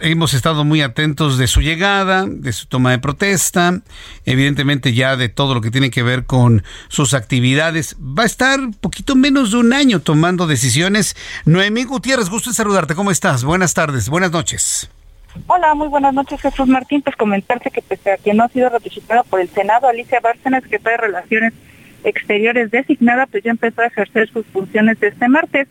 hemos 0.01 0.33
estado 0.33 0.65
muy 0.65 0.81
atentos 0.81 1.37
de 1.37 1.47
su 1.47 1.61
llegada, 1.61 2.25
de 2.27 2.51
su 2.51 2.65
toma 2.65 2.91
de 2.91 2.99
protesta, 2.99 3.81
evidentemente 4.25 4.93
ya 4.93 5.15
de 5.15 5.29
todo 5.29 5.53
lo 5.53 5.61
que 5.61 5.71
tiene 5.71 5.91
que 5.91 6.03
ver 6.03 6.25
con 6.25 6.63
sus 6.87 7.13
actividades. 7.13 7.95
Va 7.99 8.23
a 8.23 8.25
estar 8.25 8.59
poquito 8.79 9.15
menos 9.15 9.51
de 9.51 9.57
un 9.57 9.73
año 9.73 9.99
tomando 9.99 10.47
decisiones. 10.47 11.15
Noemí 11.45 11.83
Gutiérrez, 11.83 12.29
gusto 12.29 12.49
en 12.49 12.55
saludarte. 12.55 12.95
¿Cómo 12.95 13.11
estás? 13.11 13.43
Buenas 13.43 13.73
tardes, 13.73 14.09
buenas 14.09 14.31
noches. 14.31 14.89
Hola, 15.47 15.73
muy 15.75 15.87
buenas 15.87 16.13
noches, 16.13 16.41
Jesús 16.41 16.67
Martín. 16.67 17.01
Pues 17.01 17.15
comentarte 17.15 17.71
que 17.71 17.81
pese 17.81 18.11
a 18.11 18.17
que 18.17 18.33
no 18.33 18.43
ha 18.43 18.49
sido 18.49 18.69
ratificada 18.69 19.23
por 19.23 19.39
el 19.39 19.47
Senado, 19.47 19.87
Alicia 19.87 20.19
Bárcena, 20.19 20.59
secretaria 20.59 20.97
de 20.97 21.07
Relaciones 21.07 21.53
Exteriores 22.03 22.71
designada, 22.71 23.27
pues 23.27 23.43
ya 23.43 23.51
empezó 23.51 23.81
a 23.81 23.85
ejercer 23.85 24.27
sus 24.29 24.45
funciones 24.47 25.01
este 25.01 25.29
martes. 25.29 25.69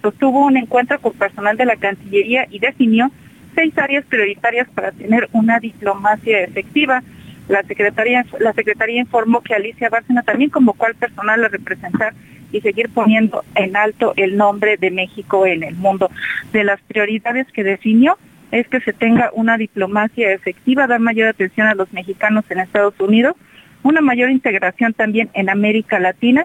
Sostuvo 0.00 0.46
un 0.46 0.56
encuentro 0.56 1.00
con 1.00 1.12
personal 1.14 1.56
de 1.56 1.64
la 1.64 1.76
Cancillería 1.76 2.46
y 2.50 2.60
definió 2.60 3.10
seis 3.54 3.76
áreas 3.78 4.04
prioritarias 4.04 4.68
para 4.68 4.92
tener 4.92 5.28
una 5.32 5.58
diplomacia 5.58 6.42
efectiva. 6.42 7.02
La 7.48 7.64
Secretaría, 7.64 8.24
la 8.38 8.52
Secretaría 8.52 9.00
informó 9.00 9.40
que 9.40 9.54
Alicia 9.54 9.88
Bárcena 9.88 10.22
también 10.22 10.50
convocó 10.50 10.86
al 10.86 10.94
personal 10.94 11.44
a 11.44 11.48
representar 11.48 12.14
y 12.52 12.60
seguir 12.60 12.90
poniendo 12.90 13.44
en 13.56 13.76
alto 13.76 14.12
el 14.16 14.36
nombre 14.36 14.76
de 14.76 14.92
México 14.92 15.46
en 15.46 15.64
el 15.64 15.74
mundo. 15.74 16.10
De 16.52 16.62
las 16.62 16.80
prioridades 16.82 17.48
que 17.52 17.64
definió 17.64 18.16
es 18.52 18.66
que 18.68 18.80
se 18.80 18.92
tenga 18.92 19.30
una 19.32 19.56
diplomacia 19.56 20.32
efectiva, 20.32 20.86
dar 20.86 21.00
mayor 21.00 21.28
atención 21.28 21.66
a 21.66 21.74
los 21.74 21.92
mexicanos 21.92 22.44
en 22.50 22.60
Estados 22.60 22.98
Unidos, 22.98 23.34
una 23.82 24.00
mayor 24.00 24.30
integración 24.30 24.92
también 24.92 25.30
en 25.34 25.48
América 25.48 25.98
Latina, 26.00 26.44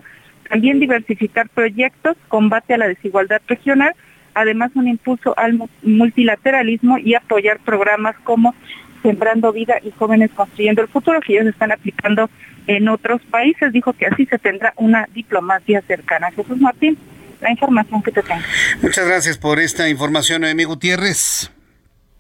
también 0.50 0.80
diversificar 0.80 1.50
proyectos, 1.50 2.16
combate 2.28 2.74
a 2.74 2.78
la 2.78 2.88
desigualdad 2.88 3.42
regional 3.48 3.94
además 4.36 4.72
un 4.76 4.88
impulso 4.88 5.34
al 5.38 5.58
multilateralismo 5.82 7.00
y 7.00 7.16
apoyar 7.16 7.60
programas 7.66 8.16
como 8.24 8.54
Sembrando 9.02 9.52
Vida 9.52 9.76
y 9.84 9.92
Jóvenes 9.92 10.32
Construyendo 10.36 10.82
el 10.82 10.88
Futuro, 10.88 11.20
que 11.22 11.34
ellos 11.34 11.48
están 11.48 11.72
aplicando 11.72 12.30
en 12.68 12.88
otros 12.90 13.22
países. 13.32 13.72
Dijo 13.72 13.94
que 13.94 14.06
así 14.06 14.26
se 14.26 14.38
tendrá 14.38 14.74
una 14.76 15.08
diplomacia 15.14 15.82
cercana. 15.88 16.32
Jesús 16.32 16.60
Martín, 16.60 16.98
la 17.42 17.52
información 17.52 18.04
que 18.04 18.12
te 18.12 18.22
tengo. 18.22 18.42
Muchas 18.82 19.08
gracias 19.08 19.38
por 19.38 19.60
esta 19.60 19.90
información, 19.90 20.42
Noemí 20.42 20.66
Gutiérrez. 20.66 21.55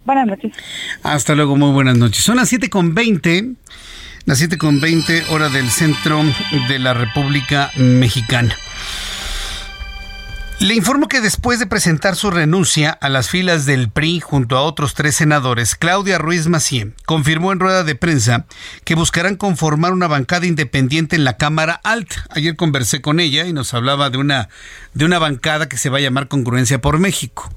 Buenas 0.05 0.27
noches. 0.27 0.53
Hasta 1.03 1.33
luego, 1.35 1.57
muy 1.57 1.71
buenas 1.71 1.97
noches. 1.97 2.23
Son 2.23 2.37
las 2.37 2.53
7.20, 2.53 3.55
las 4.25 4.41
7.20 4.41 5.29
hora 5.29 5.49
del 5.49 5.69
centro 5.71 6.21
de 6.69 6.79
la 6.79 6.93
República 6.93 7.71
Mexicana. 7.75 8.55
Le 10.59 10.73
informo 10.73 11.09
que 11.09 11.19
después 11.19 11.59
de 11.59 11.67
presentar 11.67 12.15
su 12.15 12.31
renuncia 12.31 12.89
a 12.91 13.09
las 13.09 13.29
filas 13.29 13.65
del 13.65 13.89
PRI 13.89 14.21
junto 14.21 14.57
a 14.57 14.61
otros 14.61 14.93
tres 14.93 15.15
senadores, 15.15 15.75
Claudia 15.75 16.17
Ruiz 16.17 16.47
Macié 16.47 16.93
confirmó 17.05 17.51
en 17.51 17.59
rueda 17.59 17.83
de 17.83 17.95
prensa 17.95 18.45
que 18.85 18.95
buscarán 18.95 19.35
conformar 19.35 19.91
una 19.91 20.07
bancada 20.07 20.45
independiente 20.45 21.17
en 21.17 21.25
la 21.25 21.35
Cámara 21.35 21.81
Alta. 21.83 22.25
Ayer 22.29 22.55
conversé 22.55 23.01
con 23.01 23.19
ella 23.19 23.45
y 23.45 23.53
nos 23.53 23.73
hablaba 23.73 24.09
de 24.09 24.17
una, 24.17 24.47
de 24.93 25.03
una 25.03 25.19
bancada 25.19 25.67
que 25.67 25.77
se 25.77 25.89
va 25.89 25.97
a 25.97 26.01
llamar 26.01 26.29
Congruencia 26.29 26.79
por 26.79 26.99
México. 26.99 27.51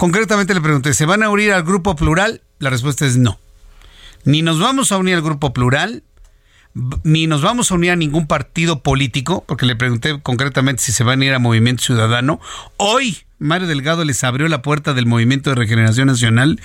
Concretamente 0.00 0.54
le 0.54 0.62
pregunté, 0.62 0.94
¿se 0.94 1.04
van 1.04 1.22
a 1.22 1.28
unir 1.28 1.52
al 1.52 1.62
Grupo 1.62 1.94
Plural? 1.94 2.40
La 2.58 2.70
respuesta 2.70 3.04
es 3.04 3.18
no. 3.18 3.38
Ni 4.24 4.40
nos 4.40 4.58
vamos 4.58 4.92
a 4.92 4.96
unir 4.96 5.14
al 5.14 5.20
Grupo 5.20 5.52
Plural, 5.52 6.04
ni 7.04 7.26
nos 7.26 7.42
vamos 7.42 7.70
a 7.70 7.74
unir 7.74 7.90
a 7.90 7.96
ningún 7.96 8.26
partido 8.26 8.82
político, 8.82 9.44
porque 9.46 9.66
le 9.66 9.76
pregunté 9.76 10.18
concretamente 10.22 10.82
si 10.82 10.92
se 10.92 11.04
van 11.04 11.20
a 11.20 11.26
ir 11.26 11.34
a 11.34 11.38
Movimiento 11.38 11.82
Ciudadano. 11.82 12.40
Hoy 12.78 13.18
Mario 13.38 13.68
Delgado 13.68 14.02
les 14.06 14.24
abrió 14.24 14.48
la 14.48 14.62
puerta 14.62 14.94
del 14.94 15.04
Movimiento 15.04 15.50
de 15.50 15.56
Regeneración 15.56 16.06
Nacional, 16.06 16.62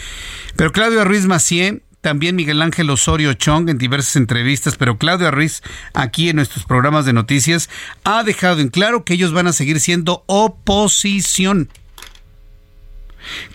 pero 0.56 0.72
Claudio 0.72 1.04
Ruiz 1.04 1.26
Macié, 1.26 1.82
también 2.00 2.38
Miguel 2.38 2.62
Ángel 2.62 2.90
Osorio 2.90 3.34
Chong 3.34 3.68
en 3.68 3.78
diversas 3.78 4.16
entrevistas, 4.16 4.78
pero 4.78 4.98
Claudio 4.98 5.30
Ruiz 5.32 5.62
aquí 5.94 6.30
en 6.30 6.38
nuestros 6.38 6.64
programas 6.64 7.06
de 7.06 7.12
noticias 7.12 7.70
ha 8.06 8.24
dejado 8.24 8.62
en 8.62 8.70
claro 8.70 9.04
que 9.04 9.16
ellos 9.16 9.34
van 9.34 9.48
a 9.48 9.52
seguir 9.52 9.82
siendo 9.82 10.24
oposición, 10.28 11.68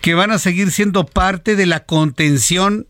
que 0.01 0.13
van 0.13 0.31
a 0.31 0.39
seguir 0.39 0.71
siendo 0.71 1.05
parte 1.05 1.55
de 1.55 1.65
la 1.65 1.81
contención 1.81 2.87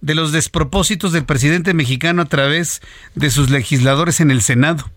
de 0.00 0.14
los 0.14 0.32
despropósitos 0.32 1.12
del 1.12 1.24
presidente 1.24 1.74
mexicano 1.74 2.22
a 2.22 2.26
través 2.26 2.80
de 3.14 3.30
sus 3.30 3.50
legisladores 3.50 4.20
en 4.20 4.30
el 4.30 4.42
Senado. 4.42 4.90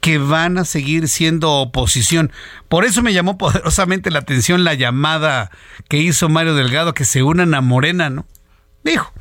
que 0.00 0.18
van 0.18 0.58
a 0.58 0.64
seguir 0.66 1.08
siendo 1.08 1.50
oposición. 1.52 2.30
Por 2.68 2.84
eso 2.84 3.00
me 3.02 3.14
llamó 3.14 3.38
poderosamente 3.38 4.10
la 4.10 4.18
atención 4.18 4.62
la 4.64 4.74
llamada 4.74 5.50
que 5.88 5.96
hizo 5.98 6.28
Mario 6.28 6.54
Delgado 6.54 6.92
que 6.92 7.06
se 7.06 7.22
unan 7.22 7.54
a 7.54 7.62
Morena, 7.62 8.10
¿no? 8.10 8.26
Dijo, 8.82 9.12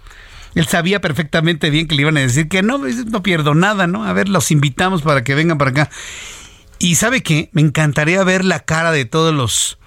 él 0.56 0.68
sabía 0.68 1.00
perfectamente 1.00 1.70
bien 1.70 1.88
que 1.88 1.96
le 1.96 2.02
iban 2.02 2.18
a 2.18 2.22
decir 2.22 2.50
que 2.50 2.62
no, 2.64 2.80
no 2.80 3.24
pierdo 3.24 3.56
nada, 3.56 3.88
¿no? 3.88 4.06
A 4.06 4.12
ver, 4.12 4.28
los 4.28 4.52
invitamos 4.52 5.02
para 5.04 5.24
que 5.24 5.36
vengan 5.36 5.58
para 5.58 5.72
acá. 5.72 5.90
Y 6.80 6.96
sabe 6.96 7.24
qué, 7.24 7.50
me 7.54 7.62
encantaría 7.62 8.24
ver 8.24 8.44
la 8.44 8.60
cara 8.60 8.92
de 8.92 9.06
todos 9.06 9.34
los... 9.34 9.80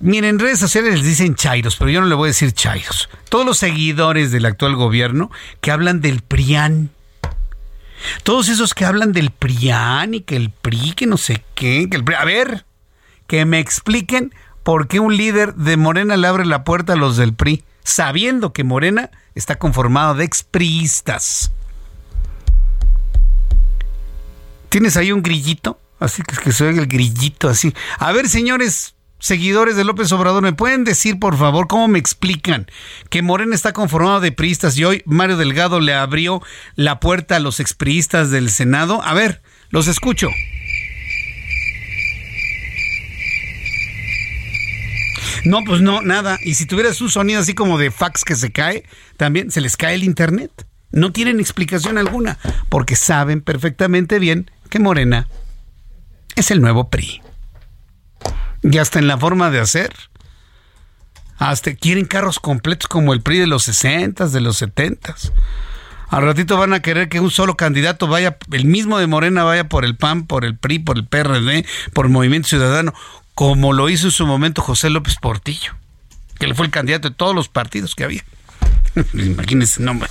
Miren, 0.00 0.30
en 0.30 0.38
redes 0.38 0.58
sociales 0.58 0.94
les 0.94 1.04
dicen 1.04 1.34
chairos, 1.34 1.76
pero 1.76 1.90
yo 1.90 2.00
no 2.00 2.06
le 2.06 2.14
voy 2.14 2.26
a 2.26 2.28
decir 2.28 2.52
chairos. 2.52 3.08
Todos 3.28 3.46
los 3.46 3.58
seguidores 3.58 4.30
del 4.30 4.46
actual 4.46 4.76
gobierno 4.76 5.30
que 5.60 5.70
hablan 5.70 6.00
del 6.00 6.22
PRIAN. 6.22 6.90
Todos 8.22 8.48
esos 8.48 8.74
que 8.74 8.84
hablan 8.84 9.12
del 9.12 9.30
PRIAN 9.30 10.14
y 10.14 10.20
que 10.22 10.36
el 10.36 10.50
PRI, 10.50 10.92
que 10.92 11.06
no 11.06 11.16
sé 11.16 11.44
qué, 11.54 11.88
que 11.90 11.96
el 11.96 12.04
PRI... 12.04 12.16
A 12.16 12.24
ver, 12.24 12.64
que 13.26 13.44
me 13.44 13.58
expliquen 13.58 14.34
por 14.62 14.88
qué 14.88 15.00
un 15.00 15.16
líder 15.16 15.54
de 15.54 15.76
Morena 15.76 16.16
le 16.16 16.26
abre 16.26 16.46
la 16.46 16.64
puerta 16.64 16.94
a 16.94 16.96
los 16.96 17.16
del 17.16 17.34
PRI, 17.34 17.64
sabiendo 17.84 18.52
que 18.52 18.64
Morena 18.64 19.10
está 19.34 19.56
conformado 19.56 20.14
de 20.14 20.24
expriistas. 20.24 21.52
¿Tienes 24.68 24.96
ahí 24.96 25.12
un 25.12 25.22
grillito? 25.22 25.80
Así 25.98 26.22
que, 26.22 26.52
se 26.52 26.64
oiga 26.64 26.80
el 26.80 26.86
grillito 26.86 27.48
así. 27.48 27.74
A 27.98 28.12
ver, 28.12 28.28
señores 28.28 28.94
seguidores 29.20 29.76
de 29.76 29.84
López 29.84 30.10
Obrador, 30.12 30.42
¿me 30.42 30.52
pueden 30.52 30.84
decir, 30.84 31.18
por 31.18 31.36
favor, 31.36 31.68
cómo 31.68 31.86
me 31.86 31.98
explican 31.98 32.66
que 33.08 33.22
Morena 33.22 33.54
está 33.54 33.72
conformado 33.72 34.20
de 34.20 34.32
priistas 34.32 34.76
y 34.76 34.84
hoy 34.84 35.02
Mario 35.06 35.36
Delgado 35.36 35.78
le 35.78 35.94
abrió 35.94 36.42
la 36.74 36.98
puerta 36.98 37.36
a 37.36 37.40
los 37.40 37.60
expriistas 37.60 38.30
del 38.30 38.50
Senado? 38.50 39.02
A 39.04 39.14
ver, 39.14 39.42
los 39.68 39.86
escucho. 39.86 40.28
No, 45.44 45.62
pues 45.64 45.80
no, 45.80 46.02
nada. 46.02 46.38
Y 46.42 46.54
si 46.54 46.66
tuvieras 46.66 47.00
un 47.00 47.10
sonido 47.10 47.40
así 47.40 47.54
como 47.54 47.78
de 47.78 47.90
fax 47.90 48.24
que 48.24 48.36
se 48.36 48.50
cae, 48.50 48.84
también 49.16 49.50
se 49.50 49.60
les 49.60 49.76
cae 49.76 49.94
el 49.94 50.04
internet. 50.04 50.50
No 50.92 51.12
tienen 51.12 51.40
explicación 51.40 51.98
alguna, 51.98 52.38
porque 52.68 52.96
saben 52.96 53.40
perfectamente 53.40 54.18
bien 54.18 54.50
que 54.68 54.80
Morena 54.80 55.28
es 56.36 56.50
el 56.50 56.60
nuevo 56.60 56.90
PRI. 56.90 57.19
Y 58.62 58.78
hasta 58.78 58.98
en 58.98 59.06
la 59.06 59.18
forma 59.18 59.50
de 59.50 59.60
hacer. 59.60 59.94
Hasta 61.38 61.74
quieren 61.74 62.04
carros 62.04 62.38
completos 62.38 62.88
como 62.88 63.14
el 63.14 63.22
PRI 63.22 63.38
de 63.38 63.46
los 63.46 63.62
60, 63.64 64.28
de 64.28 64.40
los 64.40 64.58
70. 64.58 65.14
Al 66.08 66.24
ratito 66.24 66.58
van 66.58 66.74
a 66.74 66.80
querer 66.80 67.08
que 67.08 67.20
un 67.20 67.30
solo 67.30 67.56
candidato 67.56 68.08
vaya, 68.08 68.36
el 68.52 68.64
mismo 68.64 68.98
de 68.98 69.06
Morena 69.06 69.44
vaya 69.44 69.68
por 69.68 69.84
el 69.84 69.96
PAN, 69.96 70.26
por 70.26 70.44
el 70.44 70.58
PRI, 70.58 70.80
por 70.80 70.98
el 70.98 71.06
PRD, 71.06 71.64
por 71.94 72.06
el 72.06 72.12
Movimiento 72.12 72.48
Ciudadano, 72.48 72.92
como 73.34 73.72
lo 73.72 73.88
hizo 73.88 74.08
en 74.08 74.10
su 74.10 74.26
momento 74.26 74.60
José 74.60 74.90
López 74.90 75.16
Portillo, 75.16 75.76
que 76.38 76.48
le 76.48 76.54
fue 76.54 76.66
el 76.66 76.72
candidato 76.72 77.08
de 77.08 77.14
todos 77.14 77.34
los 77.34 77.48
partidos 77.48 77.94
que 77.94 78.04
había. 78.04 78.24
Imagínense 79.14 79.80
nombre. 79.82 80.10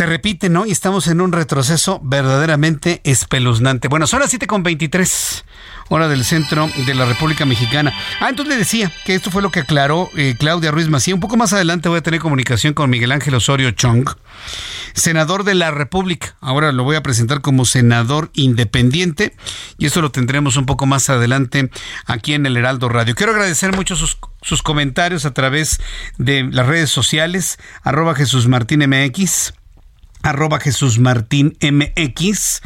Se 0.00 0.06
repite, 0.06 0.48
¿no? 0.48 0.64
Y 0.64 0.70
estamos 0.70 1.08
en 1.08 1.20
un 1.20 1.30
retroceso 1.30 2.00
verdaderamente 2.02 3.02
espeluznante. 3.04 3.86
Bueno, 3.88 4.06
son 4.06 4.20
las 4.20 4.32
7.23 4.32 5.44
hora 5.90 6.08
del 6.08 6.24
centro 6.24 6.70
de 6.86 6.94
la 6.94 7.04
República 7.04 7.44
Mexicana. 7.44 7.92
Ah, 8.18 8.30
entonces 8.30 8.54
le 8.54 8.58
decía 8.58 8.90
que 9.04 9.14
esto 9.14 9.30
fue 9.30 9.42
lo 9.42 9.50
que 9.50 9.60
aclaró 9.60 10.08
eh, 10.16 10.36
Claudia 10.38 10.70
Ruiz 10.70 10.88
Macía. 10.88 11.14
Un 11.14 11.20
poco 11.20 11.36
más 11.36 11.52
adelante 11.52 11.90
voy 11.90 11.98
a 11.98 12.02
tener 12.02 12.18
comunicación 12.18 12.72
con 12.72 12.88
Miguel 12.88 13.12
Ángel 13.12 13.34
Osorio 13.34 13.72
Chong, 13.72 14.08
senador 14.94 15.44
de 15.44 15.54
la 15.54 15.70
República. 15.70 16.34
Ahora 16.40 16.72
lo 16.72 16.82
voy 16.82 16.96
a 16.96 17.02
presentar 17.02 17.42
como 17.42 17.66
senador 17.66 18.30
independiente 18.32 19.36
y 19.76 19.84
eso 19.84 20.00
lo 20.00 20.10
tendremos 20.10 20.56
un 20.56 20.64
poco 20.64 20.86
más 20.86 21.10
adelante 21.10 21.68
aquí 22.06 22.32
en 22.32 22.46
el 22.46 22.56
Heraldo 22.56 22.88
Radio. 22.88 23.14
Quiero 23.14 23.32
agradecer 23.32 23.76
mucho 23.76 23.96
sus, 23.96 24.16
sus 24.40 24.62
comentarios 24.62 25.26
a 25.26 25.34
través 25.34 25.78
de 26.16 26.44
las 26.44 26.66
redes 26.66 26.88
sociales, 26.88 27.58
arroba 27.82 28.14
Jesús 28.14 28.48
Martín 28.48 28.88
MX 28.88 29.59
arroba 30.22 30.60
Jesús 30.60 30.98
Martín 30.98 31.56
MX 31.60 32.60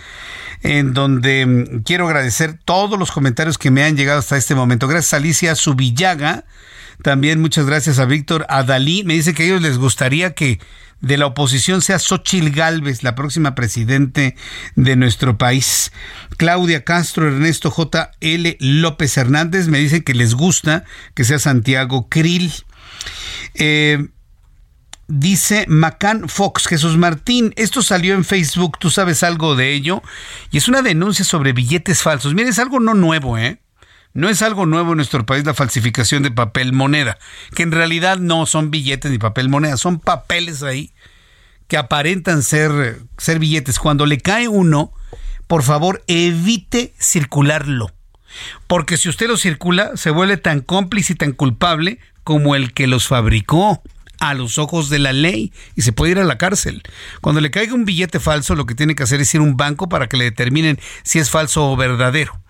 en 0.64 0.94
donde 0.94 1.46
mm, 1.46 1.82
quiero 1.82 2.06
agradecer 2.06 2.58
todos 2.64 2.98
los 2.98 3.12
comentarios 3.12 3.58
que 3.58 3.70
me 3.70 3.84
han 3.84 3.96
llegado 3.96 4.18
hasta 4.18 4.36
este 4.36 4.54
momento. 4.54 4.88
Gracias 4.88 5.12
a 5.12 5.18
Alicia 5.18 5.54
Subillaga. 5.54 6.44
También 7.02 7.40
muchas 7.40 7.66
gracias 7.66 7.98
a 7.98 8.06
Víctor 8.06 8.46
Adalí. 8.48 9.04
Me 9.04 9.14
dice 9.14 9.34
que 9.34 9.42
a 9.42 9.46
ellos 9.46 9.62
les 9.62 9.78
gustaría 9.78 10.34
que 10.34 10.58
de 11.00 11.18
la 11.18 11.26
oposición 11.26 11.82
sea 11.82 11.98
Xochil 11.98 12.50
Gálvez, 12.50 13.02
la 13.02 13.14
próxima 13.14 13.54
presidente 13.54 14.36
de 14.74 14.96
nuestro 14.96 15.36
país. 15.36 15.92
Claudia 16.38 16.82
Castro, 16.84 17.28
Ernesto 17.28 17.70
J. 17.70 18.10
L. 18.20 18.56
López 18.58 19.16
Hernández 19.18 19.68
me 19.68 19.78
dicen 19.78 20.02
que 20.02 20.14
les 20.14 20.34
gusta 20.34 20.84
que 21.14 21.24
sea 21.24 21.38
Santiago 21.38 22.08
Krill. 22.08 22.52
Eh, 23.54 24.08
Dice 25.06 25.66
Macan 25.68 26.28
Fox, 26.28 26.66
Jesús 26.66 26.96
Martín, 26.96 27.52
esto 27.56 27.82
salió 27.82 28.14
en 28.14 28.24
Facebook, 28.24 28.78
tú 28.78 28.90
sabes 28.90 29.22
algo 29.22 29.54
de 29.54 29.74
ello, 29.74 30.02
y 30.50 30.58
es 30.58 30.68
una 30.68 30.80
denuncia 30.80 31.24
sobre 31.24 31.52
billetes 31.52 32.02
falsos. 32.02 32.34
Mire, 32.34 32.48
es 32.48 32.58
algo 32.58 32.80
no 32.80 32.94
nuevo, 32.94 33.36
¿eh? 33.36 33.60
No 34.14 34.28
es 34.28 34.42
algo 34.42 34.64
nuevo 34.64 34.92
en 34.92 34.96
nuestro 34.96 35.26
país 35.26 35.44
la 35.44 35.54
falsificación 35.54 36.22
de 36.22 36.30
papel 36.30 36.72
moneda, 36.72 37.18
que 37.54 37.64
en 37.64 37.72
realidad 37.72 38.18
no 38.18 38.46
son 38.46 38.70
billetes 38.70 39.10
ni 39.10 39.18
papel 39.18 39.48
moneda, 39.48 39.76
son 39.76 39.98
papeles 39.98 40.62
ahí 40.62 40.92
que 41.68 41.76
aparentan 41.76 42.42
ser, 42.42 43.00
ser 43.18 43.38
billetes. 43.38 43.78
Cuando 43.78 44.06
le 44.06 44.18
cae 44.18 44.48
uno, 44.48 44.92
por 45.46 45.62
favor, 45.62 46.04
evite 46.06 46.94
circularlo. 46.98 47.92
Porque 48.66 48.96
si 48.96 49.08
usted 49.08 49.28
lo 49.28 49.36
circula, 49.36 49.96
se 49.96 50.10
vuelve 50.10 50.36
tan 50.36 50.60
cómplice 50.60 51.12
y 51.12 51.16
tan 51.16 51.32
culpable 51.32 51.98
como 52.22 52.54
el 52.54 52.72
que 52.72 52.86
los 52.86 53.06
fabricó 53.06 53.82
a 54.20 54.34
los 54.34 54.58
ojos 54.58 54.88
de 54.88 54.98
la 54.98 55.12
ley 55.12 55.52
y 55.74 55.82
se 55.82 55.92
puede 55.92 56.12
ir 56.12 56.18
a 56.18 56.24
la 56.24 56.38
cárcel. 56.38 56.82
Cuando 57.20 57.40
le 57.40 57.50
caiga 57.50 57.74
un 57.74 57.84
billete 57.84 58.20
falso, 58.20 58.54
lo 58.54 58.66
que 58.66 58.74
tiene 58.74 58.94
que 58.94 59.02
hacer 59.02 59.20
es 59.20 59.34
ir 59.34 59.40
a 59.40 59.44
un 59.44 59.56
banco 59.56 59.88
para 59.88 60.08
que 60.08 60.16
le 60.16 60.24
determinen 60.24 60.78
si 61.02 61.18
es 61.18 61.30
falso 61.30 61.70
o 61.70 61.76
verdadero. 61.76 62.40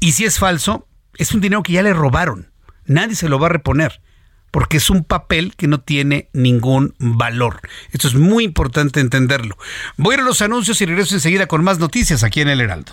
Y 0.00 0.12
si 0.12 0.24
es 0.24 0.38
falso, 0.38 0.86
es 1.16 1.32
un 1.32 1.40
dinero 1.40 1.62
que 1.62 1.72
ya 1.72 1.82
le 1.82 1.92
robaron. 1.92 2.50
Nadie 2.84 3.14
se 3.14 3.28
lo 3.28 3.38
va 3.38 3.46
a 3.46 3.50
reponer 3.50 4.00
porque 4.52 4.76
es 4.76 4.90
un 4.90 5.02
papel 5.02 5.56
que 5.56 5.66
no 5.66 5.80
tiene 5.80 6.28
ningún 6.32 6.94
valor. 6.98 7.60
Esto 7.90 8.06
es 8.06 8.14
muy 8.14 8.44
importante 8.44 9.00
entenderlo. 9.00 9.56
Voy 9.96 10.12
a 10.12 10.18
ir 10.18 10.20
a 10.20 10.26
los 10.26 10.42
anuncios 10.42 10.80
y 10.82 10.86
regreso 10.86 11.14
enseguida 11.14 11.46
con 11.46 11.64
más 11.64 11.78
noticias 11.78 12.22
aquí 12.22 12.42
en 12.42 12.48
El 12.48 12.60
Heraldo. 12.60 12.92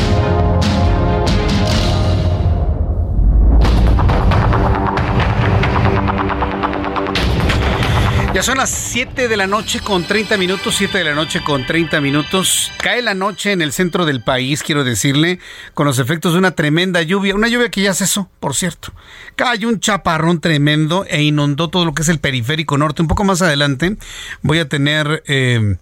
Ya 8.33 8.43
son 8.43 8.59
las 8.59 8.69
7 8.69 9.27
de 9.27 9.35
la 9.35 9.45
noche 9.45 9.81
con 9.81 10.05
30 10.05 10.37
minutos, 10.37 10.75
7 10.77 10.99
de 10.99 11.03
la 11.03 11.13
noche 11.13 11.43
con 11.43 11.65
30 11.65 11.99
minutos. 11.99 12.71
Cae 12.77 13.01
la 13.01 13.13
noche 13.13 13.51
en 13.51 13.61
el 13.61 13.73
centro 13.73 14.05
del 14.05 14.23
país, 14.23 14.63
quiero 14.63 14.85
decirle, 14.85 15.39
con 15.73 15.85
los 15.85 15.99
efectos 15.99 16.31
de 16.31 16.39
una 16.39 16.51
tremenda 16.51 17.01
lluvia, 17.01 17.35
una 17.35 17.49
lluvia 17.49 17.67
que 17.69 17.81
ya 17.81 17.93
cesó, 17.93 18.29
por 18.39 18.55
cierto. 18.55 18.93
Cayó 19.35 19.67
un 19.67 19.81
chaparrón 19.81 20.39
tremendo 20.39 21.05
e 21.09 21.23
inundó 21.23 21.67
todo 21.67 21.83
lo 21.83 21.93
que 21.93 22.03
es 22.03 22.09
el 22.09 22.19
periférico 22.19 22.77
norte. 22.77 23.01
Un 23.01 23.09
poco 23.09 23.25
más 23.25 23.41
adelante 23.41 23.97
voy 24.41 24.59
a 24.59 24.69
tener... 24.69 25.23
Eh, 25.27 25.75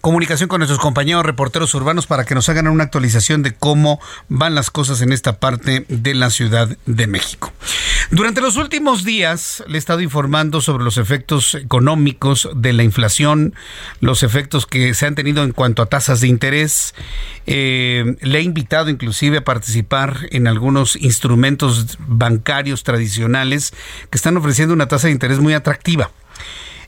comunicación 0.00 0.48
con 0.48 0.60
nuestros 0.60 0.78
compañeros 0.78 1.24
reporteros 1.24 1.74
urbanos 1.74 2.06
para 2.06 2.24
que 2.24 2.34
nos 2.34 2.48
hagan 2.48 2.68
una 2.68 2.84
actualización 2.84 3.42
de 3.42 3.54
cómo 3.54 4.00
van 4.28 4.54
las 4.54 4.70
cosas 4.70 5.02
en 5.02 5.12
esta 5.12 5.38
parte 5.38 5.84
de 5.88 6.14
la 6.14 6.30
Ciudad 6.30 6.76
de 6.86 7.06
México. 7.06 7.52
Durante 8.10 8.40
los 8.40 8.56
últimos 8.56 9.04
días 9.04 9.62
le 9.68 9.76
he 9.76 9.78
estado 9.78 10.00
informando 10.00 10.60
sobre 10.60 10.84
los 10.84 10.96
efectos 10.96 11.54
económicos 11.54 12.48
de 12.54 12.72
la 12.72 12.82
inflación, 12.82 13.54
los 14.00 14.22
efectos 14.22 14.66
que 14.66 14.94
se 14.94 15.06
han 15.06 15.14
tenido 15.14 15.44
en 15.44 15.52
cuanto 15.52 15.82
a 15.82 15.86
tasas 15.86 16.20
de 16.20 16.28
interés. 16.28 16.94
Eh, 17.46 18.16
le 18.20 18.38
he 18.38 18.42
invitado 18.42 18.90
inclusive 18.90 19.38
a 19.38 19.44
participar 19.44 20.28
en 20.30 20.48
algunos 20.48 20.96
instrumentos 20.96 21.98
bancarios 22.00 22.82
tradicionales 22.82 23.72
que 24.10 24.16
están 24.16 24.36
ofreciendo 24.36 24.74
una 24.74 24.88
tasa 24.88 25.06
de 25.06 25.12
interés 25.12 25.38
muy 25.38 25.54
atractiva. 25.54 26.10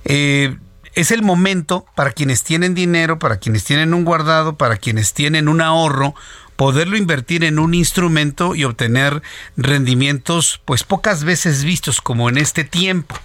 Eh, 0.05 0.57
es 0.95 1.11
el 1.11 1.23
momento 1.23 1.87
para 1.95 2.13
quienes 2.13 2.43
tienen 2.43 2.75
dinero, 2.75 3.19
para 3.19 3.39
quienes 3.39 3.65
tienen 3.65 3.95
un 3.95 4.05
guardado, 4.05 4.57
para 4.57 4.77
quienes 4.77 5.15
tienen 5.15 5.49
un 5.49 5.61
ahorro, 5.61 6.15
poderlo 6.57 6.97
invertir 6.97 7.45
en 7.45 7.59
un 7.59 7.75
instrumento 7.75 8.55
y 8.55 8.65
obtener 8.65 9.23
rendimientos 9.57 10.61
pues 10.65 10.85
pocas 10.85 11.25
veces 11.25 11.65
vistos 11.65 12.01
como 12.01 12.29
en 12.29 12.39
este 12.39 12.65
tiempo. 12.65 13.17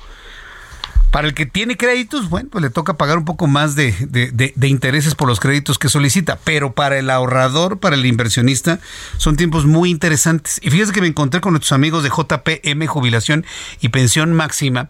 Para 1.11 1.29
el 1.29 1.33
que 1.33 1.45
tiene 1.45 1.77
créditos, 1.77 2.29
bueno, 2.29 2.49
pues 2.51 2.61
le 2.61 2.69
toca 2.69 2.95
pagar 2.95 3.17
un 3.17 3.25
poco 3.25 3.47
más 3.47 3.75
de, 3.75 3.91
de, 4.09 4.67
intereses 4.67 5.15
por 5.15 5.27
los 5.27 5.39
créditos 5.39 5.79
que 5.79 5.87
solicita, 5.87 6.37
pero 6.43 6.73
para 6.73 6.99
el 6.99 7.09
ahorrador, 7.09 7.79
para 7.79 7.95
el 7.95 8.05
inversionista, 8.05 8.79
son 9.17 9.37
tiempos 9.37 9.65
muy 9.65 9.89
interesantes. 9.89 10.59
Y 10.61 10.69
fíjese 10.69 10.91
que 10.91 11.01
me 11.01 11.07
encontré 11.07 11.39
con 11.39 11.53
nuestros 11.53 11.71
amigos 11.71 12.03
de 12.03 12.09
JPM 12.09 12.87
Jubilación 12.87 13.45
y 13.79 13.89
Pensión 13.89 14.33
Máxima, 14.33 14.89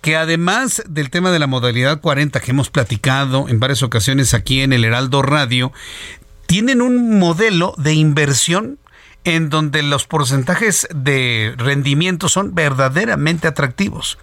que 0.00 0.16
además 0.16 0.82
del 0.88 1.10
tema 1.10 1.30
de 1.30 1.38
la 1.38 1.46
modalidad 1.46 2.00
40 2.00 2.40
que 2.40 2.50
hemos 2.50 2.70
platicado 2.70 3.48
en 3.48 3.60
varias 3.60 3.82
ocasiones 3.82 4.34
aquí 4.34 4.60
en 4.60 4.72
el 4.72 4.84
Heraldo 4.84 5.22
Radio, 5.22 5.72
tienen 6.46 6.80
un 6.80 7.18
modelo 7.18 7.74
de 7.76 7.94
inversión 7.94 8.78
en 9.28 9.50
donde 9.50 9.82
los 9.82 10.06
porcentajes 10.06 10.88
de 10.94 11.54
rendimiento 11.58 12.30
son 12.30 12.54
verdaderamente 12.54 13.46
atractivos. 13.46 14.18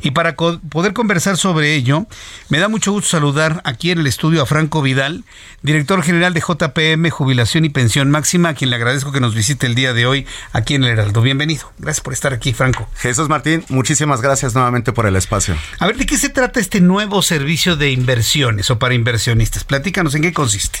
Y 0.00 0.12
para 0.12 0.34
poder 0.34 0.94
conversar 0.94 1.36
sobre 1.36 1.74
ello, 1.74 2.06
me 2.48 2.58
da 2.58 2.68
mucho 2.68 2.92
gusto 2.92 3.10
saludar 3.10 3.60
aquí 3.64 3.90
en 3.90 3.98
el 3.98 4.06
estudio 4.06 4.42
a 4.42 4.46
Franco 4.46 4.80
Vidal, 4.80 5.24
director 5.60 6.02
general 6.02 6.32
de 6.32 6.40
JPM 6.40 7.10
Jubilación 7.10 7.66
y 7.66 7.68
Pensión 7.68 8.10
Máxima, 8.10 8.50
a 8.50 8.54
quien 8.54 8.70
le 8.70 8.76
agradezco 8.76 9.12
que 9.12 9.20
nos 9.20 9.34
visite 9.34 9.66
el 9.66 9.74
día 9.74 9.92
de 9.92 10.06
hoy 10.06 10.26
aquí 10.52 10.74
en 10.74 10.84
el 10.84 10.90
Heraldo. 10.90 11.20
Bienvenido. 11.20 11.70
Gracias 11.78 12.02
por 12.02 12.14
estar 12.14 12.32
aquí, 12.32 12.54
Franco. 12.54 12.88
Jesús 12.96 13.28
Martín, 13.28 13.62
muchísimas 13.68 14.22
gracias 14.22 14.54
nuevamente 14.54 14.92
por 14.92 15.06
el 15.06 15.16
espacio. 15.16 15.54
A 15.78 15.86
ver, 15.86 15.98
¿de 15.98 16.06
qué 16.06 16.16
se 16.16 16.30
trata 16.30 16.60
este 16.60 16.80
nuevo 16.80 17.20
servicio 17.20 17.76
de 17.76 17.90
inversiones 17.90 18.70
o 18.70 18.78
para 18.78 18.94
inversionistas? 18.94 19.64
Platícanos 19.64 20.14
en 20.14 20.22
qué 20.22 20.32
consiste. 20.32 20.78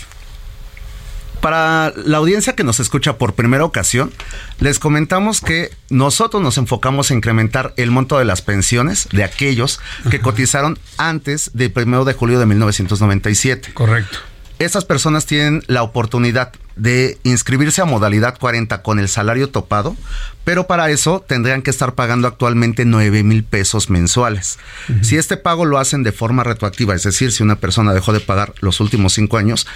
Para 1.40 1.92
la 1.96 2.18
audiencia 2.18 2.54
que 2.54 2.64
nos 2.64 2.80
escucha 2.80 3.18
por 3.18 3.34
primera 3.34 3.64
ocasión, 3.64 4.12
les 4.58 4.78
comentamos 4.78 5.40
que 5.40 5.70
nosotros 5.90 6.42
nos 6.42 6.58
enfocamos 6.58 7.10
en 7.10 7.18
incrementar 7.18 7.72
el 7.76 7.90
monto 7.90 8.18
de 8.18 8.24
las 8.24 8.42
pensiones 8.42 9.08
de 9.12 9.24
aquellos 9.24 9.80
que 10.10 10.20
cotizaron 10.20 10.78
antes 10.98 11.50
del 11.54 11.72
1 11.74 12.04
de 12.04 12.12
julio 12.14 12.38
de 12.38 12.46
1997. 12.46 13.74
Correcto. 13.74 14.18
Esas 14.58 14.86
personas 14.86 15.26
tienen 15.26 15.62
la 15.66 15.82
oportunidad 15.82 16.52
de 16.76 17.18
inscribirse 17.24 17.80
a 17.82 17.86
modalidad 17.86 18.38
40 18.38 18.82
con 18.82 18.98
el 18.98 19.08
salario 19.08 19.50
topado, 19.50 19.96
pero 20.44 20.66
para 20.66 20.90
eso 20.90 21.24
tendrían 21.26 21.62
que 21.62 21.70
estar 21.70 21.94
pagando 21.94 22.28
actualmente 22.28 22.84
9 22.84 23.22
mil 23.22 23.44
pesos 23.44 23.90
mensuales. 23.90 24.58
Si 25.02 25.16
este 25.16 25.36
pago 25.36 25.64
lo 25.64 25.78
hacen 25.78 26.02
de 26.02 26.12
forma 26.12 26.44
retroactiva, 26.44 26.94
es 26.94 27.02
decir, 27.02 27.32
si 27.32 27.42
una 27.42 27.56
persona 27.56 27.92
dejó 27.92 28.12
de 28.12 28.20
pagar 28.20 28.54
los 28.60 28.80
últimos 28.80 29.14
cinco 29.14 29.38
años, 29.38 29.66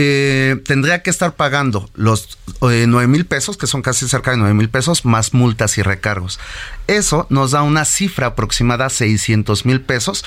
eh, 0.00 0.62
tendría 0.64 1.02
que 1.02 1.10
estar 1.10 1.34
pagando 1.34 1.90
los 1.94 2.38
eh, 2.70 2.84
9 2.86 3.08
mil 3.08 3.26
pesos, 3.26 3.56
que 3.56 3.66
son 3.66 3.82
casi 3.82 4.06
cerca 4.06 4.30
de 4.30 4.36
9 4.36 4.54
mil 4.54 4.70
pesos, 4.70 5.04
más 5.04 5.34
multas 5.34 5.76
y 5.76 5.82
recargos. 5.82 6.38
Eso 6.86 7.26
nos 7.30 7.50
da 7.50 7.62
una 7.62 7.84
cifra 7.84 8.28
aproximada 8.28 8.86
a 8.86 8.90
600 8.90 9.66
mil 9.66 9.80
pesos 9.80 10.24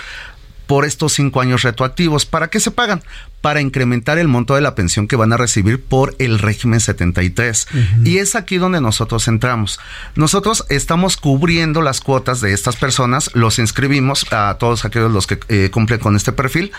por 0.68 0.86
estos 0.86 1.14
cinco 1.14 1.42
años 1.42 1.64
retroactivos. 1.64 2.26
¿Para 2.26 2.50
qué 2.50 2.60
se 2.60 2.72
pagan? 2.72 3.02
para 3.42 3.60
incrementar 3.60 4.20
el 4.20 4.28
monto 4.28 4.56
de 4.56 4.62
la 4.62 4.76
pensión 4.76 5.08
que 5.08 5.16
van 5.16 5.34
a 5.34 5.38
recibir 5.38 5.84
por 5.84 6.16
el 6.20 6.40
régimen 6.40 6.80
73. 6.80 7.68
Y 8.06 8.20
es 8.20 8.36
aquí 8.36 8.58
donde 8.58 8.82
nosotros 8.82 9.28
entramos. 9.28 9.80
Nosotros 10.16 10.66
estamos 10.70 11.18
cubriendo 11.18 11.82
las 11.82 12.02
cuotas 12.02 12.40
de 12.40 12.54
estas 12.54 12.76
personas, 12.76 13.32
los 13.34 13.60
inscribimos 13.60 14.32
a 14.32 14.58
todos 14.60 14.86
aquellos 14.86 15.12
los 15.12 15.26
que 15.28 15.40
eh, 15.50 15.70
cumplen 15.72 16.00
con 16.00 16.16
este 16.16 16.32
perfil, 16.32 16.72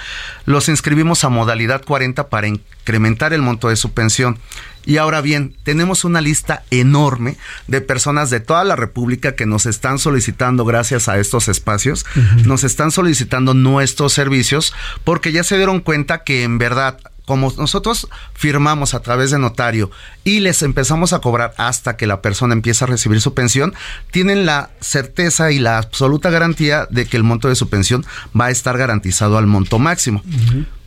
los 0.46 0.68
inscribimos 0.68 1.24
a 1.24 1.28
modalidad 1.28 1.84
40 1.84 2.28
para 2.28 2.46
incrementar 2.46 3.32
el 3.32 3.42
monto 3.42 3.68
de 3.68 3.76
su 3.76 3.92
pensión. 3.92 4.38
Y 4.84 4.96
ahora 4.96 5.20
bien, 5.20 5.56
tenemos 5.64 6.04
una 6.04 6.20
lista 6.20 6.64
enorme 6.70 7.36
de 7.68 7.80
personas 7.80 8.30
de 8.30 8.40
toda 8.40 8.64
la 8.64 8.76
República 8.76 9.34
que 9.34 9.46
nos 9.46 9.66
están 9.66 9.98
solicitando, 9.98 10.64
gracias 10.64 11.08
a 11.08 11.18
estos 11.18 11.48
espacios, 11.48 12.04
nos 12.44 12.64
están 12.64 12.90
solicitando 12.90 13.54
nuestros 13.54 14.12
servicios 14.12 14.74
porque 15.04 15.32
ya 15.32 15.44
se 15.44 15.56
dieron 15.56 15.80
cuenta 15.80 16.24
que 16.24 16.42
en 16.42 16.58
verdad 16.58 16.98
como 17.24 17.52
nosotros 17.56 18.08
firmamos 18.34 18.94
a 18.94 19.00
través 19.00 19.30
de 19.30 19.38
notario 19.38 19.90
y 20.24 20.40
les 20.40 20.62
empezamos 20.62 21.12
a 21.12 21.20
cobrar 21.20 21.54
hasta 21.56 21.96
que 21.96 22.06
la 22.06 22.20
persona 22.20 22.52
empieza 22.52 22.84
a 22.84 22.88
recibir 22.88 23.20
su 23.20 23.32
pensión, 23.34 23.74
tienen 24.10 24.44
la 24.44 24.70
certeza 24.80 25.52
y 25.52 25.58
la 25.58 25.78
absoluta 25.78 26.30
garantía 26.30 26.86
de 26.90 27.06
que 27.06 27.16
el 27.16 27.22
monto 27.22 27.48
de 27.48 27.54
su 27.54 27.68
pensión 27.68 28.04
va 28.38 28.46
a 28.46 28.50
estar 28.50 28.76
garantizado 28.76 29.38
al 29.38 29.46
monto 29.46 29.78
máximo. 29.78 30.22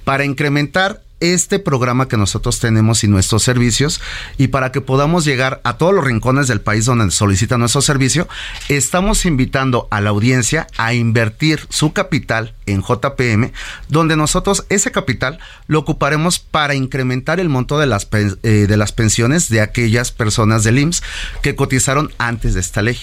Para 0.03 0.25
incrementar 0.25 1.01
este 1.19 1.59
programa 1.59 2.07
que 2.07 2.17
nosotros 2.17 2.59
tenemos 2.59 3.03
y 3.03 3.07
nuestros 3.07 3.43
servicios 3.43 4.01
y 4.37 4.47
para 4.47 4.71
que 4.71 4.81
podamos 4.81 5.25
llegar 5.25 5.61
a 5.63 5.77
todos 5.77 5.93
los 5.93 6.03
rincones 6.03 6.47
del 6.47 6.61
país 6.61 6.85
donde 6.85 7.09
solicitan 7.11 7.59
nuestro 7.59 7.81
servicio, 7.81 8.27
estamos 8.69 9.25
invitando 9.25 9.87
a 9.91 10.01
la 10.01 10.09
audiencia 10.09 10.67
a 10.77 10.93
invertir 10.93 11.65
su 11.69 11.93
capital 11.93 12.53
en 12.65 12.81
JPM, 12.81 13.51
donde 13.87 14.17
nosotros 14.17 14.65
ese 14.69 14.91
capital 14.91 15.39
lo 15.67 15.79
ocuparemos 15.79 16.39
para 16.39 16.75
incrementar 16.75 17.39
el 17.39 17.49
monto 17.49 17.79
de 17.79 17.85
las, 17.85 18.07
eh, 18.11 18.65
de 18.67 18.77
las 18.77 18.91
pensiones 18.91 19.49
de 19.49 19.61
aquellas 19.61 20.11
personas 20.11 20.63
del 20.63 20.79
IMSS 20.79 21.03
que 21.41 21.55
cotizaron 21.55 22.11
antes 22.17 22.53
de 22.53 22.59
esta 22.59 22.81
ley. 22.81 22.97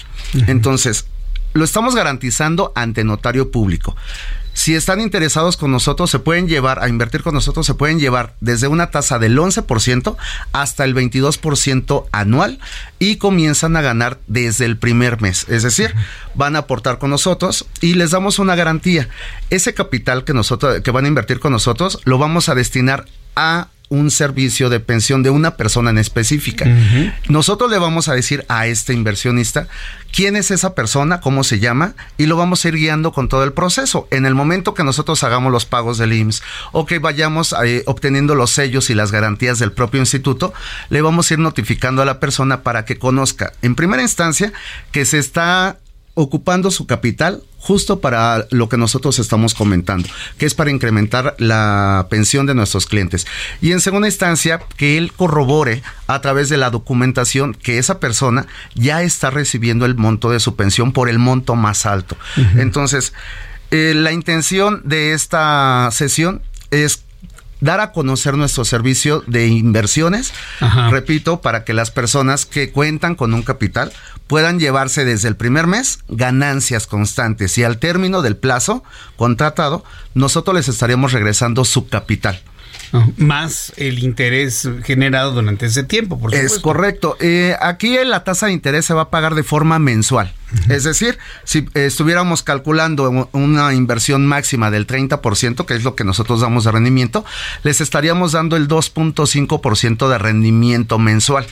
Entonces, 0.46 1.06
lo 1.54 1.64
estamos 1.64 1.94
garantizando 1.94 2.72
ante 2.74 3.04
notario 3.04 3.50
público. 3.50 3.96
Si 4.54 4.74
están 4.74 5.00
interesados 5.00 5.56
con 5.56 5.70
nosotros, 5.70 6.10
se 6.10 6.18
pueden 6.18 6.46
llevar 6.46 6.82
a 6.82 6.88
invertir 6.88 7.22
con 7.22 7.34
nosotros, 7.34 7.66
se 7.66 7.74
pueden 7.74 7.98
llevar 7.98 8.34
desde 8.40 8.68
una 8.68 8.90
tasa 8.90 9.18
del 9.18 9.38
11% 9.38 10.16
hasta 10.52 10.84
el 10.84 10.94
22% 10.94 12.06
anual 12.12 12.58
y 12.98 13.16
comienzan 13.16 13.76
a 13.76 13.82
ganar 13.82 14.18
desde 14.26 14.66
el 14.66 14.76
primer 14.76 15.20
mes. 15.20 15.46
Es 15.48 15.62
decir, 15.62 15.94
van 16.34 16.56
a 16.56 16.60
aportar 16.60 16.98
con 16.98 17.10
nosotros 17.10 17.66
y 17.80 17.94
les 17.94 18.10
damos 18.10 18.38
una 18.38 18.54
garantía. 18.54 19.08
Ese 19.50 19.74
capital 19.74 20.24
que 20.24 20.34
nosotros 20.34 20.80
que 20.82 20.90
van 20.90 21.06
a 21.06 21.08
invertir 21.08 21.40
con 21.40 21.52
nosotros 21.52 22.00
lo 22.04 22.18
vamos 22.18 22.48
a 22.48 22.54
destinar 22.54 23.06
a 23.36 23.68
un 23.92 24.10
servicio 24.10 24.70
de 24.70 24.80
pensión 24.80 25.22
de 25.22 25.28
una 25.28 25.56
persona 25.56 25.90
en 25.90 25.98
específica. 25.98 26.66
Nosotros 27.28 27.70
le 27.70 27.78
vamos 27.78 28.08
a 28.08 28.14
decir 28.14 28.46
a 28.48 28.66
este 28.66 28.94
inversionista 28.94 29.68
quién 30.10 30.34
es 30.34 30.50
esa 30.50 30.74
persona, 30.74 31.20
cómo 31.20 31.44
se 31.44 31.58
llama, 31.58 31.94
y 32.16 32.24
lo 32.24 32.38
vamos 32.38 32.64
a 32.64 32.68
ir 32.68 32.76
guiando 32.76 33.12
con 33.12 33.28
todo 33.28 33.44
el 33.44 33.52
proceso. 33.52 34.08
En 34.10 34.24
el 34.24 34.34
momento 34.34 34.72
que 34.72 34.82
nosotros 34.82 35.22
hagamos 35.24 35.52
los 35.52 35.66
pagos 35.66 35.98
del 35.98 36.14
IMSS 36.14 36.42
o 36.72 36.86
que 36.86 37.00
vayamos 37.00 37.54
eh, 37.64 37.82
obteniendo 37.86 38.34
los 38.34 38.50
sellos 38.50 38.88
y 38.88 38.94
las 38.94 39.12
garantías 39.12 39.58
del 39.58 39.72
propio 39.72 40.00
instituto, 40.00 40.54
le 40.88 41.02
vamos 41.02 41.30
a 41.30 41.34
ir 41.34 41.40
notificando 41.40 42.00
a 42.00 42.06
la 42.06 42.18
persona 42.18 42.62
para 42.62 42.86
que 42.86 42.98
conozca, 42.98 43.52
en 43.60 43.74
primera 43.74 44.02
instancia, 44.02 44.54
que 44.90 45.04
se 45.04 45.18
está 45.18 45.76
ocupando 46.14 46.70
su 46.70 46.86
capital 46.86 47.42
justo 47.58 48.00
para 48.00 48.46
lo 48.50 48.68
que 48.68 48.76
nosotros 48.76 49.18
estamos 49.18 49.54
comentando, 49.54 50.08
que 50.36 50.46
es 50.46 50.54
para 50.54 50.70
incrementar 50.70 51.36
la 51.38 52.08
pensión 52.10 52.44
de 52.44 52.54
nuestros 52.54 52.86
clientes. 52.86 53.26
Y 53.60 53.70
en 53.70 53.80
segunda 53.80 54.08
instancia, 54.08 54.60
que 54.76 54.98
él 54.98 55.12
corrobore 55.12 55.82
a 56.08 56.20
través 56.20 56.48
de 56.48 56.56
la 56.56 56.70
documentación 56.70 57.54
que 57.54 57.78
esa 57.78 58.00
persona 58.00 58.46
ya 58.74 59.02
está 59.02 59.30
recibiendo 59.30 59.86
el 59.86 59.94
monto 59.94 60.30
de 60.30 60.40
su 60.40 60.56
pensión 60.56 60.92
por 60.92 61.08
el 61.08 61.20
monto 61.20 61.54
más 61.54 61.86
alto. 61.86 62.16
Entonces, 62.56 63.12
eh, 63.70 63.94
la 63.94 64.12
intención 64.12 64.82
de 64.84 65.12
esta 65.12 65.88
sesión 65.92 66.42
es 66.72 67.04
dar 67.62 67.80
a 67.80 67.92
conocer 67.92 68.36
nuestro 68.36 68.64
servicio 68.64 69.22
de 69.26 69.46
inversiones, 69.46 70.34
repito, 70.90 71.40
para 71.40 71.64
que 71.64 71.72
las 71.72 71.90
personas 71.90 72.44
que 72.44 72.72
cuentan 72.72 73.14
con 73.14 73.32
un 73.32 73.42
capital 73.42 73.92
puedan 74.26 74.58
llevarse 74.58 75.04
desde 75.04 75.28
el 75.28 75.36
primer 75.36 75.66
mes 75.68 76.00
ganancias 76.08 76.86
constantes. 76.86 77.56
Y 77.56 77.64
al 77.64 77.78
término 77.78 78.20
del 78.20 78.36
plazo 78.36 78.82
contratado, 79.16 79.84
nosotros 80.14 80.56
les 80.56 80.68
estaríamos 80.68 81.12
regresando 81.12 81.64
su 81.64 81.88
capital 81.88 82.42
más 83.16 83.72
el 83.76 83.98
interés 84.00 84.68
generado 84.84 85.32
durante 85.32 85.66
ese 85.66 85.84
tiempo. 85.84 86.18
Por 86.18 86.34
es 86.34 86.58
correcto. 86.58 87.16
Eh, 87.20 87.56
aquí 87.60 87.96
la 88.04 88.24
tasa 88.24 88.46
de 88.46 88.52
interés 88.52 88.84
se 88.86 88.94
va 88.94 89.02
a 89.02 89.10
pagar 89.10 89.34
de 89.34 89.42
forma 89.42 89.78
mensual. 89.78 90.32
Es 90.68 90.84
decir, 90.84 91.18
si 91.44 91.66
estuviéramos 91.74 92.42
calculando 92.42 93.28
una 93.32 93.72
inversión 93.72 94.26
máxima 94.26 94.70
del 94.70 94.86
30%, 94.86 95.64
que 95.64 95.74
es 95.74 95.82
lo 95.82 95.94
que 95.94 96.04
nosotros 96.04 96.40
damos 96.40 96.64
de 96.64 96.72
rendimiento, 96.72 97.24
les 97.62 97.80
estaríamos 97.80 98.32
dando 98.32 98.56
el 98.56 98.68
2.5% 98.68 100.08
de 100.08 100.18
rendimiento 100.18 100.98
mensual. 100.98 101.46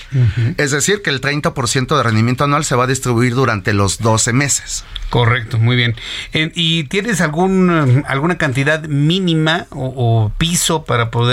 Es 0.58 0.70
decir, 0.70 1.02
que 1.02 1.10
el 1.10 1.20
30% 1.20 1.96
de 1.96 2.02
rendimiento 2.02 2.44
anual 2.44 2.64
se 2.64 2.76
va 2.76 2.84
a 2.84 2.86
distribuir 2.86 3.34
durante 3.34 3.72
los 3.72 3.98
12 3.98 4.32
meses. 4.32 4.84
Correcto, 5.08 5.58
muy 5.58 5.76
bien. 5.76 5.96
¿Y 6.32 6.84
tienes 6.84 7.20
algún, 7.20 8.04
alguna 8.06 8.38
cantidad 8.38 8.82
mínima 8.84 9.66
o, 9.70 10.30
piso 10.38 10.84
para 10.84 11.10
poder 11.10 11.29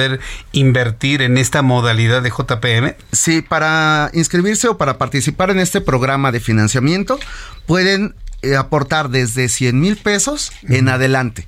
invertir 0.51 1.21
en 1.21 1.37
esta 1.37 1.61
modalidad 1.61 2.21
de 2.21 2.29
JPM? 2.29 2.95
Sí, 3.11 3.41
para 3.41 4.09
inscribirse 4.13 4.67
o 4.67 4.77
para 4.77 4.97
participar 4.97 5.49
en 5.49 5.59
este 5.59 5.81
programa 5.81 6.31
de 6.31 6.39
financiamiento, 6.39 7.19
pueden 7.65 8.15
eh, 8.41 8.55
aportar 8.55 9.09
desde 9.09 9.49
100 9.49 9.79
mil 9.79 9.97
pesos 9.97 10.51
en 10.63 10.89
adelante. 10.89 11.47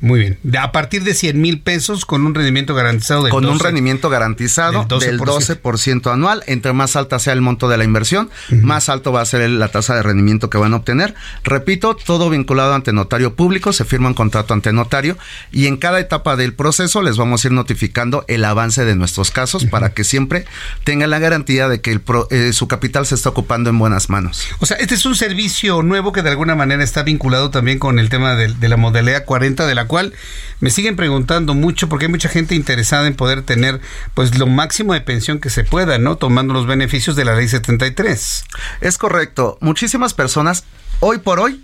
Muy 0.00 0.20
bien. 0.20 0.38
A 0.58 0.72
partir 0.72 1.04
de 1.04 1.14
100 1.14 1.40
mil 1.40 1.60
pesos 1.60 2.04
con 2.04 2.26
un 2.26 2.34
rendimiento 2.34 2.74
garantizado 2.74 3.24
del 3.24 3.32
Con 3.32 3.46
un 3.46 3.58
rendimiento 3.58 4.10
garantizado 4.10 4.84
del 5.00 5.18
12%. 5.18 6.12
anual. 6.12 6.42
Entre 6.46 6.72
más 6.72 6.96
alta 6.96 7.18
sea 7.18 7.32
el 7.32 7.40
monto 7.40 7.68
de 7.68 7.76
la 7.76 7.84
inversión, 7.84 8.30
más 8.50 8.88
alto 8.88 9.12
va 9.12 9.22
a 9.22 9.24
ser 9.24 9.48
la 9.48 9.68
tasa 9.68 9.94
de 9.94 10.02
rendimiento 10.02 10.50
que 10.50 10.58
van 10.58 10.74
a 10.74 10.76
obtener. 10.76 11.14
Repito, 11.44 11.96
todo 11.96 12.28
vinculado 12.30 12.74
ante 12.74 12.92
notario 12.92 13.34
público, 13.34 13.72
se 13.72 13.84
firma 13.84 14.08
un 14.08 14.14
contrato 14.14 14.54
ante 14.54 14.72
notario 14.72 15.16
y 15.50 15.66
en 15.66 15.76
cada 15.76 15.98
etapa 16.00 16.36
del 16.36 16.52
proceso 16.52 17.02
les 17.02 17.16
vamos 17.16 17.44
a 17.44 17.48
ir 17.48 17.52
notificando 17.52 18.24
el 18.28 18.44
avance 18.44 18.84
de 18.84 18.96
nuestros 18.96 19.30
casos 19.30 19.64
para 19.64 19.90
que 19.90 20.04
siempre 20.04 20.44
tengan 20.84 21.10
la 21.10 21.18
garantía 21.18 21.68
de 21.68 21.80
que 21.80 22.00
eh, 22.30 22.52
su 22.52 22.68
capital 22.68 23.06
se 23.06 23.14
está 23.14 23.30
ocupando 23.30 23.70
en 23.70 23.78
buenas 23.78 24.10
manos. 24.10 24.46
O 24.58 24.66
sea, 24.66 24.76
este 24.76 24.94
es 24.94 25.06
un 25.06 25.16
servicio 25.16 25.82
nuevo 25.82 26.12
que 26.12 26.22
de 26.22 26.30
alguna 26.30 26.54
manera 26.54 26.84
está 26.84 27.02
vinculado 27.02 27.50
también 27.50 27.78
con 27.78 27.98
el 27.98 28.08
tema 28.08 28.34
de, 28.34 28.52
de 28.52 28.68
la 28.68 28.76
modalidad 28.76 29.24
40 29.24 29.66
de 29.66 29.74
la 29.74 29.85
cual 29.86 30.12
me 30.60 30.70
siguen 30.70 30.96
preguntando 30.96 31.54
mucho 31.54 31.88
porque 31.88 32.06
hay 32.06 32.10
mucha 32.10 32.28
gente 32.28 32.54
interesada 32.54 33.06
en 33.06 33.14
poder 33.14 33.42
tener 33.42 33.80
pues 34.14 34.38
lo 34.38 34.46
máximo 34.46 34.94
de 34.94 35.00
pensión 35.00 35.38
que 35.38 35.50
se 35.50 35.64
pueda, 35.64 35.98
¿no? 35.98 36.16
Tomando 36.16 36.54
los 36.54 36.66
beneficios 36.66 37.16
de 37.16 37.24
la 37.24 37.34
ley 37.34 37.48
73. 37.48 38.44
Es 38.80 38.98
correcto. 38.98 39.58
Muchísimas 39.60 40.14
personas 40.14 40.64
hoy 41.00 41.18
por 41.18 41.40
hoy 41.40 41.62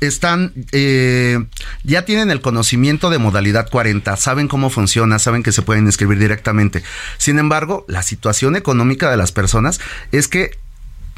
están, 0.00 0.52
eh, 0.72 1.38
ya 1.84 2.04
tienen 2.04 2.30
el 2.30 2.40
conocimiento 2.40 3.10
de 3.10 3.18
modalidad 3.18 3.68
40, 3.70 4.16
saben 4.16 4.48
cómo 4.48 4.70
funciona, 4.70 5.18
saben 5.18 5.42
que 5.42 5.52
se 5.52 5.62
pueden 5.62 5.86
inscribir 5.86 6.18
directamente. 6.18 6.82
Sin 7.18 7.38
embargo, 7.38 7.84
la 7.86 8.02
situación 8.02 8.56
económica 8.56 9.10
de 9.10 9.16
las 9.16 9.32
personas 9.32 9.80
es 10.12 10.28
que 10.28 10.58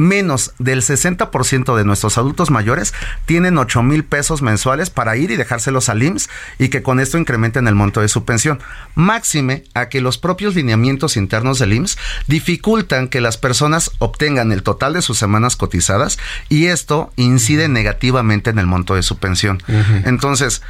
menos 0.03 0.53
del 0.59 0.83
60% 0.83 1.77
de 1.77 1.85
nuestros 1.85 2.19
adultos 2.19 2.51
mayores 2.51 2.93
tienen 3.27 3.59
8 3.59 3.83
mil 3.83 4.05
pesos 4.05 4.43
mensuales 4.43 4.91
para 4.91 5.17
ir 5.17 5.31
y 5.31 5.37
dejárselos 5.37 5.89
al 5.89 6.03
IMSS 6.03 6.29
y 6.59 6.69
que 6.69 6.83
con 6.83 7.01
esto 7.01 7.19
incrementen 7.19 7.69
el 7.69 7.75
monto 7.75 8.01
de 8.01 8.09
su 8.09 8.25
pensión. 8.25 8.61
Máxime 8.95 9.65
a 9.75 9.89
que 9.89 10.01
los 10.01 10.19
propios 10.19 10.55
lineamientos 10.55 11.17
internos 11.17 11.59
del 11.59 11.73
IMSS 11.73 11.99
dificultan 12.27 13.09
que 13.09 13.21
las 13.21 13.39
personas 13.39 13.93
obtengan 13.99 14.53
el 14.53 14.63
total 14.63 14.93
de 14.93 15.03
sus 15.03 15.19
semanas 15.19 15.57
cotizadas 15.57 16.19
y 16.49 16.67
esto 16.67 17.13
incide 17.17 17.69
negativamente 17.69 18.51
en 18.51 18.59
el 18.59 18.67
monto 18.67 18.95
de 18.95 19.03
su 19.03 19.19
pensión. 19.19 19.63
Entonces, 20.05 20.63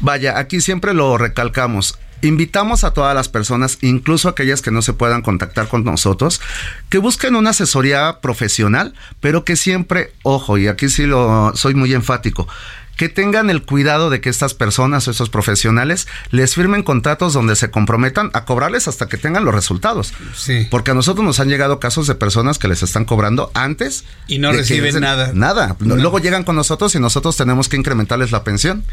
vaya, 0.00 0.38
aquí 0.38 0.60
siempre 0.60 0.94
lo 0.94 1.18
recalcamos. 1.18 1.98
Invitamos 2.22 2.84
a 2.84 2.92
todas 2.92 3.14
las 3.14 3.28
personas, 3.28 3.78
incluso 3.82 4.28
aquellas 4.28 4.62
que 4.62 4.70
no 4.70 4.82
se 4.82 4.92
puedan 4.92 5.22
contactar 5.22 5.68
con 5.68 5.84
nosotros, 5.84 6.40
que 6.88 6.98
busquen 6.98 7.36
una 7.36 7.50
asesoría 7.50 8.20
profesional, 8.20 8.94
pero 9.20 9.44
que 9.44 9.56
siempre, 9.56 10.12
ojo, 10.22 10.58
y 10.58 10.68
aquí 10.68 10.88
sí 10.88 11.06
lo 11.06 11.52
soy 11.54 11.74
muy 11.74 11.92
enfático, 11.92 12.48
que 12.96 13.08
tengan 13.08 13.50
el 13.50 13.62
cuidado 13.62 14.10
de 14.10 14.20
que 14.20 14.30
estas 14.30 14.54
personas 14.54 15.06
o 15.06 15.10
estos 15.10 15.30
profesionales 15.30 16.06
les 16.30 16.54
firmen 16.54 16.82
contratos 16.82 17.32
donde 17.32 17.56
se 17.56 17.70
comprometan 17.70 18.30
a 18.32 18.44
cobrarles 18.44 18.88
hasta 18.88 19.06
que 19.06 19.18
tengan 19.18 19.44
los 19.44 19.54
resultados. 19.54 20.14
Sí. 20.34 20.66
Porque 20.70 20.92
a 20.92 20.94
nosotros 20.94 21.24
nos 21.24 21.38
han 21.40 21.48
llegado 21.48 21.78
casos 21.78 22.06
de 22.06 22.14
personas 22.14 22.58
que 22.58 22.68
les 22.68 22.82
están 22.82 23.04
cobrando 23.04 23.50
antes 23.54 24.04
y 24.26 24.38
no 24.38 24.52
reciben 24.52 25.00
nada. 25.00 25.32
Nada. 25.34 25.76
Luego 25.80 26.18
llegan 26.18 26.44
con 26.44 26.56
nosotros 26.56 26.94
y 26.94 27.00
nosotros 27.00 27.36
tenemos 27.36 27.68
que 27.68 27.76
incrementarles 27.76 28.32
la 28.32 28.44
pensión. 28.44 28.84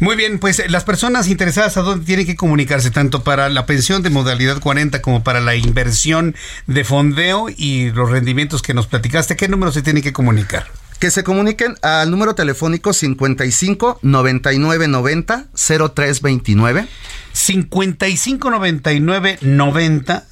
Muy 0.00 0.16
bien, 0.16 0.38
pues 0.38 0.62
las 0.70 0.84
personas 0.84 1.28
interesadas 1.28 1.76
a 1.76 1.82
dónde 1.82 2.06
tienen 2.06 2.26
que 2.26 2.36
comunicarse 2.36 2.90
tanto 2.90 3.22
para 3.22 3.48
la 3.48 3.66
pensión 3.66 4.02
de 4.02 4.10
modalidad 4.10 4.60
40 4.60 5.02
como 5.02 5.22
para 5.22 5.40
la 5.40 5.54
inversión 5.54 6.34
de 6.66 6.84
fondeo 6.84 7.48
y 7.54 7.90
los 7.90 8.10
rendimientos 8.10 8.62
que 8.62 8.74
nos 8.74 8.86
platicaste, 8.86 9.36
¿qué 9.36 9.48
número 9.48 9.72
se 9.72 9.82
tienen 9.82 10.02
que 10.02 10.12
comunicar? 10.12 10.66
Que 11.04 11.10
se 11.10 11.22
comuniquen 11.22 11.76
al 11.82 12.10
número 12.10 12.34
telefónico 12.34 12.94
55 12.94 13.98
99 14.00 14.88
90 14.88 15.48
03 15.94 16.22
29. 16.22 16.88
55 17.30 18.50
99 18.50 19.38
90 19.42 20.24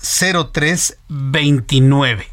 03 0.51 0.97
29. 1.11 2.29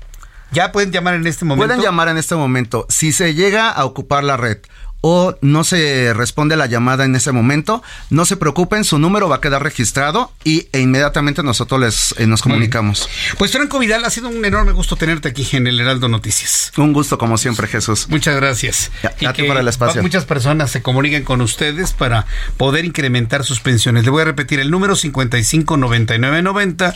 Ya 0.54 0.72
pueden 0.72 0.94
llamar 0.94 1.16
en 1.16 1.28
este 1.28 1.44
momento. 1.44 1.68
Pueden 1.68 1.84
llamar 1.84 2.08
en 2.08 2.18
este 2.18 2.36
momento. 2.36 2.86
Si 2.88 3.12
se 3.12 3.34
llega 3.34 3.70
a 3.72 3.84
ocupar 3.84 4.24
la 4.24 4.38
red 4.38 4.60
o 5.02 5.36
no 5.42 5.64
se 5.64 6.14
responde 6.14 6.58
la 6.58 6.66
llamada 6.66 7.06
en 7.06 7.16
ese 7.16 7.32
momento, 7.32 7.82
no 8.10 8.26
se 8.26 8.38
preocupen, 8.38 8.84
su 8.84 9.00
número 9.00 9.30
va 9.30 9.38
a 9.38 9.42
quedar 9.42 9.64
registrado 9.64 10.32
y 10.44 10.68
e 10.74 10.80
inmediatamente 10.80 11.42
nosotros 11.44 11.80
les 11.80 12.16
eh, 12.18 12.28
nos 12.28 12.42
comunicamos. 12.42 13.08
Pues 13.38 13.52
Franco 13.52 13.80
Vidal, 13.80 14.04
ha 14.04 14.10
sido 14.10 14.30
un 14.30 14.44
enorme 14.44 14.72
gusto 14.74 14.96
tenerte 14.96 15.30
aquí 15.30 15.48
en 15.54 15.68
el 15.68 15.80
Heraldo 15.80 16.10
Noticias. 16.10 16.72
Un 16.78 16.94
gusto 16.94 17.18
como 17.18 17.38
siempre, 17.38 17.68
Jesús. 17.68 18.08
Muchas 18.10 18.36
gracias. 18.36 18.92
y 19.20 19.26
para 19.26 19.62
el 19.62 19.68
espacio. 19.68 20.02
Muchas 20.02 20.26
personas 20.26 20.72
se 20.72 20.82
comuniquen 20.82 21.24
con 21.24 21.42
ustedes 21.42 21.94
para 21.94 22.26
poder 22.58 22.86
incrementar 22.86 23.46
sus 23.46 23.60
pensiones. 23.62 24.04
Le 24.04 24.12
voy 24.12 24.22
a 24.22 24.26
repetir 24.26 24.60
el 24.60 24.70
número 24.70 24.96
55 24.96 25.78
99 25.78 26.42
90 26.42 26.96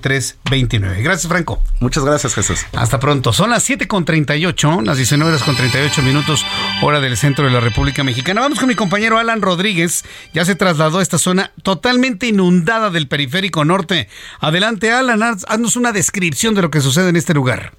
03 0.00 0.36
29. 0.50 1.02
Gracias, 1.02 1.28
Franco. 1.28 1.62
Muchas 1.80 2.04
gracias, 2.04 2.34
Jesús. 2.34 2.66
Hasta 2.72 2.98
pronto. 2.98 3.32
Son 3.32 3.50
las 3.50 3.62
7 3.62 3.86
con 3.86 4.04
38, 4.04 4.80
las 4.82 4.96
19 4.96 5.30
horas 5.30 5.42
con 5.44 5.56
38 5.56 6.02
minutos, 6.02 6.44
hora 6.82 7.00
del 7.00 7.16
centro 7.16 7.27
de 7.36 7.50
la 7.50 7.60
República 7.60 8.02
Mexicana. 8.02 8.40
Vamos 8.40 8.58
con 8.58 8.68
mi 8.68 8.74
compañero 8.74 9.18
Alan 9.18 9.42
Rodríguez. 9.42 10.04
Ya 10.32 10.46
se 10.46 10.54
trasladó 10.54 10.98
a 10.98 11.02
esta 11.02 11.18
zona 11.18 11.52
totalmente 11.62 12.26
inundada 12.26 12.88
del 12.88 13.06
periférico 13.06 13.66
norte. 13.66 14.08
Adelante, 14.40 14.90
Alan, 14.90 15.22
haznos 15.22 15.76
una 15.76 15.92
descripción 15.92 16.54
de 16.54 16.62
lo 16.62 16.70
que 16.70 16.80
sucede 16.80 17.10
en 17.10 17.16
este 17.16 17.34
lugar. 17.34 17.74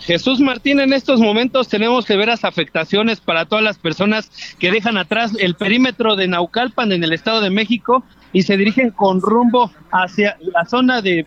Jesús 0.00 0.40
Martín, 0.40 0.80
en 0.80 0.92
estos 0.92 1.18
momentos 1.18 1.68
tenemos 1.68 2.04
severas 2.04 2.44
afectaciones 2.44 3.20
para 3.20 3.46
todas 3.46 3.64
las 3.64 3.78
personas 3.78 4.30
que 4.58 4.70
dejan 4.70 4.98
atrás 4.98 5.32
el 5.38 5.54
perímetro 5.54 6.14
de 6.14 6.28
Naucalpan 6.28 6.92
en 6.92 7.02
el 7.02 7.14
Estado 7.14 7.40
de 7.40 7.50
México 7.50 8.04
y 8.34 8.42
se 8.42 8.58
dirigen 8.58 8.90
con 8.90 9.22
rumbo 9.22 9.72
hacia 9.92 10.36
la 10.40 10.66
zona 10.66 11.00
de 11.00 11.26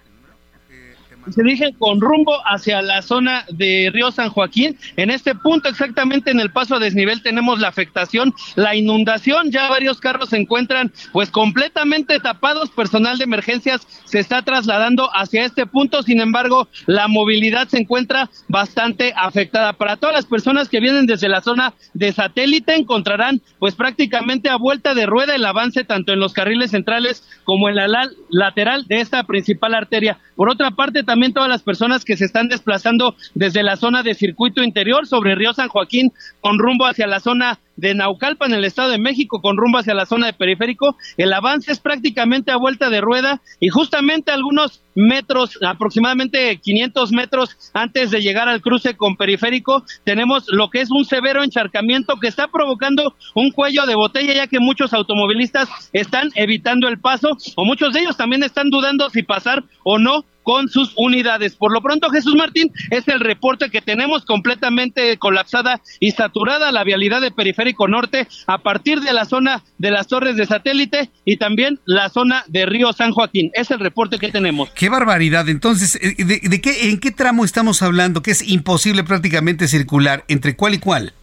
se 1.31 1.43
dirigen 1.43 1.73
con 1.73 2.01
rumbo 2.01 2.33
hacia 2.45 2.81
la 2.81 3.01
zona 3.01 3.45
de 3.49 3.89
Río 3.93 4.11
San 4.11 4.29
Joaquín. 4.29 4.77
En 4.97 5.09
este 5.09 5.35
punto, 5.35 5.69
exactamente 5.69 6.31
en 6.31 6.39
el 6.39 6.51
paso 6.51 6.75
a 6.75 6.79
desnivel, 6.79 7.21
tenemos 7.21 7.59
la 7.59 7.69
afectación, 7.69 8.33
la 8.55 8.75
inundación. 8.75 9.51
Ya 9.51 9.69
varios 9.69 9.99
carros 9.99 10.29
se 10.29 10.37
encuentran 10.37 10.91
pues 11.11 11.29
completamente 11.29 12.19
tapados. 12.19 12.69
Personal 12.69 13.17
de 13.17 13.23
emergencias 13.23 13.87
se 14.05 14.19
está 14.19 14.41
trasladando 14.41 15.09
hacia 15.13 15.45
este 15.45 15.65
punto. 15.65 16.03
Sin 16.03 16.19
embargo, 16.19 16.67
la 16.85 17.07
movilidad 17.07 17.67
se 17.67 17.77
encuentra 17.77 18.29
bastante 18.47 19.13
afectada. 19.15 19.73
Para 19.73 19.97
todas 19.97 20.15
las 20.15 20.25
personas 20.25 20.69
que 20.69 20.79
vienen 20.79 21.05
desde 21.05 21.29
la 21.29 21.41
zona 21.41 21.73
de 21.93 22.11
satélite, 22.11 22.75
encontrarán 22.75 23.41
pues 23.59 23.75
prácticamente 23.75 24.49
a 24.49 24.57
vuelta 24.57 24.93
de 24.93 25.05
rueda 25.05 25.35
el 25.35 25.45
avance 25.45 25.83
tanto 25.83 26.13
en 26.13 26.19
los 26.19 26.33
carriles 26.33 26.71
centrales 26.71 27.23
como 27.43 27.69
en 27.69 27.75
la 27.75 27.87
lateral 28.29 28.85
de 28.87 29.01
esta 29.01 29.23
principal 29.23 29.73
arteria. 29.73 30.17
Por 30.35 30.49
otra 30.49 30.71
parte, 30.71 31.03
también 31.03 31.12
todas 31.33 31.49
las 31.49 31.61
personas 31.61 32.03
que 32.03 32.17
se 32.17 32.25
están 32.25 32.47
desplazando 32.47 33.15
desde 33.35 33.63
la 33.63 33.77
zona 33.77 34.03
de 34.03 34.15
circuito 34.15 34.63
interior 34.63 35.05
sobre 35.05 35.35
Río 35.35 35.53
San 35.53 35.69
Joaquín 35.69 36.11
con 36.41 36.57
rumbo 36.57 36.85
hacia 36.85 37.07
la 37.07 37.19
zona 37.19 37.59
de 37.75 37.95
Naucalpan 37.95 38.51
en 38.51 38.59
el 38.59 38.65
Estado 38.65 38.89
de 38.89 38.99
México 38.99 39.41
con 39.41 39.57
rumbo 39.57 39.79
hacia 39.79 39.93
la 39.93 40.05
zona 40.05 40.27
de 40.27 40.33
periférico. 40.33 40.95
El 41.17 41.33
avance 41.33 41.71
es 41.71 41.79
prácticamente 41.79 42.51
a 42.51 42.57
vuelta 42.57 42.89
de 42.89 43.01
rueda 43.01 43.41
y 43.59 43.69
justamente 43.69 44.31
algunos 44.31 44.81
metros, 44.95 45.57
aproximadamente 45.65 46.55
500 46.57 47.11
metros 47.11 47.57
antes 47.73 48.11
de 48.11 48.21
llegar 48.21 48.47
al 48.47 48.61
cruce 48.61 48.95
con 48.95 49.15
periférico, 49.15 49.83
tenemos 50.03 50.45
lo 50.49 50.69
que 50.69 50.81
es 50.81 50.91
un 50.91 51.05
severo 51.05 51.43
encharcamiento 51.43 52.17
que 52.19 52.27
está 52.27 52.47
provocando 52.47 53.15
un 53.33 53.51
cuello 53.51 53.85
de 53.85 53.95
botella 53.95 54.33
ya 54.33 54.47
que 54.47 54.59
muchos 54.59 54.93
automovilistas 54.93 55.69
están 55.93 56.29
evitando 56.35 56.87
el 56.87 56.99
paso 56.99 57.29
o 57.55 57.65
muchos 57.65 57.93
de 57.93 58.01
ellos 58.01 58.17
también 58.17 58.43
están 58.43 58.69
dudando 58.69 59.09
si 59.09 59.23
pasar 59.23 59.63
o 59.83 59.97
no 59.97 60.25
con 60.43 60.69
sus 60.69 60.93
unidades. 60.95 61.55
Por 61.55 61.73
lo 61.73 61.81
pronto, 61.81 62.09
Jesús 62.09 62.35
Martín, 62.35 62.71
es 62.91 63.07
el 63.07 63.19
reporte 63.19 63.69
que 63.69 63.81
tenemos 63.81 64.25
completamente 64.25 65.17
colapsada 65.17 65.81
y 65.99 66.11
saturada 66.11 66.71
la 66.71 66.83
vialidad 66.83 67.21
de 67.21 67.31
Periférico 67.31 67.87
Norte 67.87 68.27
a 68.47 68.59
partir 68.59 68.99
de 69.01 69.13
la 69.13 69.25
zona 69.25 69.63
de 69.77 69.91
las 69.91 70.07
torres 70.07 70.35
de 70.35 70.45
satélite 70.45 71.09
y 71.25 71.37
también 71.37 71.79
la 71.85 72.09
zona 72.09 72.43
de 72.47 72.65
Río 72.65 72.93
San 72.93 73.11
Joaquín. 73.11 73.51
Es 73.53 73.71
el 73.71 73.79
reporte 73.79 74.19
que 74.19 74.31
tenemos. 74.31 74.69
Qué 74.71 74.89
barbaridad. 74.89 75.49
Entonces, 75.49 75.95
eh, 76.01 76.23
¿de, 76.23 76.61
qué, 76.61 76.89
en 76.89 76.99
qué 76.99 77.11
tramo 77.11 77.45
estamos 77.45 77.81
hablando? 77.81 78.21
Que 78.21 78.31
es 78.31 78.47
imposible 78.47 79.03
prácticamente 79.03 79.67
circular. 79.67 80.23
¿Entre 80.27 80.55
cuál 80.55 80.75
y 80.75 80.79
cuál? 80.79 81.13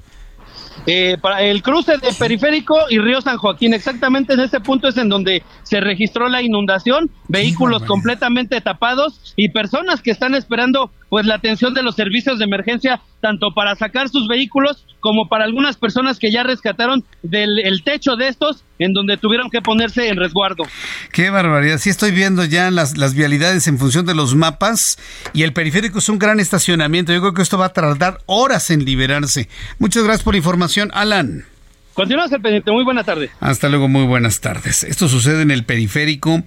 Eh, 0.86 1.18
para 1.20 1.42
el 1.42 1.62
cruce 1.62 1.98
de 1.98 2.12
Periférico 2.18 2.76
y 2.88 2.98
Río 2.98 3.20
San 3.20 3.36
Joaquín. 3.36 3.74
Exactamente 3.74 4.34
en 4.34 4.40
ese 4.40 4.60
punto 4.60 4.88
es 4.88 4.96
en 4.96 5.08
donde 5.08 5.42
se 5.62 5.80
registró 5.80 6.28
la 6.28 6.42
inundación, 6.42 7.10
vehículos 7.28 7.82
completamente 7.84 8.60
tapados 8.60 9.34
y 9.36 9.50
personas 9.50 10.00
que 10.00 10.10
están 10.10 10.34
esperando 10.34 10.90
pues 11.10 11.26
la 11.26 11.34
atención 11.34 11.74
de 11.74 11.82
los 11.82 11.96
servicios 11.96 12.38
de 12.38 12.44
emergencia 12.46 13.02
tanto 13.20 13.52
para 13.54 13.74
sacar 13.74 14.08
sus 14.08 14.26
vehículos 14.28 14.86
como 15.00 15.28
para 15.28 15.44
algunas 15.44 15.76
personas 15.76 16.18
que 16.18 16.30
ya 16.30 16.42
rescataron 16.42 17.04
del 17.22 17.58
el 17.58 17.82
techo 17.82 18.16
de 18.16 18.28
estos 18.28 18.64
en 18.78 18.92
donde 18.94 19.16
tuvieron 19.16 19.50
que 19.50 19.60
ponerse 19.60 20.08
en 20.08 20.16
resguardo. 20.16 20.64
Qué 21.12 21.28
barbaridad. 21.30 21.78
Sí 21.78 21.90
estoy 21.90 22.12
viendo 22.12 22.44
ya 22.44 22.70
las, 22.70 22.96
las 22.96 23.14
vialidades 23.14 23.66
en 23.66 23.78
función 23.78 24.06
de 24.06 24.14
los 24.14 24.34
mapas 24.34 24.98
y 25.34 25.42
el 25.42 25.52
periférico 25.52 25.98
es 25.98 26.08
un 26.08 26.18
gran 26.18 26.40
estacionamiento. 26.40 27.12
Yo 27.12 27.20
creo 27.20 27.34
que 27.34 27.42
esto 27.42 27.58
va 27.58 27.66
a 27.66 27.72
tardar 27.72 28.18
horas 28.26 28.70
en 28.70 28.84
liberarse. 28.84 29.48
Muchas 29.78 30.04
gracias 30.04 30.22
por 30.22 30.34
la 30.34 30.38
información, 30.38 30.90
Alan. 30.94 31.44
Continuamos 31.92 32.32
al 32.32 32.40
pendiente. 32.40 32.70
Muy 32.70 32.84
buena 32.84 33.04
tarde. 33.04 33.30
Hasta 33.40 33.68
luego, 33.68 33.88
muy 33.88 34.04
buenas 34.04 34.40
tardes. 34.40 34.84
Esto 34.84 35.08
sucede 35.08 35.42
en 35.42 35.50
el 35.50 35.64
periférico 35.64 36.42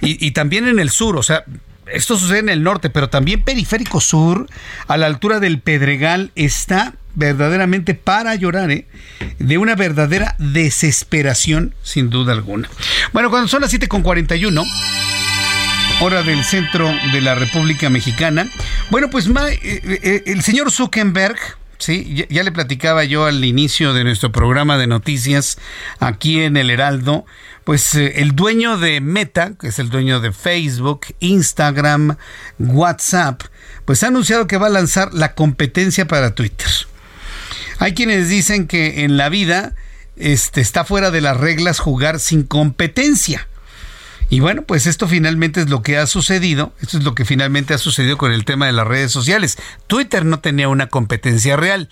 y, 0.00 0.24
y 0.24 0.32
también 0.32 0.68
en 0.68 0.78
el 0.78 0.90
sur, 0.90 1.16
o 1.16 1.22
sea, 1.22 1.44
esto 1.86 2.16
sucede 2.16 2.38
en 2.38 2.48
el 2.48 2.62
norte, 2.62 2.90
pero 2.90 3.08
también 3.08 3.42
periférico 3.42 4.00
sur, 4.00 4.48
a 4.86 4.96
la 4.96 5.06
altura 5.06 5.40
del 5.40 5.60
Pedregal, 5.60 6.30
está 6.34 6.94
verdaderamente 7.14 7.94
para 7.94 8.34
llorar, 8.34 8.70
¿eh? 8.70 8.86
de 9.38 9.58
una 9.58 9.74
verdadera 9.74 10.34
desesperación, 10.38 11.74
sin 11.82 12.10
duda 12.10 12.32
alguna. 12.32 12.68
Bueno, 13.12 13.30
cuando 13.30 13.48
son 13.48 13.60
las 13.60 13.72
7.41, 13.72 14.64
hora 16.00 16.22
del 16.22 16.42
centro 16.44 16.90
de 17.12 17.20
la 17.20 17.34
República 17.34 17.90
Mexicana, 17.90 18.48
bueno, 18.90 19.10
pues 19.10 19.26
eh, 19.26 19.60
eh, 19.62 20.22
el 20.26 20.42
señor 20.42 20.70
Zuckerberg, 20.70 21.36
Sí, 21.82 22.26
ya, 22.30 22.44
le 22.44 22.52
platicaba 22.52 23.02
yo 23.02 23.24
al 23.24 23.44
inicio 23.44 23.92
de 23.92 24.04
nuestro 24.04 24.30
programa 24.30 24.78
de 24.78 24.86
noticias 24.86 25.58
aquí 25.98 26.40
en 26.40 26.56
el 26.56 26.70
Heraldo, 26.70 27.26
pues 27.64 27.94
eh, 27.94 28.20
el 28.20 28.34
dueño 28.34 28.78
de 28.78 29.00
Meta, 29.00 29.52
que 29.58 29.68
es 29.68 29.78
el 29.78 29.90
dueño 29.90 30.20
de 30.20 30.32
Facebook, 30.32 31.06
Instagram, 31.20 32.16
WhatsApp, 32.58 33.42
pues 33.84 34.02
ha 34.02 34.08
anunciado 34.08 34.46
que 34.46 34.58
va 34.58 34.66
a 34.66 34.70
lanzar 34.70 35.12
la 35.14 35.34
competencia 35.34 36.06
para 36.06 36.34
Twitter. 36.34 36.70
Hay 37.78 37.94
quienes 37.94 38.28
dicen 38.28 38.66
que 38.66 39.04
en 39.04 39.16
la 39.16 39.28
vida 39.28 39.74
este, 40.16 40.60
está 40.60 40.84
fuera 40.84 41.10
de 41.10 41.20
las 41.20 41.36
reglas 41.36 41.78
jugar 41.78 42.20
sin 42.20 42.44
competencia. 42.44 43.48
Y 44.28 44.40
bueno, 44.40 44.62
pues 44.62 44.86
esto 44.86 45.08
finalmente 45.08 45.60
es 45.60 45.68
lo 45.68 45.82
que 45.82 45.98
ha 45.98 46.06
sucedido, 46.06 46.72
esto 46.80 46.96
es 46.96 47.04
lo 47.04 47.14
que 47.14 47.24
finalmente 47.24 47.74
ha 47.74 47.78
sucedido 47.78 48.16
con 48.16 48.32
el 48.32 48.44
tema 48.44 48.66
de 48.66 48.72
las 48.72 48.86
redes 48.86 49.12
sociales. 49.12 49.58
Twitter 49.88 50.24
no 50.24 50.40
tenía 50.40 50.68
una 50.68 50.88
competencia 50.88 51.56
real 51.56 51.90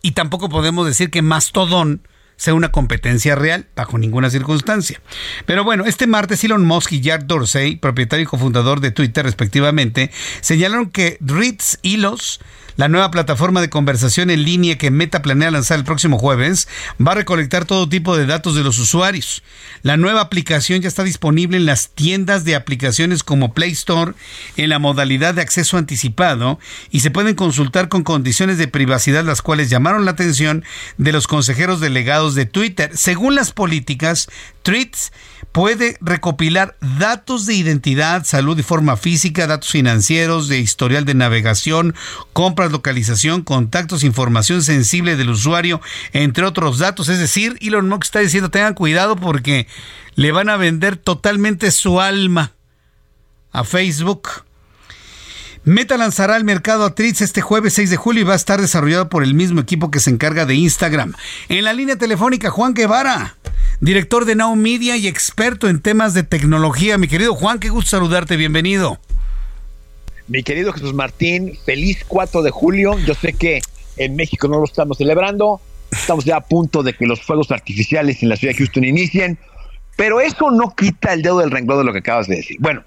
y 0.00 0.12
tampoco 0.12 0.48
podemos 0.48 0.86
decir 0.86 1.10
que 1.10 1.22
Mastodon 1.22 2.06
sea 2.36 2.54
una 2.54 2.72
competencia 2.72 3.34
real 3.34 3.66
bajo 3.76 3.98
ninguna 3.98 4.30
circunstancia. 4.30 5.00
Pero 5.46 5.64
bueno, 5.64 5.84
este 5.86 6.06
martes 6.06 6.42
Elon 6.44 6.64
Musk 6.64 6.92
y 6.92 7.00
Jack 7.00 7.24
Dorsey, 7.24 7.76
propietario 7.76 8.24
y 8.24 8.26
cofundador 8.26 8.80
de 8.80 8.90
Twitter 8.90 9.24
respectivamente, 9.24 10.10
señalaron 10.40 10.90
que 10.90 11.18
Ritz 11.20 11.78
Hilos 11.82 12.40
la 12.76 12.88
nueva 12.88 13.10
plataforma 13.10 13.60
de 13.60 13.70
conversación 13.70 14.30
en 14.30 14.44
línea 14.44 14.78
que 14.78 14.90
Meta 14.90 15.22
planea 15.22 15.50
lanzar 15.50 15.78
el 15.78 15.84
próximo 15.84 16.18
jueves 16.18 16.68
va 17.04 17.12
a 17.12 17.16
recolectar 17.16 17.64
todo 17.64 17.88
tipo 17.88 18.16
de 18.16 18.26
datos 18.26 18.54
de 18.54 18.62
los 18.62 18.78
usuarios. 18.78 19.42
La 19.82 19.96
nueva 19.96 20.20
aplicación 20.20 20.80
ya 20.80 20.88
está 20.88 21.04
disponible 21.04 21.56
en 21.56 21.66
las 21.66 21.90
tiendas 21.90 22.44
de 22.44 22.54
aplicaciones 22.54 23.22
como 23.22 23.52
Play 23.52 23.72
Store 23.72 24.12
en 24.56 24.68
la 24.68 24.78
modalidad 24.78 25.34
de 25.34 25.42
acceso 25.42 25.76
anticipado 25.76 26.58
y 26.90 27.00
se 27.00 27.10
pueden 27.10 27.34
consultar 27.34 27.88
con 27.88 28.02
condiciones 28.02 28.58
de 28.58 28.68
privacidad 28.68 29.24
las 29.24 29.42
cuales 29.42 29.70
llamaron 29.70 30.04
la 30.04 30.12
atención 30.12 30.64
de 30.98 31.12
los 31.12 31.26
consejeros 31.26 31.80
delegados 31.80 32.34
de 32.34 32.46
Twitter. 32.46 32.90
Según 32.94 33.34
las 33.34 33.52
políticas, 33.52 34.28
Tweets 34.62 35.12
puede 35.52 35.98
recopilar 36.00 36.76
datos 36.80 37.46
de 37.46 37.54
identidad, 37.54 38.24
salud 38.24 38.58
y 38.58 38.62
forma 38.62 38.96
física, 38.96 39.46
datos 39.46 39.70
financieros, 39.70 40.48
de 40.48 40.58
historial 40.58 41.04
de 41.04 41.14
navegación, 41.14 41.94
compras, 42.32 42.72
localización, 42.72 43.42
contactos, 43.42 44.02
información 44.02 44.62
sensible 44.62 45.16
del 45.16 45.30
usuario, 45.30 45.80
entre 46.12 46.46
otros 46.46 46.78
datos. 46.78 47.10
Es 47.10 47.18
decir, 47.18 47.58
Elon 47.60 47.88
Musk 47.88 48.04
está 48.04 48.20
diciendo 48.20 48.50
tengan 48.50 48.74
cuidado 48.74 49.16
porque 49.16 49.66
le 50.14 50.32
van 50.32 50.48
a 50.48 50.56
vender 50.56 50.96
totalmente 50.96 51.70
su 51.70 52.00
alma 52.00 52.52
a 53.52 53.64
Facebook. 53.64 54.28
Meta 55.64 55.96
lanzará 55.96 56.34
al 56.34 56.44
mercado 56.44 56.84
a 56.84 56.94
Tweets 56.94 57.20
este 57.20 57.40
jueves 57.40 57.74
6 57.74 57.90
de 57.90 57.96
julio 57.96 58.22
y 58.22 58.24
va 58.24 58.32
a 58.32 58.36
estar 58.36 58.60
desarrollado 58.60 59.08
por 59.08 59.22
el 59.22 59.34
mismo 59.34 59.60
equipo 59.60 59.90
que 59.90 60.00
se 60.00 60.10
encarga 60.10 60.44
de 60.44 60.56
Instagram. 60.56 61.14
En 61.48 61.64
la 61.64 61.72
línea 61.72 61.96
telefónica, 61.96 62.50
Juan 62.50 62.74
Guevara 62.74 63.36
director 63.82 64.24
de 64.24 64.36
Now 64.36 64.54
Media 64.54 64.96
y 64.96 65.08
experto 65.08 65.68
en 65.68 65.82
temas 65.82 66.14
de 66.14 66.22
tecnología. 66.22 66.98
Mi 66.98 67.08
querido 67.08 67.34
Juan, 67.34 67.58
qué 67.58 67.68
gusto 67.68 67.90
saludarte, 67.90 68.36
bienvenido. 68.36 69.00
Mi 70.28 70.44
querido 70.44 70.72
Jesús 70.72 70.94
Martín, 70.94 71.58
feliz 71.66 72.04
4 72.06 72.42
de 72.42 72.50
julio. 72.52 72.96
Yo 73.00 73.14
sé 73.14 73.32
que 73.32 73.60
en 73.96 74.14
México 74.14 74.46
no 74.46 74.58
lo 74.58 74.64
estamos 74.66 74.98
celebrando, 74.98 75.60
estamos 75.90 76.24
ya 76.24 76.36
a 76.36 76.40
punto 76.42 76.84
de 76.84 76.92
que 76.92 77.06
los 77.06 77.22
fuegos 77.22 77.50
artificiales 77.50 78.22
en 78.22 78.28
la 78.28 78.36
ciudad 78.36 78.54
de 78.54 78.58
Houston 78.58 78.84
inicien, 78.84 79.36
pero 79.96 80.20
eso 80.20 80.52
no 80.52 80.72
quita 80.76 81.12
el 81.12 81.22
dedo 81.22 81.40
del 81.40 81.50
renglón 81.50 81.78
de 81.78 81.84
lo 81.84 81.92
que 81.92 81.98
acabas 81.98 82.28
de 82.28 82.36
decir. 82.36 82.58
Bueno, 82.60 82.84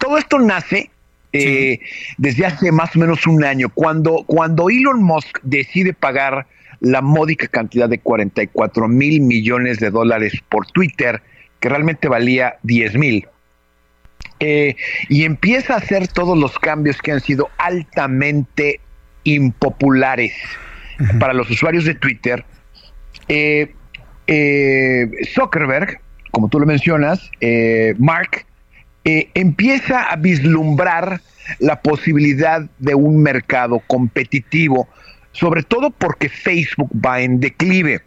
todo 0.00 0.18
esto 0.18 0.40
nace 0.40 0.90
eh, 1.38 1.80
desde 2.18 2.46
hace 2.46 2.72
más 2.72 2.94
o 2.96 2.98
menos 2.98 3.26
un 3.26 3.44
año, 3.44 3.68
cuando, 3.68 4.24
cuando 4.26 4.70
Elon 4.70 5.02
Musk 5.02 5.38
decide 5.42 5.92
pagar 5.92 6.46
la 6.80 7.02
módica 7.02 7.48
cantidad 7.48 7.88
de 7.88 7.98
44 7.98 8.88
mil 8.88 9.20
millones 9.20 9.78
de 9.78 9.90
dólares 9.90 10.32
por 10.48 10.66
Twitter, 10.66 11.22
que 11.60 11.68
realmente 11.68 12.08
valía 12.08 12.56
10 12.62 12.94
mil. 12.96 13.26
Eh, 14.38 14.76
y 15.08 15.24
empieza 15.24 15.74
a 15.74 15.78
hacer 15.78 16.08
todos 16.08 16.36
los 16.36 16.58
cambios 16.58 17.00
que 17.00 17.12
han 17.12 17.20
sido 17.20 17.48
altamente 17.56 18.80
impopulares 19.24 20.34
para 21.18 21.32
los 21.32 21.50
usuarios 21.50 21.84
de 21.84 21.94
Twitter. 21.94 22.44
Eh, 23.28 23.72
eh, 24.26 25.08
Zuckerberg, 25.34 26.00
como 26.30 26.48
tú 26.48 26.60
lo 26.60 26.66
mencionas, 26.66 27.30
Mark, 27.98 28.44
empieza 29.34 30.02
a 30.02 30.16
vislumbrar 30.16 31.20
la 31.58 31.80
posibilidad 31.80 32.62
de 32.78 32.94
un 32.94 33.22
mercado 33.22 33.80
competitivo 33.86 34.88
sobre 35.36 35.62
todo 35.62 35.90
porque 35.90 36.28
Facebook 36.28 36.90
va 36.92 37.20
en 37.20 37.40
declive. 37.40 38.02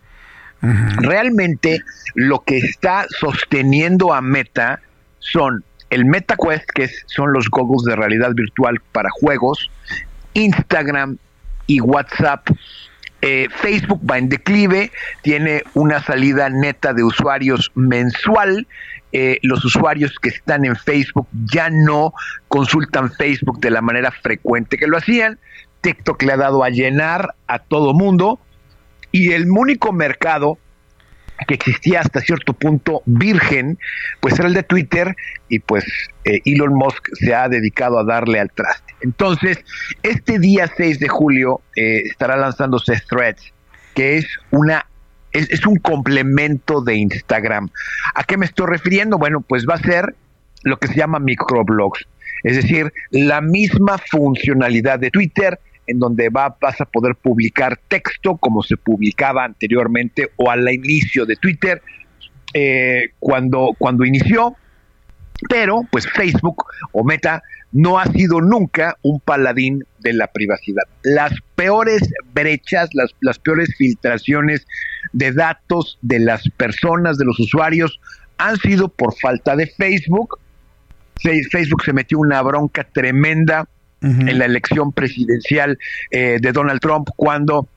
Realmente 0.61 1.79
lo 2.15 2.43
que 2.43 2.57
está 2.57 3.05
sosteniendo 3.19 4.13
a 4.13 4.21
Meta 4.21 4.81
son 5.19 5.63
el 5.89 6.05
MetaQuest, 6.05 6.69
que 6.71 6.89
son 7.05 7.31
los 7.31 7.49
goggles 7.49 7.83
de 7.85 7.95
realidad 7.95 8.33
virtual 8.33 8.81
para 8.91 9.09
juegos, 9.11 9.71
Instagram 10.33 11.17
y 11.67 11.79
WhatsApp. 11.79 12.45
Eh, 13.21 13.47
Facebook 13.61 14.01
va 14.09 14.17
en 14.17 14.29
declive, 14.29 14.91
tiene 15.21 15.63
una 15.75 16.01
salida 16.03 16.49
neta 16.49 16.93
de 16.93 17.03
usuarios 17.03 17.71
mensual. 17.75 18.67
Eh, 19.11 19.39
los 19.41 19.65
usuarios 19.65 20.15
que 20.21 20.29
están 20.29 20.65
en 20.65 20.75
Facebook 20.75 21.27
ya 21.51 21.69
no 21.69 22.13
consultan 22.47 23.11
Facebook 23.11 23.59
de 23.59 23.71
la 23.71 23.81
manera 23.81 24.11
frecuente 24.11 24.77
que 24.77 24.87
lo 24.87 24.97
hacían. 24.97 25.39
TikTok 25.81 26.21
le 26.23 26.33
ha 26.33 26.37
dado 26.37 26.63
a 26.63 26.69
llenar 26.69 27.35
a 27.47 27.59
todo 27.59 27.93
mundo 27.93 28.39
y 29.11 29.31
el 29.31 29.49
único 29.49 29.91
mercado 29.91 30.59
que 31.47 31.53
existía 31.53 32.01
hasta 32.01 32.19
cierto 32.19 32.53
punto 32.53 33.01
virgen, 33.05 33.79
pues 34.19 34.37
era 34.37 34.47
el 34.47 34.53
de 34.53 34.63
Twitter 34.63 35.15
y 35.47 35.59
pues 35.59 35.85
eh, 36.25 36.41
Elon 36.45 36.73
Musk 36.73 37.07
se 37.13 37.33
ha 37.33 37.47
dedicado 37.47 37.97
a 37.97 38.03
darle 38.03 38.39
al 38.39 38.51
traste. 38.51 38.93
Entonces, 39.01 39.63
este 40.03 40.39
día 40.39 40.69
6 40.75 40.99
de 40.99 41.07
julio 41.07 41.61
eh, 41.75 42.01
estará 42.05 42.35
lanzándose 42.35 43.01
Threads, 43.09 43.53
que 43.95 44.17
es 44.17 44.27
una 44.51 44.85
es, 45.31 45.49
es, 45.49 45.65
un 45.65 45.77
complemento 45.77 46.81
de 46.81 46.95
Instagram. 46.95 47.69
¿A 48.15 48.23
qué 48.23 48.37
me 48.37 48.45
estoy 48.45 48.67
refiriendo? 48.67 49.17
Bueno, 49.17 49.41
pues 49.41 49.65
va 49.67 49.75
a 49.75 49.79
ser 49.79 50.15
lo 50.63 50.77
que 50.77 50.87
se 50.87 50.95
llama 50.95 51.19
microblogs, 51.19 52.05
es 52.43 52.55
decir, 52.55 52.93
la 53.11 53.41
misma 53.41 53.97
funcionalidad 53.97 54.99
de 54.99 55.11
Twitter, 55.11 55.59
en 55.87 55.99
donde 55.99 56.29
va, 56.29 56.55
vas 56.59 56.79
a 56.81 56.85
poder 56.85 57.15
publicar 57.15 57.79
texto 57.87 58.37
como 58.37 58.61
se 58.63 58.77
publicaba 58.77 59.43
anteriormente 59.43 60.31
o 60.35 60.51
al 60.51 60.71
inicio 60.71 61.25
de 61.25 61.35
Twitter 61.35 61.81
eh, 62.53 63.09
cuando, 63.19 63.71
cuando 63.77 64.05
inició, 64.05 64.55
pero 65.49 65.81
pues 65.91 66.07
Facebook 66.07 66.65
o 66.91 67.03
Meta 67.03 67.41
no 67.71 67.99
ha 67.99 68.05
sido 68.05 68.41
nunca 68.41 68.97
un 69.01 69.19
paladín 69.19 69.83
de 69.99 70.13
la 70.13 70.27
privacidad. 70.27 70.83
Las 71.03 71.33
peores 71.59 72.01
brechas, 72.33 72.89
las, 72.93 73.13
las 73.19 73.37
peores 73.37 73.75
filtraciones 73.77 74.65
de 75.11 75.33
datos 75.33 75.97
de 76.01 76.19
las 76.19 76.47
personas, 76.55 77.17
de 77.17 77.25
los 77.25 77.37
usuarios, 77.37 77.99
han 78.37 78.55
sido 78.55 78.87
por 78.87 79.13
falta 79.19 79.57
de 79.57 79.67
Facebook. 79.67 80.39
Facebook 81.21 81.83
se 81.83 81.91
metió 81.91 82.17
una 82.17 82.41
bronca 82.43 82.85
tremenda 82.85 83.67
en 84.01 84.39
la 84.39 84.45
elección 84.45 84.93
presidencial 84.93 85.77
eh, 86.11 86.37
de 86.41 86.51
Donald 86.53 86.79
Trump 86.79 87.09
cuando 87.17 87.67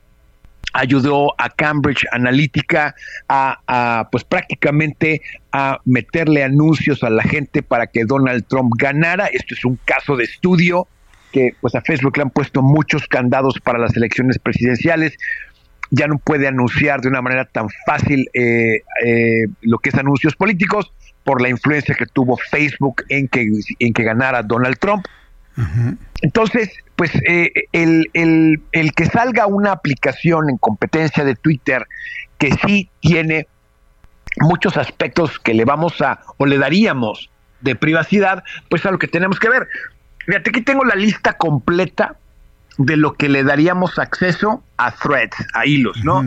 ayudó 0.71 1.35
a 1.37 1.49
Cambridge 1.49 2.05
Analytica 2.13 2.95
a, 3.27 4.07
pues 4.09 4.23
prácticamente 4.23 5.21
a 5.51 5.79
meterle 5.83 6.45
anuncios 6.45 7.03
a 7.03 7.09
la 7.09 7.23
gente 7.23 7.61
para 7.61 7.87
que 7.87 8.05
Donald 8.05 8.45
Trump 8.47 8.71
ganara. 8.77 9.25
Esto 9.25 9.53
es 9.55 9.65
un 9.65 9.77
caso 9.83 10.15
de 10.15 10.23
estudio 10.23 10.87
que 11.33 11.55
pues 11.59 11.75
a 11.75 11.81
Facebook 11.81 12.15
le 12.15 12.23
han 12.23 12.29
puesto 12.29 12.61
muchos 12.61 13.07
candados 13.07 13.59
para 13.61 13.79
las 13.79 13.97
elecciones 13.97 14.39
presidenciales. 14.39 15.17
Ya 15.89 16.07
no 16.07 16.17
puede 16.17 16.47
anunciar 16.47 17.01
de 17.01 17.09
una 17.09 17.21
manera 17.21 17.45
tan 17.45 17.67
fácil 17.85 18.29
eh, 18.33 18.83
eh, 19.03 19.45
lo 19.61 19.79
que 19.79 19.89
es 19.89 19.95
anuncios 19.95 20.35
políticos 20.35 20.93
por 21.23 21.41
la 21.41 21.49
influencia 21.49 21.95
que 21.95 22.05
tuvo 22.05 22.37
Facebook 22.37 23.03
en 23.09 23.27
que, 23.27 23.49
en 23.79 23.93
que 23.93 24.03
ganara 24.03 24.43
Donald 24.43 24.77
Trump. 24.77 25.05
Entonces, 26.21 26.71
pues 26.95 27.11
eh, 27.27 27.51
el, 27.73 28.61
que 28.95 29.05
salga 29.05 29.45
una 29.45 29.71
aplicación 29.71 30.49
en 30.49 30.57
competencia 30.57 31.23
de 31.23 31.35
Twitter 31.35 31.85
que 32.37 32.53
sí 32.65 32.89
tiene 33.01 33.47
muchos 34.41 34.77
aspectos 34.77 35.37
que 35.39 35.53
le 35.53 35.63
vamos 35.63 36.01
a 36.01 36.21
o 36.37 36.45
le 36.45 36.57
daríamos 36.57 37.29
de 37.61 37.75
privacidad, 37.75 38.43
pues 38.69 38.85
a 38.85 38.91
lo 38.91 38.99
que 38.99 39.07
tenemos 39.07 39.39
que 39.39 39.49
ver. 39.49 39.67
Fíjate, 40.25 40.49
aquí 40.49 40.61
tengo 40.61 40.83
la 40.85 40.95
lista 40.95 41.33
completa 41.33 42.15
de 42.77 42.97
lo 42.97 43.13
que 43.13 43.29
le 43.29 43.43
daríamos 43.43 43.99
acceso 43.99 44.63
a 44.77 44.91
threads, 44.91 45.35
a 45.53 45.65
hilos, 45.65 46.03
¿no? 46.03 46.23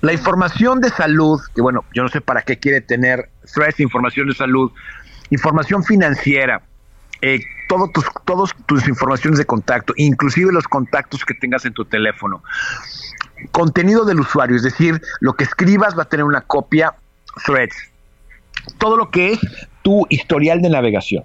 La 0.00 0.12
información 0.12 0.80
de 0.80 0.90
salud, 0.90 1.40
que 1.54 1.62
bueno, 1.62 1.84
yo 1.94 2.02
no 2.02 2.08
sé 2.08 2.20
para 2.20 2.42
qué 2.42 2.58
quiere 2.58 2.80
tener 2.80 3.30
threads, 3.54 3.80
información 3.80 4.28
de 4.28 4.34
salud, 4.34 4.72
información 5.30 5.84
financiera, 5.84 6.62
eh, 7.22 7.40
todo 7.68 7.88
tus, 7.88 8.04
todos 8.24 8.50
tus 8.66 8.86
informaciones 8.88 9.38
de 9.38 9.46
contacto, 9.46 9.94
inclusive 9.96 10.52
los 10.52 10.64
contactos 10.64 11.24
que 11.24 11.34
tengas 11.34 11.64
en 11.64 11.72
tu 11.72 11.84
teléfono. 11.84 12.42
Contenido 13.50 14.04
del 14.04 14.20
usuario, 14.20 14.56
es 14.56 14.62
decir, 14.62 15.00
lo 15.20 15.34
que 15.34 15.44
escribas 15.44 15.96
va 15.96 16.02
a 16.02 16.08
tener 16.08 16.24
una 16.24 16.42
copia 16.42 16.94
threads. 17.46 17.76
Todo 18.78 18.96
lo 18.96 19.10
que 19.10 19.32
es 19.32 19.40
tu 19.82 20.06
historial 20.10 20.60
de 20.62 20.70
navegación. 20.70 21.24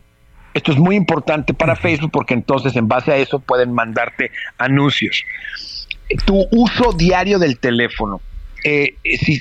Esto 0.57 0.71
es 0.71 0.79
muy 0.79 0.95
importante 0.95 1.53
para 1.53 1.75
Facebook 1.75 2.09
porque 2.11 2.33
entonces 2.33 2.75
en 2.75 2.87
base 2.87 3.11
a 3.11 3.17
eso 3.17 3.37
pueden 3.37 3.73
mandarte 3.73 4.31
anuncios. 4.57 5.23
Tu 6.25 6.47
uso 6.49 6.93
diario 6.93 7.37
del 7.37 7.59
teléfono. 7.59 8.21
Eh, 8.63 8.95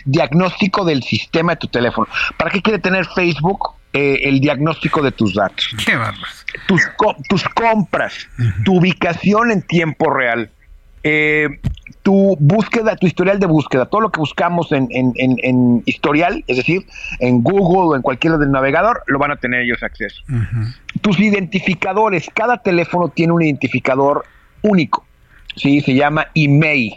diagnóstico 0.05 0.85
del 0.85 1.03
sistema 1.03 1.53
de 1.53 1.57
tu 1.57 1.69
teléfono. 1.69 2.07
¿Para 2.37 2.51
qué 2.51 2.61
quiere 2.61 2.79
tener 2.79 3.07
Facebook 3.07 3.71
eh, 3.95 4.21
el 4.25 4.41
diagnóstico 4.41 5.01
de 5.01 5.11
tus 5.11 5.33
datos? 5.35 5.71
Qué 5.87 5.99
tus, 6.69 6.83
tus 7.31 7.45
compras, 7.49 8.29
tu 8.67 8.77
ubicación 8.77 9.51
en 9.53 9.63
tiempo 9.63 10.13
real, 10.13 10.51
eh, 11.09 11.61
tu 12.03 12.37
búsqueda, 12.41 12.97
tu 12.97 13.07
historial 13.07 13.39
de 13.39 13.47
búsqueda, 13.47 13.87
todo 13.87 14.01
lo 14.01 14.11
que 14.11 14.19
buscamos 14.19 14.73
en, 14.73 14.89
en, 14.91 15.83
historial, 15.87 16.43
es 16.49 16.57
decir, 16.57 16.85
en 17.21 17.45
Google 17.45 17.93
o 17.93 17.97
en 17.97 18.03
cualquier 18.03 18.39
del 18.39 18.51
navegador, 18.51 19.05
lo 19.07 19.21
van 19.21 19.31
a 19.31 19.37
tener 19.37 19.61
ellos 19.61 19.85
acceso. 19.85 20.21
Tus 21.03 21.21
identificadores, 21.21 22.29
cada 22.35 22.61
teléfono 22.61 23.09
tiene 23.09 23.33
un 23.35 23.43
identificador 23.43 24.25
único. 24.63 25.05
¿sí? 25.55 25.81
Se 25.81 25.95
llama 25.95 26.27
email. 26.35 26.97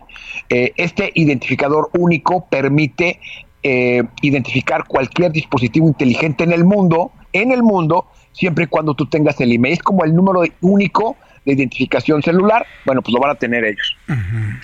Eh, 0.50 0.74
este 0.76 1.12
identificador 1.14 1.92
único 1.94 2.48
permite 2.50 3.20
eh, 3.62 4.04
identificar 4.24 4.86
cualquier 4.88 5.32
dispositivo 5.32 5.88
inteligente 5.88 6.44
en 6.44 6.52
el 6.52 6.64
mundo, 6.64 7.12
en 7.32 7.52
el 7.52 7.62
mundo, 7.62 8.08
siempre 8.32 8.64
y 8.64 8.68
cuando 8.68 8.96
tú 8.96 9.06
tengas 9.06 9.40
el 9.40 9.52
email. 9.52 9.74
Es 9.74 9.84
como 9.84 10.04
el 10.04 10.16
número 10.16 10.42
único 10.62 11.16
de 11.46 11.54
identificación 11.54 12.22
celular, 12.22 12.66
bueno, 12.86 13.02
pues 13.02 13.14
lo 13.14 13.20
van 13.20 13.32
a 13.32 13.36
tener 13.36 13.64
ellos. 13.64 13.98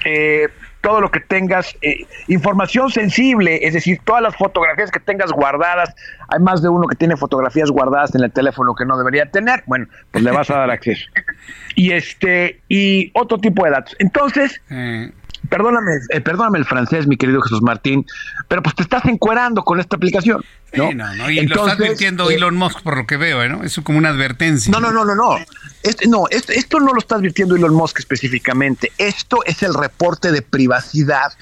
Eh, 0.06 0.47
todo 0.81 1.02
lo 1.02 1.10
que 1.10 1.19
tengas, 1.19 1.76
eh, 1.81 2.06
información 2.27 2.91
sensible, 2.91 3.60
es 3.64 3.73
decir, 3.73 3.99
todas 4.03 4.22
las 4.22 4.35
fotografías 4.35 4.91
que 4.91 4.99
tengas 4.99 5.31
guardadas, 5.31 5.95
hay 6.27 6.39
más 6.39 6.61
de 6.61 6.69
uno 6.69 6.88
que 6.88 6.95
tiene 6.95 7.18
fotografías 7.18 7.72
guardadas 7.72 8.14
en 8.14 8.23
el 8.23 8.31
teléfono 8.31 8.76
que 8.76 8.85
no 8.85 8.97
debería 8.97 9.26
tener, 9.31 9.64
bueno, 9.65 9.88
pues 10.11 10.23
le 10.23 10.31
vas 10.31 10.49
a 10.52 10.57
dar 10.60 10.72
acceso. 10.72 11.06
Y 11.77 11.91
este, 11.91 12.61
y 12.69 13.11
otro 13.14 13.38
tipo 13.38 13.65
de 13.65 13.72
datos. 13.72 13.97
Entonces, 13.99 14.61
eh 14.69 15.11
perdóname, 15.49 15.91
eh, 16.09 16.22
perdóname 16.22 16.59
el 16.59 16.65
francés, 16.65 17.07
mi 17.07 17.17
querido 17.17 17.41
Jesús 17.41 17.61
Martín, 17.61 18.05
pero 18.47 18.61
pues 18.61 18.76
te 18.76 18.84
estás 18.84 19.05
encuerando 19.05 19.63
con 19.63 19.80
esta 19.80 19.95
aplicación. 19.95 20.43
¿no? 20.73 20.89
Sí, 20.89 20.95
no, 20.95 21.13
no, 21.15 21.30
y 21.30 21.45
lo 21.45 21.67
está 21.67 21.73
advirtiendo 21.73 22.30
eh, 22.30 22.35
Elon 22.35 22.55
Musk 22.55 22.81
por 22.81 22.97
lo 22.97 23.07
que 23.07 23.17
veo, 23.17 23.43
¿eh, 23.43 23.49
¿no? 23.49 23.63
Es 23.63 23.80
como 23.84 23.97
una 23.97 24.09
advertencia. 24.09 24.72
No, 24.72 24.80
no, 24.80 24.91
no, 24.91 25.05
no, 25.05 25.15
no. 25.15 25.38
Este, 25.84 26.07
no, 26.07 26.26
esto 26.30 26.80
no 26.80 26.93
lo 26.93 26.99
está 26.99 27.15
advirtiendo 27.15 27.55
Elon 27.55 27.73
Musk 27.73 27.99
específicamente. 27.99 28.91
Esto 28.97 29.39
es 29.45 29.63
el 29.63 29.73
reporte 29.73 30.31
de 30.31 30.41
privacidad 30.41 31.34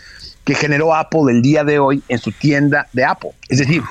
que 0.44 0.56
generó 0.56 0.94
Apple 0.94 1.32
el 1.32 1.42
día 1.42 1.64
de 1.64 1.80
hoy 1.80 2.04
en 2.10 2.20
su 2.20 2.32
tienda 2.32 2.88
de 2.94 3.06
Apple. 3.06 3.32
Es 3.50 3.60
decir, 3.60 3.82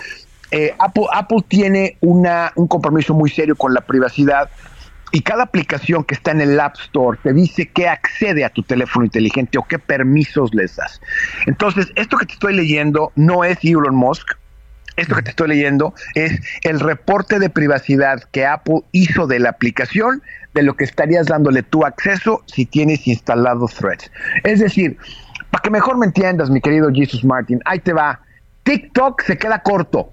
Apple, 0.78 1.06
Apple 1.12 1.39
tiene 1.48 1.97
una, 2.01 2.52
un 2.56 2.68
compromiso 2.68 3.14
muy 3.14 3.30
serio 3.30 3.56
con 3.56 3.72
la 3.72 3.80
privacidad 3.80 4.51
y 5.12 5.20
cada 5.20 5.44
aplicación 5.44 6.05
que 6.05 6.14
está 6.14 6.30
en 6.30 6.40
el 6.40 6.59
App 6.59 6.74
Store 6.76 7.18
te 7.22 7.32
dice 7.32 7.66
qué 7.66 7.86
accede 7.86 8.44
a 8.44 8.51
tu 8.51 8.62
teléfono 8.62 9.05
inteligente 9.05 9.59
o 9.59 9.62
qué 9.62 9.78
permisos 9.78 10.55
les 10.55 10.76
das. 10.76 11.01
Entonces, 11.47 11.93
esto 11.94 12.16
que 12.16 12.26
te 12.26 12.32
estoy 12.32 12.55
leyendo 12.55 13.12
no 13.14 13.44
es 13.44 13.59
Elon 13.62 13.94
Musk. 13.94 14.32
Esto 14.97 15.14
que 15.14 15.22
te 15.22 15.30
estoy 15.30 15.48
leyendo 15.48 15.94
es 16.14 16.40
el 16.62 16.80
reporte 16.80 17.39
de 17.39 17.48
privacidad 17.48 18.24
que 18.30 18.44
Apple 18.44 18.80
hizo 18.93 19.26
de 19.26 19.39
la 19.39 19.51
aplicación 19.51 20.22
de 20.52 20.62
lo 20.62 20.74
que 20.74 20.84
estarías 20.84 21.26
dándole 21.26 21.62
tu 21.62 21.84
acceso 21.86 22.43
si 22.47 22.66
tienes 22.66 23.06
instalado 23.06 23.66
Threads. 23.66 24.10
Es 24.44 24.60
decir, 24.60 24.98
para 25.51 25.62
que 25.62 25.70
mejor 25.70 25.98
me 25.98 26.06
entiendas, 26.06 26.51
mi 26.51 26.60
querido 26.60 26.90
Jesus 26.93 27.24
Martin, 27.24 27.60
ahí 27.64 27.78
te 27.78 27.93
va. 27.93 28.20
TikTok 28.64 29.22
se 29.22 29.39
queda 29.39 29.62
corto. 29.62 30.11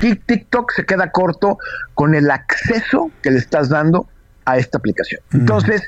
TikTok 0.00 0.72
se 0.72 0.84
queda 0.84 1.10
corto 1.10 1.58
con 1.94 2.14
el 2.14 2.30
acceso 2.30 3.10
que 3.22 3.30
le 3.30 3.38
estás 3.38 3.68
dando 3.68 4.08
a 4.44 4.56
esta 4.56 4.78
aplicación. 4.78 5.20
Entonces, 5.32 5.82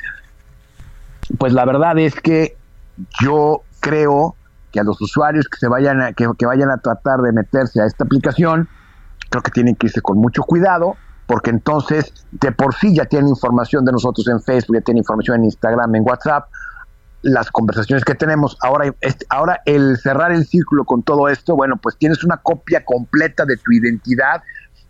pues 1.39 1.53
la 1.53 1.65
verdad 1.65 1.99
es 1.99 2.15
que 2.15 2.57
yo 3.21 3.63
creo 3.81 4.37
que 4.71 4.81
a 4.81 4.85
los 4.85 5.01
usuarios 5.01 5.49
que 5.49 5.59
se 5.59 5.69
vayan 5.69 6.01
a, 6.01 6.13
que, 6.13 6.27
vayan 6.47 6.71
a 6.71 6.79
tratar 6.79 7.21
de 7.21 7.33
meterse 7.33 7.81
a 7.83 7.87
esta 7.87 8.05
aplicación, 8.05 8.69
creo 9.31 9.43
que 9.43 9.51
tienen 9.51 9.77
que 9.77 9.87
irse 9.87 10.01
con 10.01 10.19
mucho 10.19 10.43
cuidado, 10.43 10.97
porque 11.27 11.51
entonces 11.51 12.13
de 12.33 12.53
por 12.53 12.75
sí 12.75 12.95
ya 12.95 13.05
tienen 13.05 13.29
información 13.29 13.85
de 13.85 13.93
nosotros 13.93 14.27
en 14.29 14.41
Facebook, 14.41 14.77
ya 14.77 14.83
tienen 14.83 15.01
información 15.01 15.41
en 15.41 15.45
Instagram, 15.47 15.95
en 15.95 16.03
WhatsApp, 16.03 16.49
las 17.23 17.51
conversaciones 17.51 18.05
que 18.05 18.15
tenemos. 18.15 18.59
Ahora, 18.61 18.93
ahora 19.29 19.61
el 19.65 19.97
cerrar 19.99 20.33
el 20.33 20.47
círculo 20.47 20.85
con 20.85 21.03
todo 21.03 21.29
esto, 21.29 21.57
bueno, 21.57 21.77
pues 21.77 21.97
tienes 21.97 22.25
una 22.25 22.37
copia 22.37 22.85
completa 22.85 23.45
de 23.45 23.57
tu 23.57 23.73
identidad 23.73 24.43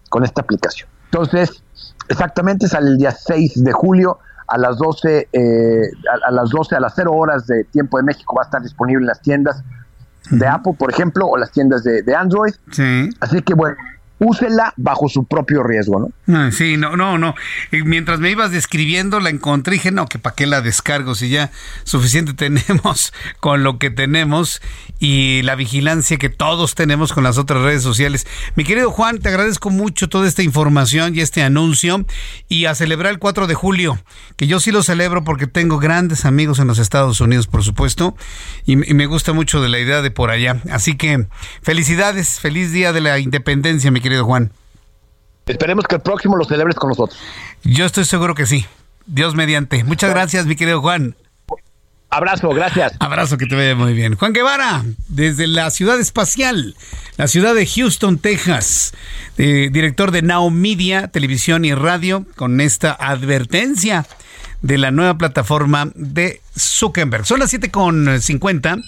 con 0.09 0.25
esta 0.25 0.43
aplicación. 0.43 0.89
Entonces, 1.05 1.63
exactamente 2.09 2.69
sale 2.69 2.89
el 2.89 2.99
día 2.99 3.13
6 3.13 3.65
de 3.65 3.73
julio 3.73 4.19
a 4.49 4.59
las 4.59 4.79
12, 4.79 5.29
eh, 5.33 5.83
a, 6.27 6.31
las 6.31 6.51
12, 6.51 6.77
a 6.77 6.81
las 6.81 6.95
0 6.95 7.13
horas 7.13 7.47
de 7.47 7.65
tiempo 7.65 7.99
de 7.99 8.05
México 8.05 8.35
va 8.35 8.43
a 8.43 8.45
estar 8.45 8.63
disponible 8.63 9.03
en 9.03 9.07
las 9.07 9.21
tiendas 9.23 9.63
de 10.31 10.47
Apple, 10.47 10.75
por 10.79 10.91
ejemplo, 10.91 11.27
o 11.27 11.37
las 11.37 11.51
tiendas 11.53 11.85
de, 11.85 12.03
de 12.03 12.15
Android. 12.15 12.55
Sí. 12.71 13.11
Así 13.21 13.43
que 13.43 13.55
bueno, 13.55 13.77
úsela 14.23 14.73
bajo 14.77 15.09
su 15.09 15.25
propio 15.25 15.63
riesgo, 15.63 15.99
¿no? 15.99 16.35
Ah, 16.35 16.51
sí, 16.53 16.77
no, 16.77 16.97
no, 16.97 17.19
no. 17.19 17.35
mientras 17.71 18.21
me 18.21 18.31
ibas 18.31 18.53
describiendo, 18.53 19.19
la 19.21 19.31
encontré 19.31 19.75
y 19.75 19.79
dije, 19.79 19.91
no, 19.91 20.07
que 20.07 20.19
para 20.19 20.37
qué 20.37 20.47
la 20.47 20.61
descargo 20.61 21.15
si 21.15 21.29
ya 21.29 21.51
suficiente 21.85 22.33
tenemos 22.35 23.13
con 23.41 23.65
lo 23.65 23.79
que 23.79 23.91
tenemos 23.91 24.63
y 25.01 25.43
la 25.43 25.57
vigilancia 25.57 26.17
que 26.17 26.29
todos 26.29 26.75
tenemos 26.75 27.13
con 27.13 27.25
las 27.25 27.37
otras 27.39 27.63
redes 27.63 27.83
sociales. 27.83 28.27
Mi 28.55 28.65
querido 28.65 28.91
Juan, 28.91 29.19
te 29.19 29.29
agradezco 29.29 29.71
mucho 29.71 30.09
toda 30.09 30.29
esta 30.29 30.43
información 30.43 31.17
y 31.17 31.21
este 31.21 31.43
anuncio 31.43 32.07
y 32.49 32.67
a 32.67 32.75
celebrar 32.75 33.13
el 33.13 33.19
4 33.19 33.49
de 33.49 33.55
julio, 33.55 33.99
que 34.37 34.47
yo 34.47 34.61
sí 34.61 34.71
lo 34.71 34.83
celebro 34.83 35.25
porque 35.25 35.49
tengo 35.49 35.79
grandes 35.79 36.25
amigos 36.25 36.61
en 36.61 36.69
los 36.69 36.79
Estados 36.79 37.21
Unidos, 37.21 37.49
por 37.49 37.65
supuesto, 37.65 38.17
y, 38.67 38.73
y 38.89 38.95
me 38.95 39.07
gusta 39.07 39.33
mucho 39.33 39.61
de 39.61 39.69
la 39.69 39.81
idea 39.81 40.03
de 40.03 40.13
por 40.13 40.31
allá. 40.31 40.63
Así 40.71 40.97
que 40.97 41.27
felicidades, 41.63 42.39
feliz 42.39 42.71
día 42.73 42.93
de 42.93 43.01
la 43.01 43.19
independencia, 43.19 43.91
mi 43.91 44.01
querido 44.01 44.12
Juan. 44.21 44.53
Esperemos 45.47 45.87
que 45.87 45.97
el 45.97 46.03
próximo 46.03 46.37
lo 46.37 46.45
celebres 46.45 46.77
con 46.77 46.91
nosotros. 46.91 47.19
Yo 47.65 47.85
estoy 47.85 48.05
seguro 48.05 48.35
que 48.35 48.47
sí. 48.47 48.67
Dios 49.07 49.35
mediante. 49.35 49.83
Muchas 49.85 50.11
gracias, 50.11 50.47
mi 50.47 50.57
querido 50.57 50.81
Juan. 50.81 51.17
Abrazo, 52.11 52.51
gracias. 52.51 52.93
Abrazo, 53.01 53.39
que 53.39 53.47
te 53.47 53.57
vaya 53.57 53.75
muy 53.75 53.95
bien. 53.95 54.17
Juan 54.17 54.35
Guevara, 54.35 54.85
desde 55.09 55.47
la 55.47 55.71
ciudad 55.71 55.99
espacial, 55.99 56.77
la 57.17 57.27
ciudad 57.27 57.55
de 57.55 57.67
Houston, 57.67 58.19
Texas, 58.19 58.93
eh, 59.39 59.71
director 59.73 60.11
de 60.11 60.21
Now 60.21 60.51
Media, 60.51 61.09
televisión 61.09 61.65
y 61.65 61.73
radio, 61.73 62.27
con 62.37 62.61
esta 62.61 62.93
advertencia 62.93 64.07
de 64.61 64.77
la 64.77 64.91
nueva 64.91 65.17
plataforma 65.17 65.91
de 65.95 66.43
Zuckerberg. 66.55 67.25
Son 67.25 67.41
las 67.41 67.53
7.50. 67.55 68.83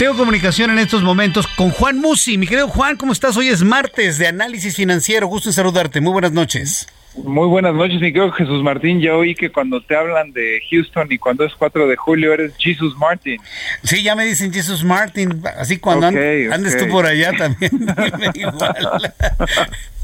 Tengo 0.00 0.16
comunicación 0.16 0.70
en 0.70 0.78
estos 0.78 1.02
momentos 1.02 1.46
con 1.46 1.68
Juan 1.68 1.98
Musi. 1.98 2.38
Mi 2.38 2.46
querido 2.46 2.68
Juan, 2.68 2.96
¿cómo 2.96 3.12
estás? 3.12 3.36
Hoy 3.36 3.48
es 3.48 3.62
martes 3.62 4.16
de 4.16 4.28
análisis 4.28 4.74
financiero. 4.74 5.26
Gusto 5.26 5.50
en 5.50 5.52
saludarte. 5.52 6.00
Muy 6.00 6.12
buenas 6.12 6.32
noches. 6.32 6.88
Muy 7.22 7.46
buenas 7.48 7.74
noches, 7.74 8.00
mi 8.00 8.10
querido 8.10 8.32
Jesús 8.32 8.62
Martín. 8.62 9.02
Ya 9.02 9.14
oí 9.14 9.34
que 9.34 9.52
cuando 9.52 9.82
te 9.82 9.94
hablan 9.94 10.32
de 10.32 10.62
Houston 10.70 11.12
y 11.12 11.18
cuando 11.18 11.44
es 11.44 11.52
4 11.54 11.86
de 11.86 11.96
julio 11.96 12.32
eres 12.32 12.54
Jesus 12.56 12.96
Martin. 12.96 13.42
Sí, 13.82 14.02
ya 14.02 14.16
me 14.16 14.24
dicen 14.24 14.54
Jesus 14.54 14.82
Martin. 14.82 15.42
Así 15.58 15.76
cuando 15.76 16.06
andes 16.06 16.78
tú 16.78 16.88
por 16.88 17.04
allá 17.04 17.32
también. 17.36 17.70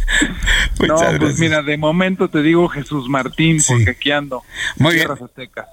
no, 0.86 0.96
pues 1.18 1.38
mira, 1.38 1.62
de 1.62 1.76
momento 1.76 2.28
te 2.28 2.42
digo 2.42 2.68
Jesús 2.68 3.08
Martín, 3.08 3.58
porque 3.66 3.90
aquí 3.90 4.10
ando. 4.10 4.42
Muy 4.76 4.94
bien. 4.94 5.08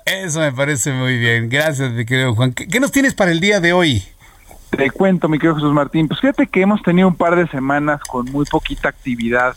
Eso 0.06 0.40
me 0.40 0.52
parece 0.52 0.92
muy 0.92 1.18
bien. 1.18 1.50
Gracias, 1.50 1.92
mi 1.92 2.06
querido 2.06 2.34
Juan. 2.36 2.54
¿Qué, 2.54 2.80
nos 2.80 2.92
tienes 2.92 3.14
para 3.14 3.32
el 3.32 3.40
día 3.40 3.60
de 3.60 3.74
hoy? 3.74 4.04
Te 4.78 4.90
cuento, 4.90 5.30
mi 5.30 5.38
querido 5.38 5.56
Jesús 5.56 5.74
Martín. 5.74 6.08
Pues 6.08 6.20
fíjate 6.20 6.48
que 6.48 6.62
hemos 6.62 6.82
tenido 6.82 7.08
un 7.08 7.16
par 7.16 7.36
de 7.36 7.48
semanas 7.48 8.02
con 8.04 8.26
muy 8.32 8.46
poquita 8.46 8.90
actividad 8.90 9.56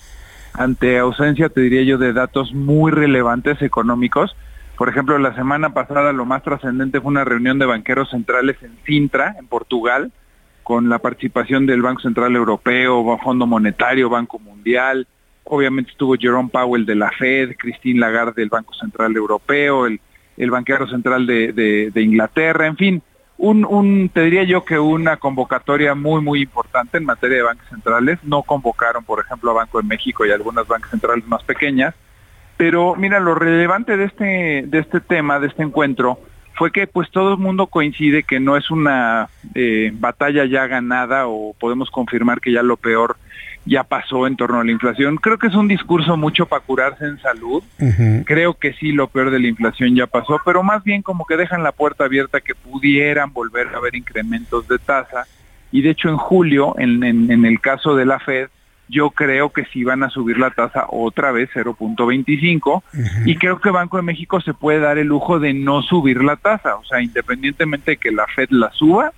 ante 0.52 0.98
ausencia, 0.98 1.48
te 1.48 1.62
diría 1.62 1.82
yo, 1.82 1.96
de 1.96 2.12
datos 2.12 2.52
muy 2.52 2.92
relevantes 2.92 3.62
económicos. 3.62 4.36
Por 4.76 4.90
ejemplo, 4.90 5.18
la 5.18 5.34
semana 5.34 5.72
pasada 5.72 6.12
lo 6.12 6.26
más 6.26 6.42
trascendente 6.42 7.00
fue 7.00 7.10
una 7.10 7.24
reunión 7.24 7.58
de 7.58 7.64
banqueros 7.64 8.10
centrales 8.10 8.56
en 8.62 8.76
Sintra, 8.84 9.36
en 9.38 9.46
Portugal, 9.46 10.12
con 10.62 10.90
la 10.90 10.98
participación 10.98 11.64
del 11.64 11.80
Banco 11.80 12.02
Central 12.02 12.36
Europeo, 12.36 13.18
Fondo 13.22 13.46
Monetario, 13.46 14.10
Banco 14.10 14.38
Mundial. 14.38 15.06
Obviamente 15.44 15.92
estuvo 15.92 16.16
Jerome 16.16 16.50
Powell 16.50 16.84
de 16.84 16.94
la 16.94 17.10
Fed, 17.10 17.56
Christine 17.56 18.00
Lagarde 18.00 18.34
del 18.36 18.50
Banco 18.50 18.74
Central 18.74 19.16
Europeo, 19.16 19.86
el, 19.86 19.98
el 20.36 20.50
banquero 20.50 20.86
central 20.88 21.26
de, 21.26 21.52
de, 21.52 22.02
Inglaterra, 22.02 22.66
en 22.66 22.76
fin, 22.76 23.02
un, 23.38 23.64
un, 23.64 24.08
te 24.08 24.22
diría 24.22 24.44
yo 24.44 24.64
que 24.64 24.78
una 24.78 25.18
convocatoria 25.18 25.94
muy, 25.94 26.22
muy 26.22 26.42
importante 26.42 26.98
en 26.98 27.04
materia 27.04 27.38
de 27.38 27.42
bancos 27.42 27.68
centrales. 27.68 28.18
No 28.22 28.42
convocaron, 28.42 29.04
por 29.04 29.20
ejemplo, 29.20 29.50
a 29.50 29.54
Banco 29.54 29.80
de 29.80 29.88
México 29.88 30.24
y 30.24 30.30
algunas 30.30 30.66
bancas 30.66 30.90
centrales 30.90 31.26
más 31.26 31.42
pequeñas, 31.42 31.94
pero 32.56 32.94
mira, 32.96 33.20
lo 33.20 33.34
relevante 33.34 33.96
de 33.96 34.04
este, 34.04 34.64
de 34.66 34.78
este 34.78 35.00
tema, 35.00 35.38
de 35.38 35.48
este 35.48 35.62
encuentro, 35.62 36.18
fue 36.54 36.72
que 36.72 36.86
pues 36.86 37.10
todo 37.10 37.32
el 37.32 37.38
mundo 37.38 37.66
coincide 37.66 38.22
que 38.22 38.40
no 38.40 38.56
es 38.56 38.70
una 38.70 39.28
eh, 39.54 39.90
batalla 39.92 40.46
ya 40.46 40.66
ganada 40.66 41.26
o 41.26 41.54
podemos 41.58 41.90
confirmar 41.90 42.40
que 42.40 42.52
ya 42.52 42.62
lo 42.62 42.78
peor 42.78 43.18
ya 43.66 43.84
pasó 43.84 44.26
en 44.26 44.36
torno 44.36 44.60
a 44.60 44.64
la 44.64 44.70
inflación. 44.70 45.16
Creo 45.16 45.38
que 45.38 45.48
es 45.48 45.54
un 45.54 45.68
discurso 45.68 46.16
mucho 46.16 46.46
para 46.46 46.64
curarse 46.64 47.04
en 47.04 47.20
salud. 47.20 47.62
Creo 48.24 48.54
que 48.54 48.72
sí, 48.74 48.92
lo 48.92 49.08
peor 49.08 49.30
de 49.30 49.40
la 49.40 49.48
inflación 49.48 49.94
ya 49.94 50.06
pasó, 50.06 50.40
pero 50.44 50.62
más 50.62 50.82
bien 50.84 51.02
como 51.02 51.26
que 51.26 51.36
dejan 51.36 51.62
la 51.62 51.72
puerta 51.72 52.04
abierta 52.04 52.40
que 52.40 52.54
pudieran 52.54 53.32
volver 53.32 53.68
a 53.68 53.78
haber 53.78 53.96
incrementos 53.96 54.66
de 54.68 54.78
tasa. 54.78 55.26
Y 55.72 55.82
de 55.82 55.90
hecho 55.90 56.08
en 56.08 56.16
julio, 56.16 56.74
en, 56.78 57.02
en 57.04 57.44
el 57.44 57.60
caso 57.60 57.96
de 57.96 58.06
la 58.06 58.20
Fed, 58.20 58.48
yo 58.88 59.10
creo 59.10 59.50
que 59.50 59.64
sí 59.66 59.84
van 59.84 60.02
a 60.02 60.10
subir 60.10 60.38
la 60.38 60.50
tasa 60.50 60.86
otra 60.88 61.32
vez 61.32 61.50
0.25 61.54 62.82
y 63.24 63.36
creo 63.36 63.60
que 63.60 63.70
Banco 63.70 63.96
de 63.96 64.02
México 64.02 64.40
se 64.40 64.54
puede 64.54 64.80
dar 64.80 64.98
el 64.98 65.08
lujo 65.08 65.38
de 65.38 65.54
no 65.54 65.82
subir 65.82 66.22
la 66.22 66.36
tasa, 66.36 66.76
o 66.76 66.84
sea, 66.84 67.02
independientemente 67.02 67.92
de 67.92 67.96
que 67.96 68.12
la 68.12 68.26
Fed 68.26 68.48
la 68.50 68.70
suba, 68.72 69.12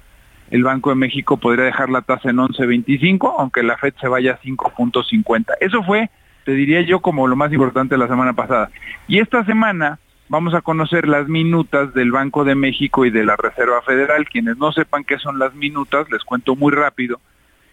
el 0.50 0.62
Banco 0.62 0.90
de 0.90 0.96
México 0.96 1.36
podría 1.36 1.64
dejar 1.64 1.90
la 1.90 2.02
tasa 2.02 2.30
en 2.30 2.36
11.25, 2.36 3.34
aunque 3.38 3.62
la 3.62 3.76
Fed 3.76 3.94
se 4.00 4.08
vaya 4.08 4.32
a 4.32 4.40
5.50. 4.40 5.54
Eso 5.60 5.82
fue, 5.82 6.10
te 6.44 6.52
diría 6.52 6.80
yo, 6.82 7.00
como 7.00 7.26
lo 7.26 7.36
más 7.36 7.52
importante 7.52 7.98
la 7.98 8.08
semana 8.08 8.32
pasada. 8.32 8.70
Y 9.06 9.18
esta 9.18 9.44
semana 9.44 9.98
vamos 10.28 10.54
a 10.54 10.60
conocer 10.60 11.06
las 11.08 11.28
minutas 11.28 11.92
del 11.94 12.12
Banco 12.12 12.44
de 12.44 12.54
México 12.54 13.04
y 13.04 13.10
de 13.10 13.24
la 13.24 13.36
Reserva 13.36 13.82
Federal. 13.82 14.28
Quienes 14.28 14.56
no 14.56 14.72
sepan 14.72 15.04
qué 15.04 15.18
son 15.18 15.38
las 15.38 15.54
minutas, 15.54 16.10
les 16.10 16.24
cuento 16.24 16.56
muy 16.56 16.72
rápido 16.72 17.20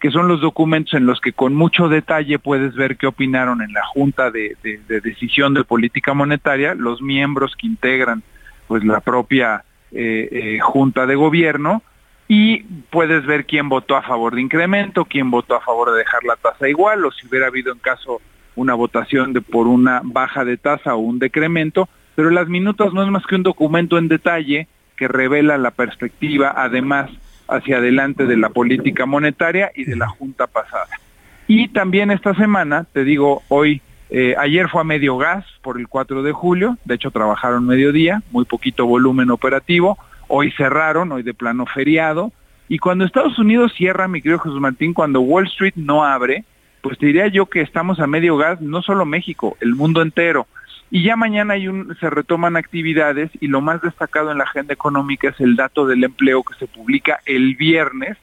que 0.00 0.10
son 0.10 0.28
los 0.28 0.40
documentos 0.40 0.94
en 0.94 1.06
los 1.06 1.20
que 1.20 1.32
con 1.32 1.54
mucho 1.54 1.88
detalle 1.88 2.38
puedes 2.38 2.74
ver 2.74 2.96
qué 2.96 3.06
opinaron 3.06 3.62
en 3.62 3.72
la 3.72 3.84
Junta 3.86 4.30
de, 4.30 4.56
Decisión 4.88 5.54
de 5.54 5.64
Política 5.64 6.14
Monetaria, 6.14 6.74
los 6.74 7.00
miembros 7.00 7.56
que 7.56 7.66
integran 7.66 8.22
pues 8.68 8.84
la 8.84 9.00
propia 9.00 9.64
eh, 9.92 10.28
eh, 10.30 10.58
Junta 10.60 11.06
de 11.06 11.14
Gobierno, 11.14 11.82
y 12.28 12.62
puedes 12.90 13.24
ver 13.24 13.46
quién 13.46 13.68
votó 13.68 13.96
a 13.96 14.02
favor 14.02 14.34
de 14.34 14.40
incremento, 14.40 15.04
quién 15.04 15.30
votó 15.30 15.54
a 15.54 15.60
favor 15.60 15.92
de 15.92 15.98
dejar 15.98 16.24
la 16.24 16.36
tasa 16.36 16.68
igual, 16.68 17.04
o 17.04 17.12
si 17.12 17.26
hubiera 17.26 17.46
habido 17.46 17.72
en 17.72 17.78
caso 17.78 18.20
una 18.56 18.74
votación 18.74 19.32
de 19.32 19.42
por 19.42 19.66
una 19.66 20.00
baja 20.02 20.44
de 20.44 20.56
tasa 20.56 20.94
o 20.94 20.98
un 20.98 21.18
decremento, 21.18 21.88
pero 22.14 22.30
las 22.30 22.48
minutas 22.48 22.92
no 22.92 23.02
es 23.02 23.10
más 23.10 23.26
que 23.26 23.36
un 23.36 23.42
documento 23.42 23.98
en 23.98 24.08
detalle 24.08 24.66
que 24.96 25.08
revela 25.08 25.58
la 25.58 25.70
perspectiva, 25.70 26.54
además, 26.56 27.10
hacia 27.48 27.76
adelante 27.76 28.26
de 28.26 28.36
la 28.36 28.48
política 28.48 29.06
monetaria 29.06 29.70
y 29.74 29.84
de 29.84 29.94
la 29.94 30.08
junta 30.08 30.46
pasada. 30.46 30.98
Y 31.46 31.68
también 31.68 32.10
esta 32.10 32.34
semana, 32.34 32.86
te 32.92 33.04
digo, 33.04 33.42
hoy, 33.48 33.82
eh, 34.10 34.34
ayer 34.38 34.68
fue 34.68 34.80
a 34.80 34.84
medio 34.84 35.16
gas 35.16 35.44
por 35.62 35.78
el 35.78 35.86
4 35.86 36.22
de 36.22 36.32
julio, 36.32 36.76
de 36.84 36.94
hecho 36.94 37.10
trabajaron 37.10 37.66
mediodía, 37.66 38.22
muy 38.32 38.46
poquito 38.46 38.86
volumen 38.86 39.30
operativo, 39.30 39.98
hoy 40.28 40.52
cerraron, 40.52 41.12
hoy 41.12 41.22
de 41.22 41.34
plano 41.34 41.66
feriado, 41.66 42.32
y 42.68 42.78
cuando 42.78 43.04
Estados 43.04 43.38
Unidos 43.38 43.72
cierra, 43.76 44.08
mi 44.08 44.20
querido 44.20 44.40
Jesús 44.40 44.60
Martín, 44.60 44.92
cuando 44.92 45.20
Wall 45.20 45.46
Street 45.46 45.74
no 45.76 46.04
abre, 46.04 46.44
pues 46.80 46.98
diría 46.98 47.28
yo 47.28 47.46
que 47.46 47.60
estamos 47.60 48.00
a 48.00 48.06
medio 48.06 48.36
gas, 48.36 48.60
no 48.60 48.82
solo 48.82 49.04
México, 49.04 49.56
el 49.60 49.74
mundo 49.74 50.02
entero. 50.02 50.46
Y 50.90 51.02
ya 51.02 51.16
mañana 51.16 51.54
hay 51.54 51.68
un, 51.68 51.96
se 51.98 52.10
retoman 52.10 52.56
actividades 52.56 53.30
y 53.40 53.48
lo 53.48 53.60
más 53.60 53.82
destacado 53.82 54.30
en 54.30 54.38
la 54.38 54.44
agenda 54.44 54.74
económica 54.74 55.28
es 55.28 55.40
el 55.40 55.56
dato 55.56 55.86
del 55.86 56.04
empleo 56.04 56.42
que 56.42 56.54
se 56.58 56.66
publica 56.66 57.20
el 57.26 57.56
viernes, 57.56 58.16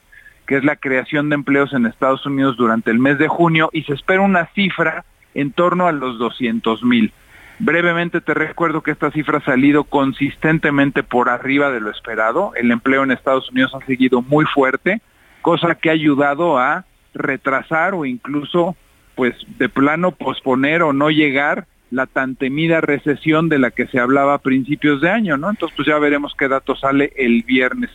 que 0.47 0.57
es 0.57 0.63
la 0.63 0.75
creación 0.75 1.30
de 1.30 1.35
empleos 1.35 1.73
en 1.73 1.85
Estados 1.85 2.25
Unidos 2.25 2.57
durante 2.57 2.91
el 2.91 2.99
mes 2.99 3.17
de 3.17 3.27
junio 3.27 3.69
y 3.73 3.84
se 3.84 3.93
espera 3.93 4.21
una 4.21 4.45
cifra 4.47 5.05
en 5.34 5.51
torno 5.51 5.88
a 5.88 5.91
los 5.91 6.17
200 6.17 6.84
mil. 6.84 7.11
Brevemente 7.59 8.19
te 8.19 8.34
recuerdo 8.34 8.81
que 8.81 8.91
esta 8.91 9.11
cifra 9.11 9.38
ha 9.38 9.45
salido 9.45 9.84
consistentemente 9.84 11.03
por 11.03 11.30
arriba 11.30 11.71
de 11.71 11.80
lo 11.80 11.91
esperado. 11.91 12.51
El 12.55 12.71
empleo 12.71 13.03
en 13.03 13.11
Estados 13.11 13.49
Unidos 13.51 13.73
ha 13.75 13.85
seguido 13.85 14.21
muy 14.21 14.45
fuerte, 14.45 15.01
cosa 15.41 15.75
que 15.75 15.89
ha 15.89 15.93
ayudado 15.93 16.57
a 16.57 16.85
retrasar 17.13 17.93
o 17.93 18.05
incluso 18.05 18.75
pues 19.15 19.35
de 19.59 19.69
plano 19.69 20.11
posponer 20.11 20.81
o 20.81 20.93
no 20.93 21.11
llegar 21.11 21.67
la 21.91 22.07
tan 22.07 22.35
temida 22.35 22.81
recesión 22.81 23.49
de 23.49 23.59
la 23.59 23.69
que 23.69 23.85
se 23.85 23.99
hablaba 23.99 24.34
a 24.34 24.39
principios 24.39 24.99
de 24.99 25.11
año, 25.11 25.38
¿no? 25.38 25.51
Entonces, 25.51 25.75
pues 25.75 25.88
ya 25.88 25.99
veremos 25.99 26.34
qué 26.35 26.47
dato 26.47 26.75
sale 26.75 27.13
el 27.15 27.43
viernes. 27.43 27.91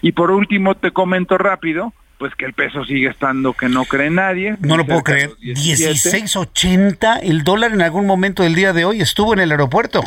Y 0.00 0.12
por 0.12 0.30
último, 0.30 0.74
te 0.74 0.90
comento 0.90 1.36
rápido, 1.36 1.92
pues 2.22 2.36
que 2.36 2.44
el 2.44 2.52
peso 2.52 2.84
sigue 2.84 3.08
estando 3.08 3.52
que 3.52 3.68
no 3.68 3.84
cree 3.84 4.08
nadie. 4.08 4.54
No 4.60 4.76
lo 4.76 4.86
puedo 4.86 5.02
creer. 5.02 5.32
16.80 5.40 7.18
el 7.20 7.42
dólar 7.42 7.72
en 7.72 7.82
algún 7.82 8.06
momento 8.06 8.44
del 8.44 8.54
día 8.54 8.72
de 8.72 8.84
hoy 8.84 9.00
estuvo 9.00 9.32
en 9.32 9.40
el 9.40 9.50
aeropuerto. 9.50 10.04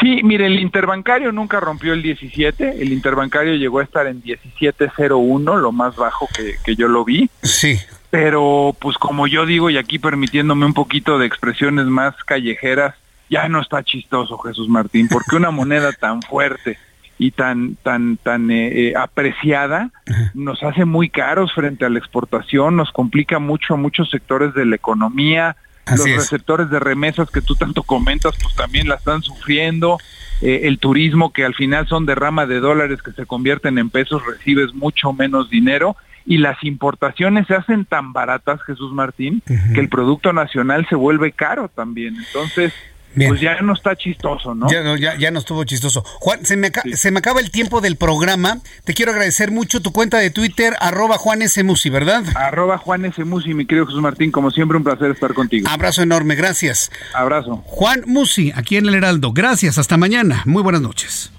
Sí, 0.00 0.22
mire, 0.22 0.46
el 0.46 0.58
interbancario 0.58 1.30
nunca 1.30 1.60
rompió 1.60 1.92
el 1.92 2.00
17, 2.00 2.80
el 2.80 2.94
interbancario 2.94 3.56
llegó 3.56 3.80
a 3.80 3.82
estar 3.82 4.06
en 4.06 4.22
17.01, 4.22 5.60
lo 5.60 5.70
más 5.70 5.96
bajo 5.96 6.26
que, 6.34 6.54
que 6.64 6.76
yo 6.76 6.88
lo 6.88 7.04
vi. 7.04 7.28
Sí 7.42 7.78
pero 8.08 8.74
pues 8.78 8.96
como 8.98 9.26
yo 9.26 9.46
digo 9.46 9.70
y 9.70 9.78
aquí 9.78 9.98
permitiéndome 9.98 10.66
un 10.66 10.74
poquito 10.74 11.18
de 11.18 11.26
expresiones 11.26 11.86
más 11.86 12.14
callejeras, 12.24 12.94
ya 13.30 13.48
no 13.48 13.60
está 13.60 13.82
chistoso 13.82 14.36
Jesús 14.36 14.68
Martín, 14.68 15.08
porque 15.08 15.36
una 15.36 15.50
moneda 15.50 15.92
tan 15.92 16.20
fuerte 16.20 16.78
y 17.18 17.30
tan 17.30 17.76
tan 17.76 18.16
tan 18.16 18.50
eh, 18.50 18.88
eh, 18.88 18.92
apreciada 18.96 19.90
nos 20.34 20.62
hace 20.62 20.84
muy 20.84 21.08
caros 21.08 21.52
frente 21.54 21.84
a 21.84 21.88
la 21.88 21.98
exportación, 21.98 22.76
nos 22.76 22.90
complica 22.90 23.38
mucho 23.38 23.74
a 23.74 23.76
muchos 23.76 24.10
sectores 24.10 24.54
de 24.54 24.64
la 24.64 24.76
economía, 24.76 25.56
los 25.90 26.04
receptores 26.04 26.70
de 26.70 26.78
remesas 26.78 27.30
que 27.30 27.40
tú 27.40 27.54
tanto 27.54 27.82
comentas, 27.82 28.34
pues 28.42 28.54
también 28.54 28.88
la 28.88 28.96
están 28.96 29.22
sufriendo. 29.22 29.98
Eh, 30.40 30.62
el 30.64 30.78
turismo, 30.78 31.32
que 31.32 31.44
al 31.44 31.54
final 31.54 31.86
son 31.86 32.04
derrama 32.06 32.46
de 32.46 32.60
dólares 32.60 33.00
que 33.02 33.12
se 33.12 33.26
convierten 33.26 33.78
en 33.78 33.90
pesos, 33.90 34.24
recibes 34.26 34.74
mucho 34.74 35.12
menos 35.12 35.50
dinero. 35.50 35.96
Y 36.24 36.38
las 36.38 36.62
importaciones 36.62 37.48
se 37.48 37.54
hacen 37.54 37.84
tan 37.84 38.12
baratas, 38.12 38.62
Jesús 38.62 38.92
Martín, 38.92 39.42
que 39.74 39.80
el 39.80 39.88
Producto 39.88 40.32
Nacional 40.32 40.86
se 40.88 40.94
vuelve 40.94 41.32
caro 41.32 41.68
también. 41.68 42.14
Entonces, 42.16 42.72
pues 43.14 43.40
ya 43.40 43.60
no 43.60 43.74
está 43.74 43.96
chistoso, 43.96 44.54
¿no? 44.54 44.70
Ya, 44.70 44.82
ya, 44.96 45.16
ya 45.18 45.30
no 45.30 45.38
estuvo 45.38 45.64
chistoso. 45.64 46.02
Juan, 46.20 46.44
se 46.44 46.56
me, 46.56 46.70
se 46.94 47.10
me 47.10 47.18
acaba 47.18 47.40
el 47.40 47.50
tiempo 47.50 47.80
del 47.80 47.96
programa. 47.96 48.58
Te 48.84 48.94
quiero 48.94 49.12
agradecer 49.12 49.50
mucho 49.50 49.82
tu 49.82 49.92
cuenta 49.92 50.18
de 50.18 50.30
Twitter, 50.30 50.74
arroba 50.80 51.18
Juan 51.18 51.42
S. 51.42 51.62
Musi, 51.62 51.90
¿verdad? 51.90 52.24
Arroba 52.34 52.78
Juan 52.78 53.04
S. 53.04 53.24
Musi, 53.24 53.54
mi 53.54 53.66
querido 53.66 53.86
Jesús 53.86 54.00
Martín. 54.00 54.30
Como 54.30 54.50
siempre, 54.50 54.76
un 54.76 54.84
placer 54.84 55.10
estar 55.10 55.34
contigo. 55.34 55.68
Abrazo 55.68 56.02
enorme, 56.02 56.34
gracias. 56.34 56.90
Abrazo. 57.14 57.62
Juan 57.66 58.02
Musi, 58.06 58.52
aquí 58.54 58.76
en 58.76 58.88
El 58.88 58.94
Heraldo. 58.94 59.32
Gracias, 59.32 59.78
hasta 59.78 59.96
mañana. 59.96 60.42
Muy 60.46 60.62
buenas 60.62 60.82
noches. 60.82 61.32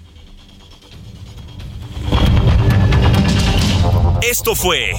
Esto 4.22 4.56
fue 4.56 4.94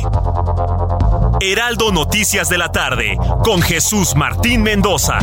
Heraldo 1.41 1.91
Noticias 1.93 2.49
de 2.49 2.59
la 2.59 2.71
tarde 2.71 3.17
con 3.43 3.63
Jesús 3.63 4.15
Martín 4.15 4.63
Mendoza. 4.63 5.19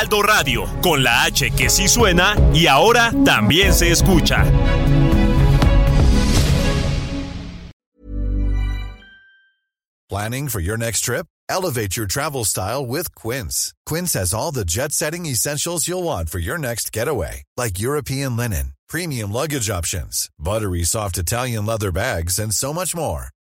Heraldo 0.00 0.22
Radio, 0.22 0.66
con 0.80 1.02
la 1.02 1.24
H 1.24 1.50
que 1.50 1.68
sí 1.68 1.86
suena 1.86 2.34
y 2.54 2.66
ahora 2.66 3.12
también 3.22 3.74
se 3.74 3.90
escucha. 3.90 4.44
Planning 10.08 10.48
for 10.48 10.60
your 10.60 10.78
next 10.78 11.02
trip? 11.02 11.26
Elevate 11.50 11.98
your 11.98 12.06
travel 12.06 12.46
style 12.46 12.86
with 12.86 13.14
Quince. 13.14 13.74
Quince 13.84 14.14
has 14.14 14.32
all 14.32 14.50
the 14.52 14.64
jet 14.64 14.92
setting 14.92 15.26
essentials 15.26 15.86
you'll 15.86 16.02
want 16.02 16.30
for 16.30 16.38
your 16.38 16.56
next 16.56 16.92
getaway, 16.92 17.42
like 17.58 17.78
European 17.78 18.38
linen, 18.38 18.72
premium 18.88 19.30
luggage 19.30 19.68
options, 19.68 20.30
buttery 20.38 20.82
soft 20.82 21.18
Italian 21.18 21.66
leather 21.66 21.92
bags, 21.92 22.38
and 22.38 22.54
so 22.54 22.72
much 22.72 22.96
more. 22.96 23.28